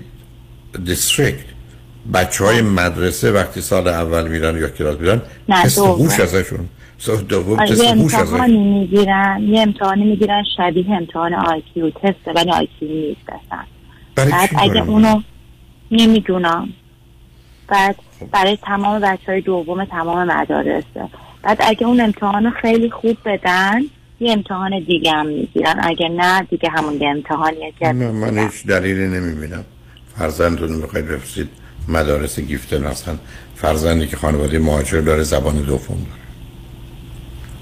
دیستریکت 0.85 1.45
بچه 2.13 2.43
های 2.43 2.61
مدرسه 2.61 3.31
وقتی 3.31 3.61
سال 3.61 3.87
اول 3.87 4.27
میرن 4.27 4.57
یا 4.57 4.69
کلاس 4.69 4.99
میرن 4.99 5.21
تست. 5.49 5.77
هوش 5.77 6.19
ازشون. 6.19 6.69
دوم 7.29 7.59
آره، 7.59 7.69
تست 7.69 7.83
یه 7.83 7.89
امتحانی 7.89 8.57
می‌گیرن 8.57 9.43
یه 9.47 9.61
امتحانی 9.61 10.03
می‌گیرن 10.03 10.43
شبیه 10.57 10.91
امتحان 10.91 11.33
IQ 11.33 11.89
test 11.89 12.23
ه 12.23 12.31
ولی 12.35 12.51
IQ 12.51 12.89
نیست 12.89 13.21
اصلا 13.27 13.63
بعد 14.15 14.49
اگه 14.57 14.81
اونو 14.89 15.21
نمی‌دونم. 15.91 16.69
بعد 17.67 17.95
برای 18.31 18.57
تمام 18.63 18.99
بچه 19.01 19.31
های 19.31 19.41
دوم 19.41 19.85
تمام 19.85 20.27
مدارسه 20.27 21.09
بعد 21.43 21.57
اگه 21.61 21.87
اون 21.87 22.01
امتحان 22.01 22.49
خیلی 22.49 22.89
خوب 22.89 23.17
بدن 23.25 23.81
یه 24.19 24.31
امتحان 24.31 24.83
دیگه 24.87 25.11
هم 25.11 25.27
می‌گیرن. 25.27 25.75
اگه 25.83 26.09
نه 26.09 26.41
دیگه 26.41 26.69
همون 26.69 27.01
یه 27.01 27.09
امتحانیه 27.09 27.73
که 27.79 27.93
من 27.93 28.37
هیچ 28.37 28.65
دلیلی 28.65 29.07
نمی‌بینم. 29.07 29.65
فرزندتون 30.17 30.71
می‌خواید 30.71 31.07
بفرستید. 31.07 31.49
مدارس 31.87 32.39
گیفته 32.39 32.87
اصلا 32.87 33.17
فرزندی 33.55 34.07
که 34.07 34.17
خانواده 34.17 34.59
مهاجر 34.59 35.01
داره 35.01 35.23
زبان 35.23 35.55
دوم 35.55 35.97
داره. 35.97 36.21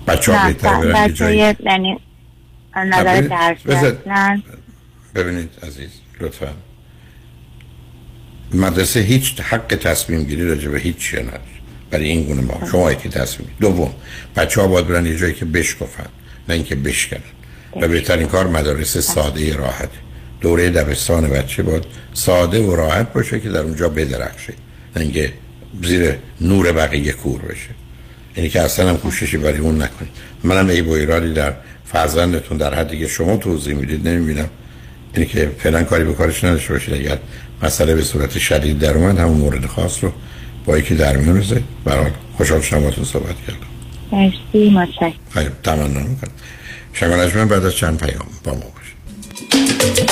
بچه 0.08 0.34
ها 0.34 0.48
بهتر 0.48 0.76
برن 0.76 1.14
جایی. 1.14 1.38
یعنی 1.66 2.00
نظر 2.76 3.22
ببینید، 5.16 5.50
عزیز 5.64 5.90
لطفا. 6.22 6.48
مدرسه 8.54 9.00
هیچ 9.00 9.42
حق 9.42 9.68
تصمیم 9.68 10.24
گیری 10.24 10.48
راجع 10.48 10.70
به 10.70 10.80
هیچ 10.80 10.98
چیه 10.98 11.22
نداره. 11.22 11.42
برای 11.92 12.06
این 12.06 12.24
گونه 12.24 12.42
ما. 12.42 12.68
شما 12.72 12.92
یکی 12.92 13.10
تصمیم. 13.10 13.50
دوم 13.62 13.94
بچه 14.36 14.62
ها 14.62 14.68
باید 14.68 14.88
برن 14.88 15.06
یه 15.06 15.18
جایی 15.18 15.34
که 15.34 15.46
بشکفن. 15.46 16.10
نه 16.50 16.56
اینکه 16.56 16.76
بشکنن. 16.76 17.20
و 17.82 17.88
بهترین 17.88 18.28
کار 18.28 18.48
مدارس 18.48 18.98
ساده 18.98 19.56
راحت 19.56 19.90
دوره 20.42 20.70
دبستان 20.70 21.30
بچه 21.30 21.64
باید 21.64 21.84
ساده 22.14 22.60
و 22.60 22.76
راحت 22.76 23.14
باشه 23.14 23.40
که 23.40 23.50
در 23.50 23.60
اونجا 23.60 23.90
بدرخشه. 23.90 24.54
نه 24.96 25.02
اینکه 25.02 25.34
زیر 25.84 26.16
نور 26.42 26.72
بقیه 26.72 27.12
کور 27.12 27.42
بشه. 27.42 27.70
یعنی 28.38 28.50
که 28.50 28.62
اصلا 28.62 28.90
هم 28.90 28.98
کوششی 28.98 29.38
برای 29.38 29.58
اون 29.58 29.76
نکنید. 29.76 30.12
منم 30.44 30.70
ای 30.70 30.82
ایرادی 30.82 31.34
در 31.34 31.54
فرزندتون 31.86 32.58
در 32.58 32.74
حدی 32.74 33.00
که 33.00 33.08
شما 33.08 33.38
توضیح 33.38 33.76
می‌دید 33.76 34.08
نمی‌بینم. 34.08 34.50
اینی 35.14 35.26
که 35.26 35.52
فعلا 35.58 35.84
کاری 35.84 36.04
به 36.04 36.14
کارش 36.14 36.44
نداشته 36.44 36.74
باشید. 36.74 36.94
اگر 36.94 37.18
مسئله 37.64 37.96
به 37.96 38.04
صورت 38.04 38.38
شدید 38.38 38.80
در 38.80 38.98
اومد 38.98 39.20
همون 39.20 39.38
مورد 39.38 39.66
خاص 39.66 40.04
رو 40.04 40.12
با 40.66 40.78
یکی 40.78 40.96
در 40.96 41.18
میون 41.18 41.44
برحال 41.86 42.12
خوشحال 42.38 42.62
شدم 42.62 42.80
باهاتون 42.80 43.04
صحبت 43.06 43.36
کردم. 43.48 43.75
مرسی 44.12 44.70
متشکرم. 44.70 45.14
خیلی 45.30 45.50
تمنا 45.64 45.88
می‌کنم 45.88 46.32
شنگ 46.94 47.38
من 47.38 47.48
بعد 47.48 47.66
از 47.66 47.76
چند 47.76 48.00
پیام 48.00 48.28
با 48.44 48.52
ما 48.52 48.60
باشید. 48.60 50.12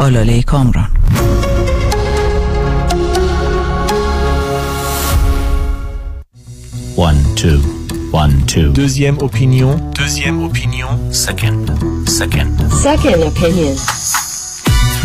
آلاله 0.00 0.42
کامران 0.42 0.88
One, 6.94 7.20
two, 7.36 7.58
one, 8.12 8.34
two. 8.46 8.70
Deuxième 8.74 9.18
opinion. 9.22 9.70
Deuxième 9.94 10.42
opinion. 10.44 10.90
Second, 11.10 11.64
second. 12.06 12.52
Second 12.70 13.22
opinion 13.30 13.74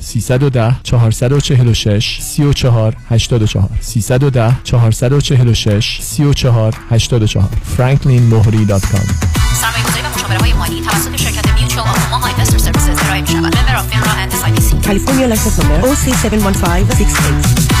310 0.00 0.74
446 0.82 2.18
34 2.22 2.96
84 3.10 3.68
310 3.80 4.56
446 4.64 5.98
34 6.02 6.74
84 6.90 7.48
franklinmohri.com 7.76 9.06
سرمایه‌گذاری 9.54 10.02
و 10.02 10.08
مشاوره 10.14 10.38
های 10.38 10.52
مالی 10.52 10.80
توسط 10.80 11.16
شرکت 11.16 11.54
Mutual 11.60 11.88
of 11.88 12.16
Omaha 12.16 12.32
Investor 12.32 12.58
Services 12.58 13.04
ارائه 13.04 13.20
می 13.20 13.26
شود. 13.26 13.56
member 13.56 13.76
of 13.76 13.88
FINRA 13.90 14.10
and 14.12 14.32
SIPC. 14.32 14.86
California 14.86 15.26
license 15.26 15.60
number 15.60 15.94
OC71568 15.94 17.80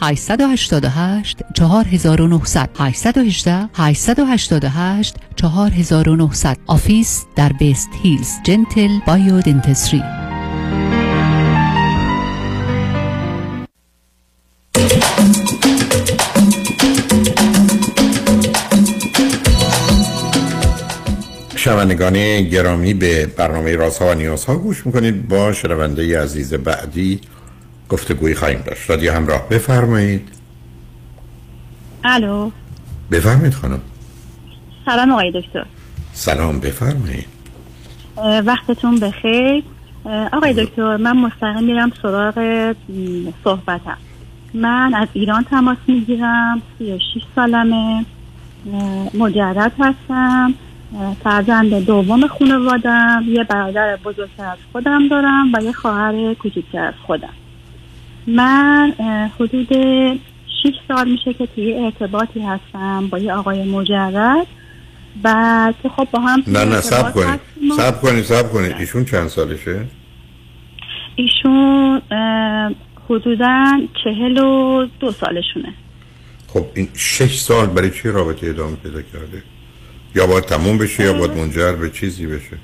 888 0.00 1.42
4900 1.54 2.70
818 2.78 3.68
888 3.74 5.16
4900 5.36 6.56
office 6.66 7.24
در 7.36 7.52
West 7.52 7.88
Hills 8.02 8.30
Gentle 8.44 8.98
Biodentistry 9.06 10.02
شنوندگان 21.56 22.42
گرامی 22.42 22.94
به 22.94 23.26
برنامه 23.26 23.76
رازها 23.76 24.06
و 24.06 24.14
نیازها 24.14 24.56
گوش 24.56 24.86
می‌کنید. 24.86 25.28
با 25.28 25.52
شنونده 25.52 26.22
عزیز 26.22 26.54
بعدی 26.54 27.20
گفتگویی 27.92 28.34
خواهیم 28.34 28.60
داشت. 28.66 28.90
رادیو 28.90 29.12
همراه. 29.12 29.48
بفرمایید. 29.48 30.28
الو. 32.04 32.50
بفرمایید 33.10 33.54
خانم. 33.54 33.80
سلام 34.84 35.12
آقای 35.12 35.30
دکتر. 35.30 35.66
سلام 36.12 36.60
بفرمایید. 36.60 37.26
وقتتون 38.46 39.00
بخیر. 39.00 39.64
آقای 40.32 40.52
دکتر 40.52 40.96
من 40.96 41.16
مستقیم 41.16 41.64
میرم 41.64 41.92
سراغ 42.02 42.74
صحبتم. 43.44 43.98
من 44.54 44.94
از 44.94 45.08
ایران 45.12 45.44
تماس 45.44 45.78
می‌گیرم 45.86 46.62
36 46.78 47.22
سالمه. 47.34 48.04
مجرد 49.14 49.72
هستم. 49.80 50.54
فرزند 51.24 51.74
دوم 51.74 52.26
خانوادم. 52.26 53.24
یه 53.28 53.44
برادر 53.44 53.96
بزرگتر 53.96 54.44
از 54.44 54.58
خودم 54.72 55.08
دارم 55.08 55.52
و 55.54 55.62
یه 55.62 55.72
خواهر 55.72 56.34
کوچکتر 56.34 56.84
از 56.84 56.94
خودم. 57.06 57.34
من 58.26 58.92
حدود 59.40 59.68
6 60.62 60.72
سال 60.88 61.10
میشه 61.10 61.34
که 61.34 61.46
توی 61.46 61.74
ارتباطی 61.74 62.40
هستم 62.40 63.08
با 63.08 63.18
یه 63.18 63.32
آقای 63.32 63.64
مجرد. 63.64 64.46
بعد 65.22 65.74
که 65.82 65.88
خب 65.88 66.08
با 66.12 66.20
هم 66.20 66.42
نه 66.46 66.64
نه 66.64 66.80
سب 66.80 67.12
کنید 67.12 67.40
و 67.70 67.74
سب 67.76 68.00
کنید 68.00 68.24
سب 68.24 68.52
کنید 68.52 68.72
ایشون 68.78 69.04
چند 69.04 69.28
سالشه؟ 69.28 69.84
ایشون 71.16 72.02
حدودا 73.08 73.80
چهل 74.04 74.38
و 74.38 74.86
دو 75.00 75.12
سالشونه. 75.12 75.74
خب 76.48 76.66
این 76.74 76.88
شش 76.94 77.38
سال 77.38 77.66
برای 77.66 77.90
چی 77.90 78.08
رابطه 78.08 78.48
ادامه 78.48 78.76
پیدا 78.76 79.02
کرده؟ 79.02 79.42
یا 80.14 80.26
باید 80.26 80.44
تموم 80.44 80.78
بشه 80.78 81.04
یا 81.04 81.12
باید 81.12 81.30
منجر 81.30 81.72
به 81.72 81.90
چیزی 81.90 82.26
بشه؟ 82.26 82.58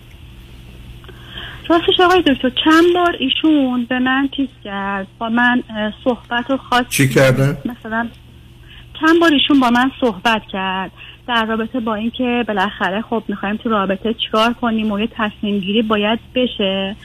راستش 1.68 2.00
آقای 2.00 2.22
دکتر 2.22 2.50
چند 2.64 2.84
بار 2.94 3.16
ایشون 3.18 3.84
به 3.88 3.98
من 3.98 4.28
چیز 4.36 4.48
کرد 4.64 5.06
با 5.18 5.28
من 5.28 5.62
صحبت 6.04 6.50
و 6.50 6.56
خواست. 6.56 6.88
چی 6.88 7.08
کردن؟ 7.08 7.56
مثلا 7.64 8.08
چند 9.00 9.20
بار 9.20 9.32
ایشون 9.32 9.60
با 9.60 9.70
من 9.70 9.90
صحبت 10.00 10.42
کرد 10.52 10.90
در 11.28 11.44
رابطه 11.44 11.80
با 11.80 11.94
اینکه 11.94 12.44
بالاخره 12.48 13.02
خب 13.02 13.22
می‌خوایم 13.28 13.56
تو 13.56 13.68
رابطه 13.68 14.14
چیکار 14.14 14.52
کنیم 14.52 14.92
و 14.92 14.98
یه 15.00 15.08
تصمیم 15.16 15.58
گیری 15.58 15.82
باید 15.82 16.18
بشه. 16.34 16.96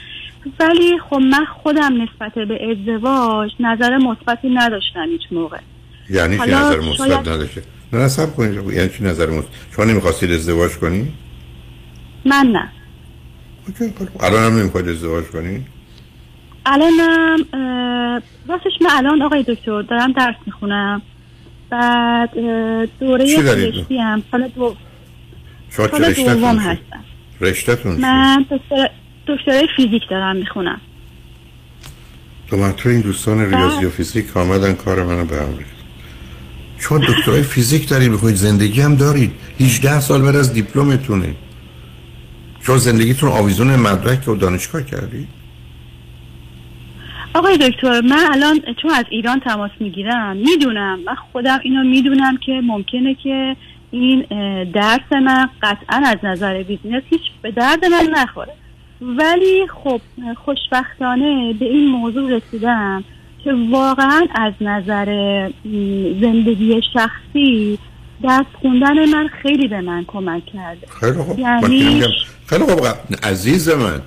ولی 0.59 0.99
خب 1.09 1.15
من 1.15 1.45
خودم 1.45 2.01
نسبت 2.01 2.33
به 2.33 2.71
ازدواج 2.71 3.51
نظر 3.59 3.97
مثبتی 3.97 4.49
نداشتم 4.49 5.05
هیچ 5.09 5.21
موقع. 5.31 5.57
یعنی 6.09 6.37
چی 6.37 6.43
نظر 6.43 6.79
مثبت 6.79 6.97
شاید- 6.97 7.29
نداشته 7.29 7.61
نه 7.93 7.99
نه 7.99 8.07
سب 8.07 8.35
کنید. 8.35 8.73
یعنی 8.73 8.89
چی 8.89 9.03
نظر 9.03 9.29
مثبت 9.29 9.49
شما 9.75 9.85
نمی‌خواستید 9.85 10.31
ازدواج 10.31 10.71
کنی؟ 10.71 11.07
من 12.25 12.45
نه. 12.53 12.71
الان 14.19 14.43
هم 14.43 14.59
نمی‌خواید 14.59 14.89
ازدواج 14.89 15.25
کنی؟ 15.25 15.65
الانم 16.65 17.37
اه، 17.53 18.21
راستش 18.49 18.71
من 18.81 18.89
الان 18.91 19.21
آقای 19.21 19.43
دکتر 19.47 19.81
دارم 19.81 20.11
درس 20.11 20.35
می‌خونم. 20.45 21.01
بعد 21.69 22.29
دوره؟ 22.99 23.25
پزشکی 23.37 23.97
هم. 23.97 24.23
سال 24.31 24.47
دو 24.47 24.75
شما 25.69 25.87
چه 25.87 26.13
سال 26.13 26.13
دوم؟ 26.13 26.57
هستم. 26.57 27.03
رشتهتون 27.41 27.95
چیه؟ 27.95 28.01
من 28.05 28.45
دکتر- 28.51 28.91
دکترای 29.27 29.67
فیزیک 29.77 30.01
دارم 30.09 30.35
می‌خونم. 30.35 30.81
تو 32.49 32.57
مطرح 32.57 32.91
این 32.91 33.01
دوستان 33.01 33.53
ریاضی 33.53 33.85
و 33.85 33.89
فیزیک 33.89 34.37
آمدن 34.37 34.73
کار 34.73 35.03
منو 35.03 35.25
به 35.25 35.35
هم 35.35 35.57
ریخت. 35.57 35.69
شما 36.79 36.97
دکترای 36.97 37.43
فیزیک 37.43 37.89
دارید 37.89 38.11
می‌خواید 38.11 38.35
زندگی 38.35 38.81
هم 38.81 38.95
دارید. 38.95 39.31
18 39.59 39.99
سال 39.99 40.21
بعد 40.21 40.35
از 40.35 40.53
دیپلمتونه. 40.53 41.35
شما 42.65 42.77
زندگیتون 42.77 43.29
آویزون 43.29 43.75
مدرک 43.75 44.27
و 44.27 44.35
دانشگاه 44.35 44.83
کردید 44.83 45.27
آقای 47.33 47.57
دکتر 47.57 48.01
من 48.01 48.25
الان 48.31 48.59
چون 48.81 48.91
از 48.91 49.05
ایران 49.09 49.39
تماس 49.39 49.71
می‌گیرم 49.79 50.37
می‌دونم 50.37 50.99
من 51.05 51.15
خودم 51.31 51.59
اینو 51.63 51.83
می‌دونم 51.83 52.37
که 52.37 52.61
ممکنه 52.63 53.15
که 53.15 53.55
این 53.91 54.25
درس 54.63 55.11
من 55.11 55.49
قطعا 55.61 56.01
از 56.05 56.17
نظر 56.23 56.63
بیزینس 56.63 57.03
هیچ 57.09 57.21
به 57.41 57.51
درد 57.51 57.85
من 57.85 58.09
نخوره. 58.11 58.53
ولی 59.01 59.67
خب 59.67 60.01
خوشبختانه 60.45 61.53
به 61.53 61.65
این 61.65 61.87
موضوع 61.87 62.31
رسیدم 62.31 63.03
که 63.43 63.53
واقعا 63.69 64.27
از 64.35 64.53
نظر 64.61 65.05
زندگی 66.21 66.81
شخصی 66.93 67.79
درس 68.23 68.45
خوندن 68.61 69.05
من 69.05 69.27
خیلی 69.41 69.67
به 69.67 69.81
من 69.81 70.05
کمک 70.07 70.45
کرده. 70.45 70.87
خیلی 70.99 71.17
خوب. 71.17 71.39
من 71.39 71.61
یعنی 71.61 72.03
خیلی 72.47 72.63
خوب. 72.63 72.87
عزیز 73.23 73.69
من 73.69 74.01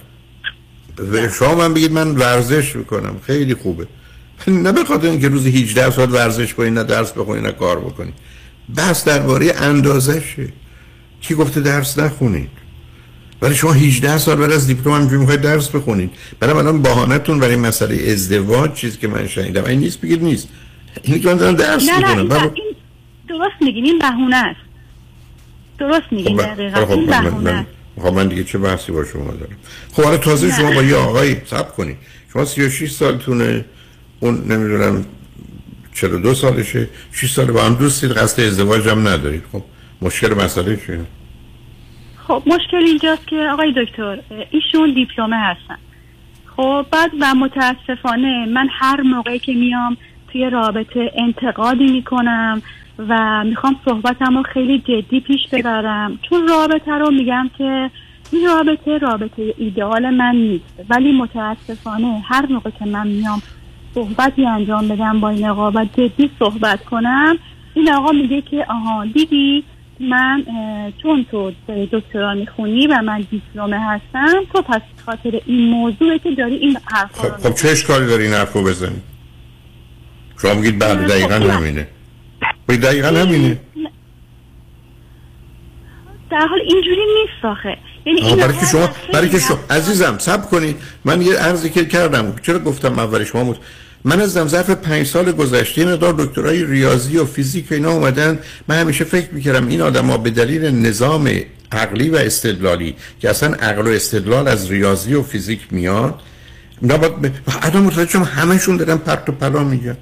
شما 1.38 1.54
من 1.54 1.74
بگید 1.74 1.92
من 1.92 2.16
ورزش 2.16 2.76
می‌کنم. 2.76 3.16
خیلی 3.26 3.54
خوبه. 3.54 3.86
نه 4.48 4.72
به 4.72 4.84
خاطر 4.84 5.06
اینکه 5.06 5.28
روزی 5.28 5.50
18 5.50 5.90
ساعت 5.90 6.08
ورزش 6.08 6.54
کنید 6.54 6.72
نه 6.72 6.84
درس 6.84 7.12
بخونید 7.12 7.44
نه 7.44 7.52
کار 7.52 7.80
بکنید 7.80 8.14
بس 8.76 9.04
درباره 9.04 9.52
اندازشه 9.56 10.48
کی 11.20 11.34
گفته 11.34 11.60
درس 11.60 11.98
نخونید؟ 11.98 12.48
ولی 13.42 13.54
شما 13.54 13.72
18 13.72 14.18
سال 14.18 14.36
بعد 14.36 14.52
از 14.52 14.66
دیپلم 14.66 14.94
همینجوری 14.94 15.20
می‌خواید 15.20 15.40
درس 15.40 15.68
بخونید. 15.68 16.10
برای 16.40 16.54
الان 16.54 16.82
بهانه‌تون 16.82 17.40
برای 17.40 17.56
مسئله 17.56 18.12
ازدواج 18.12 18.72
چیزی 18.72 18.98
که 18.98 19.08
من 19.08 19.26
شنیدم. 19.26 19.64
این 19.64 19.80
نیست 19.80 20.00
بگید 20.00 20.22
نیست. 20.22 20.48
اینی 21.02 21.20
که 21.20 21.28
من 21.28 21.36
دارم 21.36 21.56
درس 21.56 21.88
نه 21.88 21.98
نه 21.98 22.08
این, 22.08 22.20
می‌کنم 22.20 22.52
این 22.54 22.65
درست 23.28 23.56
میگین 23.60 23.84
این 23.84 23.98
بهونه 23.98 24.36
است. 24.36 24.60
درست 25.78 26.06
میگین 26.10 26.36
دقیقا. 26.36 26.86
خب 26.86 26.90
این 26.90 27.06
بهونه 27.06 27.50
است. 27.50 27.68
خب 28.00 28.06
من 28.06 28.28
دیگه 28.28 28.44
چه 28.44 28.58
بحثی 28.58 28.92
با 28.92 29.04
شما 29.04 29.30
دارم؟ 29.30 29.56
خب 29.92 30.02
حالا 30.02 30.16
تازه. 30.16 30.52
شما 30.52 30.70
با 30.70 30.82
یه 30.82 30.96
آقای 30.96 31.36
سب 31.44 31.74
کنید 31.74 31.96
شما 32.32 32.44
36 32.44 32.90
سالتونه 32.90 33.64
اون 34.20 34.34
نمی‌دونم 34.34 35.04
42 35.94 36.34
سالشه. 36.34 36.88
6 37.12 37.32
سال 37.32 37.46
با 37.46 37.62
هم 37.62 37.74
دوستید 37.74 38.10
قصد 38.10 38.42
ازدواج 38.42 38.88
هم 38.88 39.08
ندارید. 39.08 39.42
خب 39.52 39.62
مشکل 40.02 40.34
مسئله 40.34 40.76
چیه؟ 40.76 41.00
خب 42.28 42.42
مشکل 42.46 42.76
اینجاست 42.76 43.26
که 43.26 43.36
آقای 43.52 43.74
دکتر 43.76 44.18
ایشون 44.50 44.94
دیپلمه 44.94 45.36
هستن. 45.36 45.78
خب 46.56 46.86
بعد 46.90 47.10
و 47.20 47.34
متاسفانه 47.34 48.46
من 48.46 48.68
هر 48.72 49.00
موقعی 49.00 49.38
که 49.38 49.52
میام 49.52 49.96
توی 50.32 50.50
رابطه 50.50 51.12
انتقادی 51.18 51.86
می‌کنم. 51.92 52.62
و 52.98 53.44
می‌خوام 53.44 53.76
صحبتم 53.84 54.36
رو 54.36 54.42
خیلی 54.42 54.78
جدی 54.78 55.20
پیش 55.20 55.40
ببرم. 55.52 56.18
چون 56.22 56.48
رابطه 56.48 56.92
رو 56.92 57.10
میگم 57.10 57.50
که 57.58 57.90
این 58.32 58.46
رابطه 58.46 58.98
رابطه 58.98 59.54
ایدئال 59.58 60.10
من 60.10 60.36
نیست. 60.36 60.64
ولی 60.90 61.12
متاسفانه 61.12 62.22
هر 62.28 62.46
موقع 62.46 62.70
که 62.70 62.84
من 62.84 63.06
میام 63.06 63.42
صحبتی 63.94 64.46
انجام 64.46 64.88
بدم 64.88 65.20
با 65.20 65.28
این 65.28 65.48
آقا 65.48 65.70
و 65.70 65.84
جدی 65.84 66.30
صحبت 66.38 66.84
کنم 66.84 67.38
این 67.74 67.92
آقا 67.92 68.12
میگه 68.12 68.42
که 68.42 68.66
آها 68.68 69.04
دیدی 69.04 69.64
من 70.00 70.44
چون 71.02 71.26
تو 71.30 71.52
دکترا 71.92 72.34
می‌خونی 72.34 72.86
و 72.86 73.02
من 73.02 73.26
دیپلمه 73.30 73.78
هستم 73.80 74.44
تو 74.52 74.62
پس 74.62 74.80
خاطر 75.06 75.40
این 75.46 75.70
موضوعه 75.70 76.18
که 76.18 76.30
داری 76.30 76.54
این 76.54 76.76
حرفا 76.84 77.28
رو 77.28 77.34
خب 77.34 77.54
چه 77.54 77.68
اشکالی 77.68 78.06
داری 78.06 78.24
این 78.24 78.32
حرف 78.32 78.52
رو 78.52 78.62
بزنی؟ 78.62 79.02
شما 80.42 80.54
میگید 80.54 80.78
بله 80.78 80.94
خب، 80.94 81.06
دقیقا 81.06 81.38
نه. 81.38 81.52
همینه. 81.52 81.88
خب 82.66 82.76
دقیقا 82.76 83.08
همینه. 83.08 83.60
در 86.30 86.46
حال 86.46 86.60
اینجوری 86.60 86.96
نیست 86.96 87.44
آخه. 87.44 87.76
یعنی 88.06 88.36
برای 88.36 88.56
که 88.56 88.66
شما 88.66 88.88
برای 89.12 89.28
که 89.28 89.38
شما 89.38 89.58
عزیزم 89.70 90.18
صبر 90.18 90.46
کنید 90.46 90.76
من 91.04 91.22
یه 91.22 91.36
عرضی 91.36 91.70
که 91.70 91.84
کردم. 91.84 92.34
چرا 92.42 92.58
گفتم 92.58 92.98
اول 92.98 93.24
شما 93.24 93.44
بود؟ 93.44 93.58
من 94.04 94.20
از 94.20 94.32
ظرف 94.32 94.70
پنج 94.70 95.06
سال 95.06 95.32
گذشته 95.32 95.84
مقدار 95.84 96.12
دکترای 96.12 96.64
ریاضی 96.64 97.18
و 97.18 97.24
فیزیک 97.24 97.72
اینا 97.72 97.90
اومدن. 97.90 98.38
من 98.68 98.80
همیشه 98.80 99.04
فکر 99.04 99.30
می‌کردم 99.32 99.68
این 99.68 99.82
آدما 99.82 100.16
به 100.18 100.30
دلیل 100.30 100.64
نظام 100.64 101.30
عقلی 101.72 102.10
و 102.10 102.16
استدلالی 102.16 102.94
که 103.20 103.30
اصلا 103.30 103.54
عقل 103.54 103.86
و 103.86 103.90
استدلال 103.90 104.48
از 104.48 104.70
ریاضی 104.70 105.14
و 105.14 105.22
فیزیک 105.22 105.60
میاد 105.70 106.20
اینا 106.82 106.96
باید 106.96 107.22
ب... 107.22 107.30
الان 107.62 107.82
متوجه 107.82 108.18
همشون 108.18 108.76
دارن 108.76 108.96
پرت 108.96 109.28
و 109.28 109.32
پلا 109.32 109.64
میگن. 109.64 109.96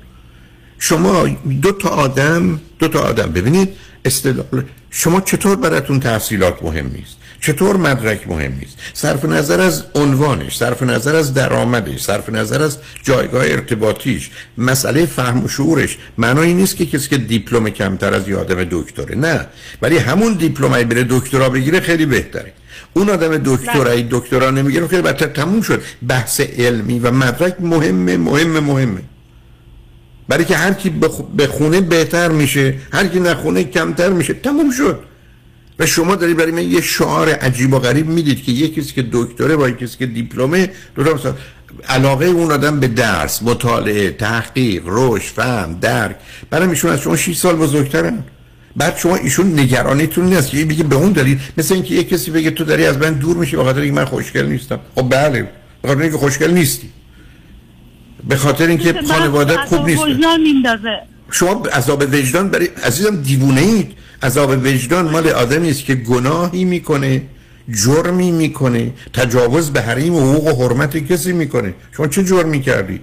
شما 0.88 1.28
دو 1.62 1.72
تا 1.72 1.88
آدم 1.88 2.60
دو 2.78 2.88
تا 2.88 3.00
آدم. 3.00 3.32
ببینید 3.32 3.68
استدلال 4.04 4.64
شما 4.90 5.20
چطور 5.20 5.56
براتون 5.56 6.00
تحصیلات 6.00 6.62
مهم 6.62 6.86
نیست؟ 6.86 7.16
چطور 7.40 7.76
مدرک 7.76 8.28
مهم 8.28 8.52
نیست؟ 8.60 8.78
صرف 8.92 9.24
نظر 9.24 9.60
از 9.60 9.84
عنوانش 9.94 10.56
صرف 10.56 10.82
نظر 10.82 11.16
از 11.16 11.34
درآمدش 11.34 12.00
صرف 12.00 12.28
نظر 12.28 12.62
از 12.62 12.78
جایگاه 13.02 13.44
ارتباطیش 13.44 14.30
مسئله 14.58 15.06
فهم 15.06 15.44
و 15.44 15.48
شعورش. 15.48 15.98
معنایی 16.18 16.54
نیست 16.54 16.76
که 16.76 16.86
کسی 16.86 17.08
که 17.08 17.18
دیپلم 17.18 17.70
کمتر 17.70 18.14
از 18.14 18.28
یه 18.28 18.36
آدم 18.36 18.64
دکتره. 18.70 19.14
نه. 19.16 19.46
ولی 19.82 19.98
همون 19.98 20.32
دیپلمای 20.32 20.84
بره 20.84 21.06
دکترا 21.10 21.48
بگیره 21.48 21.80
خیلی 21.80 22.06
بهتره. 22.06 22.52
اون 22.94 23.10
آدم 23.10 23.36
دکترای 23.44 24.06
دکترا 24.10 24.50
نمی‌گیره 24.50 24.86
خیلی 24.88 25.02
بدتر 25.02 25.26
تموم 25.26 25.62
شد. 25.62 25.82
بحث 26.08 26.40
علمی 26.40 26.98
و 26.98 27.10
مدرک 27.10 27.56
مهمه 27.60 28.16
مهمه 28.16 28.60
مهمه. 28.60 29.00
برای 30.28 30.44
که 30.44 30.56
هر 30.56 30.72
کی 30.72 30.92
بخ- 31.02 31.40
بخونه 31.40 31.80
بهتر 31.80 32.28
میشه 32.28 32.74
هر 32.92 33.06
کی 33.06 33.20
نخونه 33.20 33.64
کمتر 33.64 34.08
میشه 34.08 34.34
تموم 34.34 34.70
شد. 34.70 34.98
و 35.78 35.86
شما 35.86 36.14
داری 36.14 36.34
برای 36.34 36.52
من 36.52 36.70
یه 36.70 36.80
شعار 36.80 37.28
عجیب 37.28 37.74
و 37.74 37.78
غریب 37.78 38.06
می‌دید 38.06 38.44
که 38.44 38.52
یه 38.52 38.68
کسی 38.68 38.92
که 38.92 39.04
دکتره 39.12 39.56
با 39.56 39.68
یه 39.68 39.74
کسی 39.74 39.98
که 39.98 40.06
دیپلمه 40.06 40.70
علاقه 41.88 42.26
اون 42.26 42.52
آدم 42.52 42.80
به 42.80 42.88
درس 42.88 43.42
مطالعه 43.42 44.10
تحقیق 44.10 44.82
رشد 44.86 45.32
فهم 45.32 45.78
درک. 45.80 46.16
برای 46.50 46.68
ایشون 46.68 46.90
از 46.90 47.00
شما 47.00 47.16
6 47.16 47.36
سال 47.36 47.56
بزرگترن. 47.56 48.24
بعد 48.76 48.96
شما 48.96 49.16
ایشون 49.16 49.58
نگرانیتون 49.60 50.24
نیست. 50.24 50.50
که 50.50 50.64
بگه 50.64 50.84
به 50.84 50.96
اون 50.96 51.12
دلیل 51.12 51.38
مثل 51.56 51.74
اینکه 51.74 51.94
یه 51.94 52.04
کسی 52.04 52.30
بگه 52.30 52.50
تو 52.50 52.64
داری 52.64 52.86
از 52.86 52.98
من 52.98 53.12
دور 53.12 53.36
میشی 53.36 53.56
به 53.56 53.64
خاطر 53.64 53.90
من 53.90 54.04
خوشگل 54.04 54.46
نیستم. 54.46 54.80
خب 54.94 55.08
بله 55.10 55.50
به 55.82 55.88
خاطر 55.88 56.00
اینکه 56.02 56.18
خوشگل 56.18 56.50
نیستی. 56.50 56.88
به 58.28 58.36
خاطر 58.36 58.66
اینکه 58.66 58.92
بعض 58.92 59.68
خوب 59.68 59.86
نیست. 59.86 60.02
شما 61.30 61.62
عذاب 61.72 62.02
وجدان 62.12 62.48
برای 62.48 62.68
عزیزم 62.84 63.16
دیوونه 63.16 63.60
اید. 63.60 63.92
عذاب 64.22 64.50
وجدان 64.50 65.10
مال 65.10 65.28
آدمی 65.28 65.70
است 65.70 65.84
که 65.84 65.94
گناهی 65.94 66.64
می‌کنه 66.64 67.22
جرمی 67.70 68.30
می‌کنه 68.30 68.92
تجاوز 69.12 69.70
به 69.70 69.80
حریم 69.80 70.14
و 70.14 70.32
حقوق 70.32 70.60
و 70.60 70.64
حرمت 70.64 70.96
کسی 70.96 71.32
می‌کنه. 71.32 71.74
شما 71.96 72.06
چه 72.06 72.24
جرمی 72.24 72.60
کردید 72.60 73.00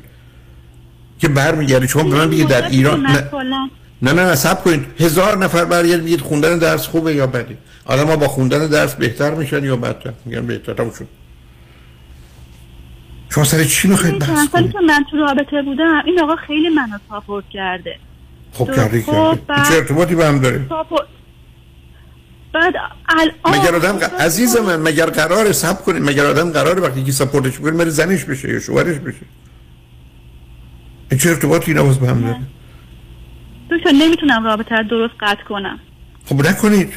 که 1.19 1.27
برمیگردی. 1.27 1.87
شما 1.87 2.03
به 2.03 2.15
من 2.15 2.29
بگید 2.29 2.47
در 2.47 2.67
ایران 2.67 3.01
نه, 3.01 3.29
نه 4.01 4.13
نه 4.13 4.35
سب 4.35 4.63
کنید. 4.63 4.85
هزار 4.99 5.37
نفر 5.37 5.65
برگرد 5.65 6.03
میگید 6.03 6.21
خوندن 6.21 6.57
درس 6.57 6.87
خوبه 6.87 7.15
یا 7.15 7.27
بده. 7.27 7.57
آدم 7.85 8.07
ها 8.07 8.15
با 8.15 8.27
خوندن 8.27 8.67
درس 8.67 8.95
بهتر 8.95 9.33
میشن 9.33 9.63
یا 9.63 9.75
بدتر؟ 9.75 10.13
میگن 10.25 10.47
بهتر. 10.47 10.73
شد. 10.73 11.20
شما 13.33 13.43
سر 13.43 13.63
چی 13.63 13.87
می‌خواید 13.87 14.19
بحث 14.19 14.47
کنید؟ 14.49 14.77
من 14.77 15.05
تو 15.11 15.17
رابطه 15.17 15.61
بودم 15.61 16.01
این 16.05 16.19
آقا 16.21 16.35
خیلی 16.35 16.69
منو 16.69 16.97
ساپورت 17.09 17.45
کرده. 17.53 17.99
خب 18.53 18.75
کردی 18.75 19.01
خب، 19.01 19.11
کردی. 19.11 19.41
بعد- 19.47 19.67
چه 19.67 19.73
ارتباطی 19.75 20.15
به 20.15 20.25
هم 20.25 20.39
داره 20.39 20.65
ساپورت 20.69 21.07
بعد 22.53 22.73
الان 23.09 23.59
مگر 23.59 23.75
آدم 23.75 23.99
ق- 23.99 24.21
عزیز 24.21 24.57
من 24.57 24.75
مگر 24.75 25.05
قرار 25.05 25.51
سب 25.51 25.83
کنید 25.83 26.03
مگر 26.03 26.25
آدم 26.25 26.51
قرار 26.51 26.81
وقتی 26.83 27.03
که 27.03 27.11
سپورتش 27.11 27.59
بکنه 27.59 27.71
بره 27.71 27.89
زنش 27.89 28.23
بشه 28.23 28.53
یا 28.53 28.59
شوهرش 28.59 28.97
بشه؟ 28.97 29.25
این 31.11 31.19
چه 31.19 31.29
ارتباطی 31.29 31.73
باز 31.73 31.99
به 31.99 32.07
هم 32.07 32.21
داره 32.21 32.39
دکتر 33.71 33.91
نمی‌تونم 33.91 34.43
رابطه 34.43 34.75
رو 34.75 34.83
درست 34.83 35.13
قطع 35.19 35.43
کنم. 35.43 35.79
خب 36.25 36.47
نکنید. 36.47 36.93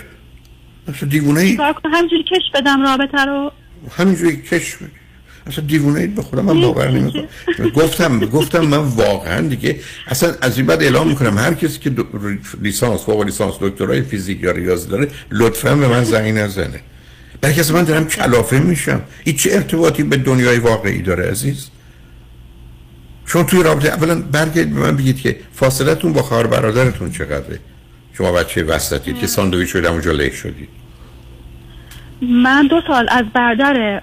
اصلا 0.89 1.09
دیوونه 1.09 1.57
کنم؟ 1.57 1.95
همینجوری 1.95 2.23
کش 2.23 2.43
بدم 2.55 2.83
رابطه 2.83 3.25
رو. 3.25 3.53
همینجوری 3.99 4.37
کش 4.43 4.77
بدید. 4.77 5.04
اصلا 5.47 5.65
دیوونه 5.65 6.01
اید 6.01 6.15
به 6.15 6.23
خودم 6.23 6.45
من 6.45 6.61
باور 6.61 6.91
نمی‌کنم. 6.91 7.27
گفتم 7.75 8.21
گفتم 8.21 8.61
من 8.61 8.79
واقعا 8.79 9.49
دیگه 9.49 9.81
اصلا 10.07 10.35
از 10.41 10.57
این 10.57 10.67
بعد 10.67 10.83
اعلام 10.83 11.09
می‌کنم 11.09 11.39
هر 11.39 11.55
کسی 11.55 11.79
که 11.79 11.93
لیسانس 12.63 13.01
فوق 13.01 13.23
لیسانس 13.23 13.55
دکترای 13.61 14.03
فیزیک 14.03 14.43
یا 14.43 14.51
ریاضی 14.51 14.89
داره 14.89 15.09
لطفا 15.31 15.75
به 15.75 15.89
من 15.89 16.05
زنگ 16.05 16.39
نزنه. 16.39 16.81
برای 17.41 17.55
کسی 17.55 17.73
من 17.73 17.85
دارم 17.85 18.07
کلافه 18.07 18.59
میشم. 18.59 19.03
این 19.25 19.37
چه 19.37 19.51
ارتباطی 19.53 20.03
به 20.03 20.17
دنیای 20.17 20.59
واقعی 20.59 21.03
داره 21.03 21.31
عزیز؟ 21.31 21.67
چون 23.27 23.47
توی 23.47 23.63
رابطه 23.63 23.89
اولا 23.89 24.21
برگردید 24.21 24.75
به 24.75 24.81
من 24.81 24.97
بگید 24.97 25.21
که 25.21 25.37
فاصلتون 25.55 26.13
با 26.13 26.23
خواهر 26.23 26.47
برادرتون 26.47 27.11
چقدره؟ 27.11 27.59
شما 28.13 28.33
بچه 28.33 28.63
وسطید 28.63 29.19
که 29.19 29.27
ساندویچ 29.27 29.69
شده 29.69 29.91
اونجا 29.91 30.13
له 30.13 30.31
شدید. 30.31 30.69
من 32.29 32.67
دو 32.67 32.81
سال 32.87 33.07
از 33.11 33.25
برادر 33.35 34.03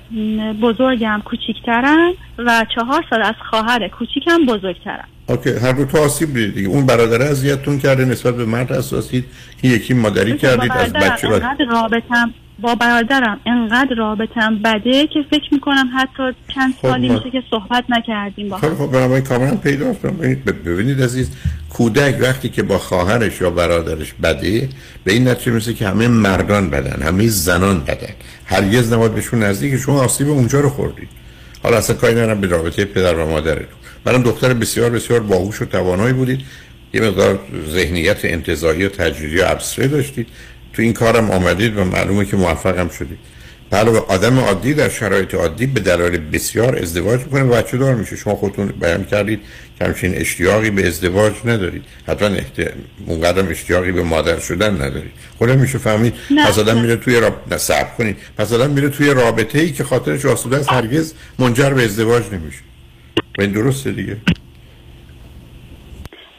بزرگم 0.61 1.21
کوچیکترم 1.25 2.13
و 2.37 2.65
چهار 2.75 3.05
سال 3.09 3.21
از 3.21 3.35
خواهر 3.49 3.87
کوچیکم 3.87 4.45
بزرگترم. 4.45 5.07
اوکی 5.29 5.49
هر 5.49 5.71
دو 5.71 5.85
تا 5.85 5.99
آسیب 5.99 6.33
دیدید 6.33 6.55
دیگه. 6.55 6.67
اون 6.67 6.85
برادر 6.85 7.21
اذیتتون 7.21 7.79
کرده 7.79 8.05
نسبت 8.05 8.35
به 8.35 8.45
مرد 8.45 8.71
حساسید 8.71 9.25
این 9.61 9.73
یکی 9.73 9.93
مادری 9.93 10.37
کردید 10.37 10.71
از 10.71 10.93
بچه 10.93 11.27
رابطم 11.69 12.33
با 12.61 12.75
برادرم 12.75 13.39
انقدر 13.45 13.95
رابطم 13.95 14.59
بده 14.63 15.07
که 15.07 15.19
فکر 15.31 15.53
می‌کنم 15.53 15.89
حتی 15.97 16.23
چند 16.55 16.73
خب، 16.81 16.87
سالی 16.87 17.07
ما- 17.09 17.13
میشه 17.13 17.31
که 17.31 17.43
صحبت 17.49 17.83
نکردیم 17.89 18.49
با 18.49 18.57
خب 18.57 18.91
بنابراین 18.91 19.23
کاملا 19.23 19.55
پیدا 19.55 19.93
ببینید 20.65 21.03
عزیز 21.03 21.31
کودک 21.69 22.17
وقتی 22.21 22.49
که 22.49 22.63
با 22.63 22.77
خواهرش 22.77 23.41
یا 23.41 23.49
برادرش 23.49 24.13
بده 24.23 24.69
به 25.03 25.13
این 25.13 25.27
نتیجه 25.27 25.51
می‌رسه 25.51 25.73
که 25.73 25.87
همه 25.87 26.07
مردان 26.07 26.69
بدن 26.69 27.01
همه 27.01 27.27
زنان 27.27 27.79
بدن. 27.79 28.13
هرگز 28.45 28.93
نباید 28.93 29.15
بهشون 29.15 29.43
نزدیک 29.43 29.77
شما 29.77 30.03
آسیب 30.03 30.29
اونجا 30.29 30.59
رو 30.59 30.69
خوردید. 30.69 31.09
حالا 31.63 31.77
اصلا 31.77 31.95
کاری 31.95 32.13
ندارم 32.13 32.41
به 32.41 32.47
رابطه 32.47 32.85
پدر 32.85 33.15
و 33.15 33.29
مادرتون. 33.29 33.65
برام 34.03 34.23
دختر 34.23 34.53
بسیار 34.53 34.89
بسیار 34.89 35.19
باهوش 35.19 35.61
و 35.61 35.65
توانایی 35.65 36.13
بودید. 36.13 36.39
یه 36.93 37.01
مقدار 37.01 37.39
ذهنیت 37.69 38.25
انتزاعی 38.25 38.85
و 38.85 38.89
تجریدی 38.89 39.39
و 39.39 39.43
داشتید. 39.87 40.27
تو 40.73 40.81
این 40.81 40.93
کارم 40.93 41.31
آمدید 41.31 41.77
و 41.77 41.83
معلومه 41.83 42.25
که 42.25 42.37
موفقم 42.37 42.89
شدید. 42.89 43.17
علاوه 43.73 43.99
آدم 44.07 44.39
عادی 44.39 44.73
در 44.73 44.89
شرایط 44.89 45.35
عادی 45.35 45.65
به 45.65 45.79
دلایل 45.79 46.17
بسیار 46.17 46.77
ازدواج 46.77 47.19
می‌کنه 47.19 47.43
و 47.43 47.49
بچه 47.49 47.77
دار 47.77 47.95
میشه. 47.95 48.15
شما 48.15 48.35
خودتون 48.35 48.67
بیان 48.67 49.03
کردید 49.03 49.39
که 49.79 49.85
همچین 49.85 50.15
اشتیاقی 50.15 50.69
به 50.69 50.87
ازدواج 50.87 51.33
ندارید. 51.45 51.83
حتما 52.07 52.27
احت... 52.27 52.73
اونقدر 53.05 53.49
اشتیاقی 53.49 53.91
به 53.91 54.03
مادر 54.03 54.39
شدن 54.39 54.73
ندارید. 54.73 55.11
خودم 55.37 55.59
میشه 55.59 55.77
فهمید. 55.77 56.13
پس 56.47 56.59
آدم 56.59 56.81
میره 56.81 56.95
توی 56.95 57.19
راب... 57.19 57.41
نه 57.51 57.57
صبر 57.57 57.89
کنید. 57.97 58.17
پس 58.37 58.53
آدم 58.53 58.69
میره 58.69 58.89
توی 58.89 59.13
رابطه 59.13 59.59
ای 59.59 59.71
که 59.71 59.83
خاطرش 59.83 60.25
آسوده 60.25 60.57
است 60.57 60.71
هرگز 60.71 61.13
منجر 61.39 61.69
به 61.69 61.83
ازدواج 61.83 62.23
نمیشه. 62.31 62.59
و 63.37 63.41
این 63.41 63.51
درسته 63.51 63.91
دیگه؟ 63.91 64.17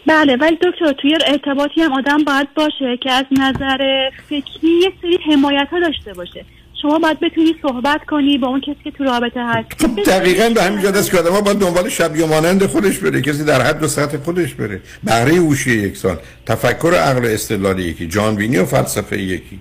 بله 0.07 0.37
ولی 0.37 0.57
دکتر 0.57 0.93
توی 0.93 1.19
ارتباطی 1.27 1.81
هم 1.81 1.93
آدم 1.93 2.25
باید 2.25 2.55
باشه 2.55 2.97
که 3.03 3.13
از 3.13 3.25
نظر 3.31 4.11
فکری 4.29 4.69
یه 4.83 4.93
سری 5.03 5.19
حمایت 5.33 5.69
ها 5.71 5.81
داشته 5.81 6.15
باشه. 6.15 6.45
شما 6.83 6.99
باید 6.99 7.21
بتونی 7.21 7.55
صحبت 7.63 8.05
کنی 8.05 8.39
با 8.39 8.49
اون 8.49 8.61
کسی 8.61 8.79
که 8.85 8.91
تو 8.91 9.05
رابطه 9.05 9.41
هست. 9.45 9.69
دقیقا 10.07 10.49
به 10.49 10.63
همین 10.63 10.87
است 10.87 11.11
که 11.11 11.19
آدم 11.19 11.41
باید 11.41 11.59
دنبال 11.59 11.89
شبیه 11.89 12.27
مانند 12.27 12.67
خودش 12.67 12.99
بره 12.99 13.23
کسی 13.23 13.45
در 13.45 13.63
حد 13.63 13.83
و 13.83 13.89
سطح 13.89 14.17
خودش 14.17 14.55
بره. 14.55 14.81
بهره 15.05 15.35
هوشی 15.35 15.71
یکسان 15.71 16.19
تفکر 16.47 16.87
و 16.87 16.95
عقل 16.95 17.27
استدلال 17.27 17.79
یکی 17.79 18.07
جانبینی 18.07 18.59
و 18.59 18.65
فلسفه 18.65 19.23
یکی. 19.23 19.61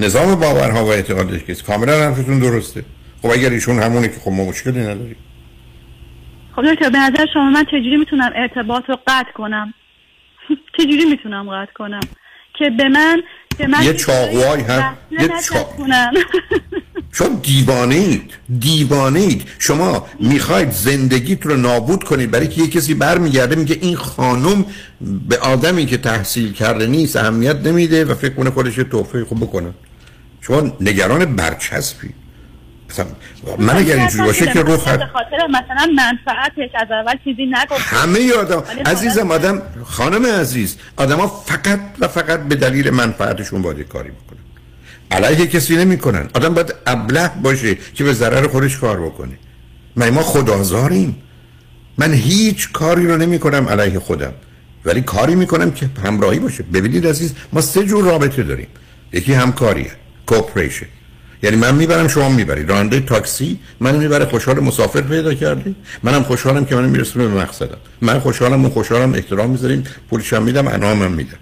نظام 0.00 0.34
باورها 0.34 0.84
و 0.84 0.88
اعتقادش 0.88 1.44
کسی 1.44 1.62
کاملا 1.62 1.92
حرفتون 1.92 2.38
درسته. 2.38 2.84
خب 3.22 3.30
اگر 3.30 3.50
ایشون 3.50 3.78
همونه 3.78 4.08
که 4.08 4.20
خب 4.20 4.30
ما 4.30 4.44
مشکلی 4.44 4.80
نداریم. 4.80 5.16
خب 6.56 6.72
دکتر 6.72 6.90
به 6.90 6.98
نظر 6.98 7.26
شما 7.34 7.50
من 7.50 7.64
چجوری 7.64 7.96
می‌تونم 7.96 8.30
ارتباط 8.34 8.84
رو 8.88 8.98
قطع 9.06 9.32
کنم؟ 9.32 9.74
چجوری 10.78 11.04
می‌تونم 11.04 11.50
قطع 11.50 11.72
کنم؟ 11.72 12.00
که 12.58 12.70
به 12.70 12.88
من 12.88 13.22
به 13.58 13.66
من 13.66 13.82
یه 13.82 13.94
چاقوهایی 13.94 14.62
هست 14.62 14.96
یه 15.10 15.30
چون 17.12 17.40
دیوانه 17.42 17.94
اید 17.94 18.34
دیوانه 18.58 19.20
اید 19.20 19.48
شما 19.58 20.06
می‌خواید 20.20 20.70
زندگیت 20.70 21.46
رو 21.46 21.56
نابود 21.56 22.04
کنید 22.04 22.30
برای 22.30 22.48
که 22.48 22.60
یه 22.60 22.68
کسی 22.68 22.94
برمیگرده 22.94 23.56
میگه 23.56 23.78
این 23.80 23.96
خانم 23.96 24.64
به 25.28 25.38
آدمی 25.38 25.86
که 25.86 25.96
تحصیل 25.96 26.52
کرده 26.52 26.86
نیست 26.86 27.16
اهمیت 27.16 27.56
نمیده 27.56 28.04
و 28.04 28.14
فکر 28.14 28.34
کنه 28.34 28.50
خودش 28.50 28.78
یه 28.78 28.84
تحفه 28.84 29.24
خوب 29.24 29.40
بکنه. 29.40 29.74
شما 30.40 30.72
نگران 30.80 31.36
برچسبی 31.36 32.08
مثلا 32.08 32.25
من 33.58 33.76
اگر 33.76 33.96
اینجوری 33.96 34.24
باشه 34.24 34.46
که 34.46 34.62
رو 34.62 34.76
خاطر 34.76 35.46
مثلا 35.48 35.86
منفعتش 35.96 36.70
از 36.74 36.88
اول 36.90 37.14
چیزی 37.24 37.46
نگفت. 37.46 37.80
همه 37.80 38.32
آدم 38.32 38.62
ولی 38.68 38.80
عزیزم 38.80 39.30
آدم 39.30 39.62
خانم 39.84 40.26
عزیز 40.26 40.76
آدما 40.96 41.26
فقط 41.26 41.80
و 41.98 42.08
فقط 42.08 42.40
به 42.40 42.54
دلیل 42.54 42.90
منفعتشون 42.90 43.62
باید 43.62 43.88
کاری 43.88 44.10
بکنن. 44.10 44.38
علیه 45.10 45.46
کسی 45.46 45.76
نمی‌کنن. 45.76 46.28
آدم 46.34 46.54
باید 46.54 46.74
ابله 46.86 47.30
باشه 47.42 47.74
که 47.94 48.04
به 48.04 48.12
ضرر 48.12 48.48
خودش 48.48 48.78
کار 48.78 49.00
بکنه. 49.00 49.38
من 49.96 50.10
ما 50.10 50.22
خدازاریم 50.22 51.22
من 51.98 52.12
هیچ 52.14 52.72
کاری 52.72 53.06
رو 53.06 53.16
نمی 53.16 53.38
کنم 53.38 53.68
علیه 53.68 53.98
خودم. 53.98 54.32
ولی 54.84 55.00
کاری 55.00 55.34
می‌کنم 55.34 55.70
که 55.70 55.90
همراهی 56.04 56.38
باشه. 56.38 56.62
ببینید 56.62 57.06
عزیز 57.06 57.34
ما 57.52 57.60
سه 57.60 57.84
جور 57.84 58.04
رابطه 58.04 58.42
داریم. 58.42 58.68
یکی 59.12 59.32
همکاریه 59.32 59.90
کوپریشن 60.26 60.86
یعنی 61.46 61.56
من 61.56 61.74
می‌برم 61.74 62.08
شما 62.08 62.28
می‌برید 62.28 62.70
راننده 62.70 63.00
تاکسی 63.00 63.58
من 63.80 63.96
می‌بره 63.96 64.24
خوشحال 64.24 64.60
مسافر 64.60 65.00
پیدا 65.00 65.34
کرده 65.34 65.74
منم 66.02 66.22
خوشحالم 66.22 66.64
که 66.64 66.76
من 66.76 66.88
میرسونه 66.88 67.28
به 67.28 67.34
مقصدم. 67.34 67.76
من 68.00 68.18
خوشحالم 68.18 68.64
و 68.64 68.70
خوشحالم 68.70 69.14
احترام 69.14 69.50
می‌ذاریم. 69.50 69.84
پولشم 70.10 70.42
میدم 70.42 70.68
انعامم 70.68 71.12
میدم. 71.12 71.36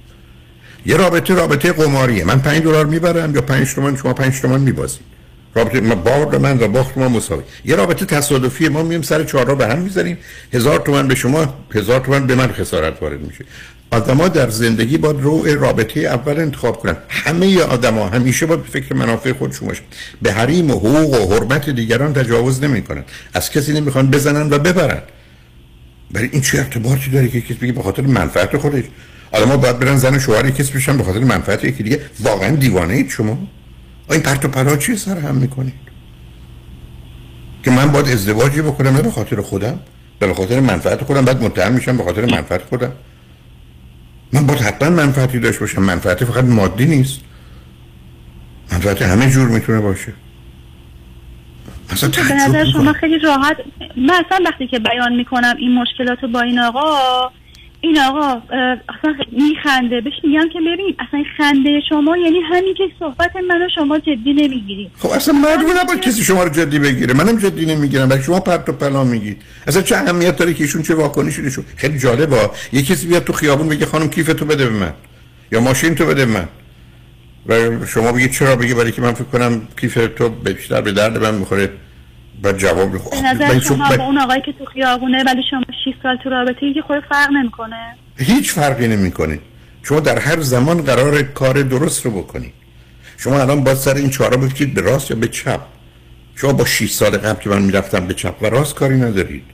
یه 0.87 0.97
رابطه 0.97 1.35
رابطه 1.35 1.73
قماریه. 1.73 2.25
من 2.25 2.39
5 2.39 2.63
دلار 2.63 2.87
می‌برم 2.87 3.35
یا 3.35 3.41
5 3.41 3.75
تومن 3.75 3.97
شما 3.97 4.13
5 4.13 4.41
تومن 4.41 4.61
میبازید. 4.61 5.01
رابطه 5.55 5.81
ما 5.81 5.95
بار 5.95 6.39
من 6.39 6.63
و 6.63 6.69
باخت 6.69 6.99
ما 6.99 7.09
مساوی. 7.09 7.43
یه 7.65 7.77
رابطه 7.77 8.05
تصادفی 8.05 8.69
ما 8.69 8.83
مییم 8.83 9.03
سر 9.03 9.25
چهار 9.25 9.55
به 9.55 9.67
هم 9.67 9.79
می‌زنیم. 9.79 10.19
هزار 10.53 10.79
تومن 10.79 11.09
به 11.09 11.15
شما 11.15 11.55
هزار 11.75 12.01
تومن 12.01 12.27
به 12.27 12.35
من 12.35 12.53
خسارت 12.53 13.03
وارد 13.03 13.21
میشه. 13.21 13.45
آدما 13.95 14.29
در 14.29 14.51
زندگی 14.51 14.99
باید 14.99 15.21
رو 15.21 15.45
رابطه 15.61 16.01
اول 16.01 16.41
انتخاب 16.41 16.77
کنن. 16.81 16.97
همه 17.09 17.63
آدما 17.63 18.09
همیشه 18.09 18.47
به 18.47 18.57
فکر 18.57 18.95
منافع 18.95 19.33
خودشون 19.33 19.69
باشن 19.69 19.83
به 20.23 20.33
حریم 20.33 20.71
و 20.71 20.75
حقوق 20.75 21.31
و 21.31 21.35
حرمت 21.35 21.71
دیگران 21.71 22.13
تجاوز 22.13 22.65
نمی‌کنن. 22.65 23.05
از 23.35 23.51
کسی 23.51 23.73
نمی‌خوان 23.73 24.11
بزنن 24.11 24.53
و 24.53 24.59
ببرن. 24.59 25.03
برای 26.11 26.29
این 26.33 26.41
چه 26.41 26.59
ارتباطی 26.59 27.11
داره 27.11 27.29
که 27.29 27.41
کسی 27.41 27.55
بگه 27.55 27.73
به 27.73 27.83
خاطر 27.83 28.03
منفعت 28.03 28.57
خودش؟ 28.57 28.85
آدما 29.33 29.57
باید 29.57 29.79
برن 29.79 29.97
زن 29.97 30.15
و 30.15 30.19
شوهر 30.19 30.51
کسی 30.51 30.73
بشن 30.73 30.97
به 30.97 31.05
خاطر 31.05 31.19
منفعت 31.19 31.65
یکی 31.65 31.83
دیگه. 31.83 32.01
واقعا 32.21 32.57
دیوانه 32.57 32.95
اید 32.95 33.11
شما. 33.11 33.39
این 34.11 34.21
پرت 34.21 34.45
و 34.45 34.49
پلا 34.49 34.77
چی 34.77 34.97
سر 34.97 35.19
هم 35.19 35.35
می‌کنید؟ 35.35 35.75
که 37.65 37.71
من 37.71 37.93
باید 37.93 38.09
ازدواجی 38.09 38.63
بکنم 38.63 38.97
نه 38.97 39.03
به 39.03 39.11
خاطر 39.11 39.41
خودم 39.41 39.79
به 40.19 40.35
خاطر 40.35 40.61
منفعت 40.61 41.05
خودم. 41.05 41.25
بعد 41.25 41.43
متهم 41.43 41.73
میشم 41.73 41.97
به 41.97 42.05
خاطر 42.05 42.25
منفعت 42.25 42.63
خودم. 42.63 42.93
من 44.35 44.47
باید 44.47 44.61
حتما 44.61 44.91
منفعتی 44.91 45.39
داشته 45.39 45.61
باشم. 45.61 45.83
منفعت 45.83 46.25
فقط 46.25 46.45
مادی 46.45 46.87
نیست. 46.87 47.21
منفعت 48.73 49.03
همه 49.03 49.31
جور 49.31 49.49
می‌تونه 49.49 49.81
باشه. 49.81 50.13
مثلا 51.93 52.11
به 52.29 52.35
نظر 52.35 52.65
شما 52.73 52.93
خیلی 52.93 53.19
راحت 53.19 53.57
من 53.97 54.15
اصلا 54.27 54.45
وقتی 54.47 54.67
که 54.67 54.79
بیان 54.79 55.13
می‌کنم 55.17 55.55
این 55.59 55.75
مشکلات 55.75 56.19
رو 56.23 56.29
با 56.29 56.41
این 56.41 56.59
آقا 56.59 57.31
این 57.85 57.99
آقا 57.99 58.43
اصلا 58.89 59.15
میخنده. 59.33 60.01
بهش 60.01 60.15
میگم 60.25 60.49
که 60.53 60.59
ببین 60.61 60.97
اصلا 60.99 61.25
خنده 61.37 61.81
شما 61.89 62.17
یعنی 62.17 62.41
همین 62.41 62.75
که 62.75 62.85
صحبت 62.99 63.37
منو 63.49 63.69
شما 63.75 63.99
جدی 63.99 64.33
نمی‌گیری 64.33 64.91
خب 64.99 65.09
اصلا 65.09 65.35
معلومه 65.35 65.81
نباید 65.83 66.01
کسی 66.01 66.25
شما 66.25 66.43
رو 66.43 66.49
جدی 66.49 66.79
بگیره. 66.79 67.15
منم 67.15 67.39
جدی 67.39 67.67
نمی‌گیرم. 67.67 68.11
ولی 68.11 68.23
شما 68.23 68.41
پرت 68.41 68.69
و 68.69 68.73
پلا 68.73 69.05
میگید. 69.05 69.43
اصلا 69.67 69.83
چه 69.83 69.97
اهمیت 69.97 70.37
داره 70.37 70.55
که 70.55 70.65
ایشون 70.65 70.83
چه 70.83 70.95
واکنشی 70.95 71.43
نشون 71.43 71.65
خیلی 71.77 71.99
جالبه. 71.99 72.51
یه 72.73 72.83
کسی 72.83 73.07
بیاد 73.07 73.25
تو 73.25 73.33
خیابون 73.33 73.69
بگه 73.69 73.87
خانم 73.87 74.09
کیف 74.09 74.27
تو 74.27 74.45
بده 74.45 74.65
به 74.65 74.71
من. 74.71 74.93
یا 75.53 75.61
ماشین 75.61 75.95
تو 75.95 76.07
بده 76.07 76.27
به 76.27 76.33
من. 76.33 76.49
و 77.47 77.87
شما 77.87 78.13
بگید 78.13 78.33
چرا؟ 78.33 78.57
بگی 78.57 78.75
برای 78.75 78.93
که 78.93 79.03
من 79.03 79.13
فکر 79.13 79.25
کنم 79.25 79.69
کیف 79.81 80.09
تو 80.17 80.29
بیشتر 80.29 80.81
به 80.81 80.93
درد 80.93 81.25
من 81.25 81.35
می‌خوره. 81.35 81.71
بعد 82.43 82.59
جواب. 82.59 82.93
به 82.93 83.23
نظر 83.23 83.59
شما 83.59 83.97
با 83.97 84.05
اون 84.05 84.19
آقایی 84.19 84.43
که 84.43 84.53
تو 84.53 84.65
خیابونه 84.65 85.25
ولی 85.25 85.43
شما 85.51 85.63
6 85.85 85.95
سال 86.03 86.17
تو 86.17 86.31
رابطه 86.31 86.67
ای 86.67 86.75
که 86.75 86.83
خود 86.83 87.05
فرق 87.09 87.31
نمی‌کنه. 87.31 87.97
هیچ 88.19 88.53
فرقی 88.53 88.89
نمی‌کنه. 88.89 89.39
شما 89.83 90.01
در 90.01 90.19
هر 90.19 90.41
زمان 90.41 90.83
قرار 90.83 91.23
کار 91.23 91.63
درست 91.63 92.05
رو 92.05 92.11
بکنید 92.11 92.53
شما 93.17 93.41
الان 93.41 93.65
با 93.65 93.75
سر 93.75 93.95
این 93.95 94.11
چهارا 94.11 94.37
بکشید 94.37 94.75
به 94.75 94.81
راست 94.81 95.11
یا 95.11 95.17
به 95.17 95.29
چپ؟ 95.29 95.61
شما 96.35 96.53
با 96.53 96.65
6 96.65 96.91
سال 96.91 97.11
قبل 97.11 97.43
که 97.43 97.51
من 97.51 97.63
می‌رفتم 97.63 98.07
به 98.07 98.15
چپ 98.15 98.35
و 98.43 98.47
راست 98.47 98.75
کاری 98.75 98.97
ندارید. 98.97 99.45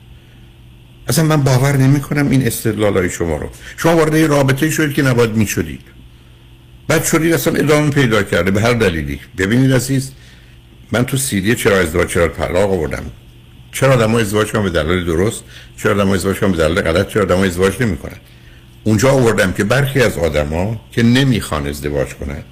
اصلا 1.09 1.24
من 1.24 1.43
باور 1.43 1.77
نمی 1.77 2.01
کنم 2.01 2.31
این 2.31 2.47
استدلال 2.47 2.97
های 2.97 3.11
شما 3.11 3.36
رو. 3.36 3.51
شما 3.77 3.97
وارد 3.97 4.15
یه 4.15 4.27
رابطه 4.27 4.70
شدید 4.70 4.97
که 4.97 5.02
نباید 5.02 5.31
می 5.31 5.47
شدید 5.47 5.81
بعد 6.89 7.05
شدید 7.05 7.32
اصلا 7.32 7.55
ادامه 7.55 7.90
پیدا 7.90 8.23
کرده 8.23 8.51
به 8.51 8.61
هر 8.61 8.73
دلیلی. 8.73 9.20
ببینید 9.39 9.73
عزیز 9.73 10.12
من 10.92 11.04
تو 11.04 11.16
سیدی 11.16 11.54
چرا 11.54 11.78
ازدواج 11.78 12.08
چرا 12.08 12.28
طلاق 12.28 12.72
آوردم؟ 12.72 13.02
چرا 13.72 13.92
آدم 13.92 14.14
ازدواج 14.14 14.52
کنن 14.52 14.62
به 14.62 14.70
دلایل 14.70 15.04
درست؟ 15.04 15.44
چرا 15.76 15.92
آدم 15.92 16.10
ازدواج 16.10 16.38
کنن 16.38 16.52
به 16.52 16.58
دلایل 16.58 16.80
غلط؟ 16.80 17.08
چرا 17.08 17.22
آدم 17.22 17.38
ازدواج 17.38 17.72
نمی‌کنن؟ 17.80 18.16
اونجا 18.84 19.10
آوردم 19.10 19.52
که 19.52 19.64
برخی 19.64 20.00
از 20.00 20.18
آدما 20.18 20.80
که 20.92 21.02
نمی‌خوان 21.02 21.66
ازدواج 21.66 22.08
کنن 22.14 22.42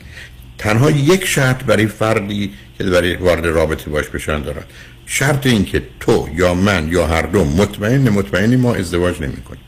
تنها 0.59 0.91
یک 0.91 1.25
شرط 1.27 1.65
برای 1.65 1.87
فردی 1.87 2.53
که 2.79 2.85
برای 2.85 3.15
وارد 3.15 3.47
رابطه 3.47 3.91
باش 3.91 4.09
بشن 4.09 4.43
دارن. 4.43 4.63
شرط 5.07 5.47
این 5.47 5.65
که 5.65 5.83
تو 6.01 6.29
یا 6.35 6.55
من 6.55 6.89
یا 6.89 7.07
هر 7.07 7.23
دو 7.23 7.45
مطمئن 7.45 8.09
مطمئنی 8.09 8.57
ما 8.57 8.75
ازدواج 8.75 9.23
نمی‌کنیم. 9.23 9.61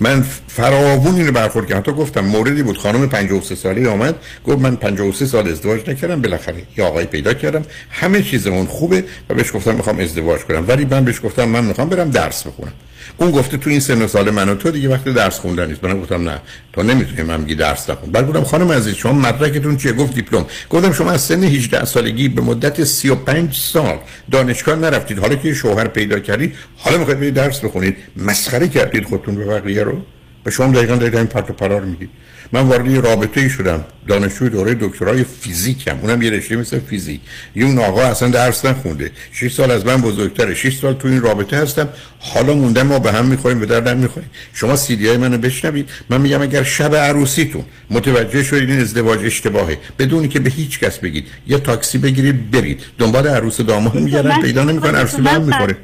من 0.00 0.24
فراوون 0.48 1.14
اینو 1.14 1.32
برخورد 1.32 1.66
کردم. 1.66 1.80
حتی 1.80 1.92
گفتم 1.92 2.20
موردی 2.20 2.62
بود. 2.62 2.78
خانم 2.78 3.08
53 3.08 3.54
ساله 3.54 3.88
آمد. 3.88 4.14
گفت 4.46 4.58
من 4.58 4.76
53 4.76 5.26
سال 5.26 5.48
ازدواج 5.48 5.90
نکردم. 5.90 6.22
بالاخره 6.22 6.62
یه 6.76 6.84
آقای 6.84 7.04
پیدا 7.04 7.34
کردم. 7.34 7.64
همه 7.90 8.22
چیزمون 8.22 8.66
خوبه. 8.66 9.04
و 9.30 9.34
بهش 9.34 9.52
گفتم 9.54 9.74
می‌خوام 9.74 9.98
ازدواج 9.98 10.40
کنم. 10.40 10.64
ولی 10.68 10.84
من 10.84 11.04
بهش 11.04 11.20
گفتم 11.24 11.44
من 11.44 11.64
می‌خوام 11.64 11.88
برم 11.88 12.10
درس 12.10 12.46
بخونم. 12.46 12.72
اون 13.20 13.30
گفته 13.30 13.56
تو 13.56 13.70
این 13.70 13.80
سن 13.80 14.02
و 14.02 14.06
سال 14.06 14.30
من 14.30 14.48
و 14.48 14.54
تو 14.54 14.70
دیگه 14.70 14.88
وقت 14.88 15.04
درس 15.04 15.38
خوندن 15.38 15.66
نیست. 15.66 15.84
من 15.84 16.00
گفتم 16.00 16.28
نه. 16.28 16.40
تو 16.72 16.82
نمی‌تونی 16.82 17.22
من 17.22 17.40
میگی 17.40 17.54
درس 17.54 17.90
نخون. 17.90 18.10
بعد 18.10 18.28
گفتم 18.28 18.44
خانم 18.44 18.72
عزیز 18.72 18.94
شما 18.94 19.12
مدرکتون 19.12 19.76
چیه؟ 19.76 19.92
گفت 19.92 20.14
دیپلم. 20.14 20.46
گفتم 20.70 20.92
شما 20.92 21.10
از 21.10 21.20
سن 21.20 21.44
18 21.44 21.84
سالگی 21.84 22.28
به 22.28 22.42
مدت 22.42 22.84
35 22.84 23.54
سال 23.54 23.98
دانشگاه 24.30 24.76
نرفتید. 24.76 25.18
حالا 25.18 25.34
که 25.34 25.54
شوهر 25.54 25.88
پیدا 25.88 26.18
کردید 26.18 26.54
حالا 26.76 26.98
می‌خواید 26.98 27.20
برید 27.20 27.34
درس 27.34 27.64
بخونید. 27.64 27.96
مسخره 28.16 28.68
کردید 28.68 29.04
خودتون 29.04 29.34
به 29.34 29.44
بقیه 29.44 29.82
رو. 29.82 30.02
و 30.46 30.50
شما 30.50 30.72
دقیقا 30.72 30.96
دارید 30.96 31.16
این 31.16 31.26
پرت 31.26 31.62
میگید 31.62 32.10
من 32.52 32.60
وارد 32.60 33.06
رابطه 33.06 33.40
ای 33.40 33.50
شدم. 33.50 33.84
دانشجوی 34.08 34.48
دوره 34.48 34.76
دکترای 34.80 35.24
فیزیکم. 35.40 35.98
اونم 36.02 36.22
یه 36.22 36.30
رشته 36.30 36.56
مثل 36.56 36.80
فیزیک. 36.80 37.20
یه 37.56 37.64
اون 37.64 37.78
آقا 37.78 38.02
اصلا 38.02 38.28
درس 38.28 38.64
نخونده. 38.64 39.10
6 39.32 39.52
سال 39.52 39.70
از 39.70 39.86
من 39.86 40.00
بزرگتره. 40.00 40.54
6 40.54 40.76
سال 40.76 40.94
تو 40.94 41.08
این 41.08 41.20
رابطه 41.20 41.56
هستم. 41.56 41.88
حالا 42.18 42.54
موندم 42.54 42.86
ما 42.86 42.98
به 42.98 43.12
هم 43.12 43.26
می‌خوریم 43.26 43.60
به 43.60 43.66
دردم 43.66 43.96
می‌خوریم. 43.96 44.30
شما 44.54 44.76
سیدی 44.76 45.08
های 45.08 45.16
منو 45.16 45.38
بشنوید. 45.38 45.88
من 46.10 46.20
میگم 46.20 46.42
اگر 46.42 46.62
شب 46.62 46.94
عروسیتون 46.94 47.64
متوجه 47.90 48.42
شدید 48.42 48.70
این 48.70 48.80
ازدواج 48.80 49.24
اشتباهه. 49.24 49.78
بدونی 49.98 50.28
که 50.28 50.40
به 50.40 50.50
هیچ 50.50 50.80
کس 50.80 50.98
بگید. 50.98 51.26
یه 51.46 51.58
تاکسی 51.58 51.98
بگیرید 51.98 52.50
برید. 52.50 52.80
دنبال 52.98 53.26
عروس 53.26 53.60
داماد 53.60 53.94
میگردن 53.94 54.40
پیدا 54.40 54.64
نمی‌کنن 54.64 55.06
هم 55.26 55.42
می‌خوره. 55.42 55.76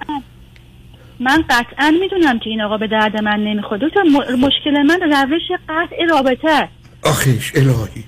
من 1.21 1.45
قطعا 1.51 1.95
می‌دونم 2.01 2.39
که 2.39 2.51
این 2.51 2.61
آقا 2.61 2.77
به 2.77 2.87
درد 2.87 3.23
من 3.23 3.45
نمی‌خواد 3.45 3.81
دکتر 3.81 4.03
م- 4.03 4.41
مشکل 4.47 4.83
من 4.83 5.01
روش 5.01 5.43
قطع 5.69 6.05
رابطه 6.11 6.51
است. 6.51 6.73
آخیش 7.03 7.53
الهی. 7.55 8.05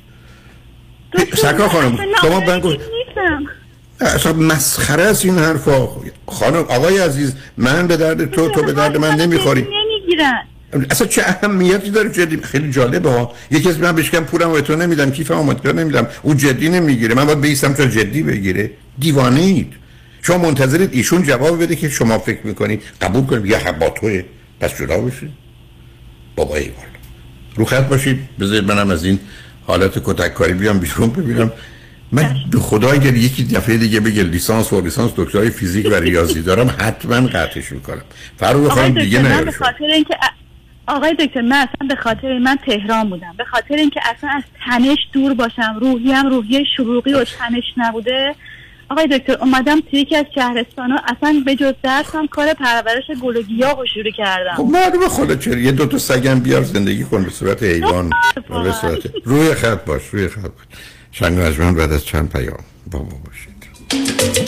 سرکار 1.35 1.69
خانم 1.69 1.99
شما 2.21 2.41
نیستم. 2.41 3.47
اصلا 4.01 4.33
مسخره 4.33 5.03
است 5.03 5.25
این 5.25 5.39
حرفا. 5.39 5.89
خانم 6.27 6.57
آقای 6.57 6.99
عزیز 6.99 7.35
من 7.57 7.87
به 7.87 7.97
درد 7.97 8.31
تو 8.31 8.49
تو 8.49 8.63
به 8.63 8.73
درد 8.73 8.97
من 8.97 9.15
نمی‌خوری. 9.15 9.61
نمی‌گیرن 9.61 10.43
اصلا 10.91 11.07
چه 11.07 11.23
اهمیتی 11.27 11.91
داره؟ 11.91 12.11
جدی 12.11 12.37
خیلی 12.37 12.71
جالبه 12.71 13.11
ها. 13.11 13.33
یکی 13.51 13.69
از 13.69 13.81
من 13.81 13.93
بهش 13.93 14.11
کم 14.11 14.25
پولم 14.25 14.53
به 14.53 14.61
تو 14.61 14.77
نمیدم 14.77 15.11
کیفم 15.11 15.35
آمادگار 15.35 15.75
نمیدم. 15.75 16.07
او 16.23 16.35
جدی 16.35 16.69
نمی‌گیره. 16.69 17.15
من 17.15 17.25
باید 17.25 17.41
بیستم 17.41 17.75
تا 17.75 17.87
جدی 17.87 18.23
بگیره. 18.23 18.71
دیوانه 18.99 19.41
اید 19.41 19.73
شما 20.23 20.39
منتظرید 20.39 20.91
ایشون 20.93 21.23
جواب 21.23 21.63
بده 21.63 21.77
که 21.77 21.89
شما 21.89 22.19
فکر 22.19 22.41
می‌کنید 22.45 22.83
قبول 23.01 23.27
کنید 23.27 23.47
یه 23.47 23.57
حق 23.57 23.79
با 23.79 23.91
توه. 23.91 24.25
پس 24.61 24.79
جدا 24.79 25.01
بشید 25.01 25.31
بابا 26.37 26.57
ای 26.57 26.69
والا 26.69 26.89
رو 27.57 27.65
خط 27.65 27.89
باشید. 27.89 28.19
بذارید 28.41 28.65
منم 28.65 28.91
از 28.91 29.05
این 29.05 29.19
حالت 29.67 29.99
کتک 30.05 30.35
کاری 30.35 30.53
بیام 30.53 30.79
بیرون 30.79 31.11
ببینم. 31.11 31.53
من 32.13 32.37
به 32.51 32.59
خدا 32.59 32.91
اگر 32.91 33.15
یکی 33.15 33.45
دفعه 33.45 33.77
دیگه 33.77 34.01
بگه 34.01 34.23
لیسانس 34.23 34.73
و 34.73 34.81
لیسانس 34.81 35.11
دکترای 35.17 35.51
فیزیک 35.51 35.87
و 35.93 35.95
ریاضی 35.95 36.43
دارم 36.43 36.75
حتما 36.79 37.27
قطعش 37.27 37.73
می‌کنم. 37.73 38.03
فرو 38.37 38.69
خانم 38.69 39.01
دیگه 39.01 39.23
نیار 39.23 39.45
به. 39.45 39.51
خاطر 39.51 39.85
اینکه 39.85 40.17
آقای 40.87 41.15
دکتر 41.15 41.41
من 41.41 41.57
اصلا 41.57 41.89
به 41.89 41.97
خاطر 42.03 42.39
من 42.39 42.57
تهران 42.67 43.11
بودم. 43.11 43.35
به 43.39 43.45
خاطر 43.45 43.75
اینکه 43.75 44.01
اصلا 44.17 44.31
از 44.31 44.43
تنش 44.67 44.99
دور 45.13 45.35
باشم 45.35 45.79
روحیم 45.81 46.27
روحیه 46.31 46.65
شروقی 46.77 47.13
و 47.13 47.25
تنش 47.25 47.65
نبوده. 47.77 48.35
آقای 48.91 49.07
دکتر 49.07 49.37
اومدم 49.41 49.81
توی 49.81 50.01
یکی 50.01 50.17
از 50.17 50.25
شهرستان 50.35 50.91
ها 50.91 50.99
اصلا 51.17 51.43
به 51.47 51.57
جز 51.57 51.75
درسم 51.83 52.27
کار 52.27 52.55
پرورش 52.55 53.05
گل 53.23 53.37
و 53.37 53.43
گیاه 53.43 53.79
رو 53.79 53.87
شروع 53.87 54.11
کردم. 54.17 54.55
خب 54.55 54.65
معلومه 54.65 55.09
خدا 55.09 55.37
چرا 55.37 55.59
یه 55.59 55.73
دو 55.73 55.87
تا 55.87 55.99
سگم 55.99 56.41
بیار 56.41 56.63
زندگی 56.63 57.05
کن 57.05 57.25
به 57.25 57.31
صورت 57.31 57.63
حیوان. 57.63 58.11
و 58.51 58.63
به 58.63 58.73
صورت 58.73 59.01
روی 59.25 59.55
خط 59.55 59.85
باش 59.85 60.03
روی 60.13 60.29
خط 60.29 60.41
باش. 60.41 60.67
شنگ 61.13 61.77
بعد 61.77 61.93
از 61.93 62.05
چند 62.05 62.33
پیام. 62.33 62.65
با 62.91 62.99
ما 62.99 63.21
باشید. 63.25 64.48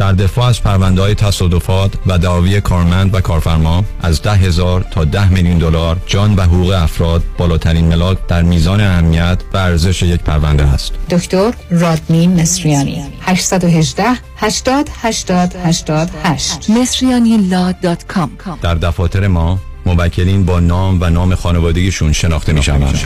در 0.00 0.12
دفاع 0.12 0.46
از 0.46 0.62
پرونده 0.62 1.02
های 1.02 1.14
تصادفات 1.14 1.92
و 2.06 2.18
دعاوی 2.18 2.60
کارمند 2.60 3.14
و 3.14 3.20
کارفرما 3.20 3.84
از 4.00 4.22
ده 4.22 4.32
هزار 4.32 4.84
تا 4.90 5.04
ده 5.04 5.28
میلیون 5.28 5.58
دلار 5.58 5.96
جان 6.06 6.34
و 6.34 6.42
حقوق 6.42 6.70
افراد 6.70 7.22
بالاترین 7.38 7.84
ملاک 7.84 8.18
در 8.28 8.42
میزان 8.42 8.80
اهمیت 8.80 9.38
و 9.52 9.56
ارزش 9.56 10.02
یک 10.02 10.20
پرونده 10.20 10.64
است. 10.64 10.92
دکتر 11.10 11.52
رادنی 11.70 12.26
مصریانی 12.26 13.04
818 13.20 14.04
80 14.36 14.88
80 15.02 15.56
88 15.64 16.70
مصریانی 16.70 17.48
در 18.62 18.74
دفاتر 18.74 19.26
ما 19.26 19.58
موکلین 19.86 20.44
با 20.44 20.60
نام 20.60 20.98
و 21.00 21.10
نام 21.10 21.34
خانوادگیشون 21.34 22.12
شناخته 22.12 22.52
می 22.52 22.62
شوند. 22.62 23.00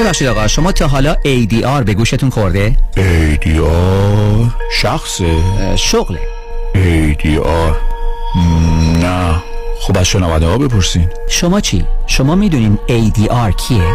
ببخشید 0.00 0.28
آقا 0.28 0.46
شما 0.46 0.72
تا 0.72 0.88
حالا 0.88 1.14
ADR 1.14 1.84
به 1.84 1.94
گوشتون 1.94 2.30
خورده؟ 2.30 2.76
ADR 2.96 4.50
شخصه 4.72 5.26
شغله 5.76 6.20
ADR 6.74 7.74
نه 9.02 9.42
خب 9.80 9.98
از 9.98 10.06
شنونده 10.06 10.46
ها 10.46 10.58
بپرسین 10.58 11.08
شما 11.28 11.60
چی؟ 11.60 11.84
شما 12.06 12.34
می‌دونین 12.34 12.78
ADR 12.88 13.56
کیه؟ 13.56 13.94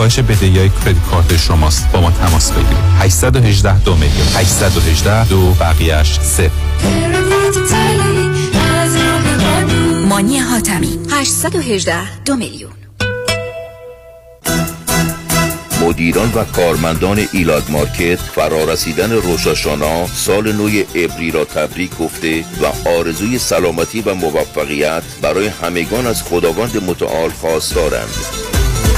کاهش 0.01 0.19
بدهی 0.19 0.57
های 0.57 0.69
credit 0.69 1.03
card 1.11 1.37
شماست. 1.37 1.91
با 1.91 2.01
ما 2.01 2.11
تماس 2.11 2.51
بگیرید. 2.51 2.77
818 2.99 3.83
دو 3.83 3.95
میلیون. 3.95 4.27
818 4.35 5.27
دو 5.27 5.51
بقیهش 5.51 6.19
صفر. 6.19 6.49
مانی 10.09 10.37
حاتمی. 10.37 10.99
818 11.11 12.23
دو 12.25 12.35
میلیون. 12.35 12.71
مدیران 15.81 16.31
و 16.35 16.43
کارمندان 16.43 17.27
ایلاد 17.31 17.63
مارکت 17.69 18.19
فرارسیدن 18.19 19.11
روشاشانا 19.11 20.07
سال 20.07 20.51
نو 20.51 20.69
ابری 20.95 21.31
را 21.31 21.45
تبریک 21.45 21.97
گفته 21.97 22.45
و 22.61 22.89
آرزوی 22.89 23.37
سلامتی 23.37 24.01
و 24.01 24.13
موفقیت 24.13 25.03
برای 25.21 25.47
همگان 25.47 26.07
از 26.07 26.23
خداوند 26.23 26.83
متعال 26.83 27.29
خواستارند. 27.29 28.40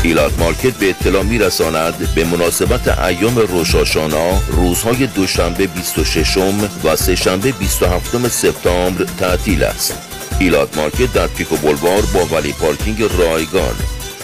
Elat 0.04 0.40
Market 0.40 0.74
به 0.74 0.90
اطلاع 0.90 1.24
می 1.24 1.38
رساند 1.38 2.14
به 2.16 2.26
مناسبت 2.26 3.00
ایام 3.00 3.38
روشاشانا 3.38 4.40
روزهای 4.48 5.08
دوشنبه 5.08 5.68
26 5.68 6.38
و 6.84 6.96
سهشنبه 6.96 7.52
27 7.52 8.28
سپتامبر 8.28 9.06
تعطیل 9.20 9.64
است. 9.64 9.98
Elat 10.40 10.70
Market 10.76 11.14
در 11.14 11.28
پیکو 11.28 11.58
بلوار 11.58 12.02
با 12.14 12.26
valet 12.26 12.54
parking 12.54 13.02
رایگان. 13.18 13.76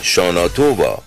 שנה 0.02 0.44
טובה. 0.44 0.98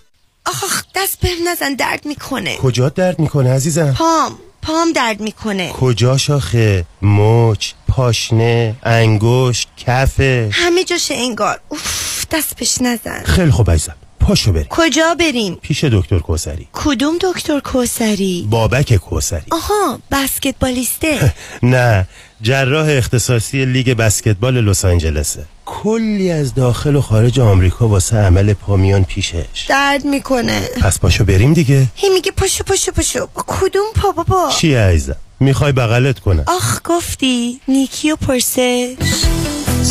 آخ 0.47 0.83
دست 0.95 1.21
به 1.21 1.29
نزن 1.49 1.75
درد 1.75 2.07
می‌کنه. 2.07 2.57
کجا 2.57 2.89
درد 2.89 3.19
می‌کنه 3.19 3.53
عزیزم؟ 3.53 3.95
پام 3.99 4.39
پام 4.63 4.93
درد 4.93 5.21
می‌کنه. 5.21 5.69
کجاش 5.69 6.17
آخه؟ 6.17 6.85
مچ 7.03 7.73
پاشنه 7.89 8.75
انگشت 8.83 9.69
کفه 9.87 10.51
همه 10.53 10.85
جاش 10.85 11.13
انگار. 11.15 11.61
اوف 11.69 12.25
دست 12.31 12.57
بهش 12.57 12.79
نزن. 12.81 13.23
خیلی 13.25 13.51
خوب 13.51 13.71
عزیزم. 13.71 13.97
پاشو 14.23 14.53
بریم. 14.53 14.67
کجا 14.71 15.15
بریم؟ 15.21 15.55
پیش 15.63 15.85
دکتر 15.85 16.19
کوسری. 16.19 16.69
کدوم 16.73 17.15
دکتر 17.21 17.61
کوسری؟ 17.61 18.47
بابک 18.51 18.95
کوسری. 18.97 19.43
آها 19.51 19.99
بسکتبالیسته. 20.11 21.33
نه 21.63 22.07
جراح 22.43 22.87
اختصاصی 22.89 23.65
لیگ 23.65 23.91
بسکتبال 23.91 24.65
لس 24.65 24.85
آنجلسه. 24.85 25.45
کلی 25.67 26.31
از 26.31 26.55
داخل 26.55 26.97
و 26.97 27.01
خارج 27.01 27.41
آمریکا 27.41 27.89
واسه 27.89 28.17
عمل 28.17 28.53
پامیان 28.55 29.05
پیشش. 29.05 29.67
درد 29.69 30.05
می‌کنه. 30.05 30.61
پس 30.83 30.99
پاشو 30.99 31.25
بریم 31.25 31.53
دیگه. 31.53 31.87
هی 31.95 32.09
میگه 32.09 32.31
پاشو 32.31 32.65
پاشو 32.65 32.93
پاشو. 32.93 33.27
با 33.35 33.45
کدوم 33.47 33.87
پا 33.95 34.11
بابا؟ 34.13 34.51
چی 34.59 34.75
عزیزم؟ 34.75 35.17
می‌خوای 35.41 35.73
بغلت 35.73 36.19
کنم. 36.19 36.45
آخ 36.47 36.81
گفتی. 36.85 37.61
نیکی 37.69 38.11
و 38.11 38.17
پرسش. 38.17 38.95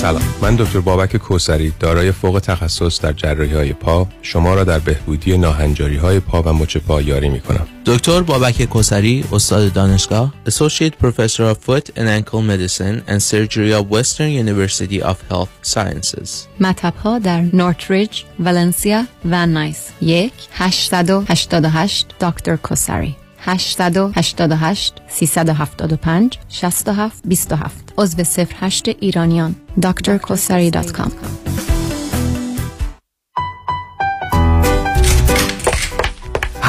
سلام. 0.02 0.22
من 0.42 0.56
دکتر 0.56 0.80
بابک 0.80 1.18
کوسری 1.18 1.74
دارای 1.80 2.12
فوق 2.12 2.40
تخصص 2.40 3.02
در 3.02 3.14
جراحی 3.14 3.54
های 3.54 3.74
پا. 3.74 4.08
شما 4.22 4.56
را 4.56 4.64
در 4.64 4.80
بهبودی 4.80 5.38
ناهنجاری 5.38 5.98
های 5.98 6.20
پا 6.20 6.42
و 6.42 6.54
مچ 6.54 6.78
پا 6.78 7.02
یاری 7.02 7.30
می 7.30 7.42
کنم 7.42 7.68
دکتر 7.86 8.22
بابک 8.22 8.66
کوسری 8.66 9.26
استاد 9.32 9.74
دانشگاه 9.74 10.34
Associate 10.50 10.94
Professor 11.04 11.40
of 11.40 11.58
Foot 11.58 11.90
and 11.98 12.08
Ankle 12.08 12.42
Medicine 12.42 13.02
and 13.08 13.22
Surgery 13.22 13.74
of 13.74 13.90
Western 13.90 14.32
University 14.48 15.04
of 15.04 15.16
Health 15.30 15.74
Sciences. 15.74 16.30
مطب 16.60 16.94
ها 17.04 17.20
در 17.20 17.42
نورتریج، 17.54 18.24
ولنسیا 18.40 19.04
و 19.26 19.46
نایس. 19.46 19.90
یک 20.02 20.34
888 20.52 22.08
دکتر 22.22 22.56
کوسری. 22.56 23.16
888 23.46 24.94
375 25.08 26.38
67 26.50 27.12
27 27.24 27.72
عضو 27.98 28.18
08 28.18 28.96
ایرانیان. 29.00 29.56
drkosari.com 29.80 31.71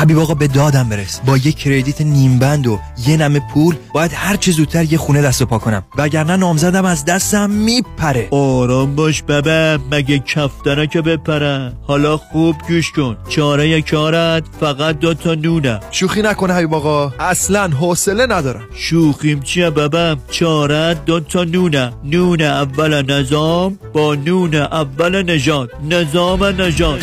حبیب 0.03 0.19
آقا 0.19 0.35
به 0.35 0.49
دادم 0.49 0.89
برس. 0.89 1.21
با 1.27 1.37
یه 1.37 1.53
کردیت 1.53 2.01
نیم 2.01 2.39
بند 2.39 2.67
و 2.67 2.81
یه 3.07 3.17
نمه 3.17 3.41
پول 3.55 3.77
باید 3.95 4.13
هر 4.15 4.37
چه 4.37 4.53
زودتر 4.53 4.85
یه 4.85 4.99
خونه 4.99 5.23
دست 5.23 5.43
و 5.43 5.47
پا 5.47 5.59
کنم. 5.59 5.83
وگرنه 5.99 6.37
نامزدم 6.37 6.85
از 6.85 7.05
دستم 7.05 7.51
میپره. 7.51 8.29
آرام 8.31 8.95
باش 8.95 9.23
ببه 9.23 9.79
مگه 9.91 10.19
کفتره 10.19 10.87
که 10.87 11.03
بپره. 11.03 11.73
حالا 11.87 12.17
خوب 12.17 12.57
گوش 12.69 12.93
کن. 12.93 13.17
چاره 13.29 13.83
کارت 13.83 14.45
فقط 14.61 14.99
دو 14.99 15.15
تا 15.15 15.35
نونه. 15.35 15.81
شوخی 15.91 16.23
نکنه 16.23 16.53
حبیب 16.53 16.75
آقا. 16.75 17.13
اصلا 17.21 17.69
حوصله 17.69 18.27
ندارم. 18.27 18.65
شوخیم 18.75 19.41
چیه 19.41 19.71
ببم 19.71 20.19
چاره 20.31 20.95
دو 20.95 21.21
تا 21.21 21.45
نونه. 21.45 21.93
نون 22.05 22.43
اول 22.43 23.13
نظام 23.13 23.79
با 23.93 24.15
نون 24.15 24.55
اول 24.55 25.31
نجات 25.31 25.71
نظام 25.91 26.45
نجات 26.45 27.03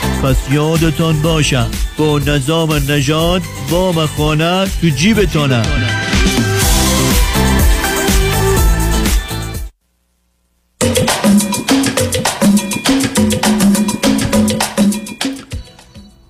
پس 0.23 0.51
یادتان 0.51 1.21
باشم. 1.21 1.71
با 1.97 2.19
نظام 2.19 2.73
نجات 2.73 3.41
وام 3.69 4.05
خانه 4.05 4.65
تو 4.81 4.89
جیبتانه 4.89 5.61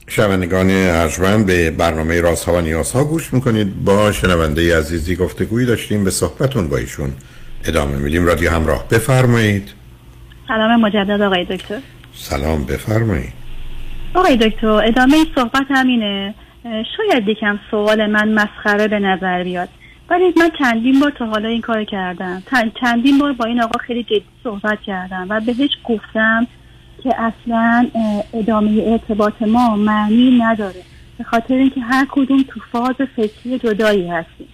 شنوندگان 0.07 0.69
ارجمند 0.71 1.45
به 1.45 1.71
برنامه 1.71 2.21
راست 2.21 2.43
ها 2.45 2.53
و 2.53 2.61
نیاز 2.61 2.91
ها 2.91 3.03
گوش 3.03 3.33
می‌کنید. 3.33 3.83
با 3.83 4.11
شنونده 4.11 4.77
عزیزی 4.77 5.15
گفتگویی 5.15 5.65
داشتیم. 5.65 6.03
به 6.03 6.11
صحبتون 6.11 6.67
با 6.67 6.77
ایشون 6.77 7.13
ادامه 7.65 7.97
میدیم. 7.97 8.25
رادیو 8.25 8.51
همراه 8.51 8.87
بفرمایید. 8.89 9.69
سلام 10.47 10.81
مجدد 10.81 11.21
آقای 11.21 11.45
دکتر. 11.45 11.79
سلام 12.15 12.63
بفرمایید. 12.63 13.40
آقای 14.15 14.37
دکتر 14.37 14.67
ادامه 14.67 15.13
این 15.13 15.25
صحبت 15.35 15.65
همینه. 15.69 16.33
شاید 16.63 17.27
یکم 17.27 17.59
سوال 17.71 18.05
من 18.05 18.33
مسخره 18.33 18.87
به 18.87 18.99
نظر 18.99 19.43
بیاد. 19.43 19.69
ولی 20.09 20.33
من 20.37 20.49
چندین 20.59 20.99
بار 20.99 21.11
تا 21.11 21.25
حالا 21.25 21.49
این 21.49 21.61
کار 21.61 21.83
کردم. 21.83 22.43
چندین 22.81 23.17
بار 23.17 23.33
با 23.33 23.45
این 23.45 23.61
آقا 23.61 23.79
خیلی 23.79 24.03
جدی 24.03 24.23
صحبت 24.43 24.81
کردم 24.81 25.27
و 25.29 25.39
بهش 25.39 25.77
گفتم 25.83 26.47
که 27.03 27.09
اصلا 27.17 27.87
ادامه 28.33 28.83
ارتباط 28.87 29.41
ما 29.41 29.75
معنی 29.75 30.39
نداره. 30.39 30.81
به 31.17 31.23
خاطر 31.23 31.53
اینکه 31.53 31.81
هر 31.81 32.07
کدوم 32.11 32.43
تو 32.47 32.59
فاز 32.71 32.95
فکری 33.15 33.59
جدایی 33.59 34.07
هستیم. 34.07 34.47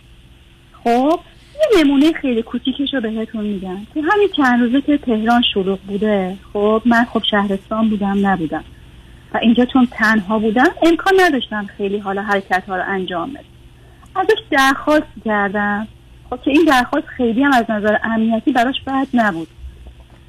خب 0.83 1.19
یه 1.55 1.83
نمونه 1.83 2.11
خیلی 2.11 2.41
کوچیکش 2.41 2.93
رو 2.93 3.01
بهتون 3.01 3.45
میگم. 3.45 3.77
تو 3.93 4.01
همین 4.11 4.27
چند 4.37 4.61
روزه 4.61 4.81
که 4.81 4.97
تهران 4.97 5.41
شلوغ 5.53 5.79
بوده 5.79 6.37
خب 6.53 6.81
من 6.85 7.05
خب 7.05 7.23
شهرستان 7.31 7.89
بودم 7.89 8.27
نبودم. 8.27 8.63
و 9.33 9.37
اینجا 9.37 9.65
چون 9.65 9.87
تنها 9.91 10.39
بودم 10.39 10.69
امکان 10.83 11.13
نداشتم 11.19 11.65
خیلی 11.77 11.97
حالا 11.97 12.21
حرکت 12.21 12.63
ها 12.67 12.75
رو 12.75 12.83
انجام 12.87 13.33
بدم. 13.33 13.43
ازش 14.15 14.39
درخواست 14.51 15.07
کردم. 15.25 15.87
خب 16.29 16.41
که 16.41 16.51
این 16.51 16.65
درخواست 16.67 17.07
خیلی 17.07 17.43
هم 17.43 17.51
از 17.53 17.65
نظر 17.69 17.97
امنیتی 18.03 18.51
براش 18.51 18.81
بد 18.87 19.07
نبود. 19.13 19.47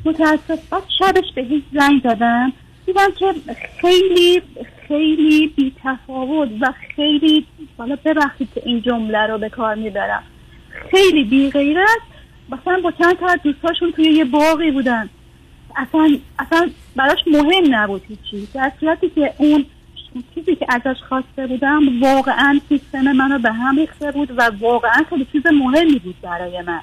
متاسف 0.05 0.61
شبش 0.99 1.33
به 1.35 1.43
هیچ 1.43 1.65
زنگ 1.73 2.03
دادم 2.03 2.53
دیدم 2.87 3.11
که 3.19 3.35
خیلی 3.81 4.43
خیلی 4.89 5.47
بی 5.47 5.73
تفاوت 5.85 6.49
و 6.61 6.73
خیلی 6.97 7.47
حالا 7.79 7.97
ببخشید 8.05 8.49
که 8.55 8.63
این 8.65 8.83
جمله 8.83 9.27
رو 9.27 9.39
به 9.39 9.49
کار 9.49 9.75
می‌برم. 9.75 10.23
خیلی 10.91 11.25
بی 11.25 11.51
غیرت 11.51 12.01
مثلا 12.51 12.81
با 12.83 12.91
چند 12.91 13.19
تا 13.19 13.27
از 13.27 13.39
دوستاشون 13.45 13.93
توی 13.93 14.05
یه 14.05 14.25
باقی 14.25 14.71
بودن. 14.71 15.09
اصلا 15.77 16.19
اصلا 16.39 16.71
براش 16.99 17.19
مهم 17.27 17.75
نبود 17.75 18.03
هیچی. 18.09 18.49
در 18.55 18.73
صورتی 18.81 19.09
که 19.09 19.35
اون 19.39 19.65
چیزی 20.35 20.57
که 20.57 20.67
ازش 20.69 21.01
خواسته 21.09 21.47
بودم 21.47 22.03
واقعا 22.03 22.61
سیستم 22.69 23.13
منو 23.13 23.39
به 23.39 23.53
هم 23.53 23.77
ریخته 23.77 24.13
بود 24.13 24.31
و 24.39 24.51
واقعا 24.61 25.05
خیلی 25.09 25.27
چیز 25.33 25.43
مهمی 25.47 25.99
بود 25.99 26.21
برای 26.23 26.63
من. 26.63 26.81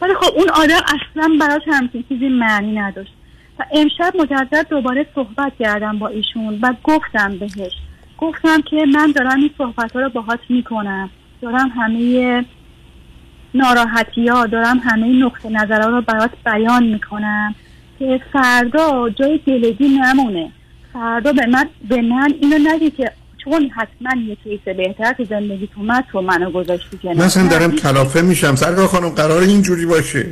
ولی 0.00 0.14
خب 0.14 0.36
اون 0.36 0.48
آدم 0.48 0.80
اصلا 0.84 1.30
براش 1.40 1.62
همچین 1.66 2.04
چیزی 2.08 2.28
معنی 2.28 2.72
نداشت. 2.72 3.12
و 3.58 3.64
امشب 3.72 4.12
مجدد 4.18 4.68
دوباره 4.68 5.06
صحبت 5.14 5.52
کردم 5.58 5.98
با 5.98 6.08
ایشون 6.08 6.58
و 6.62 6.74
گفتم 6.84 7.38
بهش. 7.38 7.72
گفتم 8.18 8.60
که 8.60 8.86
من 8.92 9.12
دارم 9.12 9.40
این 9.40 9.50
صحبت 9.58 9.92
ها 9.92 10.00
رو 10.00 10.08
باهات 10.08 10.40
می‌کنم. 10.48 11.10
دارم 11.42 11.68
همه 11.68 12.44
ناراحتی 13.54 14.28
ها 14.28 14.46
دارم 14.46 14.78
همه 14.78 15.06
نقطه 15.06 15.48
نظرها 15.48 15.88
رو 15.88 16.02
برات 16.02 16.30
بیان 16.44 16.84
می‌کنم. 16.84 17.54
که 18.00 18.20
فردا 18.32 19.10
جای 19.18 19.40
دلگی 19.46 19.88
نمونه. 19.88 20.52
فردا 20.92 21.32
به 21.32 21.46
من 21.46 21.68
به 21.88 22.02
من 22.02 22.34
اینو 22.40 22.58
نگی 22.72 22.90
که 22.90 23.12
چون 23.44 23.70
حتما 23.76 24.22
یه 24.22 24.36
کیس 24.44 24.60
بهتر 24.76 25.12
تو 25.12 25.24
زندگی 25.24 25.68
تو 25.74 25.80
من 25.80 26.02
تو 26.12 26.20
منو 26.20 26.50
گذاشتی 26.50 26.98
کنار. 27.02 27.14
مثلا 27.14 27.48
دارم 27.48 27.70
نه، 27.70 27.76
کلافه 27.76 28.22
میشم. 28.22 28.54
سرکار 28.54 28.86
خانم 28.86 29.08
قرار 29.08 29.42
اینجوری 29.42 29.86
باشه. 29.86 30.26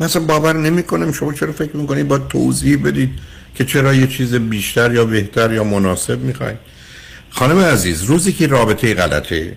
مثلا 0.00 0.22
باور 0.22 0.56
نمی‌کنم 0.56 1.12
شما 1.12 1.32
چرا 1.32 1.52
فکر 1.52 1.76
می‌کنید 1.76 2.08
با 2.08 2.18
توضیح 2.18 2.82
بدید 2.84 3.10
که 3.54 3.64
چرا 3.64 3.94
یه 3.94 4.06
چیز 4.06 4.34
بیشتر 4.34 4.94
یا 4.94 5.04
بهتر 5.04 5.52
یا 5.52 5.64
مناسب 5.64 6.20
می‌خواید 6.20 6.58
خانم 7.30 7.58
عزیز 7.58 8.02
روزی 8.02 8.32
که 8.32 8.46
رابطه 8.46 8.94
غلطه 8.94 9.56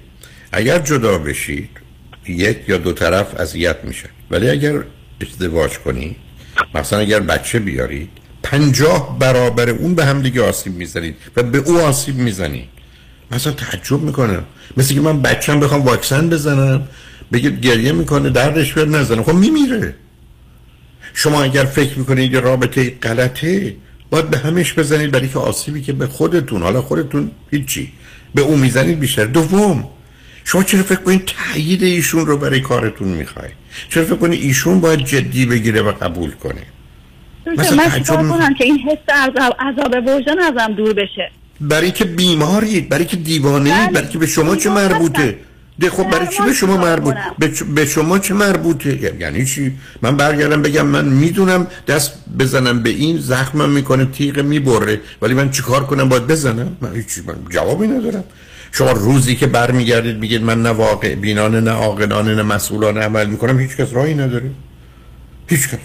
اگر 0.52 0.80
جدا 0.80 1.18
بشید 1.18 1.70
یک 2.28 2.58
یا 2.68 2.78
دو 2.78 2.94
طرف 2.94 3.40
اذیت 3.40 3.78
میشه 3.84 4.10
ولی 4.32 4.50
اگر 4.50 4.84
ازدواج 5.22 5.78
کنید 5.78 6.16
مثلا 6.76 7.00
اگر 7.00 7.20
بچه 7.20 7.60
بیارید 7.60 8.10
پنجاه 8.44 9.20
برابر 9.20 9.70
اون 9.70 9.96
به 9.96 10.06
هم 10.06 10.22
دیگه 10.22 10.42
آسیب 10.42 10.76
می‌زنید 10.76 11.16
و 11.36 11.44
به 11.44 11.58
او 11.58 11.80
آسیب 11.80 12.16
می‌زنید. 12.16 12.70
مثلا 13.32 13.54
تعجب 13.54 14.02
می‌کنم. 14.02 14.44
مثل 14.78 14.94
که 14.94 15.02
من 15.02 15.22
بچم 15.22 15.60
بخوام 15.60 15.82
واکسن 15.82 16.30
بزنم 16.30 16.88
بگه 17.34 17.50
گریه 17.50 17.92
می‌کنه 17.92 18.30
دردش 18.30 18.74
بیاد 18.74 18.96
نزنم 18.96 19.24
خب 19.24 19.34
میمیره. 19.34 19.96
شما 21.14 21.44
اگر 21.44 21.66
فکر 21.66 22.00
می‌کنید 22.00 22.34
یه 22.34 22.40
رابطه 22.40 22.90
غلطه 22.90 23.76
باید 24.10 24.30
به 24.30 24.38
همش 24.38 24.74
بزنید 24.74 25.12
برای 25.12 25.28
که 25.28 25.40
آسیبی 25.40 25.82
که 25.82 25.94
به 25.94 26.08
خودتون 26.08 26.62
حالا 26.62 26.82
خودتون 26.82 27.32
هیچی 27.52 27.92
به 28.36 28.42
اون 28.42 28.60
می‌زنید 28.60 29.00
بیشتر. 29.00 29.26
دوم 29.26 29.90
شما 30.44 30.64
چرا 30.64 30.84
فکر 30.84 31.00
کنید 31.00 31.26
تایید 31.26 31.84
ایشون 31.84 32.26
رو 32.26 32.38
برای 32.38 32.62
کارتون 32.62 33.08
می‌خواید؟ 33.08 33.61
چرا 33.90 34.06
فکر 34.06 34.16
کنید 34.16 34.44
ایشون 34.44 34.80
باید 34.80 35.06
جدی 35.06 35.46
بگیره 35.46 35.82
و 35.82 35.92
قبول 35.92 36.32
کنه؟ 36.32 36.62
دکتر، 37.46 37.76
من 37.76 37.90
چیکار 37.92 38.28
کنم 38.30 38.54
که 38.54 38.64
این 38.64 38.80
حس 38.80 39.16
عذاب, 39.16 39.56
عذاب 39.60 40.08
وجدان 40.08 40.40
ازم 40.40 40.74
دور 40.74 40.94
بشه؟ 40.94 41.32
برای 41.62 41.92
که 41.92 42.06
بیمارید 42.06 42.90
برای 42.90 43.06
که 43.06 43.18
دیوانه 43.18 43.72
بله. 43.72 43.92
برای 43.92 44.08
که 44.08 44.18
به 44.18 44.28
شما 44.28 44.56
چه 44.56 44.70
مربوطه؟ 44.70 45.38
ده 45.80 45.90
خب 45.90 46.10
برای 46.10 46.28
چی 46.28 46.44
به 46.44 46.54
شما 46.54 46.78
مربوط؟ 46.78 47.16
به, 47.76 47.86
شما 47.86 48.20
چه 48.20 48.34
مربوطه؟ 48.34 49.16
یعنی 49.20 49.46
چی؟ 49.46 49.72
من 50.02 50.18
برگردم 50.18 50.62
بگم 50.62 50.86
من 50.86 51.06
می‌دونم 51.06 51.68
دست 51.88 52.14
بزنم 52.40 52.84
به 52.84 52.90
این 52.90 53.18
زخمم 53.18 53.70
می‌کنه 53.70 54.06
تیغ 54.06 54.40
می‌بره 54.40 55.00
ولی 55.22 55.34
من 55.34 55.52
چیکار 55.52 55.86
کنم؟ 55.86 56.10
باید 56.10 56.28
بزنم؟ 56.28 56.78
من 56.82 56.96
هیچی 56.96 57.22
من 57.28 57.36
جوابی 57.50 57.88
ندارم. 57.88 58.24
شما 58.72 58.92
روزی 58.92 59.36
که 59.36 59.48
برمیگردید 59.48 60.18
میگید 60.18 60.44
من 60.44 60.62
نه 60.62 60.70
واقع 60.70 61.16
بینانه 61.16 61.60
نه 61.60 61.72
عاقلانه 61.72 62.36
نه 62.36 62.44
مسئولانه 62.44 63.00
عمل 63.00 63.28
می‌کنم 63.28 63.60
هیچ 63.60 63.78
کس 63.78 63.94
راهی 63.94 64.14
نداره. 64.14 64.52
هیچ 65.48 65.70
کس. 65.70 65.80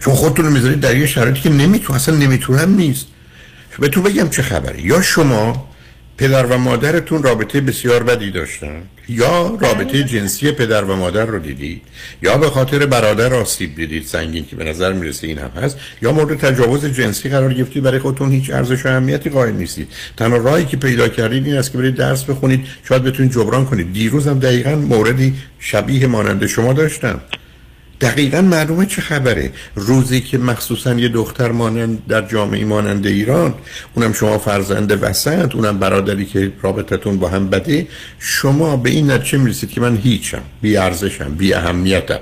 چون 0.00 0.14
خودتون 0.14 0.52
می‌ذارید 0.52 0.80
در 0.80 0.96
یه 0.96 1.06
شرایطی 1.06 1.40
که 1.40 1.50
نمیتون 1.50 1.96
اصلا 1.96 2.16
نمی‌تونم 2.16 2.74
نیست. 2.74 3.06
به 3.78 3.88
تو 3.88 4.02
بگم 4.02 4.28
چه 4.28 4.42
خبره. 4.42 4.86
یا 4.86 5.02
شما 5.02 5.71
پدر 6.22 6.46
و 6.46 6.58
مادرتون 6.58 7.22
رابطه 7.22 7.60
بسیار 7.60 8.02
بدی 8.02 8.30
داشتن؟ 8.30 8.82
یا 9.08 9.58
رابطه 9.60 10.04
جنسی 10.04 10.52
پدر 10.52 10.84
و 10.84 10.96
مادر 10.96 11.26
رو 11.26 11.38
دیدید؟ 11.38 11.82
یا 12.22 12.36
به 12.36 12.50
خاطر 12.50 12.86
برادر 12.86 13.34
آسیب 13.34 13.74
دیدید 13.74 14.06
سنگین 14.06 14.46
که 14.46 14.56
به 14.56 14.64
نظر 14.64 14.92
می‌رسه 14.92 15.26
این 15.26 15.38
هم 15.38 15.50
هست؟ 15.62 15.78
یا 16.02 16.12
مورد 16.12 16.38
تجاوز 16.38 16.86
جنسی 16.86 17.28
قرار 17.28 17.54
گرفتید؟ 17.54 17.82
برای 17.82 17.98
خودتون 17.98 18.32
هیچ 18.32 18.50
ارزش 18.50 18.86
و 18.86 18.88
اهمیتی 18.88 19.30
قائل 19.30 19.52
نیستید. 19.52 19.88
تنها 20.16 20.36
راهی 20.36 20.64
که 20.64 20.76
پیدا 20.76 21.08
کردید 21.08 21.46
این 21.46 21.56
است 21.56 21.72
که 21.72 21.78
برید 21.78 21.94
درس 21.94 22.24
بخونید 22.24 22.66
شاید 22.88 23.02
بتونید 23.02 23.32
جبران 23.32 23.64
کنید. 23.64 23.92
دیروز 23.92 24.26
هم 24.28 24.38
دقیقا 24.38 24.74
موردی 24.76 25.34
شبیه 25.58 26.06
مانند 26.06 26.46
شما 26.46 26.72
داشتم. 26.72 27.20
دقیقا 28.02 28.40
معلومه 28.40 28.86
چه 28.86 29.02
خبره. 29.02 29.52
روزی 29.74 30.20
که 30.20 30.38
مخصوصا 30.38 30.94
یه 30.94 31.08
دختر 31.08 31.52
مانند 31.52 32.06
در 32.06 32.22
جامعه 32.22 32.64
مانند 32.64 33.06
ایران 33.06 33.54
اونم 33.94 34.12
شما 34.12 34.38
فرزند 34.38 35.02
وسط 35.02 35.54
اونم 35.54 35.78
برادری 35.78 36.24
که 36.24 36.52
رابطتون 36.62 37.18
با 37.18 37.28
هم 37.28 37.50
بده 37.50 37.88
شما 38.18 38.76
به 38.76 38.90
این 38.90 39.10
نتیجه 39.10 39.38
می‌رسید 39.38 39.70
که 39.70 39.80
من 39.80 39.96
هیچم 39.96 40.42
بی 40.62 40.76
ارزشم 40.76 41.34
بی 41.34 41.54
اهمیتم. 41.54 42.18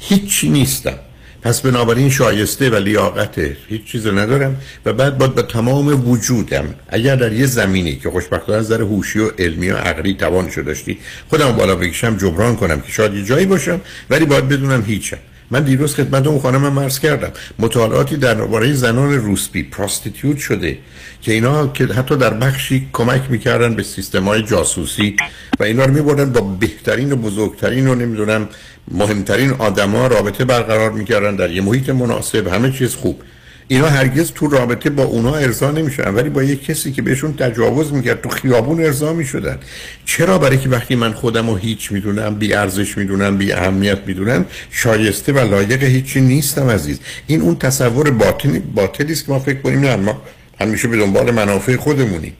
هیچی 0.00 0.48
نیستم. 0.48 0.98
پس 1.42 1.60
بنابراین 1.60 2.10
شایسته 2.10 2.70
و 2.70 2.74
لیاقته 2.74 3.56
هیچ 3.68 3.84
چیز 3.84 4.06
ندارم 4.06 4.56
و 4.84 4.92
بعد 4.92 5.18
باید 5.18 5.34
به 5.34 5.42
تمام 5.42 6.08
وجودم 6.08 6.74
اگر 6.88 7.16
در 7.16 7.32
یه 7.32 7.46
زمینی 7.46 7.96
که 7.96 8.10
خوشبختانه 8.10 8.58
از 8.58 8.64
نظر 8.64 8.82
هوشی 8.82 9.18
و 9.18 9.30
علمی 9.38 9.70
و 9.70 9.76
عقلی 9.76 10.14
توانشو 10.14 10.62
داشتی 10.62 10.98
خودم 11.30 11.52
بالا 11.52 11.76
بکشم 11.76 12.16
جبران 12.16 12.56
کنم 12.56 12.80
که 12.80 12.92
شاید 12.92 13.14
یه 13.14 13.24
جایی 13.24 13.46
باشم 13.46 13.80
ولی 14.10 14.24
باید 14.24 14.48
بدونم 14.48 14.84
هیچم. 14.86 15.18
من 15.52 15.62
دیروز 15.62 15.94
خدمت 15.94 16.26
اون 16.26 16.40
خانم 16.40 16.72
مرز 16.72 16.98
کردم. 16.98 17.32
مطالعاتی 17.58 18.16
درباره 18.16 18.72
زنان 18.72 19.12
روسپی 19.12 19.62
پراستیتیوت 19.62 20.38
شده 20.38 20.78
که 21.22 21.32
اینا 21.32 21.66
که 21.66 21.84
حتی 21.84 22.16
در 22.16 22.34
بخشی 22.34 22.88
کمک 22.92 23.22
می‌کردن 23.30 23.74
به 23.74 23.82
سیستم 23.82 24.24
های 24.24 24.42
جاسوسی 24.42 25.16
و 25.60 25.62
اینا 25.62 25.84
رو 25.84 25.92
میبردن 25.92 26.32
با 26.32 26.40
بهترین 26.40 27.12
و 27.12 27.16
بزرگترین 27.16 27.88
و 27.88 27.94
نمی‌دونم 27.94 28.48
مهمترین 28.90 29.50
آدما 29.50 30.06
رابطه 30.06 30.44
برقرار 30.44 30.92
می‌کردن 30.92 31.36
در 31.36 31.50
یه 31.50 31.62
محیط 31.62 31.90
مناسب 31.90 32.46
همه 32.46 32.72
چیز 32.72 32.94
خوب. 32.94 33.22
اینا 33.68 33.88
هرگز 33.88 34.32
تو 34.32 34.48
رابطه 34.48 34.90
با 34.90 35.02
اونا 35.02 35.34
ارضا 35.34 35.70
نمی‌شدن 35.70 36.14
ولی 36.14 36.30
با 36.30 36.42
یک 36.42 36.64
کسی 36.64 36.92
که 36.92 37.02
بهشون 37.02 37.36
تجاوز 37.36 37.92
می‌کرد 37.92 38.20
تو 38.20 38.28
خیابون 38.28 38.84
ارضا 38.84 39.12
می‌شدن. 39.12 39.58
چرا 40.04 40.38
برای 40.38 40.58
که 40.58 40.68
وقتی 40.68 40.94
من 40.94 41.12
خودم 41.12 41.50
رو 41.50 41.56
هیچ 41.56 41.92
می‌دونم 41.92 42.34
بی 42.34 42.54
ارزش 42.54 42.98
می‌دونم 42.98 43.38
بی 43.38 43.52
اهمیت 43.52 43.98
می‌دونم 44.06 44.44
شایسته 44.70 45.32
و 45.32 45.38
لایق 45.38 45.82
هیچی 45.82 46.20
نیستم 46.20 46.70
عزیز. 46.70 46.98
این 47.26 47.40
اون 47.40 47.56
تصور 47.56 48.10
باطنی 48.10 48.58
باطلی 48.58 49.12
است 49.12 49.26
که 49.26 49.32
ما 49.32 49.38
فکر 49.38 49.60
کنیم 49.60 49.80
نه 49.80 49.96
ما 49.96 50.22
همیشه 50.60 50.88
به 50.88 50.96
دنبال 50.96 51.30
منافع 51.30 51.76
خودمونیم 51.76 52.36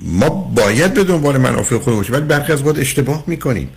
ما 0.00 0.28
باید 0.28 0.94
به 0.94 1.04
دنبال 1.04 1.38
منافع 1.38 1.78
خودمون 1.78 2.00
باشیم 2.00 2.14
ولی 2.14 2.24
برخی 2.24 2.52
از 2.52 2.62
وقت 2.62 2.78
اشتباه 2.78 3.24
می‌کنیم. 3.26 3.68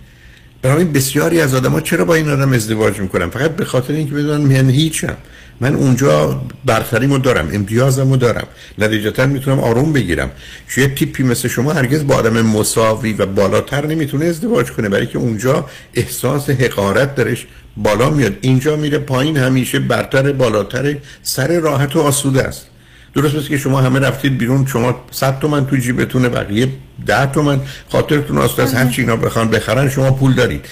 بنابراین 0.62 0.92
بسیاری 0.92 1.40
از 1.40 1.54
آدما 1.54 1.80
چرا 1.80 2.04
با 2.04 2.14
این 2.14 2.28
آدم 2.28 2.52
ازدواج 2.52 3.00
می‌کنن؟ 3.00 3.30
فقط 3.30 3.56
به 3.56 3.64
خاطر 3.64 3.92
اینکه 3.92 4.14
بدونن 4.14 4.62
من 4.62 4.70
هیچم. 4.70 5.16
من 5.62 5.74
اونجا 5.74 6.42
برتریمو 6.64 7.18
دارم 7.18 7.48
امتیازمو 7.52 8.16
دارم. 8.16 8.46
نتیجتا 8.78 9.26
می‌تونم 9.26 9.60
آروم 9.60 9.92
بگیرم. 9.92 10.30
یه 10.76 10.88
تیپی 10.88 11.22
مثل 11.22 11.48
شما 11.48 11.72
هرگز 11.72 12.06
با 12.06 12.14
آدم 12.14 12.42
مساوی 12.42 13.12
و 13.12 13.26
بالاتر 13.26 13.86
نمی‌تونه 13.86 14.24
ازدواج 14.24 14.70
کنه. 14.70 14.88
برای 14.88 15.06
که 15.06 15.18
اونجا 15.18 15.66
احساس 15.94 16.50
حقارت 16.50 17.14
درش 17.14 17.46
بالا 17.76 18.10
میاد. 18.10 18.32
اینجا 18.40 18.76
میره 18.76 18.98
پایین 18.98 19.36
همیشه 19.36 19.78
برتر 19.78 20.32
بالاتر 20.32 20.96
سر 21.22 21.60
راحت 21.60 21.96
و 21.96 22.00
آسوده 22.00 22.42
است. 22.42 22.66
درست 23.14 23.34
مثل 23.34 23.48
که 23.48 23.58
شما 23.58 23.80
همه 23.80 23.98
رفتید 23.98 24.38
بیرون 24.38 24.66
شما 24.66 25.04
100 25.10 25.38
تومن 25.38 25.66
تو 25.66 25.76
جیبتونه 25.76 26.28
بقیه 26.28 26.68
10 27.06 27.26
تومن. 27.32 27.60
خاطرتون 27.88 28.38
آسوده 28.38 28.62
است 28.62 28.74
هر 28.74 28.88
چی 28.90 29.00
اینا 29.00 29.16
بخوان 29.16 29.48
بخرن 29.48 29.88
شما 29.88 30.10
پول 30.10 30.34
دارید. 30.34 30.64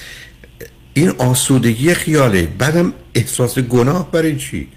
این 0.95 1.11
آسودگی 1.19 1.95
خیاله. 1.95 2.49
بعدم 2.59 2.93
احساس 3.15 3.59
گناه 3.59 4.13
برای 4.13 4.37
چی؟ 4.37 4.69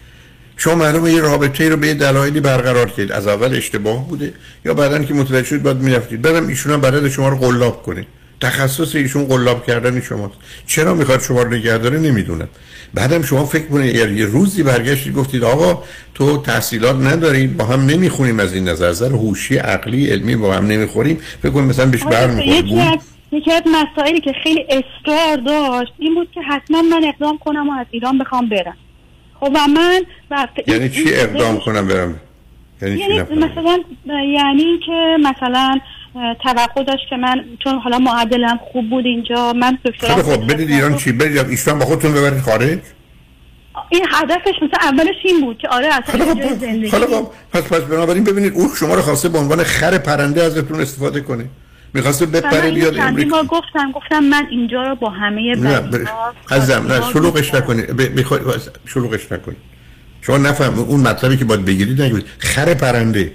شما 0.58 0.76
معلومه 0.76 1.12
یه 1.12 1.22
رابطه 1.22 1.70
رو 1.70 1.78
به 1.78 1.88
یه 1.88 1.94
دلایلی 1.94 2.40
برقرار 2.40 2.90
کردید 2.90 3.12
از 3.12 3.28
اول 3.28 3.56
اشتباه 3.56 4.08
بوده. 4.08 4.34
یا 4.66 4.74
بعدا 4.74 5.04
که 5.04 5.14
متوجه 5.14 5.48
شدید 5.48 5.64
باید 5.64 5.78
می‌رفتید. 5.78 6.22
بعدم 6.22 6.48
ایشون 6.48 6.74
هم 6.74 6.82
بلد 6.82 7.10
شما 7.10 7.30
رو 7.30 7.38
قلاب 7.38 7.84
کنه 7.84 8.06
تخصص 8.42 8.96
ایشون 8.96 9.26
قلاب 9.26 9.66
کردن 9.66 10.02
شماست. 10.02 10.34
چرا 10.68 10.94
می‌خواد 10.94 11.22
شما 11.22 11.42
رو 11.42 11.54
نگه 11.54 11.78
داره؟ 11.78 12.00
نمی‌دونم. 12.00 12.48
بعدم 12.94 13.22
شما 13.22 13.46
فکر 13.46 13.66
کنید 13.68 13.96
اگر 13.96 14.12
یه 14.12 14.26
روزی 14.26 14.64
برگشتید 14.64 15.14
گفتید 15.14 15.44
آقا 15.44 15.84
تو 16.16 16.42
تحصیلات 16.42 16.96
نداری 16.96 17.48
با 17.48 17.66
هم 17.66 17.86
نمی‌خونیم 17.86 18.40
از 18.40 18.54
این 18.54 18.70
نظر. 18.70 18.90
نظر 18.90 19.10
هوشی 19.10 19.58
عقلی 19.58 20.08
علمی 20.08 20.36
با 20.36 20.54
هم 20.54 20.68
نمی‌خوریم. 20.68 21.18
فکر 21.42 21.52
کنید 21.52 21.70
مثلا 21.70 21.86
بهش 21.86 22.04
از 22.04 23.00
یکی 23.32 23.52
از 23.52 23.62
مسائلی 23.66 24.22
که 24.22 24.34
خیلی 24.44 24.66
اصرار 24.70 25.38
داشت 25.46 25.94
این 26.00 26.16
بود 26.16 26.28
که 26.34 26.42
حتما 26.42 26.82
من 26.82 27.04
اقدام 27.04 27.38
کنم 27.38 27.70
و 27.70 27.72
از 27.72 27.86
ایران 27.92 28.18
بخوام 28.18 28.50
برم. 28.50 28.78
خب 29.44 29.52
و 29.56 29.68
من 29.68 30.02
وقت 30.32 30.68
یعنی 30.68 30.90
چی 30.90 31.04
اقدام 31.14 31.60
کنم 31.60 31.88
برم؟ 31.88 32.20
یعنی 32.82 32.98
چی 32.98 33.02
یعنی؟ 33.02 33.22
مثلا 33.22 33.80
یعنی 34.08 34.64
اینکه 34.64 35.18
مثلا 35.20 35.80
توقع 36.44 36.84
داشت 36.84 37.10
که 37.10 37.16
من 37.16 37.46
چون 37.64 37.80
حالا 37.80 38.00
معدلم 38.00 38.60
خوب 38.72 38.90
بود 38.90 39.06
اینجا 39.06 39.54
من 39.54 39.78
خیلی 40.00 40.22
خب 40.22 40.54
بدید 40.54 40.72
ایران 40.72 40.96
چی؟ 40.96 41.12
برید 41.12 41.50
ایشون 41.50 41.80
با 41.80 41.86
خودتون 41.86 42.14
ببرید 42.14 42.42
خارج؟ 42.42 42.80
این 43.90 44.06
هدفش 44.12 44.54
مثلا 44.62 44.90
اولش 44.90 45.16
این 45.24 45.42
بود 45.42 45.58
که 45.58 45.68
آره 45.68 45.88
اصلا 45.88 46.26
یه 46.26 46.36
جای 46.36 46.54
زندگی 46.54 46.90
خب 46.90 47.28
پس 47.54 47.64
پس 47.64 47.82
بنابراین 47.82 48.24
ببینید 48.24 48.54
اون 48.54 48.70
شما 48.80 48.96
رو 48.96 49.02
خواسته 49.02 49.30
به 49.30 49.38
عنوان 49.38 49.64
خر 49.64 49.98
پرنده 49.98 50.44
ازتون 50.44 50.82
استفاده 50.82 51.22
کنه. 51.22 51.46
می‌خواسته 51.94 52.26
بپره 52.26 52.72
بیاد 52.72 52.98
امریکا. 52.98 53.44
گفتم 53.44 53.92
گفتم 53.92 54.20
من 54.20 54.48
اینجا 54.52 54.84
رو 54.84 54.96
با 54.96 55.10
همه 55.10 55.56
عزیزم 56.52 56.88
نه 56.88 57.02
شلوغش 57.14 57.54
نکنید. 57.54 57.88
بخوای 57.96 58.42
شلوغش 58.86 59.32
نکنید. 59.32 59.58
شما 60.22 60.38
نفهم 60.38 60.80
اون 60.80 61.02
مطلبی 61.02 61.38
که 61.38 61.46
باید 61.46 61.66
بگیرید 61.66 62.02
نگید 62.02 62.26
خر 62.38 62.74
پرنده. 62.74 63.32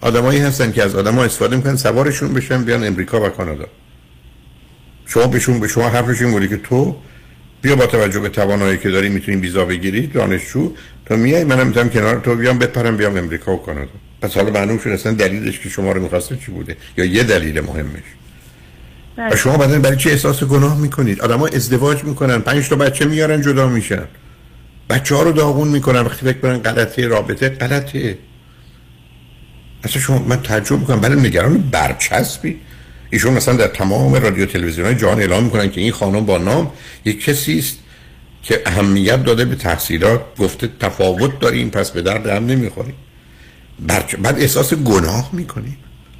آدمایی 0.00 0.40
هستن 0.40 0.72
که 0.72 0.82
از 0.82 0.94
آدما 0.94 1.24
استفاده 1.24 1.56
می‌کنن 1.56 1.76
سوارشون 1.76 2.34
بشن 2.34 2.64
بیان 2.64 2.84
امریکا 2.84 3.20
و 3.20 3.28
کانادا. 3.28 3.66
شما 5.06 5.26
بهشون 5.26 5.60
به 5.60 5.68
شما 5.68 5.88
حرفشون 5.88 6.30
بودی 6.30 6.48
که 6.48 6.56
تو 6.56 6.96
بیا 7.62 7.76
با 7.76 7.86
توجه 7.86 8.20
به 8.20 8.28
توانایی 8.28 8.78
که 8.78 8.90
داری 8.90 9.08
می‌تونی 9.08 9.36
ویزا 9.36 9.64
بگیری 9.64 10.06
دانشجو. 10.06 10.72
تا 11.06 11.16
میای 11.16 11.44
منم 11.44 11.66
می‌تونم 11.66 11.90
کنار 11.90 12.20
تو 12.20 12.34
بیام 12.34 12.58
بپرم 12.58 12.96
بیام 12.96 13.16
امریکا 13.16 13.54
و 13.54 13.62
کانادا. 13.62 13.90
پس 14.22 14.34
حالا 14.34 14.50
معلوم 14.50 14.78
شد 14.78 14.88
اصلا 14.90 15.12
دلیلش 15.12 15.60
که 15.60 15.68
شما 15.68 15.92
رو 15.92 16.02
می‌خواسته 16.02 16.36
چی 16.36 16.52
بوده؟ 16.52 16.76
یا 16.96 17.04
یه 17.04 17.22
دلیل 17.22 17.60
مهمش؟ 17.60 18.02
و 19.18 19.36
شما 19.36 19.56
بعدا 19.56 19.78
برای 19.78 19.96
چه 19.96 20.10
احساس 20.10 20.44
گناه 20.44 20.78
می‌کنید؟ 20.78 21.20
آدما 21.20 21.46
ازدواج 21.46 22.04
می‌کنن 22.04 22.38
پنج 22.38 22.68
تا 22.68 22.76
بچه 22.76 23.04
میارن 23.04 23.42
جدا 23.42 23.68
میشن. 23.68 24.04
بچه 24.90 25.14
ها 25.14 25.22
رو 25.22 25.32
داغون 25.32 25.68
می‌کنن 25.68 26.00
وقتی 26.00 26.26
فکر 26.26 26.38
کنن 26.38 26.58
غلطه 26.58 27.06
رابطه 27.06 27.48
غلطه. 27.48 28.18
اصلا 29.84 30.02
شما 30.02 30.18
من 30.18 30.42
تعجب 30.42 30.78
می‌کنم. 30.78 31.00
برای 31.00 31.20
نگران 31.20 31.58
برچسبی. 31.58 32.60
ایشون 33.10 33.32
مثلا 33.32 33.54
در 33.54 33.68
تمام 33.68 34.14
رادیو 34.14 34.46
تلویزیون 34.46 34.86
های 34.86 34.96
جهان 34.96 35.18
اعلام 35.18 35.44
می‌کنن 35.44 35.70
که 35.70 35.80
این 35.80 35.92
خانم 35.92 36.26
با 36.26 36.38
نام 36.38 36.70
یک 37.04 37.24
کسی 37.24 37.58
است 37.58 37.78
که 38.42 38.62
اهمیت 38.66 39.24
داده 39.24 39.44
به 39.44 39.54
تحصیلات 39.54 40.20
گفته 40.38 40.68
تفاوت 40.80 41.38
داریم 41.38 41.70
پس 41.70 41.90
به 41.90 42.02
درد 42.02 42.26
هم 42.26 42.46
نمی‌خوریم. 42.46 42.94
برچ... 43.86 44.16
بعد 44.16 44.40
احساس 44.40 44.74
گناه 44.74 45.30
می‌کنید 45.32 45.78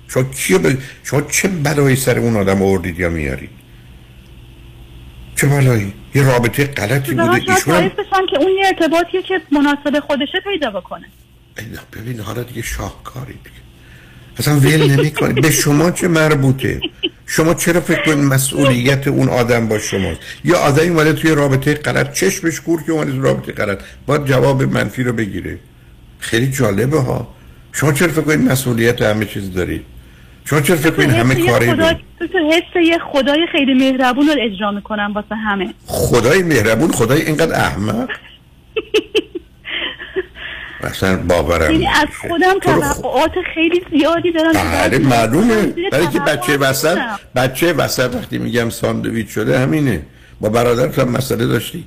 شما 0.08 0.22
کیو 0.22 0.58
ب... 0.58 0.78
شما 1.04 1.22
چه 1.22 1.48
بلایی 1.48 1.96
سر 1.96 2.18
اون 2.18 2.36
آدم 2.36 2.62
آوردید 2.62 3.00
یا 3.00 3.08
میارید 3.08 3.50
چه 5.36 5.46
بلایی؟ 5.46 5.92
یه 6.14 6.22
رابطه 6.22 6.64
غلطی 6.64 7.14
بوده. 7.14 7.32
ایشون 7.32 7.74
هم... 7.74 7.88
بشن 7.88 8.26
که 8.30 8.38
اون 8.40 8.50
یه 8.58 8.66
ارتباطیه 8.66 9.22
که 9.22 9.40
مناسب 9.52 10.00
خودشه 10.06 10.40
پیدا 10.44 10.70
بکنه. 10.70 11.06
ببین 11.92 12.20
حالا 12.20 12.42
دیگه 12.42 12.62
شاهکاری 12.62 13.32
دیگه. 13.32 13.62
اصلا 14.38 14.56
ول 14.56 14.90
نمی 14.90 15.10
به 15.42 15.50
شما 15.50 15.90
چه 15.90 16.08
مربوطه؟ 16.08 16.80
شما 17.26 17.54
چرا 17.54 17.80
فکر 17.80 18.04
کنید 18.04 18.24
مسئولیت 18.24 19.08
اون 19.08 19.28
آدم 19.28 19.68
با 19.68 19.78
شماست؟ 19.78 20.20
یا 20.44 20.58
آدمی 20.58 20.88
اومده 20.88 21.12
توی 21.12 21.30
رابطه 21.30 21.74
غلط 21.74 22.12
چشمش 22.12 22.60
کور 22.60 22.82
که 22.82 22.92
اومده 22.92 23.10
توی 23.10 23.20
رابطه 23.20 23.52
غلط. 23.52 23.80
باید 24.06 24.24
جواب 24.24 24.62
منفی 24.62 25.02
رو 25.02 25.12
بگیره. 25.12 25.58
خیلی 26.18 26.50
جالبه 26.50 27.00
ها. 27.00 27.34
شما 27.72 27.92
چرا 27.92 28.08
فکر 28.08 28.20
کنید 28.20 28.50
مسئولیت 28.50 29.02
همه 29.02 29.24
چیز 29.24 29.52
دارید 29.52 29.84
شما 30.44 30.60
چرا 30.60 30.76
فکر 30.76 30.90
کنید 30.90 31.10
همه 31.10 31.46
کاری 31.46 31.72
خدا... 31.72 31.92
تو 32.18 32.26
تو 32.26 32.38
حس 32.38 32.82
یه 32.84 32.98
خدای 33.12 33.46
خیلی 33.52 33.74
مهربون 33.74 34.26
رو 34.26 34.34
اجرا 34.40 34.70
می‌کنم 34.70 35.12
واسه 35.14 35.34
همه. 35.34 35.74
خدای 35.86 36.42
مهربون 36.42 36.92
خدای 36.92 37.22
اینقدر 37.22 37.54
احمق؟ 37.54 38.08
اصلا 40.82 41.16
باورم 41.16 41.72
یعنی 41.72 41.86
از. 41.86 42.06
خودم 42.28 42.58
توقعات 42.58 43.32
خیلی 43.54 43.82
زیادی 43.90 44.32
دارم 44.32 44.52
بله 44.52 44.98
معلومه. 44.98 45.66
برای 45.92 46.06
که 46.06 46.20
بچه 46.20 46.56
وسط. 46.56 46.98
بچه 47.36 47.72
وسط 47.72 48.14
وقتی 48.14 48.38
میگم 48.38 48.70
ساندویچ 48.70 49.28
شده 49.28 49.58
همینه. 49.58 50.02
با 50.40 50.48
برادرت 50.48 50.98
هم 50.98 51.08
مسئله 51.08 51.46
داشتی. 51.46 51.84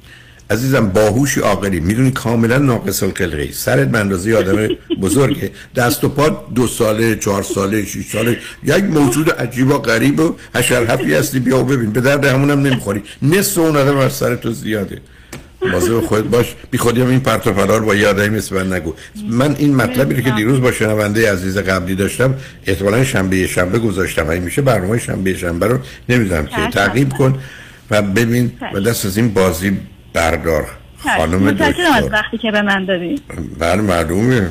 عزیزم 0.49 0.89
باهوشی 0.89 1.39
عاقلی. 1.39 1.79
می‌دونی 1.79 2.11
کاملا 2.11 2.57
ناقص 2.57 3.03
الخلقه 3.03 3.51
سرت 3.51 3.87
به 3.87 3.99
اندازه 3.99 4.35
آدم 4.35 4.67
بزرگه. 5.01 5.51
دست 5.75 6.03
و 6.03 6.09
پا 6.09 6.45
دو 6.55 6.67
ساله 6.67 7.15
چهار 7.15 7.43
ساله 7.43 7.85
شش 7.85 8.09
ساله. 8.11 8.37
یک 8.63 8.83
موجود 8.83 9.31
عجیب 9.31 9.69
و 9.69 9.77
غریب 9.77 10.19
و 10.19 10.35
حشرحفی 10.55 11.13
هستی. 11.13 11.39
بیا 11.39 11.59
و 11.59 11.63
ببین. 11.63 11.91
به 11.91 12.01
درد 12.01 12.25
همونم 12.25 12.59
نمی‌خوری. 12.59 13.03
نصف 13.21 13.57
اون 13.57 13.77
آدم 13.77 13.97
از 13.97 14.13
سر 14.13 14.35
تو 14.35 14.51
زیاده. 14.51 15.01
بازه 15.71 16.01
خود 16.01 16.29
باش. 16.31 16.55
بی 16.71 16.77
خودی 16.77 17.01
هم 17.01 17.07
این 17.07 17.19
پرت 17.19 17.47
و 17.47 17.53
پلا 17.53 17.77
رو 17.77 17.85
با 17.85 17.95
یه 17.95 18.07
آدمی 18.07 18.37
مثل 18.37 18.55
من 18.55 18.73
نگو. 18.73 18.93
من 19.29 19.55
این 19.55 19.75
مطلبی 19.75 20.15
رو 20.15 20.21
که 20.21 20.31
دیروز 20.31 20.61
با 20.61 20.71
شنونده 20.71 21.31
عزیز 21.31 21.57
قبلی 21.57 21.95
داشتم 21.95 22.35
احتمالا 22.65 23.03
شنبه 23.03 23.47
شنبه 23.47 23.79
گذاشتم. 23.79 24.29
این 24.29 24.43
میشه 24.43 24.61
برنامه 24.61 24.97
شنبه 24.97 25.37
شنبه 25.37 25.67
رو 25.67 25.79
نمی‌دونم 26.09 26.45
که 26.45 26.55
چشم. 26.55 26.69
تعقیب 26.69 27.13
کن 27.13 27.39
و 27.91 28.01
ببین. 28.01 28.51
و 28.73 28.79
دست 28.79 29.05
از 29.05 29.17
این 29.17 29.33
بازی 29.33 29.77
بردار. 30.15 30.65
خانم 31.17 31.43
متشکرم 31.43 31.93
از 31.93 32.03
دکتر. 32.03 32.13
وقتی 32.13 32.37
که 32.37 32.51
به 32.51 32.61
من 32.61 32.85
دادی. 32.85 33.21
بله 33.59 33.81
معلومه. 33.81 34.49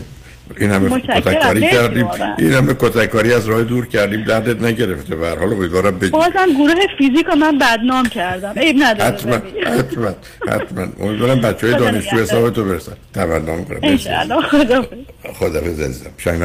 این 0.60 0.70
همه. 0.70 1.00
کتککاری 1.00 1.60
مرسی 1.60 1.76
کردیم. 1.76 2.08
این 2.38 2.52
همه 2.52 2.74
کتککاری 2.74 3.32
از 3.32 3.46
راه 3.46 3.62
دور 3.62 3.86
کردیم. 3.86 4.24
دردت 4.24 4.62
نگرفته. 4.62 5.16
به 5.16 5.26
هر 5.26 5.38
حال 5.38 5.52
امیدوارم 5.52 5.98
بگی. 5.98 6.10
بازم 6.10 6.48
گروه 6.58 6.74
فیزیک 6.98 7.26
رو 7.26 7.34
من 7.34 7.58
بدنام 7.58 8.06
کردم. 8.08 8.52
عیب 8.56 8.76
نداره 8.78 9.10
حتما. 9.10 9.34
حتما 9.66 10.14
حتما. 10.48 10.86
امیدوارم 11.00 11.40
بچه 11.40 11.66
های 11.66 11.76
دانشجو. 11.76 12.16
حساب 12.16 12.50
تو 12.50 12.64
برسن. 12.64 12.92
تمنا 13.14 13.56
می‌کنم 13.56 13.78
انشاءالله 13.82 14.42
خدا 14.42 14.86
خدا 15.34 15.60
عزیزم. 15.60 16.10
شنگ 16.18 16.42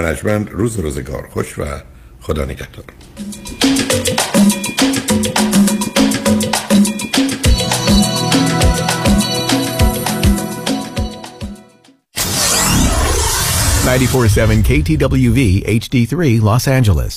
روز 0.51 0.79
روزگار. 0.79 1.27
خوش 1.31 1.59
و 1.59 1.63
خدا 2.21 2.45
نگهدار. 2.45 2.85
Ninety-four-seven 13.87 14.57
KTWV 14.69 15.39
HD3 15.83 16.13
Los 16.47 16.65
Angeles. 16.77 17.13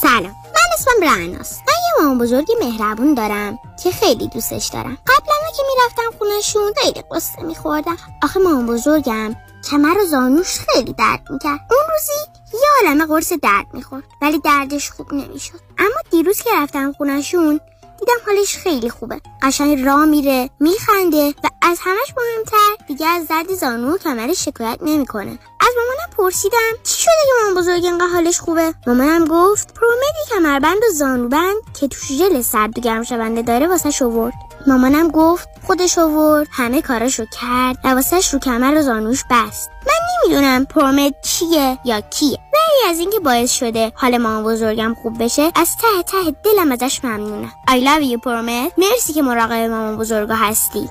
سلام 0.00 0.34
من 0.54 0.68
اسمم 0.74 1.02
رعناست 1.02 1.60
من 1.68 1.74
یه 1.74 2.02
مامان 2.02 2.18
بزرگی 2.18 2.52
مهربون 2.60 3.14
دارم 3.14 3.58
که 3.82 3.90
خیلی 3.90 4.28
دوستش 4.28 4.66
دارم. 4.66 4.98
قبلا 5.06 5.50
که 5.56 5.62
می‌رفتم 5.68 6.18
خونشون 6.18 6.72
خیلی 6.82 7.02
قصه 7.12 7.42
میخوردم. 7.42 7.96
آخه 8.22 8.40
مامان 8.40 8.66
بزرگم 8.66 9.36
کمر 9.70 9.98
و 9.98 10.06
زانوش 10.10 10.58
خیلی 10.58 10.92
درد 10.92 11.22
می‌کرد. 11.30 11.60
اون 11.70 11.80
روزی 11.92 12.12
یه 12.52 12.68
عالمه 12.86 13.06
قرص 13.06 13.32
درد 13.42 13.66
می‌خورد 13.72 14.04
ولی 14.22 14.38
دردش 14.38 14.90
خوب 14.90 15.12
نمی‌شد. 15.12 15.60
اما 15.78 16.00
دیروز 16.10 16.40
که 16.40 16.50
رفتم 16.54 16.92
خونشون 16.92 17.60
دیدم 17.98 18.14
حالش 18.26 18.56
خیلی 18.56 18.90
خوبه. 18.90 19.20
قشنگ 19.42 19.84
راه 19.84 20.04
میره 20.04 20.50
میخنده 20.60 21.28
و 21.44 21.48
از 21.62 21.78
همش 21.80 22.14
مهمتر 22.16 22.84
دیگه 22.88 23.06
از 23.06 23.26
درد 23.26 23.54
زانو 23.54 23.94
و 23.94 23.98
کمرش 23.98 24.44
شکایت 24.44 24.78
نمی‌کنه. 24.82 25.38
از 25.60 25.68
مامانم 25.76 26.10
پرسیدم 26.16 26.72
چی 26.84 27.02
شده 27.02 27.12
که 27.26 27.32
مامان 27.42 27.62
بزرگ 27.62 27.84
انقدر 27.84 28.06
حالش 28.06 28.40
خوبه؟ 28.40 28.74
مامانم 28.86 29.24
گفت 29.24 29.74
پرومدی 29.74 30.34
کمربند 30.34 30.78
و 30.88 30.92
زانوبند 30.94 31.56
که 31.80 31.88
توش 31.88 32.12
ژل 32.12 32.40
سرد 32.40 32.78
و 32.78 32.80
گرم 32.80 33.02
شونده 33.02 33.42
داره 33.42 33.68
واسه 33.68 34.04
آورد 34.04 34.47
مامانم 34.68 35.08
گفت 35.08 35.48
خودش 35.66 35.98
آورد 35.98 36.46
همه 36.50 36.82
کاراشو 36.82 37.24
کرد 37.40 37.76
و 37.84 37.88
واسش 37.88 38.34
رو 38.34 38.38
کمر 38.38 38.74
و 38.78 38.82
زانوش 38.82 39.24
بست. 39.30 39.70
من 39.86 39.92
نمی‌دونم 40.24 40.64
پرومد 40.64 41.14
چیه 41.22 41.78
یا 41.84 42.00
کیه. 42.00 42.38
ولی 42.52 42.90
از 42.90 42.98
اینکه 42.98 43.18
باعث 43.20 43.52
شده 43.52 43.92
حال 43.94 44.18
مامان 44.18 44.44
بزرگم 44.44 44.96
خوب 45.02 45.24
بشه 45.24 45.42
از 45.54 45.76
ته 45.76 46.02
ته 46.02 46.34
دلم 46.44 46.72
ازش 46.72 47.04
ممنونم. 47.04 47.52
I 47.68 47.72
love 47.72 48.12
you 48.12 48.20
پرومد 48.24 48.72
مرسی 48.78 49.12
که 49.12 49.22
مراقب 49.22 49.52
مامان 49.52 49.96
بزرگا 49.96 50.34
هستی. 50.34 50.88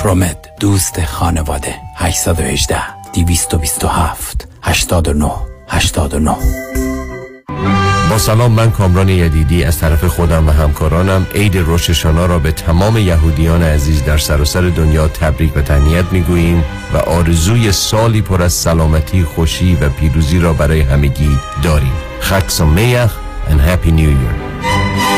پرومت 0.00 0.36
دوست 0.60 1.04
خانواده. 1.04 1.74
818 1.96 2.82
227 3.12 4.48
89 4.62 5.30
89 5.68 6.36
با 8.10 8.18
سلام 8.18 8.52
من 8.52 8.70
کامران 8.70 9.08
یدیدی 9.08 9.64
از 9.64 9.78
طرف 9.78 10.04
خودم 10.04 10.48
و 10.48 10.50
همکارانم 10.50 11.26
عید 11.34 11.56
روششانا 11.56 12.26
را 12.26 12.38
به 12.38 12.52
تمام 12.52 12.96
یهودیان 12.96 13.62
عزیز 13.62 14.04
در 14.04 14.18
سراسر 14.18 14.60
دنیا 14.60 15.08
تبریک 15.08 15.56
و 15.56 15.62
تهنیت 15.62 16.04
می‌گوییم 16.12 16.64
و 16.94 16.96
آرزوی 16.96 17.72
سالی 17.72 18.22
پر 18.22 18.42
از 18.42 18.52
سلامتی، 18.52 19.24
خوشی 19.24 19.74
و 19.74 19.88
پیروزی 19.88 20.38
را 20.38 20.52
برای 20.52 20.80
همگی 20.80 21.38
داریم. 21.62 21.92
خک 22.20 22.50
سمیخ 22.50 23.16
and 23.50 23.60
happy 23.60 23.90
new 23.90 24.12
year. 24.20 25.15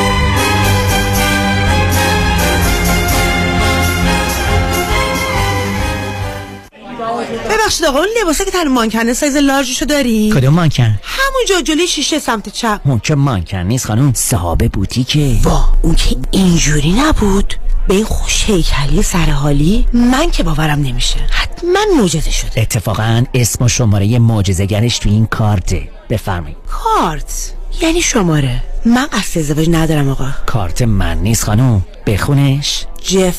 ببخشید 7.59 7.87
آقا 7.87 7.99
اون 7.99 8.09
لباسه 8.23 8.45
که 8.45 8.51
تن 8.51 8.69
مانکنه 8.69 9.15
سایز 9.15 9.37
لارجشو 9.37 9.85
داری؟ 9.85 10.33
کدوم 10.35 10.55
مانکن؟ 10.55 10.99
همونجا 11.03 11.61
جلوی 11.61 11.87
شیشه 11.89 12.19
سمت 12.19 12.49
چپ. 12.49 12.81
اون 12.85 12.99
که 12.99 13.15
مانکن 13.15 13.59
نیست 13.59 13.87
خانم 13.87 14.13
صاحب 14.15 14.73
بوتیکه. 14.73 15.37
وا 15.43 15.65
اون 15.83 15.95
که 15.95 16.17
اینجوری 16.31 16.93
نبود. 16.93 17.55
به 17.89 17.95
این 17.95 18.05
خوش 18.05 18.45
هیکلی 18.45 19.03
سرحالی 19.03 19.87
من 19.93 20.31
که 20.31 20.43
باورم 20.43 20.81
نمیشه. 20.83 21.17
حتما 21.31 21.79
معجزه 21.99 22.31
شده. 22.31 22.61
اتفاقا 22.61 23.25
اسم 23.35 23.65
و 23.65 23.69
شماره 23.69 24.19
معجزه‌گرش 24.19 24.99
تو 24.99 25.09
این 25.09 25.27
کارته. 25.27 25.89
بفرمایید. 26.11 26.57
کارت؟ 26.69 27.53
یعنی 27.81 28.03
شماره. 28.03 28.63
من 28.87 29.07
قصد 29.07 29.39
ازدواج 29.39 29.69
ندارم 29.71 30.09
آقا. 30.09 30.29
کارت 30.47 30.83
من 30.83 31.19
نیست 31.19 31.45
خانم. 31.45 31.85
بخونش. 32.07 32.85
جف 33.03 33.37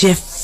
جف 0.00 0.31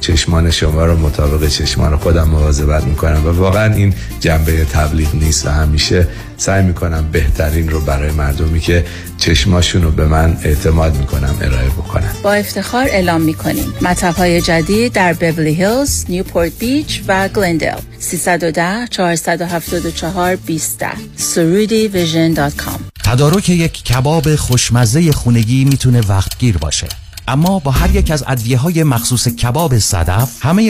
چشمان 0.00 0.50
شما 0.50 0.86
رو 0.86 0.98
مطابق 0.98 1.48
چشمان 1.48 1.96
خودم 1.96 2.28
مواظبت 2.28 2.84
می‌کنم 2.84 3.26
و 3.26 3.28
واقعا 3.28 3.74
این 3.74 3.94
جنبه 4.20 4.64
تبلیغ 4.64 5.14
نیست 5.14 5.46
و 5.46 5.50
همیشه 5.50 6.08
سعی 6.36 6.62
می‌کنم 6.62 7.08
بهترین 7.12 7.68
رو 7.68 7.80
برای 7.80 8.12
مردمی 8.12 8.60
که 8.60 8.84
چشماشون 9.18 9.82
رو 9.82 9.90
به 9.90 10.06
من 10.06 10.36
اعتماد 10.42 10.96
می‌کنم 10.96 11.38
ارائه 11.42 11.68
بکنم 11.68 12.10
با 12.22 12.32
افتخار 12.32 12.86
اعلام 12.88 13.20
می‌کنیم. 13.20 13.74
مطب 13.82 14.14
های 14.14 14.40
جدید 14.40 14.92
در 14.92 15.12
بیبلی 15.12 15.54
هیلز، 15.54 16.04
نیوپورت 16.08 16.52
بیچ 16.58 17.02
و 17.08 17.28
گلندل 17.28 17.78
310 17.98 18.86
474 18.90 20.36
20 20.36 20.84
سرودی 21.16 21.88
ویژن 21.88 22.32
دات 22.32 22.56
کام. 22.56 22.80
تدارک 23.04 23.48
یک 23.48 23.84
کباب 23.84 24.36
خوشمزه 24.36 25.12
خونگی 25.12 25.64
می‌تونه 25.64 26.00
وقتگیر 26.08 26.58
باشه. 26.58 26.86
اما 27.28 27.58
با 27.58 27.70
هر 27.70 27.94
یک 27.94 28.10
از 28.10 28.24
ادویه 28.26 28.58
های 28.58 28.82
مخصوص 28.82 29.28
کباب 29.28 29.78
صدف 29.78 30.36
همه 30.40 30.62